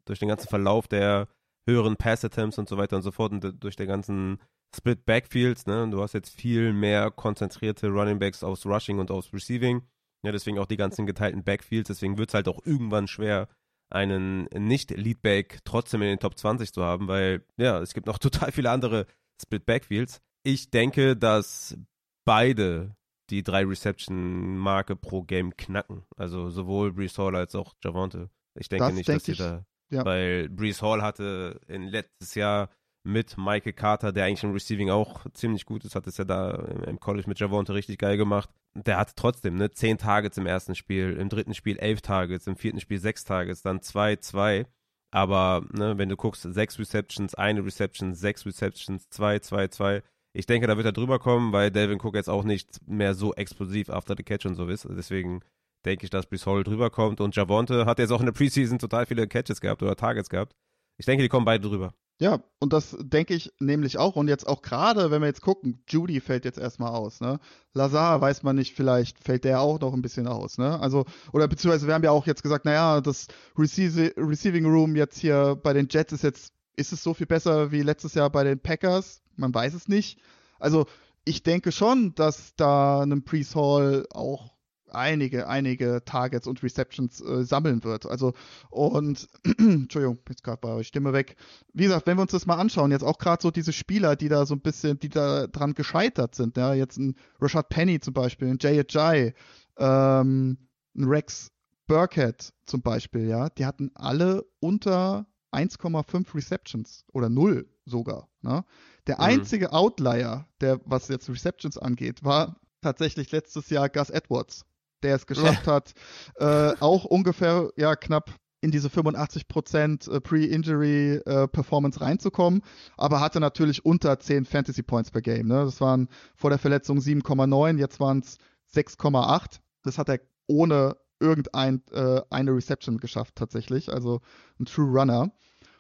durch 0.04 0.18
den 0.18 0.28
ganzen 0.28 0.48
Verlauf 0.48 0.88
der 0.88 1.28
höheren 1.66 1.96
Pass-Attempts 1.96 2.58
und 2.58 2.68
so 2.68 2.76
weiter 2.76 2.96
und 2.96 3.02
so 3.02 3.10
fort 3.10 3.32
und 3.32 3.62
durch 3.62 3.76
der 3.76 3.86
ganzen 3.86 4.38
Split 4.74 5.06
Backfields, 5.06 5.66
ne? 5.66 5.88
Du 5.90 6.02
hast 6.02 6.14
jetzt 6.14 6.30
viel 6.30 6.72
mehr 6.72 7.10
konzentrierte 7.10 7.88
Running 7.88 8.18
Backs 8.18 8.42
aufs 8.42 8.66
Rushing 8.66 8.98
und 8.98 9.10
aufs 9.10 9.32
Receiving. 9.32 9.82
Ja, 10.24 10.32
deswegen 10.32 10.58
auch 10.58 10.66
die 10.66 10.76
ganzen 10.76 11.06
geteilten 11.06 11.44
Backfields. 11.44 11.88
Deswegen 11.88 12.18
wird 12.18 12.30
es 12.30 12.34
halt 12.34 12.48
auch 12.48 12.64
irgendwann 12.64 13.06
schwer, 13.06 13.48
einen 13.90 14.44
Nicht-Leadback 14.44 15.60
trotzdem 15.64 16.02
in 16.02 16.08
den 16.08 16.18
Top 16.18 16.36
20 16.36 16.72
zu 16.72 16.82
haben, 16.82 17.08
weil 17.08 17.44
ja, 17.56 17.80
es 17.80 17.94
gibt 17.94 18.06
noch 18.06 18.18
total 18.18 18.52
viele 18.52 18.70
andere 18.70 19.06
Split 19.40 19.66
Backfields. 19.66 20.20
Ich 20.42 20.70
denke, 20.70 21.16
dass 21.16 21.76
beide 22.24 22.96
die 23.30 23.42
drei 23.42 23.64
Reception-Marke 23.64 24.96
pro 24.96 25.22
Game 25.22 25.56
knacken. 25.56 26.04
Also 26.16 26.50
sowohl 26.50 26.92
Brees 26.92 27.16
Hall 27.16 27.36
als 27.36 27.54
auch 27.54 27.74
Javante. 27.82 28.30
Ich 28.58 28.68
denke 28.68 28.86
das 28.86 28.94
nicht, 28.94 29.08
denk 29.08 29.18
dass 29.18 29.24
sie 29.26 29.34
da. 29.34 29.64
Ja. 29.90 30.04
Weil 30.04 30.48
Brees 30.48 30.82
Hall 30.82 31.02
hatte 31.02 31.60
in 31.68 31.84
letztes 31.84 32.34
Jahr 32.34 32.70
mit 33.04 33.36
Michael 33.36 33.74
Carter, 33.74 34.12
der 34.12 34.24
eigentlich 34.24 34.44
im 34.44 34.52
Receiving 34.52 34.90
auch 34.90 35.26
ziemlich 35.34 35.66
gut 35.66 35.84
ist, 35.84 35.94
hat 35.94 36.06
es 36.06 36.16
ja 36.16 36.24
da 36.24 36.52
im 36.86 36.98
College 36.98 37.28
mit 37.28 37.38
Javonte 37.38 37.74
richtig 37.74 37.98
geil 37.98 38.16
gemacht. 38.16 38.48
Der 38.74 38.96
hatte 38.96 39.12
trotzdem, 39.14 39.56
ne, 39.56 39.70
zehn 39.70 39.98
Targets 39.98 40.38
im 40.38 40.46
ersten 40.46 40.74
Spiel, 40.74 41.16
im 41.18 41.28
dritten 41.28 41.54
Spiel 41.54 41.78
elf 41.78 42.00
Targets, 42.00 42.46
im 42.46 42.56
vierten 42.56 42.80
Spiel 42.80 42.98
sechs 42.98 43.24
Targets, 43.24 43.62
dann 43.62 43.82
zwei, 43.82 44.16
zwei. 44.16 44.66
Aber, 45.12 45.64
ne, 45.72 45.96
wenn 45.98 46.08
du 46.08 46.16
guckst, 46.16 46.42
sechs 46.42 46.78
Receptions, 46.78 47.34
eine 47.34 47.64
Reception, 47.64 48.14
sechs 48.14 48.46
Receptions, 48.46 49.08
zwei, 49.10 49.38
zwei, 49.38 49.68
zwei. 49.68 50.02
Ich 50.32 50.46
denke, 50.46 50.66
da 50.66 50.76
wird 50.76 50.86
er 50.86 50.92
drüber 50.92 51.20
kommen, 51.20 51.52
weil 51.52 51.70
Delvin 51.70 52.00
Cook 52.00 52.16
jetzt 52.16 52.30
auch 52.30 52.42
nicht 52.42 52.80
mehr 52.88 53.14
so 53.14 53.32
explosiv 53.34 53.90
after 53.90 54.14
the 54.16 54.24
catch 54.24 54.46
und 54.46 54.56
so 54.56 54.66
ist. 54.66 54.88
Deswegen 54.90 55.42
denke 55.84 56.04
ich, 56.04 56.10
dass 56.10 56.26
Brees 56.26 56.46
Hall 56.46 56.64
drüber 56.64 56.90
kommt. 56.90 57.20
Und 57.20 57.36
Javonte 57.36 57.86
hat 57.86 57.98
jetzt 57.98 58.10
auch 58.10 58.20
in 58.20 58.26
der 58.26 58.32
Preseason 58.32 58.78
total 58.78 59.06
viele 59.06 59.26
Catches 59.26 59.60
gehabt 59.60 59.82
oder 59.82 59.96
Targets 59.96 60.28
gehabt. 60.28 60.54
Ich 60.96 61.06
denke, 61.06 61.22
die 61.22 61.28
kommen 61.28 61.44
beide 61.44 61.68
drüber. 61.68 61.94
Ja, 62.20 62.44
und 62.60 62.72
das 62.72 62.96
denke 63.00 63.34
ich 63.34 63.52
nämlich 63.58 63.98
auch. 63.98 64.14
Und 64.14 64.28
jetzt 64.28 64.46
auch 64.46 64.62
gerade, 64.62 65.10
wenn 65.10 65.20
wir 65.20 65.26
jetzt 65.26 65.40
gucken, 65.40 65.82
Judy 65.88 66.20
fällt 66.20 66.44
jetzt 66.44 66.58
erstmal 66.58 66.92
aus, 66.92 67.20
ne? 67.20 67.40
Lazar 67.72 68.20
weiß 68.20 68.44
man 68.44 68.54
nicht, 68.54 68.76
vielleicht 68.76 69.18
fällt 69.18 69.42
der 69.42 69.60
auch 69.60 69.80
noch 69.80 69.92
ein 69.92 70.02
bisschen 70.02 70.28
aus, 70.28 70.56
ne? 70.56 70.78
Also, 70.78 71.06
oder 71.32 71.48
beziehungsweise 71.48 71.88
wir 71.88 71.94
haben 71.94 72.04
ja 72.04 72.12
auch 72.12 72.26
jetzt 72.26 72.44
gesagt, 72.44 72.66
naja, 72.66 73.00
das 73.00 73.26
Receiving 73.58 74.64
Room 74.64 74.94
jetzt 74.94 75.18
hier 75.18 75.58
bei 75.60 75.72
den 75.72 75.88
Jets 75.90 76.12
ist 76.12 76.22
jetzt, 76.22 76.52
ist 76.76 76.92
es 76.92 77.02
so 77.02 77.14
viel 77.14 77.26
besser 77.26 77.72
wie 77.72 77.82
letztes 77.82 78.14
Jahr 78.14 78.30
bei 78.30 78.44
den 78.44 78.60
Packers? 78.60 79.20
Man 79.34 79.52
weiß 79.52 79.74
es 79.74 79.88
nicht. 79.88 80.20
Also, 80.60 80.86
ich 81.24 81.42
denke 81.42 81.72
schon, 81.72 82.14
dass 82.14 82.54
da 82.54 83.02
ein 83.02 83.24
Priest 83.24 83.56
Hall 83.56 84.06
auch 84.10 84.53
einige, 84.94 85.48
einige 85.48 86.02
Targets 86.04 86.46
und 86.46 86.62
Receptions 86.62 87.20
äh, 87.20 87.44
sammeln 87.44 87.84
wird. 87.84 88.06
Also, 88.06 88.32
und, 88.70 89.28
Entschuldigung, 89.58 90.18
jetzt 90.28 90.44
gerade 90.44 90.60
bei 90.60 90.72
euch 90.72 90.88
Stimme 90.88 91.12
weg. 91.12 91.36
Wie 91.72 91.84
gesagt, 91.84 92.06
wenn 92.06 92.16
wir 92.16 92.22
uns 92.22 92.32
das 92.32 92.46
mal 92.46 92.56
anschauen, 92.56 92.90
jetzt 92.90 93.04
auch 93.04 93.18
gerade 93.18 93.42
so 93.42 93.50
diese 93.50 93.72
Spieler, 93.72 94.16
die 94.16 94.28
da 94.28 94.46
so 94.46 94.54
ein 94.54 94.60
bisschen, 94.60 94.98
die 94.98 95.08
da 95.08 95.46
dran 95.46 95.74
gescheitert 95.74 96.34
sind, 96.34 96.56
ja, 96.56 96.74
jetzt 96.74 96.98
ein 96.98 97.16
Rashad 97.40 97.68
Penny 97.68 98.00
zum 98.00 98.14
Beispiel, 98.14 98.48
ein 98.48 98.58
Jay 98.60 98.80
Ajay, 98.80 99.34
ähm, 99.78 100.58
ein 100.96 101.04
Rex 101.04 101.50
Burkhead 101.86 102.52
zum 102.66 102.82
Beispiel, 102.82 103.28
ja, 103.28 103.50
die 103.50 103.66
hatten 103.66 103.90
alle 103.94 104.44
unter 104.60 105.26
1,5 105.52 106.34
Receptions 106.34 107.04
oder 107.12 107.28
0 107.28 107.68
sogar. 107.84 108.28
Ne? 108.42 108.64
Der 109.06 109.16
mhm. 109.16 109.24
einzige 109.24 109.72
Outlier, 109.72 110.48
der 110.60 110.80
was 110.84 111.08
jetzt 111.08 111.28
Receptions 111.28 111.78
angeht, 111.78 112.24
war 112.24 112.60
tatsächlich 112.80 113.30
letztes 113.32 113.70
Jahr 113.70 113.88
Gus 113.88 114.10
Edwards 114.10 114.64
der 115.04 115.14
es 115.16 115.26
geschafft 115.26 115.66
hat, 115.66 115.92
äh, 116.36 116.72
auch 116.80 117.04
ungefähr 117.04 117.70
ja 117.76 117.94
knapp 117.94 118.34
in 118.60 118.70
diese 118.70 118.88
85% 118.88 120.10
äh, 120.10 120.20
Pre-Injury 120.20 121.16
äh, 121.26 121.46
Performance 121.48 122.00
reinzukommen, 122.00 122.62
aber 122.96 123.20
hatte 123.20 123.38
natürlich 123.38 123.84
unter 123.84 124.18
10 124.18 124.46
Fantasy 124.46 124.82
Points 124.82 125.10
per 125.10 125.20
Game. 125.20 125.48
Ne? 125.48 125.64
Das 125.64 125.82
waren 125.82 126.08
vor 126.34 126.48
der 126.48 126.58
Verletzung 126.58 126.98
7,9, 126.98 127.78
jetzt 127.78 128.00
waren 128.00 128.20
es 128.20 128.38
6,8. 128.74 129.60
Das 129.82 129.98
hat 129.98 130.08
er 130.08 130.20
ohne 130.46 130.96
irgendeine 131.20 131.82
äh, 131.92 132.22
eine 132.30 132.52
Reception 132.52 132.96
geschafft 132.96 133.36
tatsächlich, 133.36 133.92
also 133.92 134.20
ein 134.58 134.64
True 134.64 134.98
Runner. 134.98 135.30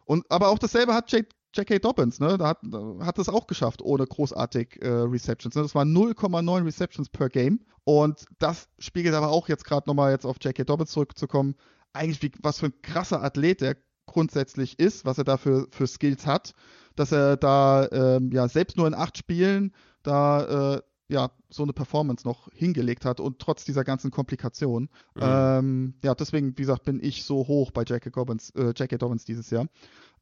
Und 0.04 0.30
aber 0.30 0.48
auch 0.48 0.58
dasselbe 0.58 0.92
hat 0.92 1.10
Jake 1.10 1.30
J.K. 1.54 1.78
Dobbins, 1.78 2.20
ne, 2.20 2.36
da 2.38 2.56
hat, 3.00 3.18
es 3.18 3.28
auch 3.28 3.46
geschafft, 3.46 3.82
ohne 3.82 4.06
großartig 4.06 4.82
äh, 4.82 4.88
Receptions. 4.88 5.54
Ne? 5.54 5.62
Das 5.62 5.74
waren 5.74 5.96
0,9 5.96 6.64
Receptions 6.64 7.08
per 7.08 7.28
Game. 7.28 7.60
Und 7.84 8.24
das 8.38 8.68
spiegelt 8.78 9.14
aber 9.14 9.28
auch 9.28 9.48
jetzt 9.48 9.64
gerade 9.64 9.88
nochmal 9.88 10.12
jetzt 10.12 10.24
auf 10.24 10.36
J.K. 10.40 10.64
Dobbins 10.64 10.90
zurückzukommen, 10.90 11.54
eigentlich 11.92 12.22
wie, 12.22 12.32
was 12.42 12.60
für 12.60 12.66
ein 12.66 12.82
krasser 12.82 13.22
Athlet 13.22 13.60
der 13.60 13.76
grundsätzlich 14.06 14.78
ist, 14.78 15.04
was 15.04 15.18
er 15.18 15.24
da 15.24 15.36
für, 15.36 15.66
für 15.70 15.86
Skills 15.86 16.26
hat, 16.26 16.54
dass 16.96 17.12
er 17.12 17.36
da 17.36 17.88
ähm, 17.90 18.30
ja 18.32 18.48
selbst 18.48 18.76
nur 18.76 18.86
in 18.86 18.94
acht 18.94 19.16
Spielen 19.18 19.72
da 20.02 20.76
äh, 20.76 20.82
ja, 21.08 21.30
so 21.50 21.62
eine 21.62 21.72
Performance 21.72 22.26
noch 22.26 22.48
hingelegt 22.52 23.04
hat 23.04 23.20
und 23.20 23.38
trotz 23.38 23.64
dieser 23.64 23.84
ganzen 23.84 24.10
Komplikationen. 24.10 24.88
Mhm. 25.14 25.22
Ähm, 25.22 25.94
ja, 26.02 26.14
deswegen, 26.14 26.56
wie 26.56 26.62
gesagt, 26.62 26.84
bin 26.84 27.02
ich 27.02 27.24
so 27.24 27.46
hoch 27.46 27.70
bei 27.70 27.82
J.K. 27.82 28.10
Dobbins, 28.10 28.50
äh, 28.50 28.72
J.K. 28.76 28.96
Dobbins 28.98 29.24
dieses 29.24 29.50
Jahr. 29.50 29.66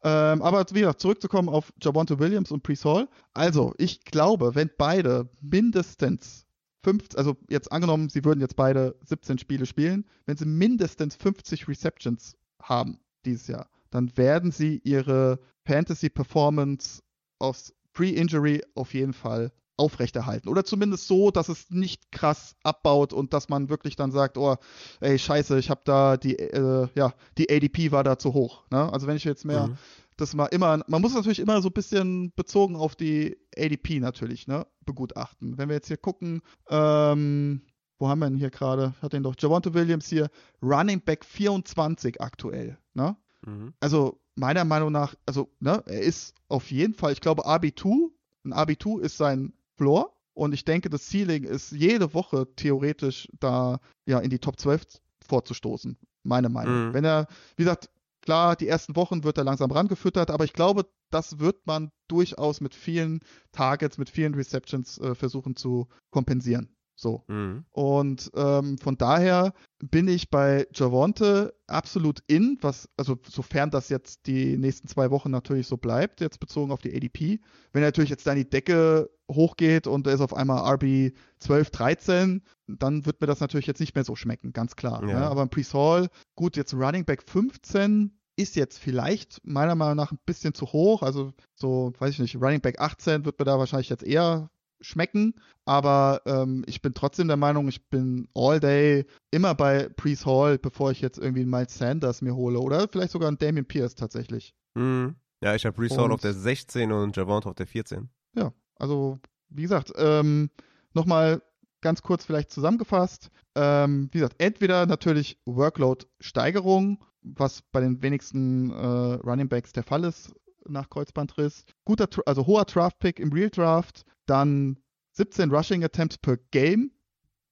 Ähm, 0.05 0.43
aber 0.43 0.65
wie 0.73 0.81
gesagt, 0.81 1.01
zurückzukommen 1.01 1.49
auf 1.49 1.73
Javonte 1.81 2.19
Williams 2.19 2.51
und 2.51 2.63
Priest 2.63 2.85
Hall. 2.85 3.09
Also, 3.35 3.75
ich 3.79 4.05
glaube, 4.05 4.55
wenn 4.57 4.71
beide 4.77 5.29
mindestens 5.41 6.47
50, 6.83 7.17
also 7.17 7.37
jetzt 7.49 7.71
angenommen, 7.71 8.09
sie 8.09 8.25
würden 8.25 8.41
jetzt 8.41 8.57
beide 8.57 8.97
17 9.05 9.39
Spiele 9.39 9.67
spielen, 9.67 10.05
wenn 10.27 10.37
sie 10.37 10.47
mindestens 10.47 11.15
50 11.15 11.69
Receptions 11.69 12.37
haben 12.61 12.99
dieses 13.25 13.47
Jahr, 13.47 13.69
dann 13.91 14.17
werden 14.17 14.51
sie 14.51 14.81
ihre 14.83 15.39
Fantasy 15.65 16.11
Performance 16.11 17.03
aus 17.39 17.73
Pre-Injury 17.93 18.63
auf 18.75 18.95
jeden 18.95 19.13
Fall 19.13 19.53
aufrechterhalten. 19.77 20.49
Oder 20.49 20.65
zumindest 20.65 21.07
so, 21.07 21.31
dass 21.31 21.49
es 21.49 21.71
nicht 21.71 22.13
krass 22.13 22.57
abbaut 22.63 23.13
und 23.13 23.33
dass 23.33 23.49
man 23.49 23.69
wirklich 23.69 23.97
dann 23.97 24.13
sagt, 24.13 24.39
oh, 24.39 24.57
ey, 25.01 25.19
scheiße, 25.19 25.59
ich 25.59 25.71
habe 25.71 25.81
da 25.85 26.17
die, 26.17 26.39
äh, 26.39 26.89
ja, 26.95 27.15
die 27.39 27.51
ADP 27.51 27.91
war 27.91 28.05
da 28.05 28.19
zu 28.19 28.35
hoch. 28.35 28.65
Ne? 28.71 28.93
Also 28.93 29.07
wenn 29.07 29.17
ich 29.17 29.25
jetzt 29.25 29.45
mehr, 29.45 29.69
mhm. 29.69 29.79
das 30.17 30.35
mal 30.35 30.47
immer, 30.47 30.83
man 30.87 31.03
muss 31.03 31.15
natürlich 31.15 31.41
immer 31.41 31.63
so 31.63 31.69
ein 31.69 31.75
bisschen 31.75 32.33
bezogen 32.37 32.77
auf 32.77 32.95
die 32.95 33.37
ADP 33.57 34.01
natürlich, 34.01 34.47
ne, 34.47 34.67
begutachten. 34.85 35.59
Wenn 35.59 35.69
wir 35.69 35.77
jetzt 35.77 35.89
hier 35.89 35.97
gucken, 35.97 36.43
ähm, 36.69 37.63
wo 37.99 38.09
haben 38.09 38.19
wir 38.19 38.29
denn 38.29 38.39
hier 38.39 38.51
gerade? 38.51 38.95
Hat 39.01 39.13
den 39.13 39.23
doch 39.23 39.35
Javonte 39.39 39.75
Williams 39.75 40.09
hier, 40.09 40.29
Running 40.61 41.01
Back 41.01 41.25
24 41.25 42.21
aktuell, 42.21 42.79
ne? 42.95 43.17
Mhm. 43.47 43.73
Also 43.81 44.21
meiner 44.35 44.65
Meinung 44.65 44.93
nach, 44.93 45.15
also, 45.27 45.51
ne, 45.61 45.83
er 45.87 46.01
ist 46.01 46.35
auf 46.49 46.71
jeden 46.71 46.95
Fall, 46.95 47.13
ich 47.13 47.21
glaube, 47.21 47.47
RB2, 47.47 48.11
ein 48.45 48.55
RB2 48.55 49.01
ist 49.01 49.17
sein 49.17 49.53
Floor. 49.83 50.17
Und 50.35 50.55
ich 50.55 50.65
denke, 50.65 50.89
das 50.89 51.09
Ceiling 51.11 51.45
ist 51.45 51.73
jede 51.73 52.15
Woche 52.15 52.47
theoretisch 52.55 53.29
da 53.39 53.81
ja 54.07 54.21
in 54.21 54.31
die 54.31 54.39
Top 54.39 54.59
12 54.59 54.85
vorzustoßen. 55.27 55.99
Meine 56.23 56.49
Meinung. 56.49 56.89
Mhm. 56.89 56.95
Wenn 56.95 57.05
er, 57.05 57.27
wie 57.57 57.65
gesagt, 57.65 57.91
klar, 58.23 58.55
die 58.57 58.69
ersten 58.69 58.95
Wochen 58.97 59.25
wird 59.25 59.39
er 59.39 59.45
langsam 59.45 59.73
rangefüttert, 59.73 60.31
aber 60.31 60.45
ich 60.45 60.53
glaube, 60.53 60.87
das 61.11 61.41
wird 61.41 61.67
man 61.67 61.91
durchaus 62.09 62.61
mit 62.61 62.75
vielen 62.75 63.21
Targets, 63.51 63.99
mit 63.99 64.09
vielen 64.09 64.35
Receptions 64.35 64.99
äh, 64.99 65.15
versuchen 65.15 65.57
zu 65.57 65.89
kompensieren. 66.11 66.75
So. 66.95 67.25
Mhm. 67.29 67.65
Und 67.71 68.31
ähm, 68.35 68.79
von 68.79 68.97
daher 68.97 69.55
bin 69.81 70.09
ich 70.09 70.31
bei 70.31 70.67
Javonte 70.73 71.55
absolut 71.67 72.21
in, 72.27 72.59
was, 72.61 72.89
also 72.97 73.19
sofern 73.29 73.71
das 73.71 73.89
jetzt 73.89 74.27
die 74.27 74.57
nächsten 74.57 74.89
zwei 74.89 75.11
Wochen 75.11 75.31
natürlich 75.31 75.67
so 75.67 75.77
bleibt, 75.77 76.21
jetzt 76.21 76.39
bezogen 76.39 76.71
auf 76.71 76.81
die 76.81 76.95
ADP. 76.95 77.41
Wenn 77.73 77.83
er 77.83 77.89
natürlich 77.89 78.11
jetzt 78.11 78.27
da 78.27 78.33
in 78.33 78.39
die 78.39 78.51
Decke 78.51 79.11
hochgeht 79.31 79.87
und 79.87 80.07
er 80.07 80.15
ist 80.15 80.21
auf 80.21 80.35
einmal 80.35 80.75
RB 80.75 81.15
12, 81.39 81.71
13, 81.71 82.43
dann 82.67 83.07
wird 83.07 83.21
mir 83.21 83.27
das 83.27 83.41
natürlich 83.41 83.67
jetzt 83.67 83.81
nicht 83.81 83.95
mehr 83.95 84.05
so 84.05 84.15
schmecken, 84.15 84.53
ganz 84.53 84.77
klar. 84.77 85.01
Ja. 85.07 85.21
Ne? 85.21 85.27
Aber 85.27 85.43
ein 85.43 85.51
Priest 85.51 85.75
Hall, 85.75 86.09
gut, 86.37 86.57
jetzt 86.57 86.75
Running 86.75 87.05
Back 87.05 87.23
15 87.29 88.13
ist 88.37 88.57
jetzt 88.57 88.79
vielleicht 88.79 89.41
meiner 89.45 89.75
Meinung 89.75 89.97
nach 89.97 90.13
ein 90.13 90.19
bisschen 90.25 90.55
zu 90.55 90.67
hoch. 90.67 91.03
Also 91.03 91.33
so, 91.55 91.93
weiß 91.99 92.11
ich 92.11 92.19
nicht, 92.19 92.37
Running 92.37 92.61
Back 92.61 92.81
18 92.81 93.25
wird 93.25 93.39
mir 93.39 93.45
da 93.45 93.59
wahrscheinlich 93.59 93.91
jetzt 93.91 94.05
eher 94.05 94.51
schmecken, 94.81 95.35
aber 95.65 96.23
ähm, 96.27 96.65
ich 96.67 96.83
bin 96.83 96.95
trotzdem 96.95 97.29
der 97.29 97.37
Meinung, 97.37 97.69
ich 97.69 97.89
bin 97.89 98.29
all 98.35 98.61
day 98.61 99.07
immer 99.31 99.55
bei 99.55 99.89
Priest 99.89 100.27
Hall, 100.27 100.59
bevor 100.59 100.91
ich 100.91 101.01
jetzt 101.01 101.19
irgendwie 101.19 101.43
einen 101.43 101.51
Miles 101.51 101.79
Sanders 101.79 102.23
mir 102.23 102.35
hole 102.35 102.59
oder 102.59 102.89
vielleicht 102.89 103.13
sogar 103.13 103.29
einen 103.29 103.39
Damien 103.39 103.67
Pierce 103.67 103.95
tatsächlich. 103.95 104.55
Mhm. 104.75 105.15
Ja, 105.43 105.55
ich 105.55 105.65
habe 105.65 105.77
Priest 105.77 105.99
Hall 105.99 106.13
auf 106.13 106.21
der 106.21 106.35
16 106.35 106.93
und 106.93 107.17
Javant 107.17 107.47
auf 107.47 107.55
der 107.55 107.67
14. 107.67 108.09
Ja, 108.37 108.53
also 108.77 109.19
wie 109.49 109.63
gesagt, 109.63 109.93
ähm, 109.97 110.51
nochmal 110.95 111.43
ganz 111.81 112.03
kurz 112.03 112.25
vielleicht 112.25 112.51
zusammengefasst. 112.51 113.31
Ähm, 113.55 114.09
wie 114.13 114.19
gesagt, 114.19 114.37
entweder 114.39 114.87
natürlich 114.87 115.39
Workload-Steigerung, 115.47 117.05
was 117.23 117.63
bei 117.73 117.81
den 117.81 118.03
wenigsten 118.03 118.71
äh, 118.71 118.75
Running 118.77 119.49
Backs 119.49 119.73
der 119.73 119.83
Fall 119.83 120.05
ist 120.05 120.33
nach 120.69 120.89
Kreuzbandriss. 120.89 121.65
Guter, 121.85 122.09
also 122.25 122.47
hoher 122.47 122.65
Draft-Pick 122.65 123.19
im 123.19 123.33
Real 123.33 123.51
Draft, 123.51 124.05
dann 124.27 124.79
17 125.13 125.51
Rushing 125.51 125.85
Attempts 125.85 126.19
per 126.19 126.37
Game, 126.51 126.91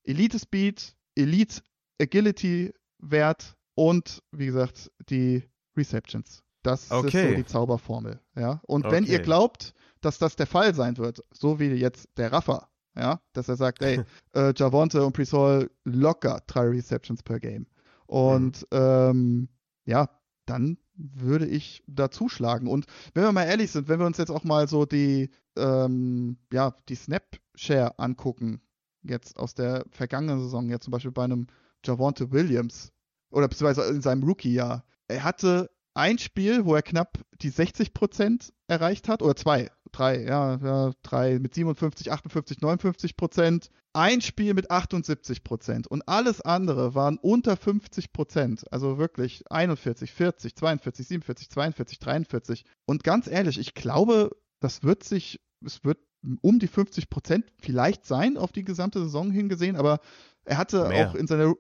Elite 0.05 0.39
Speed, 0.39 0.95
Elite 1.15 1.63
Agility 2.01 2.73
Wert 2.99 3.57
und 3.75 4.23
wie 4.33 4.47
gesagt 4.47 4.91
die 5.09 5.43
Receptions. 5.77 6.43
Das 6.63 6.91
Okay. 6.91 7.07
ist 7.07 7.31
so 7.31 7.37
die 7.37 7.45
Zauberformel. 7.47 8.21
Ja? 8.37 8.61
Und 8.67 8.85
wenn 8.91 9.05
Okay. 9.05 9.13
ihr 9.15 9.19
glaubt, 9.21 9.73
dass 10.01 10.19
das 10.19 10.37
der 10.37 10.47
Fall 10.47 10.75
sein 10.75 10.97
wird, 10.99 11.23
so 11.33 11.59
wie 11.59 11.67
jetzt 11.73 12.09
der 12.17 12.33
Raffa, 12.33 12.69
ja, 12.97 13.21
dass 13.33 13.49
er 13.49 13.57
sagt, 13.57 13.83
ey, 13.83 14.03
äh, 14.35 14.53
Javonte 14.57 15.05
und 15.05 15.13
Prisol 15.13 15.71
locker 15.85 16.43
drei 16.47 16.69
Receptions 16.69 17.23
per 17.23 17.41
Game. 17.41 17.67
Und 18.07 18.67
ähm, 18.73 19.49
ja, 19.85 20.09
dann 20.51 20.79
würde 20.95 21.47
ich 21.47 21.83
da 21.87 22.11
zuschlagen. 22.11 22.67
Und 22.67 22.87
wenn 23.15 23.23
wir 23.23 23.33
mal 23.33 23.45
ehrlich 23.45 23.71
sind, 23.71 23.89
wenn 23.89 24.01
wir 24.01 24.07
uns 24.07 24.19
jetzt 24.19 24.31
auch 24.31 24.45
mal 24.45 24.69
so 24.69 24.85
die, 24.85 25.31
ähm, 25.57 26.39
ja, 26.53 26.75
die 26.89 26.97
Snap-Share 26.97 27.99
angucken, 27.99 28.61
jetzt 29.03 29.39
aus 29.39 29.55
der 29.55 29.85
vergangenen 29.91 30.41
Saison, 30.41 30.69
jetzt 30.69 30.85
zum 30.85 30.91
Beispiel 30.91 31.13
bei 31.13 31.25
einem 31.25 31.47
Javonte 31.85 32.33
Williams 32.33 32.93
oder 33.31 33.49
beziehungsweise 33.49 33.89
in 33.91 34.03
seinem 34.03 34.25
Rookie-Jahr, 34.25 34.85
er 35.09 35.25
hatte 35.25 35.71
ein 35.95 36.19
Spiel, 36.19 36.65
wo 36.65 36.75
er 36.75 36.83
knapp 36.83 37.19
die 37.41 37.53
60% 37.53 38.51
erreicht 38.67 39.09
hat, 39.09 39.23
oder 39.23 39.37
zwei, 39.37 39.71
drei, 39.93 40.23
ja, 40.23 40.57
ja, 40.57 40.93
drei 41.03 41.39
mit 41.39 41.55
57, 41.55 42.13
58, 42.13 42.61
59 42.61 43.17
Prozent, 43.17 43.71
ein 43.93 44.21
Spiel 44.21 44.55
mit 44.55 44.71
78 44.71 45.43
Prozent 45.43 45.87
und 45.87 46.07
alles 46.09 46.41
andere 46.41 46.95
waren 46.95 47.19
unter 47.19 47.57
50 47.57 48.13
Prozent, 48.13 48.71
also 48.73 48.99
wirklich 48.99 49.45
41, 49.51 50.13
40, 50.13 50.57
42, 50.57 51.07
47, 51.09 51.51
42, 51.51 51.99
43 51.99 52.65
und 52.87 53.05
ganz 53.05 53.27
ehrlich, 53.27 53.59
ich 53.59 53.75
glaube, 53.75 54.31
das 54.61 54.83
wird 54.83 55.05
sich, 55.05 55.41
es 55.65 55.85
wird 55.85 55.99
um 56.43 56.59
die 56.59 56.69
50 56.69 57.11
Prozent 57.11 57.47
vielleicht 57.61 58.05
sein 58.05 58.37
auf 58.37 58.53
die 58.53 58.65
gesamte 58.65 59.01
Saison 59.01 59.31
hingesehen, 59.31 59.77
aber 59.77 60.01
er 60.45 60.59
hatte 60.59 60.89
Mehr. 60.89 61.09
auch 61.09 61.15
in 61.15 61.27
seiner, 61.27 61.55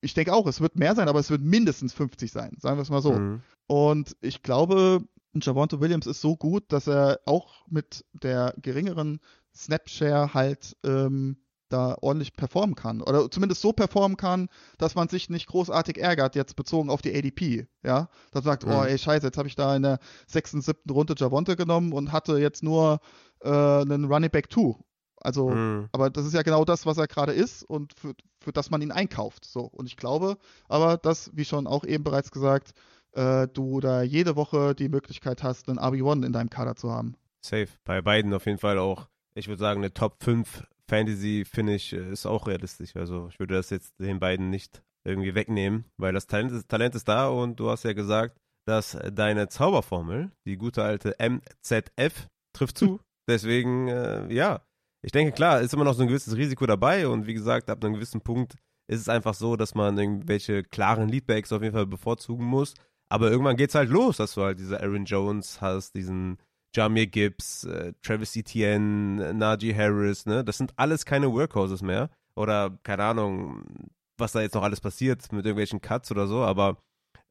ich 0.00 0.14
denke 0.14 0.32
auch, 0.32 0.46
es 0.46 0.60
wird 0.60 0.76
mehr 0.76 0.94
sein, 0.94 1.08
aber 1.08 1.20
es 1.20 1.30
wird 1.30 1.42
mindestens 1.42 1.92
50 1.94 2.30
sein, 2.30 2.56
sagen 2.58 2.76
wir 2.76 2.82
es 2.82 2.90
mal 2.90 3.02
so. 3.02 3.12
Mhm. 3.12 3.42
Und 3.66 4.16
ich 4.20 4.42
glaube, 4.42 5.02
Javonte 5.40 5.80
Williams 5.80 6.06
ist 6.06 6.20
so 6.20 6.36
gut, 6.36 6.64
dass 6.72 6.86
er 6.86 7.20
auch 7.26 7.66
mit 7.68 8.04
der 8.12 8.54
geringeren 8.60 9.20
Snapshare 9.54 10.34
halt 10.34 10.76
ähm, 10.84 11.38
da 11.68 11.96
ordentlich 12.00 12.32
performen 12.32 12.74
kann. 12.74 13.02
Oder 13.02 13.30
zumindest 13.30 13.60
so 13.60 13.72
performen 13.72 14.16
kann, 14.16 14.48
dass 14.78 14.94
man 14.94 15.08
sich 15.08 15.28
nicht 15.28 15.48
großartig 15.48 15.98
ärgert, 15.98 16.34
jetzt 16.34 16.56
bezogen 16.56 16.88
auf 16.88 17.02
die 17.02 17.14
ADP. 17.14 17.66
Ja, 17.82 18.08
dass 18.30 18.44
man 18.44 18.52
sagt, 18.52 18.64
Mhm. 18.64 18.72
oh 18.72 18.82
ey, 18.84 18.96
scheiße, 18.96 19.26
jetzt 19.26 19.36
habe 19.36 19.48
ich 19.48 19.54
da 19.56 19.76
in 19.76 19.82
der 19.82 19.98
sechsten, 20.26 20.62
siebten 20.62 20.90
Runde 20.90 21.14
Javonte 21.16 21.56
genommen 21.56 21.92
und 21.92 22.10
hatte 22.12 22.38
jetzt 22.38 22.62
nur 22.62 23.00
äh, 23.42 23.50
einen 23.50 24.06
Running 24.06 24.30
Back 24.30 24.50
2. 24.52 24.76
Also, 25.20 25.50
Mhm. 25.50 25.88
aber 25.92 26.10
das 26.10 26.24
ist 26.26 26.32
ja 26.34 26.42
genau 26.42 26.64
das, 26.64 26.86
was 26.86 26.96
er 26.96 27.08
gerade 27.08 27.32
ist 27.32 27.64
und 27.64 27.92
für, 27.92 28.14
für 28.40 28.52
das 28.52 28.70
man 28.70 28.80
ihn 28.80 28.92
einkauft. 28.92 29.44
So. 29.44 29.62
Und 29.62 29.86
ich 29.86 29.96
glaube 29.96 30.38
aber, 30.68 30.96
dass, 30.96 31.30
wie 31.34 31.44
schon 31.44 31.66
auch 31.66 31.84
eben 31.84 32.04
bereits 32.04 32.30
gesagt, 32.30 32.72
äh, 33.12 33.48
du 33.48 33.80
da 33.80 34.02
jede 34.02 34.36
Woche 34.36 34.74
die 34.74 34.88
Möglichkeit 34.88 35.42
hast, 35.42 35.68
einen 35.68 35.78
RB1 35.78 36.24
in 36.24 36.32
deinem 36.32 36.50
Kader 36.50 36.76
zu 36.76 36.90
haben. 36.90 37.16
Safe. 37.44 37.68
Bei 37.84 38.02
beiden 38.02 38.32
auf 38.34 38.46
jeden 38.46 38.58
Fall 38.58 38.78
auch. 38.78 39.08
Ich 39.34 39.48
würde 39.48 39.60
sagen, 39.60 39.80
eine 39.80 39.94
Top 39.94 40.22
5 40.22 40.66
Fantasy-Finish 40.88 41.92
äh, 41.92 42.12
ist 42.12 42.26
auch 42.26 42.46
realistisch. 42.46 42.96
Also 42.96 43.28
ich 43.30 43.38
würde 43.38 43.54
das 43.54 43.70
jetzt 43.70 43.98
den 44.00 44.18
beiden 44.18 44.50
nicht 44.50 44.82
irgendwie 45.04 45.34
wegnehmen, 45.34 45.84
weil 45.96 46.12
das 46.12 46.26
Talent 46.26 46.52
ist, 46.52 46.68
Talent 46.68 46.94
ist 46.94 47.08
da 47.08 47.28
und 47.28 47.60
du 47.60 47.70
hast 47.70 47.84
ja 47.84 47.92
gesagt, 47.92 48.38
dass 48.66 48.98
deine 49.12 49.48
Zauberformel, 49.48 50.30
die 50.44 50.56
gute 50.56 50.82
alte 50.82 51.16
MZF, 51.18 52.28
trifft 52.52 52.78
zu. 52.78 53.00
Deswegen, 53.28 53.88
äh, 53.88 54.32
ja, 54.32 54.62
ich 55.02 55.12
denke, 55.12 55.32
klar, 55.32 55.60
ist 55.60 55.72
immer 55.72 55.84
noch 55.84 55.94
so 55.94 56.02
ein 56.02 56.08
gewisses 56.08 56.36
Risiko 56.36 56.66
dabei 56.66 57.08
und 57.08 57.26
wie 57.26 57.34
gesagt, 57.34 57.70
ab 57.70 57.84
einem 57.84 57.94
gewissen 57.94 58.20
Punkt 58.20 58.56
ist 58.88 59.00
es 59.00 59.08
einfach 59.08 59.34
so, 59.34 59.56
dass 59.56 59.74
man 59.74 59.96
irgendwelche 59.98 60.64
klaren 60.64 61.08
Leadbacks 61.08 61.52
auf 61.52 61.62
jeden 61.62 61.74
Fall 61.74 61.86
bevorzugen 61.86 62.44
muss. 62.44 62.74
Aber 63.08 63.30
irgendwann 63.30 63.56
geht's 63.56 63.74
halt 63.74 63.90
los, 63.90 64.18
dass 64.18 64.34
du 64.34 64.42
halt 64.42 64.58
diese 64.58 64.80
Aaron 64.80 65.04
Jones 65.04 65.60
hast, 65.60 65.94
diesen 65.94 66.38
Jamir 66.74 67.06
Gibbs, 67.06 67.64
äh, 67.64 67.94
Travis 68.02 68.36
Etienne, 68.36 69.32
Najee 69.34 69.74
Harris, 69.74 70.26
ne? 70.26 70.44
Das 70.44 70.58
sind 70.58 70.72
alles 70.76 71.06
keine 71.06 71.32
Workhorses 71.32 71.82
mehr. 71.82 72.10
Oder, 72.36 72.78
keine 72.82 73.04
Ahnung, 73.04 73.64
was 74.18 74.32
da 74.32 74.40
jetzt 74.40 74.54
noch 74.54 74.62
alles 74.62 74.80
passiert 74.80 75.32
mit 75.32 75.46
irgendwelchen 75.46 75.80
Cuts 75.80 76.10
oder 76.10 76.26
so, 76.26 76.42
aber 76.42 76.78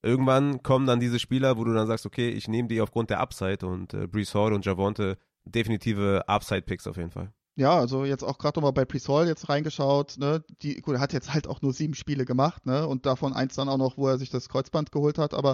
irgendwann 0.01 0.63
kommen 0.63 0.85
dann 0.87 0.99
diese 0.99 1.19
Spieler, 1.19 1.57
wo 1.57 1.63
du 1.63 1.73
dann 1.73 1.87
sagst, 1.87 2.05
okay, 2.05 2.29
ich 2.29 2.47
nehme 2.47 2.67
die 2.67 2.81
aufgrund 2.81 3.09
der 3.09 3.19
Upside 3.19 3.65
und 3.65 3.93
äh, 3.93 4.07
Brees 4.07 4.33
Hall 4.33 4.53
und 4.53 4.65
Javonte 4.65 5.17
definitive 5.45 6.27
Upside-Picks 6.27 6.87
auf 6.87 6.97
jeden 6.97 7.11
Fall. 7.11 7.31
Ja, 7.57 7.75
also 7.75 8.05
jetzt 8.05 8.23
auch 8.23 8.37
gerade 8.37 8.59
nochmal 8.59 8.71
bei 8.71 8.85
Prisol 8.85 9.25
jetzt 9.25 9.49
reingeschaut, 9.49 10.19
ne, 10.19 10.43
die, 10.61 10.79
gut, 10.79 10.93
er 10.93 11.01
hat 11.01 11.11
jetzt 11.11 11.33
halt 11.33 11.47
auch 11.47 11.63
nur 11.63 11.73
sieben 11.73 11.95
Spiele 11.95 12.23
gemacht, 12.23 12.67
ne, 12.67 12.85
und 12.87 13.07
davon 13.07 13.33
eins 13.33 13.55
dann 13.55 13.67
auch 13.67 13.79
noch, 13.79 13.97
wo 13.97 14.07
er 14.07 14.19
sich 14.19 14.29
das 14.29 14.47
Kreuzband 14.47 14.91
geholt 14.91 15.17
hat, 15.17 15.33
aber 15.33 15.53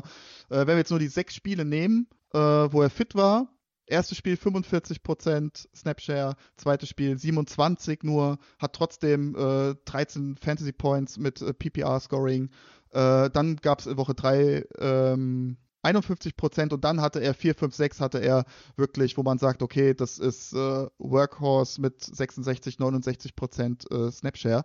äh, 0.49 0.57
wenn 0.59 0.67
wir 0.67 0.79
jetzt 0.79 0.89
nur 0.89 0.99
die 0.99 1.07
sechs 1.07 1.33
Spiele 1.33 1.63
nehmen, 1.63 2.09
äh, 2.33 2.37
wo 2.37 2.81
er 2.81 2.89
fit 2.89 3.15
war, 3.15 3.47
erstes 3.85 4.17
Spiel 4.17 4.35
45% 4.35 5.65
Snapshare, 5.73 6.35
zweites 6.57 6.89
Spiel 6.89 7.17
27 7.17 8.03
nur, 8.03 8.37
hat 8.59 8.73
trotzdem 8.73 9.33
äh, 9.37 9.75
13 9.85 10.35
Fantasy 10.35 10.73
Points 10.73 11.17
mit 11.17 11.41
äh, 11.41 11.53
PPR-Scoring, 11.53 12.49
äh, 12.91 13.29
dann 13.29 13.55
gab 13.61 13.79
es 13.79 13.87
in 13.87 13.95
Woche 13.95 14.13
drei 14.13 14.65
ähm, 14.77 15.55
51 15.83 16.35
Prozent 16.35 16.73
und 16.73 16.83
dann 16.83 17.01
hatte 17.01 17.19
er 17.19 17.33
4, 17.33 17.55
5, 17.55 17.75
6 17.75 17.99
hatte 17.99 18.19
er 18.19 18.45
wirklich, 18.75 19.17
wo 19.17 19.23
man 19.23 19.37
sagt, 19.37 19.61
okay, 19.61 19.93
das 19.93 20.17
ist 20.17 20.53
äh, 20.53 20.87
Workhorse 20.97 21.81
mit 21.81 22.03
66, 22.03 22.79
69 22.79 23.35
Prozent 23.35 23.91
äh, 23.91 24.11
Snapshare. 24.11 24.63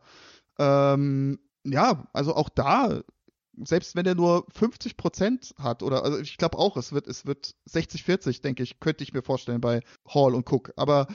Ähm, 0.58 1.38
ja, 1.64 2.08
also 2.12 2.34
auch 2.34 2.48
da, 2.48 3.02
selbst 3.64 3.96
wenn 3.96 4.06
er 4.06 4.14
nur 4.14 4.46
50 4.52 4.96
Prozent 4.96 5.54
hat, 5.58 5.82
oder 5.82 6.04
also 6.04 6.18
ich 6.18 6.36
glaube 6.36 6.58
auch, 6.58 6.76
es 6.76 6.92
wird, 6.92 7.06
es 7.06 7.26
wird 7.26 7.54
60, 7.66 8.04
40, 8.04 8.40
denke 8.40 8.62
ich, 8.62 8.80
könnte 8.80 9.02
ich 9.02 9.12
mir 9.12 9.22
vorstellen 9.22 9.60
bei 9.60 9.80
Hall 10.06 10.34
und 10.34 10.50
Cook. 10.50 10.72
Aber 10.76 11.08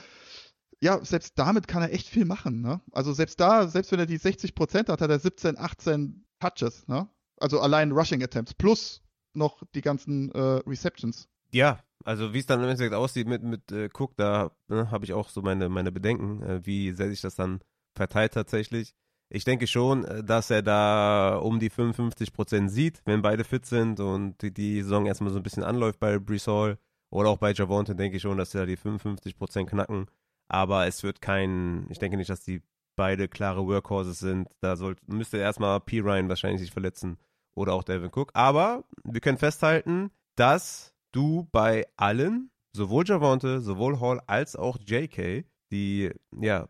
ja, 0.80 1.02
selbst 1.02 1.38
damit 1.38 1.66
kann 1.66 1.82
er 1.82 1.92
echt 1.92 2.08
viel 2.08 2.26
machen, 2.26 2.60
ne? 2.60 2.80
Also 2.92 3.14
selbst 3.14 3.40
da, 3.40 3.68
selbst 3.68 3.90
wenn 3.92 4.00
er 4.00 4.06
die 4.06 4.18
60 4.18 4.54
Prozent 4.54 4.90
hat, 4.90 5.00
hat 5.00 5.10
er 5.10 5.18
17, 5.18 5.58
18 5.58 6.26
Touches, 6.40 6.86
ne? 6.88 7.08
Also 7.38 7.60
allein 7.60 7.92
Rushing 7.92 8.22
Attempts 8.22 8.54
plus 8.54 9.03
noch 9.36 9.62
die 9.74 9.80
ganzen 9.80 10.30
äh, 10.32 10.38
Receptions. 10.66 11.28
Ja, 11.50 11.78
also 12.04 12.34
wie 12.34 12.38
es 12.38 12.46
dann 12.46 12.60
im 12.60 12.68
Endeffekt 12.68 12.94
aussieht 12.94 13.28
mit, 13.28 13.42
mit 13.42 13.72
äh, 13.72 13.88
Cook, 13.92 14.16
da 14.16 14.50
ne, 14.68 14.90
habe 14.90 15.04
ich 15.04 15.12
auch 15.12 15.28
so 15.28 15.40
meine, 15.42 15.68
meine 15.68 15.92
Bedenken, 15.92 16.42
äh, 16.42 16.66
wie 16.66 16.92
sehr 16.92 17.08
sich 17.08 17.20
das 17.20 17.34
dann 17.34 17.60
verteilt 17.94 18.34
tatsächlich. 18.34 18.94
Ich 19.30 19.44
denke 19.44 19.66
schon, 19.66 20.04
äh, 20.04 20.22
dass 20.22 20.50
er 20.50 20.62
da 20.62 21.36
um 21.36 21.58
die 21.58 21.70
55% 21.70 22.68
sieht, 22.68 23.02
wenn 23.04 23.22
beide 23.22 23.44
fit 23.44 23.66
sind 23.66 24.00
und 24.00 24.40
die, 24.42 24.52
die 24.52 24.82
Saison 24.82 25.06
erstmal 25.06 25.30
so 25.30 25.38
ein 25.38 25.42
bisschen 25.42 25.64
anläuft 25.64 26.00
bei 26.00 26.18
Brees 26.18 26.48
oder 26.48 26.78
auch 27.10 27.38
bei 27.38 27.52
Javonte, 27.52 27.94
denke 27.94 28.16
ich 28.16 28.22
schon, 28.22 28.38
dass 28.38 28.54
er 28.54 28.66
die 28.66 28.76
55% 28.76 29.66
knacken. 29.66 30.06
Aber 30.48 30.86
es 30.86 31.02
wird 31.02 31.22
kein, 31.22 31.86
ich 31.88 31.98
denke 31.98 32.16
nicht, 32.16 32.30
dass 32.30 32.42
die 32.42 32.62
beide 32.96 33.28
klare 33.28 33.66
Workhorses 33.66 34.18
sind. 34.18 34.48
Da 34.60 34.76
sollte, 34.76 35.02
müsste 35.06 35.38
erstmal 35.38 35.80
P. 35.80 36.00
Ryan 36.00 36.28
wahrscheinlich 36.28 36.60
sich 36.60 36.70
verletzen 36.70 37.18
oder 37.54 37.74
auch 37.74 37.84
Devin 37.84 38.10
Cook. 38.14 38.30
Aber 38.34 38.84
wir 39.04 39.20
können 39.20 39.38
festhalten, 39.38 40.10
dass 40.36 40.94
du 41.12 41.48
bei 41.52 41.86
allen, 41.96 42.50
sowohl 42.72 43.04
Javonte, 43.06 43.60
sowohl 43.60 44.00
Hall 44.00 44.20
als 44.26 44.56
auch 44.56 44.78
JK, 44.84 45.44
die 45.70 46.10
ja 46.40 46.68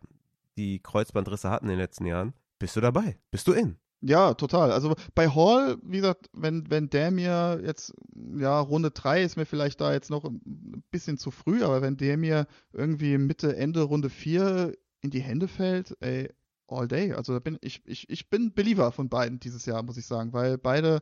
die 0.57 0.79
Kreuzbandrisse 0.79 1.49
hatten 1.49 1.65
in 1.65 1.71
den 1.71 1.79
letzten 1.79 2.05
Jahren, 2.05 2.33
bist 2.59 2.75
du 2.75 2.81
dabei, 2.81 3.17
bist 3.31 3.47
du 3.47 3.53
in. 3.53 3.77
Ja, 4.01 4.35
total. 4.35 4.71
Also 4.71 4.93
bei 5.15 5.29
Hall, 5.29 5.77
wie 5.81 5.97
gesagt, 5.97 6.29
wenn, 6.31 6.69
wenn 6.69 6.89
der 6.89 7.09
mir 7.09 7.59
jetzt, 7.63 7.93
ja, 8.37 8.59
Runde 8.59 8.91
3 8.91 9.23
ist 9.23 9.35
mir 9.35 9.45
vielleicht 9.45 9.81
da 9.81 9.93
jetzt 9.93 10.11
noch 10.11 10.25
ein 10.25 10.83
bisschen 10.91 11.17
zu 11.17 11.31
früh, 11.31 11.63
aber 11.63 11.81
wenn 11.81 11.97
der 11.97 12.15
mir 12.17 12.45
irgendwie 12.71 13.17
Mitte, 13.17 13.55
Ende 13.55 13.81
Runde 13.81 14.11
4 14.11 14.73
in 15.01 15.09
die 15.09 15.21
Hände 15.21 15.47
fällt, 15.47 15.97
ey, 16.01 16.29
all 16.67 16.87
day. 16.87 17.13
Also 17.13 17.33
da 17.33 17.39
bin 17.39 17.57
ich, 17.61 17.81
ich, 17.85 18.09
ich 18.09 18.29
bin 18.29 18.53
Believer 18.53 18.91
von 18.91 19.09
beiden 19.09 19.39
dieses 19.39 19.65
Jahr, 19.65 19.83
muss 19.83 19.97
ich 19.97 20.05
sagen, 20.05 20.33
weil 20.33 20.57
beide, 20.57 20.99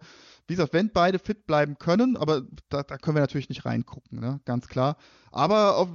wie 0.48 0.54
gesagt, 0.56 0.74
wenn 0.74 0.92
beide 0.92 1.20
fit 1.20 1.46
bleiben 1.46 1.78
können, 1.78 2.18
aber 2.18 2.44
da, 2.70 2.84
da 2.84 2.98
können 2.98 3.16
wir 3.16 3.22
natürlich 3.22 3.50
nicht 3.50 3.66
reingucken, 3.66 4.20
ne? 4.20 4.40
ganz 4.46 4.68
klar. 4.68 4.98
Aber 5.32 5.78
auf, 5.78 5.90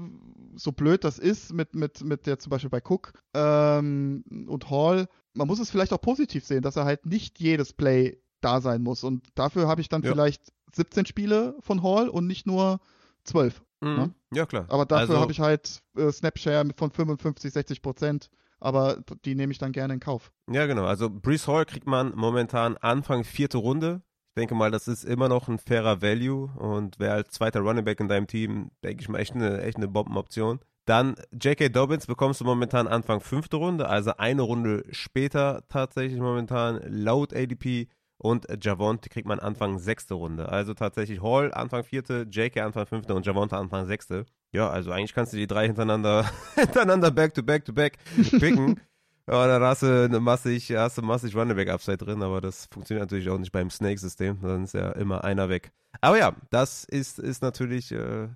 so 0.56 0.72
blöd 0.72 1.04
das 1.04 1.18
ist 1.18 1.52
mit, 1.52 1.74
mit, 1.74 2.02
mit 2.02 2.26
der 2.26 2.38
zum 2.38 2.50
Beispiel 2.50 2.70
bei 2.70 2.82
Cook 2.82 3.12
ähm, 3.34 4.24
und 4.48 4.70
Hall, 4.70 5.06
man 5.34 5.46
muss 5.46 5.60
es 5.60 5.70
vielleicht 5.70 5.92
auch 5.92 6.00
positiv 6.00 6.44
sehen, 6.44 6.62
dass 6.62 6.76
er 6.76 6.84
halt 6.84 7.06
nicht 7.06 7.38
jedes 7.38 7.72
Play 7.72 8.20
da 8.40 8.60
sein 8.60 8.82
muss. 8.82 9.04
Und 9.04 9.26
dafür 9.34 9.68
habe 9.68 9.80
ich 9.80 9.88
dann 9.88 10.02
Ja. 10.02 10.10
vielleicht 10.12 10.52
17 10.74 11.06
Spiele 11.06 11.56
von 11.60 11.82
Hall 11.82 12.08
und 12.08 12.26
nicht 12.26 12.46
nur 12.46 12.80
12. 13.24 13.62
Mhm. 13.80 14.14
Ja, 14.32 14.46
klar. 14.46 14.66
Aber 14.68 14.86
dafür 14.86 15.10
Also- 15.10 15.20
habe 15.20 15.32
ich 15.32 15.40
halt 15.40 15.82
äh, 15.96 16.10
Snapshare 16.10 16.68
von 16.76 16.90
55, 16.90 17.52
60 17.52 17.82
Prozent. 17.82 18.30
Aber 18.60 19.02
die 19.24 19.34
nehme 19.34 19.52
ich 19.52 19.58
dann 19.58 19.72
gerne 19.72 19.94
in 19.94 20.00
Kauf. 20.00 20.32
Ja, 20.50 20.66
genau. 20.66 20.84
Also 20.84 21.10
Brees 21.10 21.46
Hall 21.46 21.64
kriegt 21.64 21.86
man 21.86 22.12
momentan 22.14 22.76
Anfang 22.76 23.24
vierte 23.24 23.58
Runde. 23.58 24.02
Ich 24.30 24.40
denke 24.40 24.54
mal, 24.54 24.70
das 24.70 24.88
ist 24.88 25.04
immer 25.04 25.28
noch 25.28 25.48
ein 25.48 25.58
fairer 25.58 26.00
Value 26.00 26.50
und 26.56 26.98
wäre 26.98 27.14
als 27.14 27.30
zweiter 27.30 27.60
Running 27.60 27.84
Back 27.84 28.00
in 28.00 28.08
deinem 28.08 28.26
Team, 28.26 28.70
denke 28.84 29.02
ich 29.02 29.08
mal, 29.08 29.18
echt 29.18 29.34
eine, 29.34 29.62
echt 29.62 29.76
eine 29.76 29.88
Bombenoption. 29.88 30.60
Dann 30.88 31.16
J.K. 31.32 31.68
Dobbins 31.68 32.06
bekommst 32.06 32.40
du 32.40 32.44
momentan 32.44 32.88
Anfang 32.88 33.20
fünfte 33.20 33.56
Runde, 33.56 33.88
also 33.88 34.12
eine 34.16 34.42
Runde 34.42 34.84
später 34.90 35.64
tatsächlich 35.68 36.18
momentan 36.18 36.80
laut 36.86 37.34
ADP 37.34 37.88
und 38.16 38.46
Javonte 38.64 39.08
kriegt 39.08 39.28
man 39.28 39.38
Anfang 39.38 39.78
sechste 39.78 40.14
Runde. 40.14 40.48
Also 40.48 40.74
tatsächlich 40.74 41.22
Hall 41.22 41.52
Anfang 41.52 41.84
vierte, 41.84 42.26
JK 42.30 42.58
Anfang 42.58 42.86
fünfte 42.86 43.14
und 43.14 43.26
Javonte 43.26 43.56
Anfang 43.56 43.86
sechste. 43.86 44.24
Ja, 44.52 44.70
also 44.70 44.90
eigentlich 44.90 45.14
kannst 45.14 45.32
du 45.32 45.36
die 45.36 45.46
drei 45.46 45.66
hintereinander, 45.66 46.30
hintereinander 46.54 47.10
back 47.10 47.34
to 47.34 47.42
back 47.42 47.64
to 47.64 47.72
back 47.72 47.98
picken. 48.38 48.80
Ja, 49.30 49.46
dann 49.46 49.62
hast 49.62 49.82
du 49.82 50.04
eine 50.06 50.20
massig, 50.20 50.70
hast 50.74 50.96
du 50.96 51.02
massig 51.02 51.36
Runnerback 51.36 51.68
Upside 51.68 51.98
drin, 51.98 52.22
aber 52.22 52.40
das 52.40 52.66
funktioniert 52.72 53.02
natürlich 53.02 53.28
auch 53.28 53.36
nicht 53.36 53.52
beim 53.52 53.68
Snake-System. 53.68 54.38
Dann 54.40 54.64
ist 54.64 54.72
ja 54.72 54.92
immer 54.92 55.22
einer 55.22 55.50
weg. 55.50 55.70
Aber 56.00 56.16
ja, 56.16 56.34
das 56.48 56.84
ist, 56.84 57.18
ist 57.18 57.42
natürlich 57.42 57.92
äh, 57.92 58.28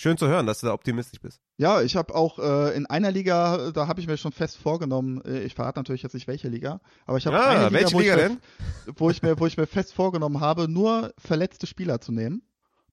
schön 0.00 0.16
zu 0.16 0.28
hören, 0.28 0.46
dass 0.46 0.60
du 0.60 0.68
da 0.68 0.72
optimistisch 0.72 1.20
bist. 1.20 1.40
Ja, 1.58 1.82
ich 1.82 1.96
habe 1.96 2.14
auch 2.14 2.38
äh, 2.38 2.76
in 2.76 2.86
einer 2.86 3.10
Liga, 3.10 3.72
da 3.72 3.88
habe 3.88 4.00
ich 4.00 4.06
mir 4.06 4.16
schon 4.16 4.30
fest 4.30 4.56
vorgenommen, 4.56 5.20
äh, 5.24 5.40
ich 5.40 5.54
verrate 5.56 5.80
natürlich 5.80 6.04
jetzt 6.04 6.14
nicht 6.14 6.28
welche 6.28 6.48
Liga, 6.48 6.80
aber 7.06 7.18
ich 7.18 7.26
habe 7.26 7.40
ah, 7.40 7.48
eine 7.48 7.64
Liga, 7.64 7.80
welche 7.80 7.94
wo, 7.94 8.00
Liga 8.00 8.14
ich 8.14 8.22
denn? 8.22 8.32
Mir, 8.32 8.94
wo 8.96 9.10
ich 9.10 9.22
mir, 9.22 9.40
wo 9.40 9.46
ich 9.46 9.56
mir 9.56 9.66
fest 9.66 9.94
vorgenommen 9.94 10.40
habe, 10.40 10.68
nur 10.68 11.12
verletzte 11.18 11.66
Spieler 11.66 12.00
zu 12.00 12.12
nehmen, 12.12 12.42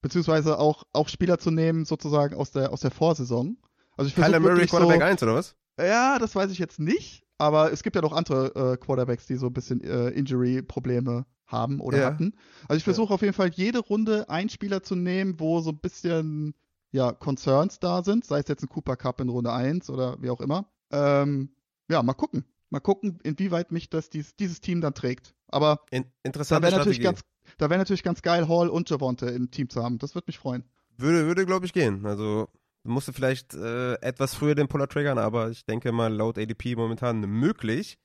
beziehungsweise 0.04 0.60
auch, 0.60 0.84
auch 0.94 1.10
Spieler 1.10 1.40
zu 1.40 1.50
nehmen, 1.50 1.86
sozusagen 1.86 2.36
aus 2.36 2.52
der, 2.52 2.72
aus 2.72 2.82
der 2.82 2.92
Vorsaison. 2.92 3.58
Also 3.98 4.10
ich 4.10 4.16
Kyler 4.16 4.40
Murray 4.40 4.68
Quarterback 4.68 5.02
so, 5.02 5.06
1 5.08 5.24
oder 5.24 5.34
was? 5.36 5.56
Ja, 5.80 6.20
das 6.20 6.36
weiß 6.36 6.52
ich 6.52 6.60
jetzt 6.60 6.80
nicht. 6.80 7.24
Aber 7.40 7.72
es 7.74 7.82
gibt 7.82 7.96
ja 7.96 8.02
noch 8.02 8.14
andere 8.14 8.74
äh, 8.74 8.78
Quarterbacks, 8.78 9.26
die 9.26 9.36
so 9.36 9.48
ein 9.48 9.54
bisschen 9.54 9.82
äh, 9.82 10.10
Injury-Probleme 10.10 11.26
haben 11.48 11.80
oder 11.80 12.00
Ja. 12.00 12.06
hatten. 12.06 12.34
Also 12.68 12.78
ich 12.78 12.84
versuche 12.84 13.14
auf 13.14 13.22
jeden 13.22 13.34
Fall 13.34 13.50
jede 13.50 13.80
Runde 13.80 14.30
einen 14.30 14.50
Spieler 14.50 14.84
zu 14.84 14.96
nehmen, 14.96 15.40
wo 15.40 15.62
so 15.62 15.72
ein 15.72 15.80
bisschen 15.80 16.54
ja, 16.92 17.12
Concerns 17.12 17.80
da 17.80 18.04
sind, 18.04 18.24
sei 18.24 18.40
es 18.40 18.48
jetzt 18.48 18.62
ein 18.64 18.70
Cooper 18.70 18.96
Cup 18.96 19.20
in 19.20 19.30
Runde 19.30 19.52
1 19.52 19.90
oder 19.90 20.22
wie 20.22 20.30
auch 20.30 20.42
immer. 20.42 20.70
Ähm, 20.92 21.56
ja, 21.90 22.04
mal 22.04 22.14
gucken. 22.14 22.46
Mal 22.70 22.80
gucken, 22.82 23.20
inwieweit 23.24 23.72
mich 23.72 23.90
das 23.90 24.10
dies, 24.10 24.36
dieses 24.36 24.62
Team 24.62 24.80
dann 24.82 24.94
trägt. 24.94 25.34
Aber 25.48 25.80
In, 25.92 26.04
da 26.04 26.10
interessante 26.24 26.68
wäre 26.68 26.78
natürlich 26.78 27.02
ganz, 27.02 27.22
da 27.58 27.70
wäre 27.70 27.80
natürlich 27.80 28.04
ganz 28.04 28.22
geil, 28.22 28.48
Hall 28.48 28.70
und 28.70 28.90
Javonte 28.90 29.28
im 29.28 29.52
Team 29.52 29.70
zu 29.70 29.84
haben. 29.84 29.98
Das 30.00 30.16
würde 30.16 30.26
mich 30.28 30.40
freuen. 30.40 30.64
Würde, 30.98 31.26
würde 31.26 31.46
glaube 31.46 31.66
ich, 31.66 31.74
gehen. 31.74 32.06
Also 32.06 32.48
musste 32.84 33.14
vielleicht 33.14 33.54
äh, 33.54 33.94
etwas 33.96 34.36
früher 34.36 34.56
den 34.56 34.68
Puller 34.68 34.88
triggern, 34.88 35.18
aber 35.18 35.50
ich 35.50 35.66
denke 35.66 35.92
mal 35.92 36.14
laut 36.14 36.38
ADP 36.38 36.76
momentan 36.76 37.20
möglich. 37.22 37.98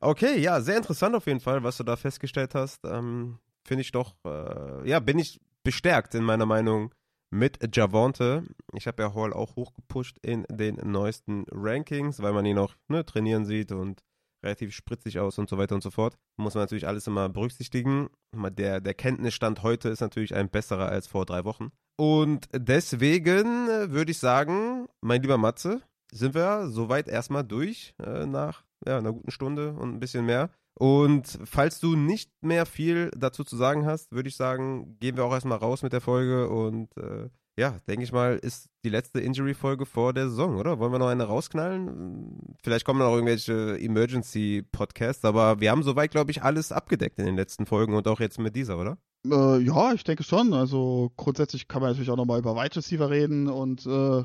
Okay, 0.00 0.38
ja, 0.38 0.60
sehr 0.60 0.76
interessant 0.76 1.14
auf 1.14 1.26
jeden 1.26 1.40
Fall, 1.40 1.62
was 1.64 1.76
du 1.76 1.84
da 1.84 1.96
festgestellt 1.96 2.54
hast. 2.54 2.84
Ähm, 2.84 3.38
Finde 3.64 3.82
ich 3.82 3.92
doch, 3.92 4.14
äh, 4.24 4.88
ja, 4.88 5.00
bin 5.00 5.18
ich 5.18 5.40
bestärkt 5.62 6.14
in 6.14 6.24
meiner 6.24 6.46
Meinung 6.46 6.94
mit 7.30 7.58
Javonte. 7.74 8.44
Ich 8.74 8.86
habe 8.86 9.02
ja 9.02 9.14
Hall 9.14 9.32
auch 9.32 9.56
hochgepusht 9.56 10.18
in 10.22 10.44
den 10.50 10.76
neuesten 10.84 11.44
Rankings, 11.50 12.20
weil 12.20 12.32
man 12.32 12.44
ihn 12.44 12.58
auch 12.58 12.74
ne, 12.88 13.04
trainieren 13.04 13.44
sieht 13.44 13.72
und 13.72 14.02
relativ 14.42 14.74
spritzig 14.74 15.18
aus 15.18 15.38
und 15.38 15.48
so 15.48 15.58
weiter 15.58 15.74
und 15.74 15.82
so 15.82 15.90
fort. 15.90 16.16
Muss 16.36 16.54
man 16.54 16.62
natürlich 16.62 16.86
alles 16.86 17.06
immer 17.06 17.28
berücksichtigen. 17.28 18.08
Der, 18.34 18.80
der 18.80 18.94
Kenntnisstand 18.94 19.62
heute 19.62 19.88
ist 19.88 20.00
natürlich 20.00 20.34
ein 20.34 20.50
besserer 20.50 20.88
als 20.88 21.06
vor 21.06 21.26
drei 21.26 21.44
Wochen. 21.44 21.70
Und 21.96 22.48
deswegen 22.52 23.68
äh, 23.68 23.90
würde 23.90 24.10
ich 24.10 24.18
sagen, 24.18 24.86
mein 25.00 25.22
lieber 25.22 25.38
Matze, 25.38 25.82
sind 26.12 26.34
wir 26.34 26.68
soweit 26.68 27.08
erstmal 27.08 27.44
durch 27.44 27.94
äh, 28.02 28.26
nach 28.26 28.64
ja, 28.86 28.98
einer 28.98 29.12
guten 29.12 29.30
Stunde 29.30 29.72
und 29.72 29.94
ein 29.94 30.00
bisschen 30.00 30.26
mehr. 30.26 30.50
Und 30.78 31.38
falls 31.44 31.80
du 31.80 31.96
nicht 31.96 32.30
mehr 32.42 32.66
viel 32.66 33.10
dazu 33.16 33.44
zu 33.44 33.56
sagen 33.56 33.86
hast, 33.86 34.12
würde 34.12 34.28
ich 34.28 34.36
sagen, 34.36 34.96
gehen 35.00 35.16
wir 35.16 35.24
auch 35.24 35.32
erstmal 35.32 35.58
raus 35.58 35.82
mit 35.82 35.92
der 35.92 36.00
Folge 36.00 36.48
und 36.48 36.96
äh, 36.96 37.28
ja, 37.58 37.78
denke 37.86 38.02
ich 38.04 38.12
mal, 38.12 38.38
ist 38.38 38.70
die 38.84 38.88
letzte 38.88 39.20
Injury-Folge 39.20 39.84
vor 39.84 40.12
der 40.12 40.28
Saison, 40.28 40.56
oder? 40.56 40.78
Wollen 40.78 40.92
wir 40.92 40.98
noch 40.98 41.08
eine 41.08 41.24
rausknallen? 41.24 42.56
Vielleicht 42.62 42.86
kommen 42.86 43.00
noch 43.00 43.12
irgendwelche 43.12 43.78
Emergency-Podcasts, 43.78 45.24
aber 45.24 45.60
wir 45.60 45.70
haben 45.70 45.82
soweit, 45.82 46.10
glaube 46.10 46.30
ich, 46.30 46.42
alles 46.42 46.72
abgedeckt 46.72 47.18
in 47.18 47.26
den 47.26 47.36
letzten 47.36 47.66
Folgen 47.66 47.94
und 47.94 48.08
auch 48.08 48.20
jetzt 48.20 48.38
mit 48.38 48.56
dieser, 48.56 48.78
oder? 48.78 48.96
Äh, 49.26 49.58
ja, 49.58 49.92
ich 49.92 50.04
denke 50.04 50.22
schon. 50.22 50.54
Also 50.54 51.12
grundsätzlich 51.16 51.68
kann 51.68 51.82
man 51.82 51.90
natürlich 51.90 52.10
auch 52.10 52.16
nochmal 52.16 52.38
über 52.38 52.56
Wide 52.56 52.76
Receiver 52.76 53.10
reden 53.10 53.48
und 53.48 53.86
äh, 53.86 54.24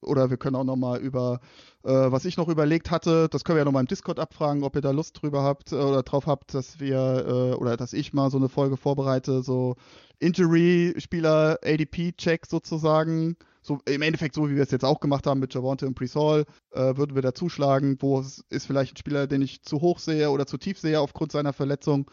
oder 0.00 0.30
wir 0.30 0.36
können 0.36 0.56
auch 0.56 0.64
nochmal 0.64 1.00
über, 1.00 1.40
äh, 1.84 1.90
was 1.90 2.24
ich 2.24 2.36
noch 2.36 2.48
überlegt 2.48 2.90
hatte, 2.90 3.28
das 3.28 3.44
können 3.44 3.56
wir 3.56 3.60
ja 3.60 3.64
nochmal 3.64 3.82
im 3.82 3.88
Discord 3.88 4.18
abfragen, 4.18 4.62
ob 4.62 4.76
ihr 4.76 4.82
da 4.82 4.90
Lust 4.90 5.20
drüber 5.20 5.42
habt 5.42 5.72
äh, 5.72 5.76
oder 5.76 6.02
drauf 6.02 6.26
habt, 6.26 6.54
dass 6.54 6.80
wir 6.80 7.26
äh, 7.26 7.54
oder 7.56 7.76
dass 7.76 7.92
ich 7.92 8.12
mal 8.12 8.30
so 8.30 8.38
eine 8.38 8.48
Folge 8.48 8.76
vorbereite, 8.76 9.42
so 9.42 9.76
Injury-Spieler 10.18 11.58
ADP-Check 11.62 12.46
sozusagen. 12.46 13.36
So 13.62 13.78
im 13.86 14.02
Endeffekt 14.02 14.34
so, 14.34 14.50
wie 14.50 14.56
wir 14.56 14.62
es 14.62 14.70
jetzt 14.70 14.84
auch 14.84 15.00
gemacht 15.00 15.26
haben 15.26 15.40
mit 15.40 15.54
Javonte 15.54 15.86
und 15.86 15.94
Presol, 15.94 16.44
äh, 16.72 16.96
würden 16.96 17.14
wir 17.14 17.22
da 17.22 17.32
zuschlagen, 17.32 17.96
wo 18.00 18.20
ist 18.20 18.66
vielleicht 18.66 18.92
ein 18.92 18.98
Spieler, 18.98 19.26
den 19.26 19.40
ich 19.40 19.62
zu 19.62 19.80
hoch 19.80 19.98
sehe 19.98 20.30
oder 20.30 20.46
zu 20.46 20.58
tief 20.58 20.78
sehe 20.78 21.00
aufgrund 21.00 21.32
seiner 21.32 21.54
Verletzung. 21.54 22.10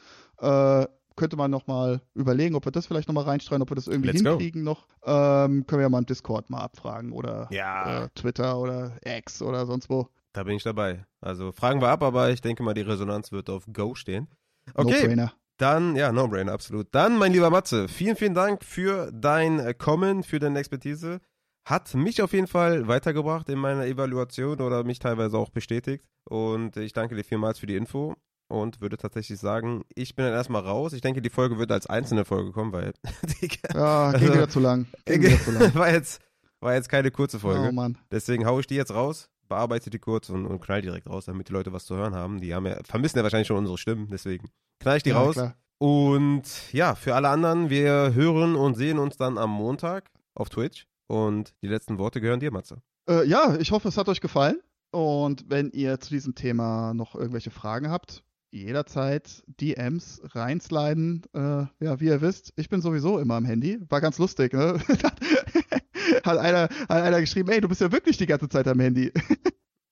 Könnte 1.15 1.35
man 1.37 1.51
nochmal 1.51 2.01
überlegen, 2.13 2.55
ob 2.55 2.65
wir 2.65 2.71
das 2.71 2.85
vielleicht 2.87 3.07
nochmal 3.07 3.25
reinstreuen, 3.25 3.61
ob 3.61 3.69
wir 3.69 3.75
das 3.75 3.87
irgendwie 3.87 4.11
Let's 4.11 4.23
go. 4.23 4.29
hinkriegen 4.31 4.63
noch. 4.63 4.87
Ähm, 5.05 5.65
können 5.67 5.79
wir 5.79 5.83
ja 5.83 5.89
mal 5.89 5.99
im 5.99 6.05
Discord 6.05 6.49
mal 6.49 6.61
abfragen 6.61 7.11
oder 7.11 7.47
Ja. 7.51 8.05
äh, 8.05 8.09
Twitter 8.15 8.57
oder 8.59 8.97
X 9.03 9.41
oder 9.41 9.65
sonst 9.65 9.89
wo. 9.89 10.07
Da 10.33 10.43
bin 10.43 10.55
ich 10.55 10.63
dabei. 10.63 11.05
Also 11.19 11.51
fragen 11.51 11.81
wir 11.81 11.89
ab, 11.89 12.01
aber 12.03 12.29
ich 12.29 12.39
denke 12.41 12.63
mal, 12.63 12.73
die 12.73 12.81
Resonanz 12.81 13.31
wird 13.33 13.49
auf 13.49 13.65
Go 13.73 13.95
stehen. 13.95 14.29
Okay, 14.73 15.01
No-brainer. 15.01 15.33
dann, 15.57 15.95
ja, 15.97 16.11
No-Brainer, 16.11 16.53
absolut. 16.53 16.87
Dann, 16.95 17.17
mein 17.17 17.33
lieber 17.33 17.49
Matze, 17.49 17.87
vielen, 17.89 18.15
vielen 18.15 18.33
Dank 18.33 18.63
für 18.63 19.11
dein 19.11 19.59
äh, 19.59 19.73
Kommen, 19.73 20.23
für 20.23 20.39
deine 20.39 20.59
Expertise. 20.59 21.19
Hat 21.65 21.93
mich 21.93 22.21
auf 22.21 22.31
jeden 22.33 22.47
Fall 22.47 22.87
weitergebracht 22.87 23.49
in 23.49 23.59
meiner 23.59 23.85
Evaluation 23.85 24.61
oder 24.61 24.83
mich 24.83 24.99
teilweise 24.99 25.37
auch 25.37 25.49
bestätigt. 25.49 26.05
Und 26.23 26.77
ich 26.77 26.93
danke 26.93 27.15
dir 27.15 27.23
vielmals 27.23 27.59
für 27.59 27.67
die 27.67 27.75
Info 27.75 28.15
und 28.51 28.81
würde 28.81 28.97
tatsächlich 28.97 29.39
sagen, 29.39 29.83
ich 29.95 30.15
bin 30.15 30.25
dann 30.25 30.33
erstmal 30.33 30.61
raus. 30.61 30.93
Ich 30.93 31.01
denke, 31.01 31.21
die 31.21 31.29
Folge 31.29 31.57
wird 31.57 31.71
als 31.71 31.87
einzelne 31.87 32.25
Folge 32.25 32.51
kommen, 32.51 32.71
weil 32.73 32.93
Digga, 33.41 33.73
Ja, 33.73 34.11
ging 34.11 34.21
Also- 34.21 34.33
wieder 34.33 34.49
zu 34.49 34.59
lang. 34.59 34.87
Ging 35.05 35.21
wieder 35.23 35.39
zu 35.39 35.51
lang. 35.51 35.73
war, 35.75 35.91
jetzt, 35.91 36.21
war 36.59 36.73
jetzt 36.75 36.89
keine 36.89 37.09
kurze 37.11 37.39
Folge. 37.39 37.69
Oh 37.69 37.71
Mann. 37.71 37.97
Deswegen 38.11 38.45
haue 38.45 38.59
ich 38.61 38.67
die 38.67 38.75
jetzt 38.75 38.93
raus, 38.93 39.29
bearbeite 39.47 39.89
die 39.89 39.99
kurz 39.99 40.29
und, 40.29 40.45
und 40.45 40.59
knall 40.61 40.81
direkt 40.81 41.09
raus, 41.09 41.25
damit 41.25 41.49
die 41.49 41.53
Leute 41.53 41.73
was 41.73 41.85
zu 41.85 41.95
hören 41.95 42.13
haben. 42.15 42.39
Die 42.41 42.53
haben 42.53 42.65
ja, 42.67 42.77
vermissen 42.83 43.17
ja 43.17 43.23
wahrscheinlich 43.23 43.47
schon 43.47 43.57
unsere 43.57 43.77
Stimmen, 43.77 44.07
deswegen 44.11 44.49
knall 44.79 44.97
ich 44.97 45.03
die 45.03 45.09
Ja, 45.11 45.17
raus. 45.19 45.33
klar. 45.33 45.55
Und 45.79 46.43
ja, 46.73 46.93
für 46.93 47.15
alle 47.15 47.29
anderen, 47.29 47.69
wir 47.71 48.13
hören 48.13 48.55
und 48.55 48.75
sehen 48.75 48.99
uns 48.99 49.17
dann 49.17 49.39
am 49.39 49.49
Montag 49.49 50.11
auf 50.35 50.49
Twitch. 50.49 50.85
Und 51.07 51.53
die 51.63 51.67
letzten 51.67 51.97
Worte 51.97 52.21
gehören 52.21 52.39
dir, 52.39 52.51
Matze. 52.51 52.81
Äh, 53.09 53.27
ja, 53.27 53.55
ich 53.59 53.71
hoffe, 53.71 53.87
es 53.87 53.97
hat 53.97 54.07
euch 54.07 54.21
gefallen. 54.21 54.61
Und 54.91 55.45
wenn 55.49 55.71
ihr 55.71 55.99
zu 55.99 56.11
diesem 56.11 56.35
Thema 56.35 56.93
noch 56.93 57.15
irgendwelche 57.15 57.49
Fragen 57.49 57.89
habt, 57.89 58.23
jederzeit 58.51 59.43
DMs 59.47 60.21
reinsliden. 60.33 61.23
Äh, 61.33 61.65
ja, 61.83 61.99
wie 61.99 62.05
ihr 62.07 62.21
wisst, 62.21 62.53
ich 62.55 62.69
bin 62.69 62.81
sowieso 62.81 63.19
immer 63.19 63.35
am 63.35 63.45
Handy. 63.45 63.79
War 63.89 64.01
ganz 64.01 64.17
lustig, 64.17 64.53
ne? 64.53 64.79
hat, 66.23 66.37
einer, 66.37 66.63
hat 66.63 66.89
einer 66.89 67.21
geschrieben, 67.21 67.49
ey, 67.49 67.61
du 67.61 67.67
bist 67.69 67.81
ja 67.81 67.91
wirklich 67.91 68.17
die 68.17 68.25
ganze 68.27 68.49
Zeit 68.49 68.67
am 68.67 68.79
Handy. 68.79 69.11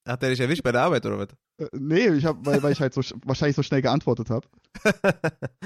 Hat 0.08 0.24
der 0.24 0.32
dich 0.32 0.40
erwischt 0.40 0.64
bei 0.64 0.72
der 0.72 0.82
Arbeit 0.82 1.06
oder 1.06 1.20
was? 1.20 1.28
Äh, 1.60 1.68
nee, 1.78 2.08
ich 2.08 2.26
hab, 2.26 2.44
weil, 2.44 2.64
weil 2.64 2.72
ich 2.72 2.82
halt 2.82 2.96
so 2.96 3.02
sch- 3.02 3.14
wahrscheinlich 3.26 3.56
so 3.56 3.62
schnell 3.62 3.82
geantwortet 3.84 4.30
habe. 4.32 4.48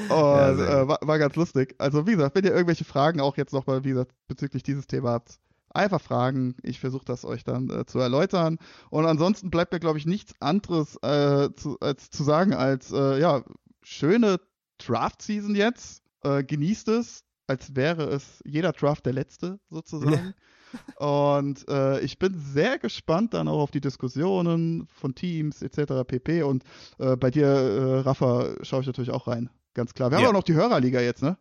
Ja, 0.10 0.50
Und 0.50 0.58
sehr 0.58 0.70
äh, 0.82 0.88
war, 0.88 1.00
war 1.02 1.18
ganz 1.20 1.36
lustig. 1.36 1.76
Also 1.78 2.06
wie 2.08 2.12
gesagt, 2.12 2.36
wenn 2.36 2.44
ihr 2.44 2.52
irgendwelche 2.52 2.84
Fragen 2.84 3.22
auch 3.22 3.38
jetzt 3.38 3.54
nochmal, 3.54 3.86
wie 3.86 3.90
gesagt, 3.92 4.12
bezüglich 4.28 4.62
dieses 4.64 4.86
Thema 4.86 5.12
habt, 5.12 5.40
einfach 5.74 6.02
fragen. 6.02 6.56
Ich 6.64 6.80
versuche 6.80 7.06
das 7.06 7.26
euch 7.26 7.44
dann 7.44 7.70
äh, 7.70 7.86
zu 7.86 8.00
erläutern. 8.00 8.58
Und 8.90 9.06
ansonsten 9.06 9.50
bleibt 9.50 9.74
mir, 9.74 9.80
glaube 9.80 9.98
ich, 9.98 10.06
nichts 10.06 10.34
anderes 10.40 10.96
äh, 11.02 11.50
zu, 11.56 11.78
als, 11.80 12.10
zu 12.10 12.24
sagen 12.24 12.54
als, 12.54 12.92
äh, 12.92 13.20
ja, 13.20 13.44
schöne 13.82 14.40
Draft-Season 14.80 15.56
jetzt. 15.56 16.04
Äh, 16.24 16.44
genießt 16.44 16.88
es, 16.90 17.24
als 17.48 17.76
wäre 17.76 18.04
es 18.06 18.42
jeder 18.46 18.72
Draft 18.72 19.06
der 19.06 19.14
letzte, 19.14 19.60
sozusagen. 19.70 20.34
Und 20.98 21.68
äh, 21.70 22.00
ich 22.00 22.18
bin 22.18 22.34
sehr 22.36 22.80
gespannt 22.80 23.34
dann 23.36 23.48
auch 23.48 23.60
auf 23.60 23.72
die 23.72 23.82
Diskussionen 23.82 24.88
von 24.88 25.14
Teams 25.14 25.62
etc. 25.62 26.04
pp. 26.08 26.44
Und 26.44 26.64
äh, 26.98 27.16
bei 27.16 27.30
dir, 27.30 27.46
äh, 27.46 28.00
Rafa, 28.00 28.56
schaue 28.64 28.82
ich 28.82 28.88
natürlich 28.88 29.12
auch 29.12 29.28
rein. 29.28 29.50
Ganz 29.76 29.94
klar. 29.94 30.10
Wir 30.12 30.18
haben 30.18 30.24
Ja. 30.24 30.30
auch 30.30 30.34
noch 30.34 30.44
die 30.44 30.54
Hörerliga 30.56 31.00
jetzt, 31.02 31.22
ne? 31.22 31.38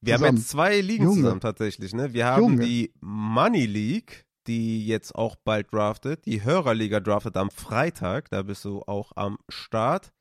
Wir 0.00 0.14
haben 0.14 0.20
Zusammen. 0.20 0.36
jetzt 0.38 0.48
zwei 0.50 0.80
Ligen 0.80 1.04
Junge. 1.04 1.16
zusammen 1.22 1.40
tatsächlich, 1.40 1.92
ne? 1.94 2.12
Wir 2.12 2.26
haben 2.26 2.42
Junge. 2.42 2.64
die 2.64 2.92
Money 3.00 3.66
League, 3.66 4.26
die 4.46 4.86
jetzt 4.86 5.14
auch 5.14 5.36
bald 5.36 5.72
draftet. 5.72 6.24
Die 6.26 6.44
Hörerliga 6.44 7.00
draftet 7.00 7.36
am 7.36 7.50
Freitag, 7.50 8.30
da 8.30 8.42
bist 8.42 8.64
du 8.64 8.82
auch 8.86 9.12
am 9.16 9.38
Start. 9.48 10.12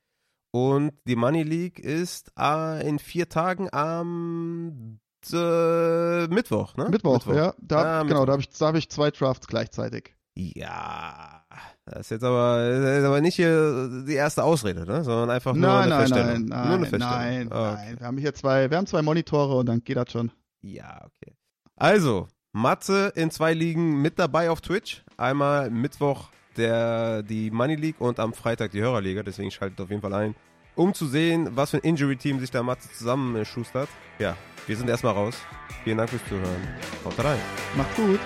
Und 0.51 0.91
die 1.07 1.15
Money 1.15 1.43
League 1.43 1.79
ist 1.79 2.31
äh, 2.39 2.87
in 2.87 2.99
vier 2.99 3.29
Tagen 3.29 3.69
am 3.71 4.99
äh, 5.31 6.27
Mittwoch, 6.27 6.75
ne? 6.77 6.89
Mittwoch, 6.89 7.27
ja. 7.27 7.53
Da, 7.59 7.99
Ah, 7.99 8.03
genau, 8.03 8.21
Mittwoch. 8.21 8.25
da 8.25 8.31
habe 8.31 8.41
ich, 8.41 8.49
da 8.49 8.67
hab 8.67 8.75
ich 8.75 8.89
zwei 8.89 9.11
Drafts 9.11 9.47
gleichzeitig. 9.47 10.15
Ja, 10.39 11.41
das 11.85 12.01
ist 12.01 12.09
jetzt 12.11 12.23
aber, 12.23 12.63
ist 12.69 13.03
aber 13.03 13.21
nicht 13.21 13.35
hier 13.37 14.03
die 14.07 14.13
erste 14.13 14.43
Ausrede, 14.43 14.85
ne? 14.85 15.03
Sondern 15.03 15.31
einfach 15.31 15.53
nur 15.53 15.67
nein, 15.67 15.79
eine 15.81 15.89
nein, 15.89 15.99
Feststellung. 16.01 16.45
nein, 16.45 16.47
nur 16.47 16.57
eine 16.57 16.69
nein, 16.69 16.79
Feststellung. 16.89 17.47
nein, 17.47 17.51
Ah, 17.51 17.73
nein. 17.73 17.99
Wir 17.99 18.05
haben 18.07 18.17
hier 18.19 18.33
zwei, 18.35 18.69
wir 18.69 18.77
haben 18.77 18.85
zwei 18.85 19.01
Monitore 19.01 19.55
und 19.55 19.65
dann 19.65 19.83
geht 19.83 19.97
das 19.97 20.11
schon. 20.11 20.31
Ja, 20.61 21.01
okay. 21.05 21.33
Also, 21.75 22.27
Matze 22.53 23.11
in 23.15 23.31
zwei 23.31 23.53
Ligen 23.53 23.99
mit 24.01 24.19
dabei 24.19 24.51
auf 24.51 24.61
Twitch. 24.61 25.03
Einmal 25.17 25.71
Mittwoch 25.71 26.29
der, 26.55 27.23
die 27.23 27.49
Money 27.49 27.75
League 27.75 27.99
und 27.99 28.19
am 28.19 28.33
Freitag 28.33 28.71
die 28.71 28.81
Hörerliga. 28.81 29.23
Deswegen 29.23 29.49
schaltet 29.49 29.81
auf 29.81 29.89
jeden 29.89 30.01
Fall 30.03 30.13
ein, 30.13 30.35
um 30.75 30.93
zu 30.93 31.07
sehen, 31.07 31.49
was 31.55 31.71
für 31.71 31.77
ein 31.77 31.83
Injury-Team 31.83 32.39
sich 32.39 32.51
da 32.51 32.61
Matze 32.61 32.91
zusammenschustert. 32.93 33.89
Ja, 34.19 34.35
wir 34.67 34.77
sind 34.77 34.87
erstmal 34.87 35.13
raus. 35.13 35.35
Vielen 35.83 35.97
Dank 35.97 36.11
fürs 36.11 36.23
Zuhören. 36.29 36.67
Haut 37.05 37.23
rein. 37.23 37.39
Macht's 37.75 37.95
gut. 37.95 38.19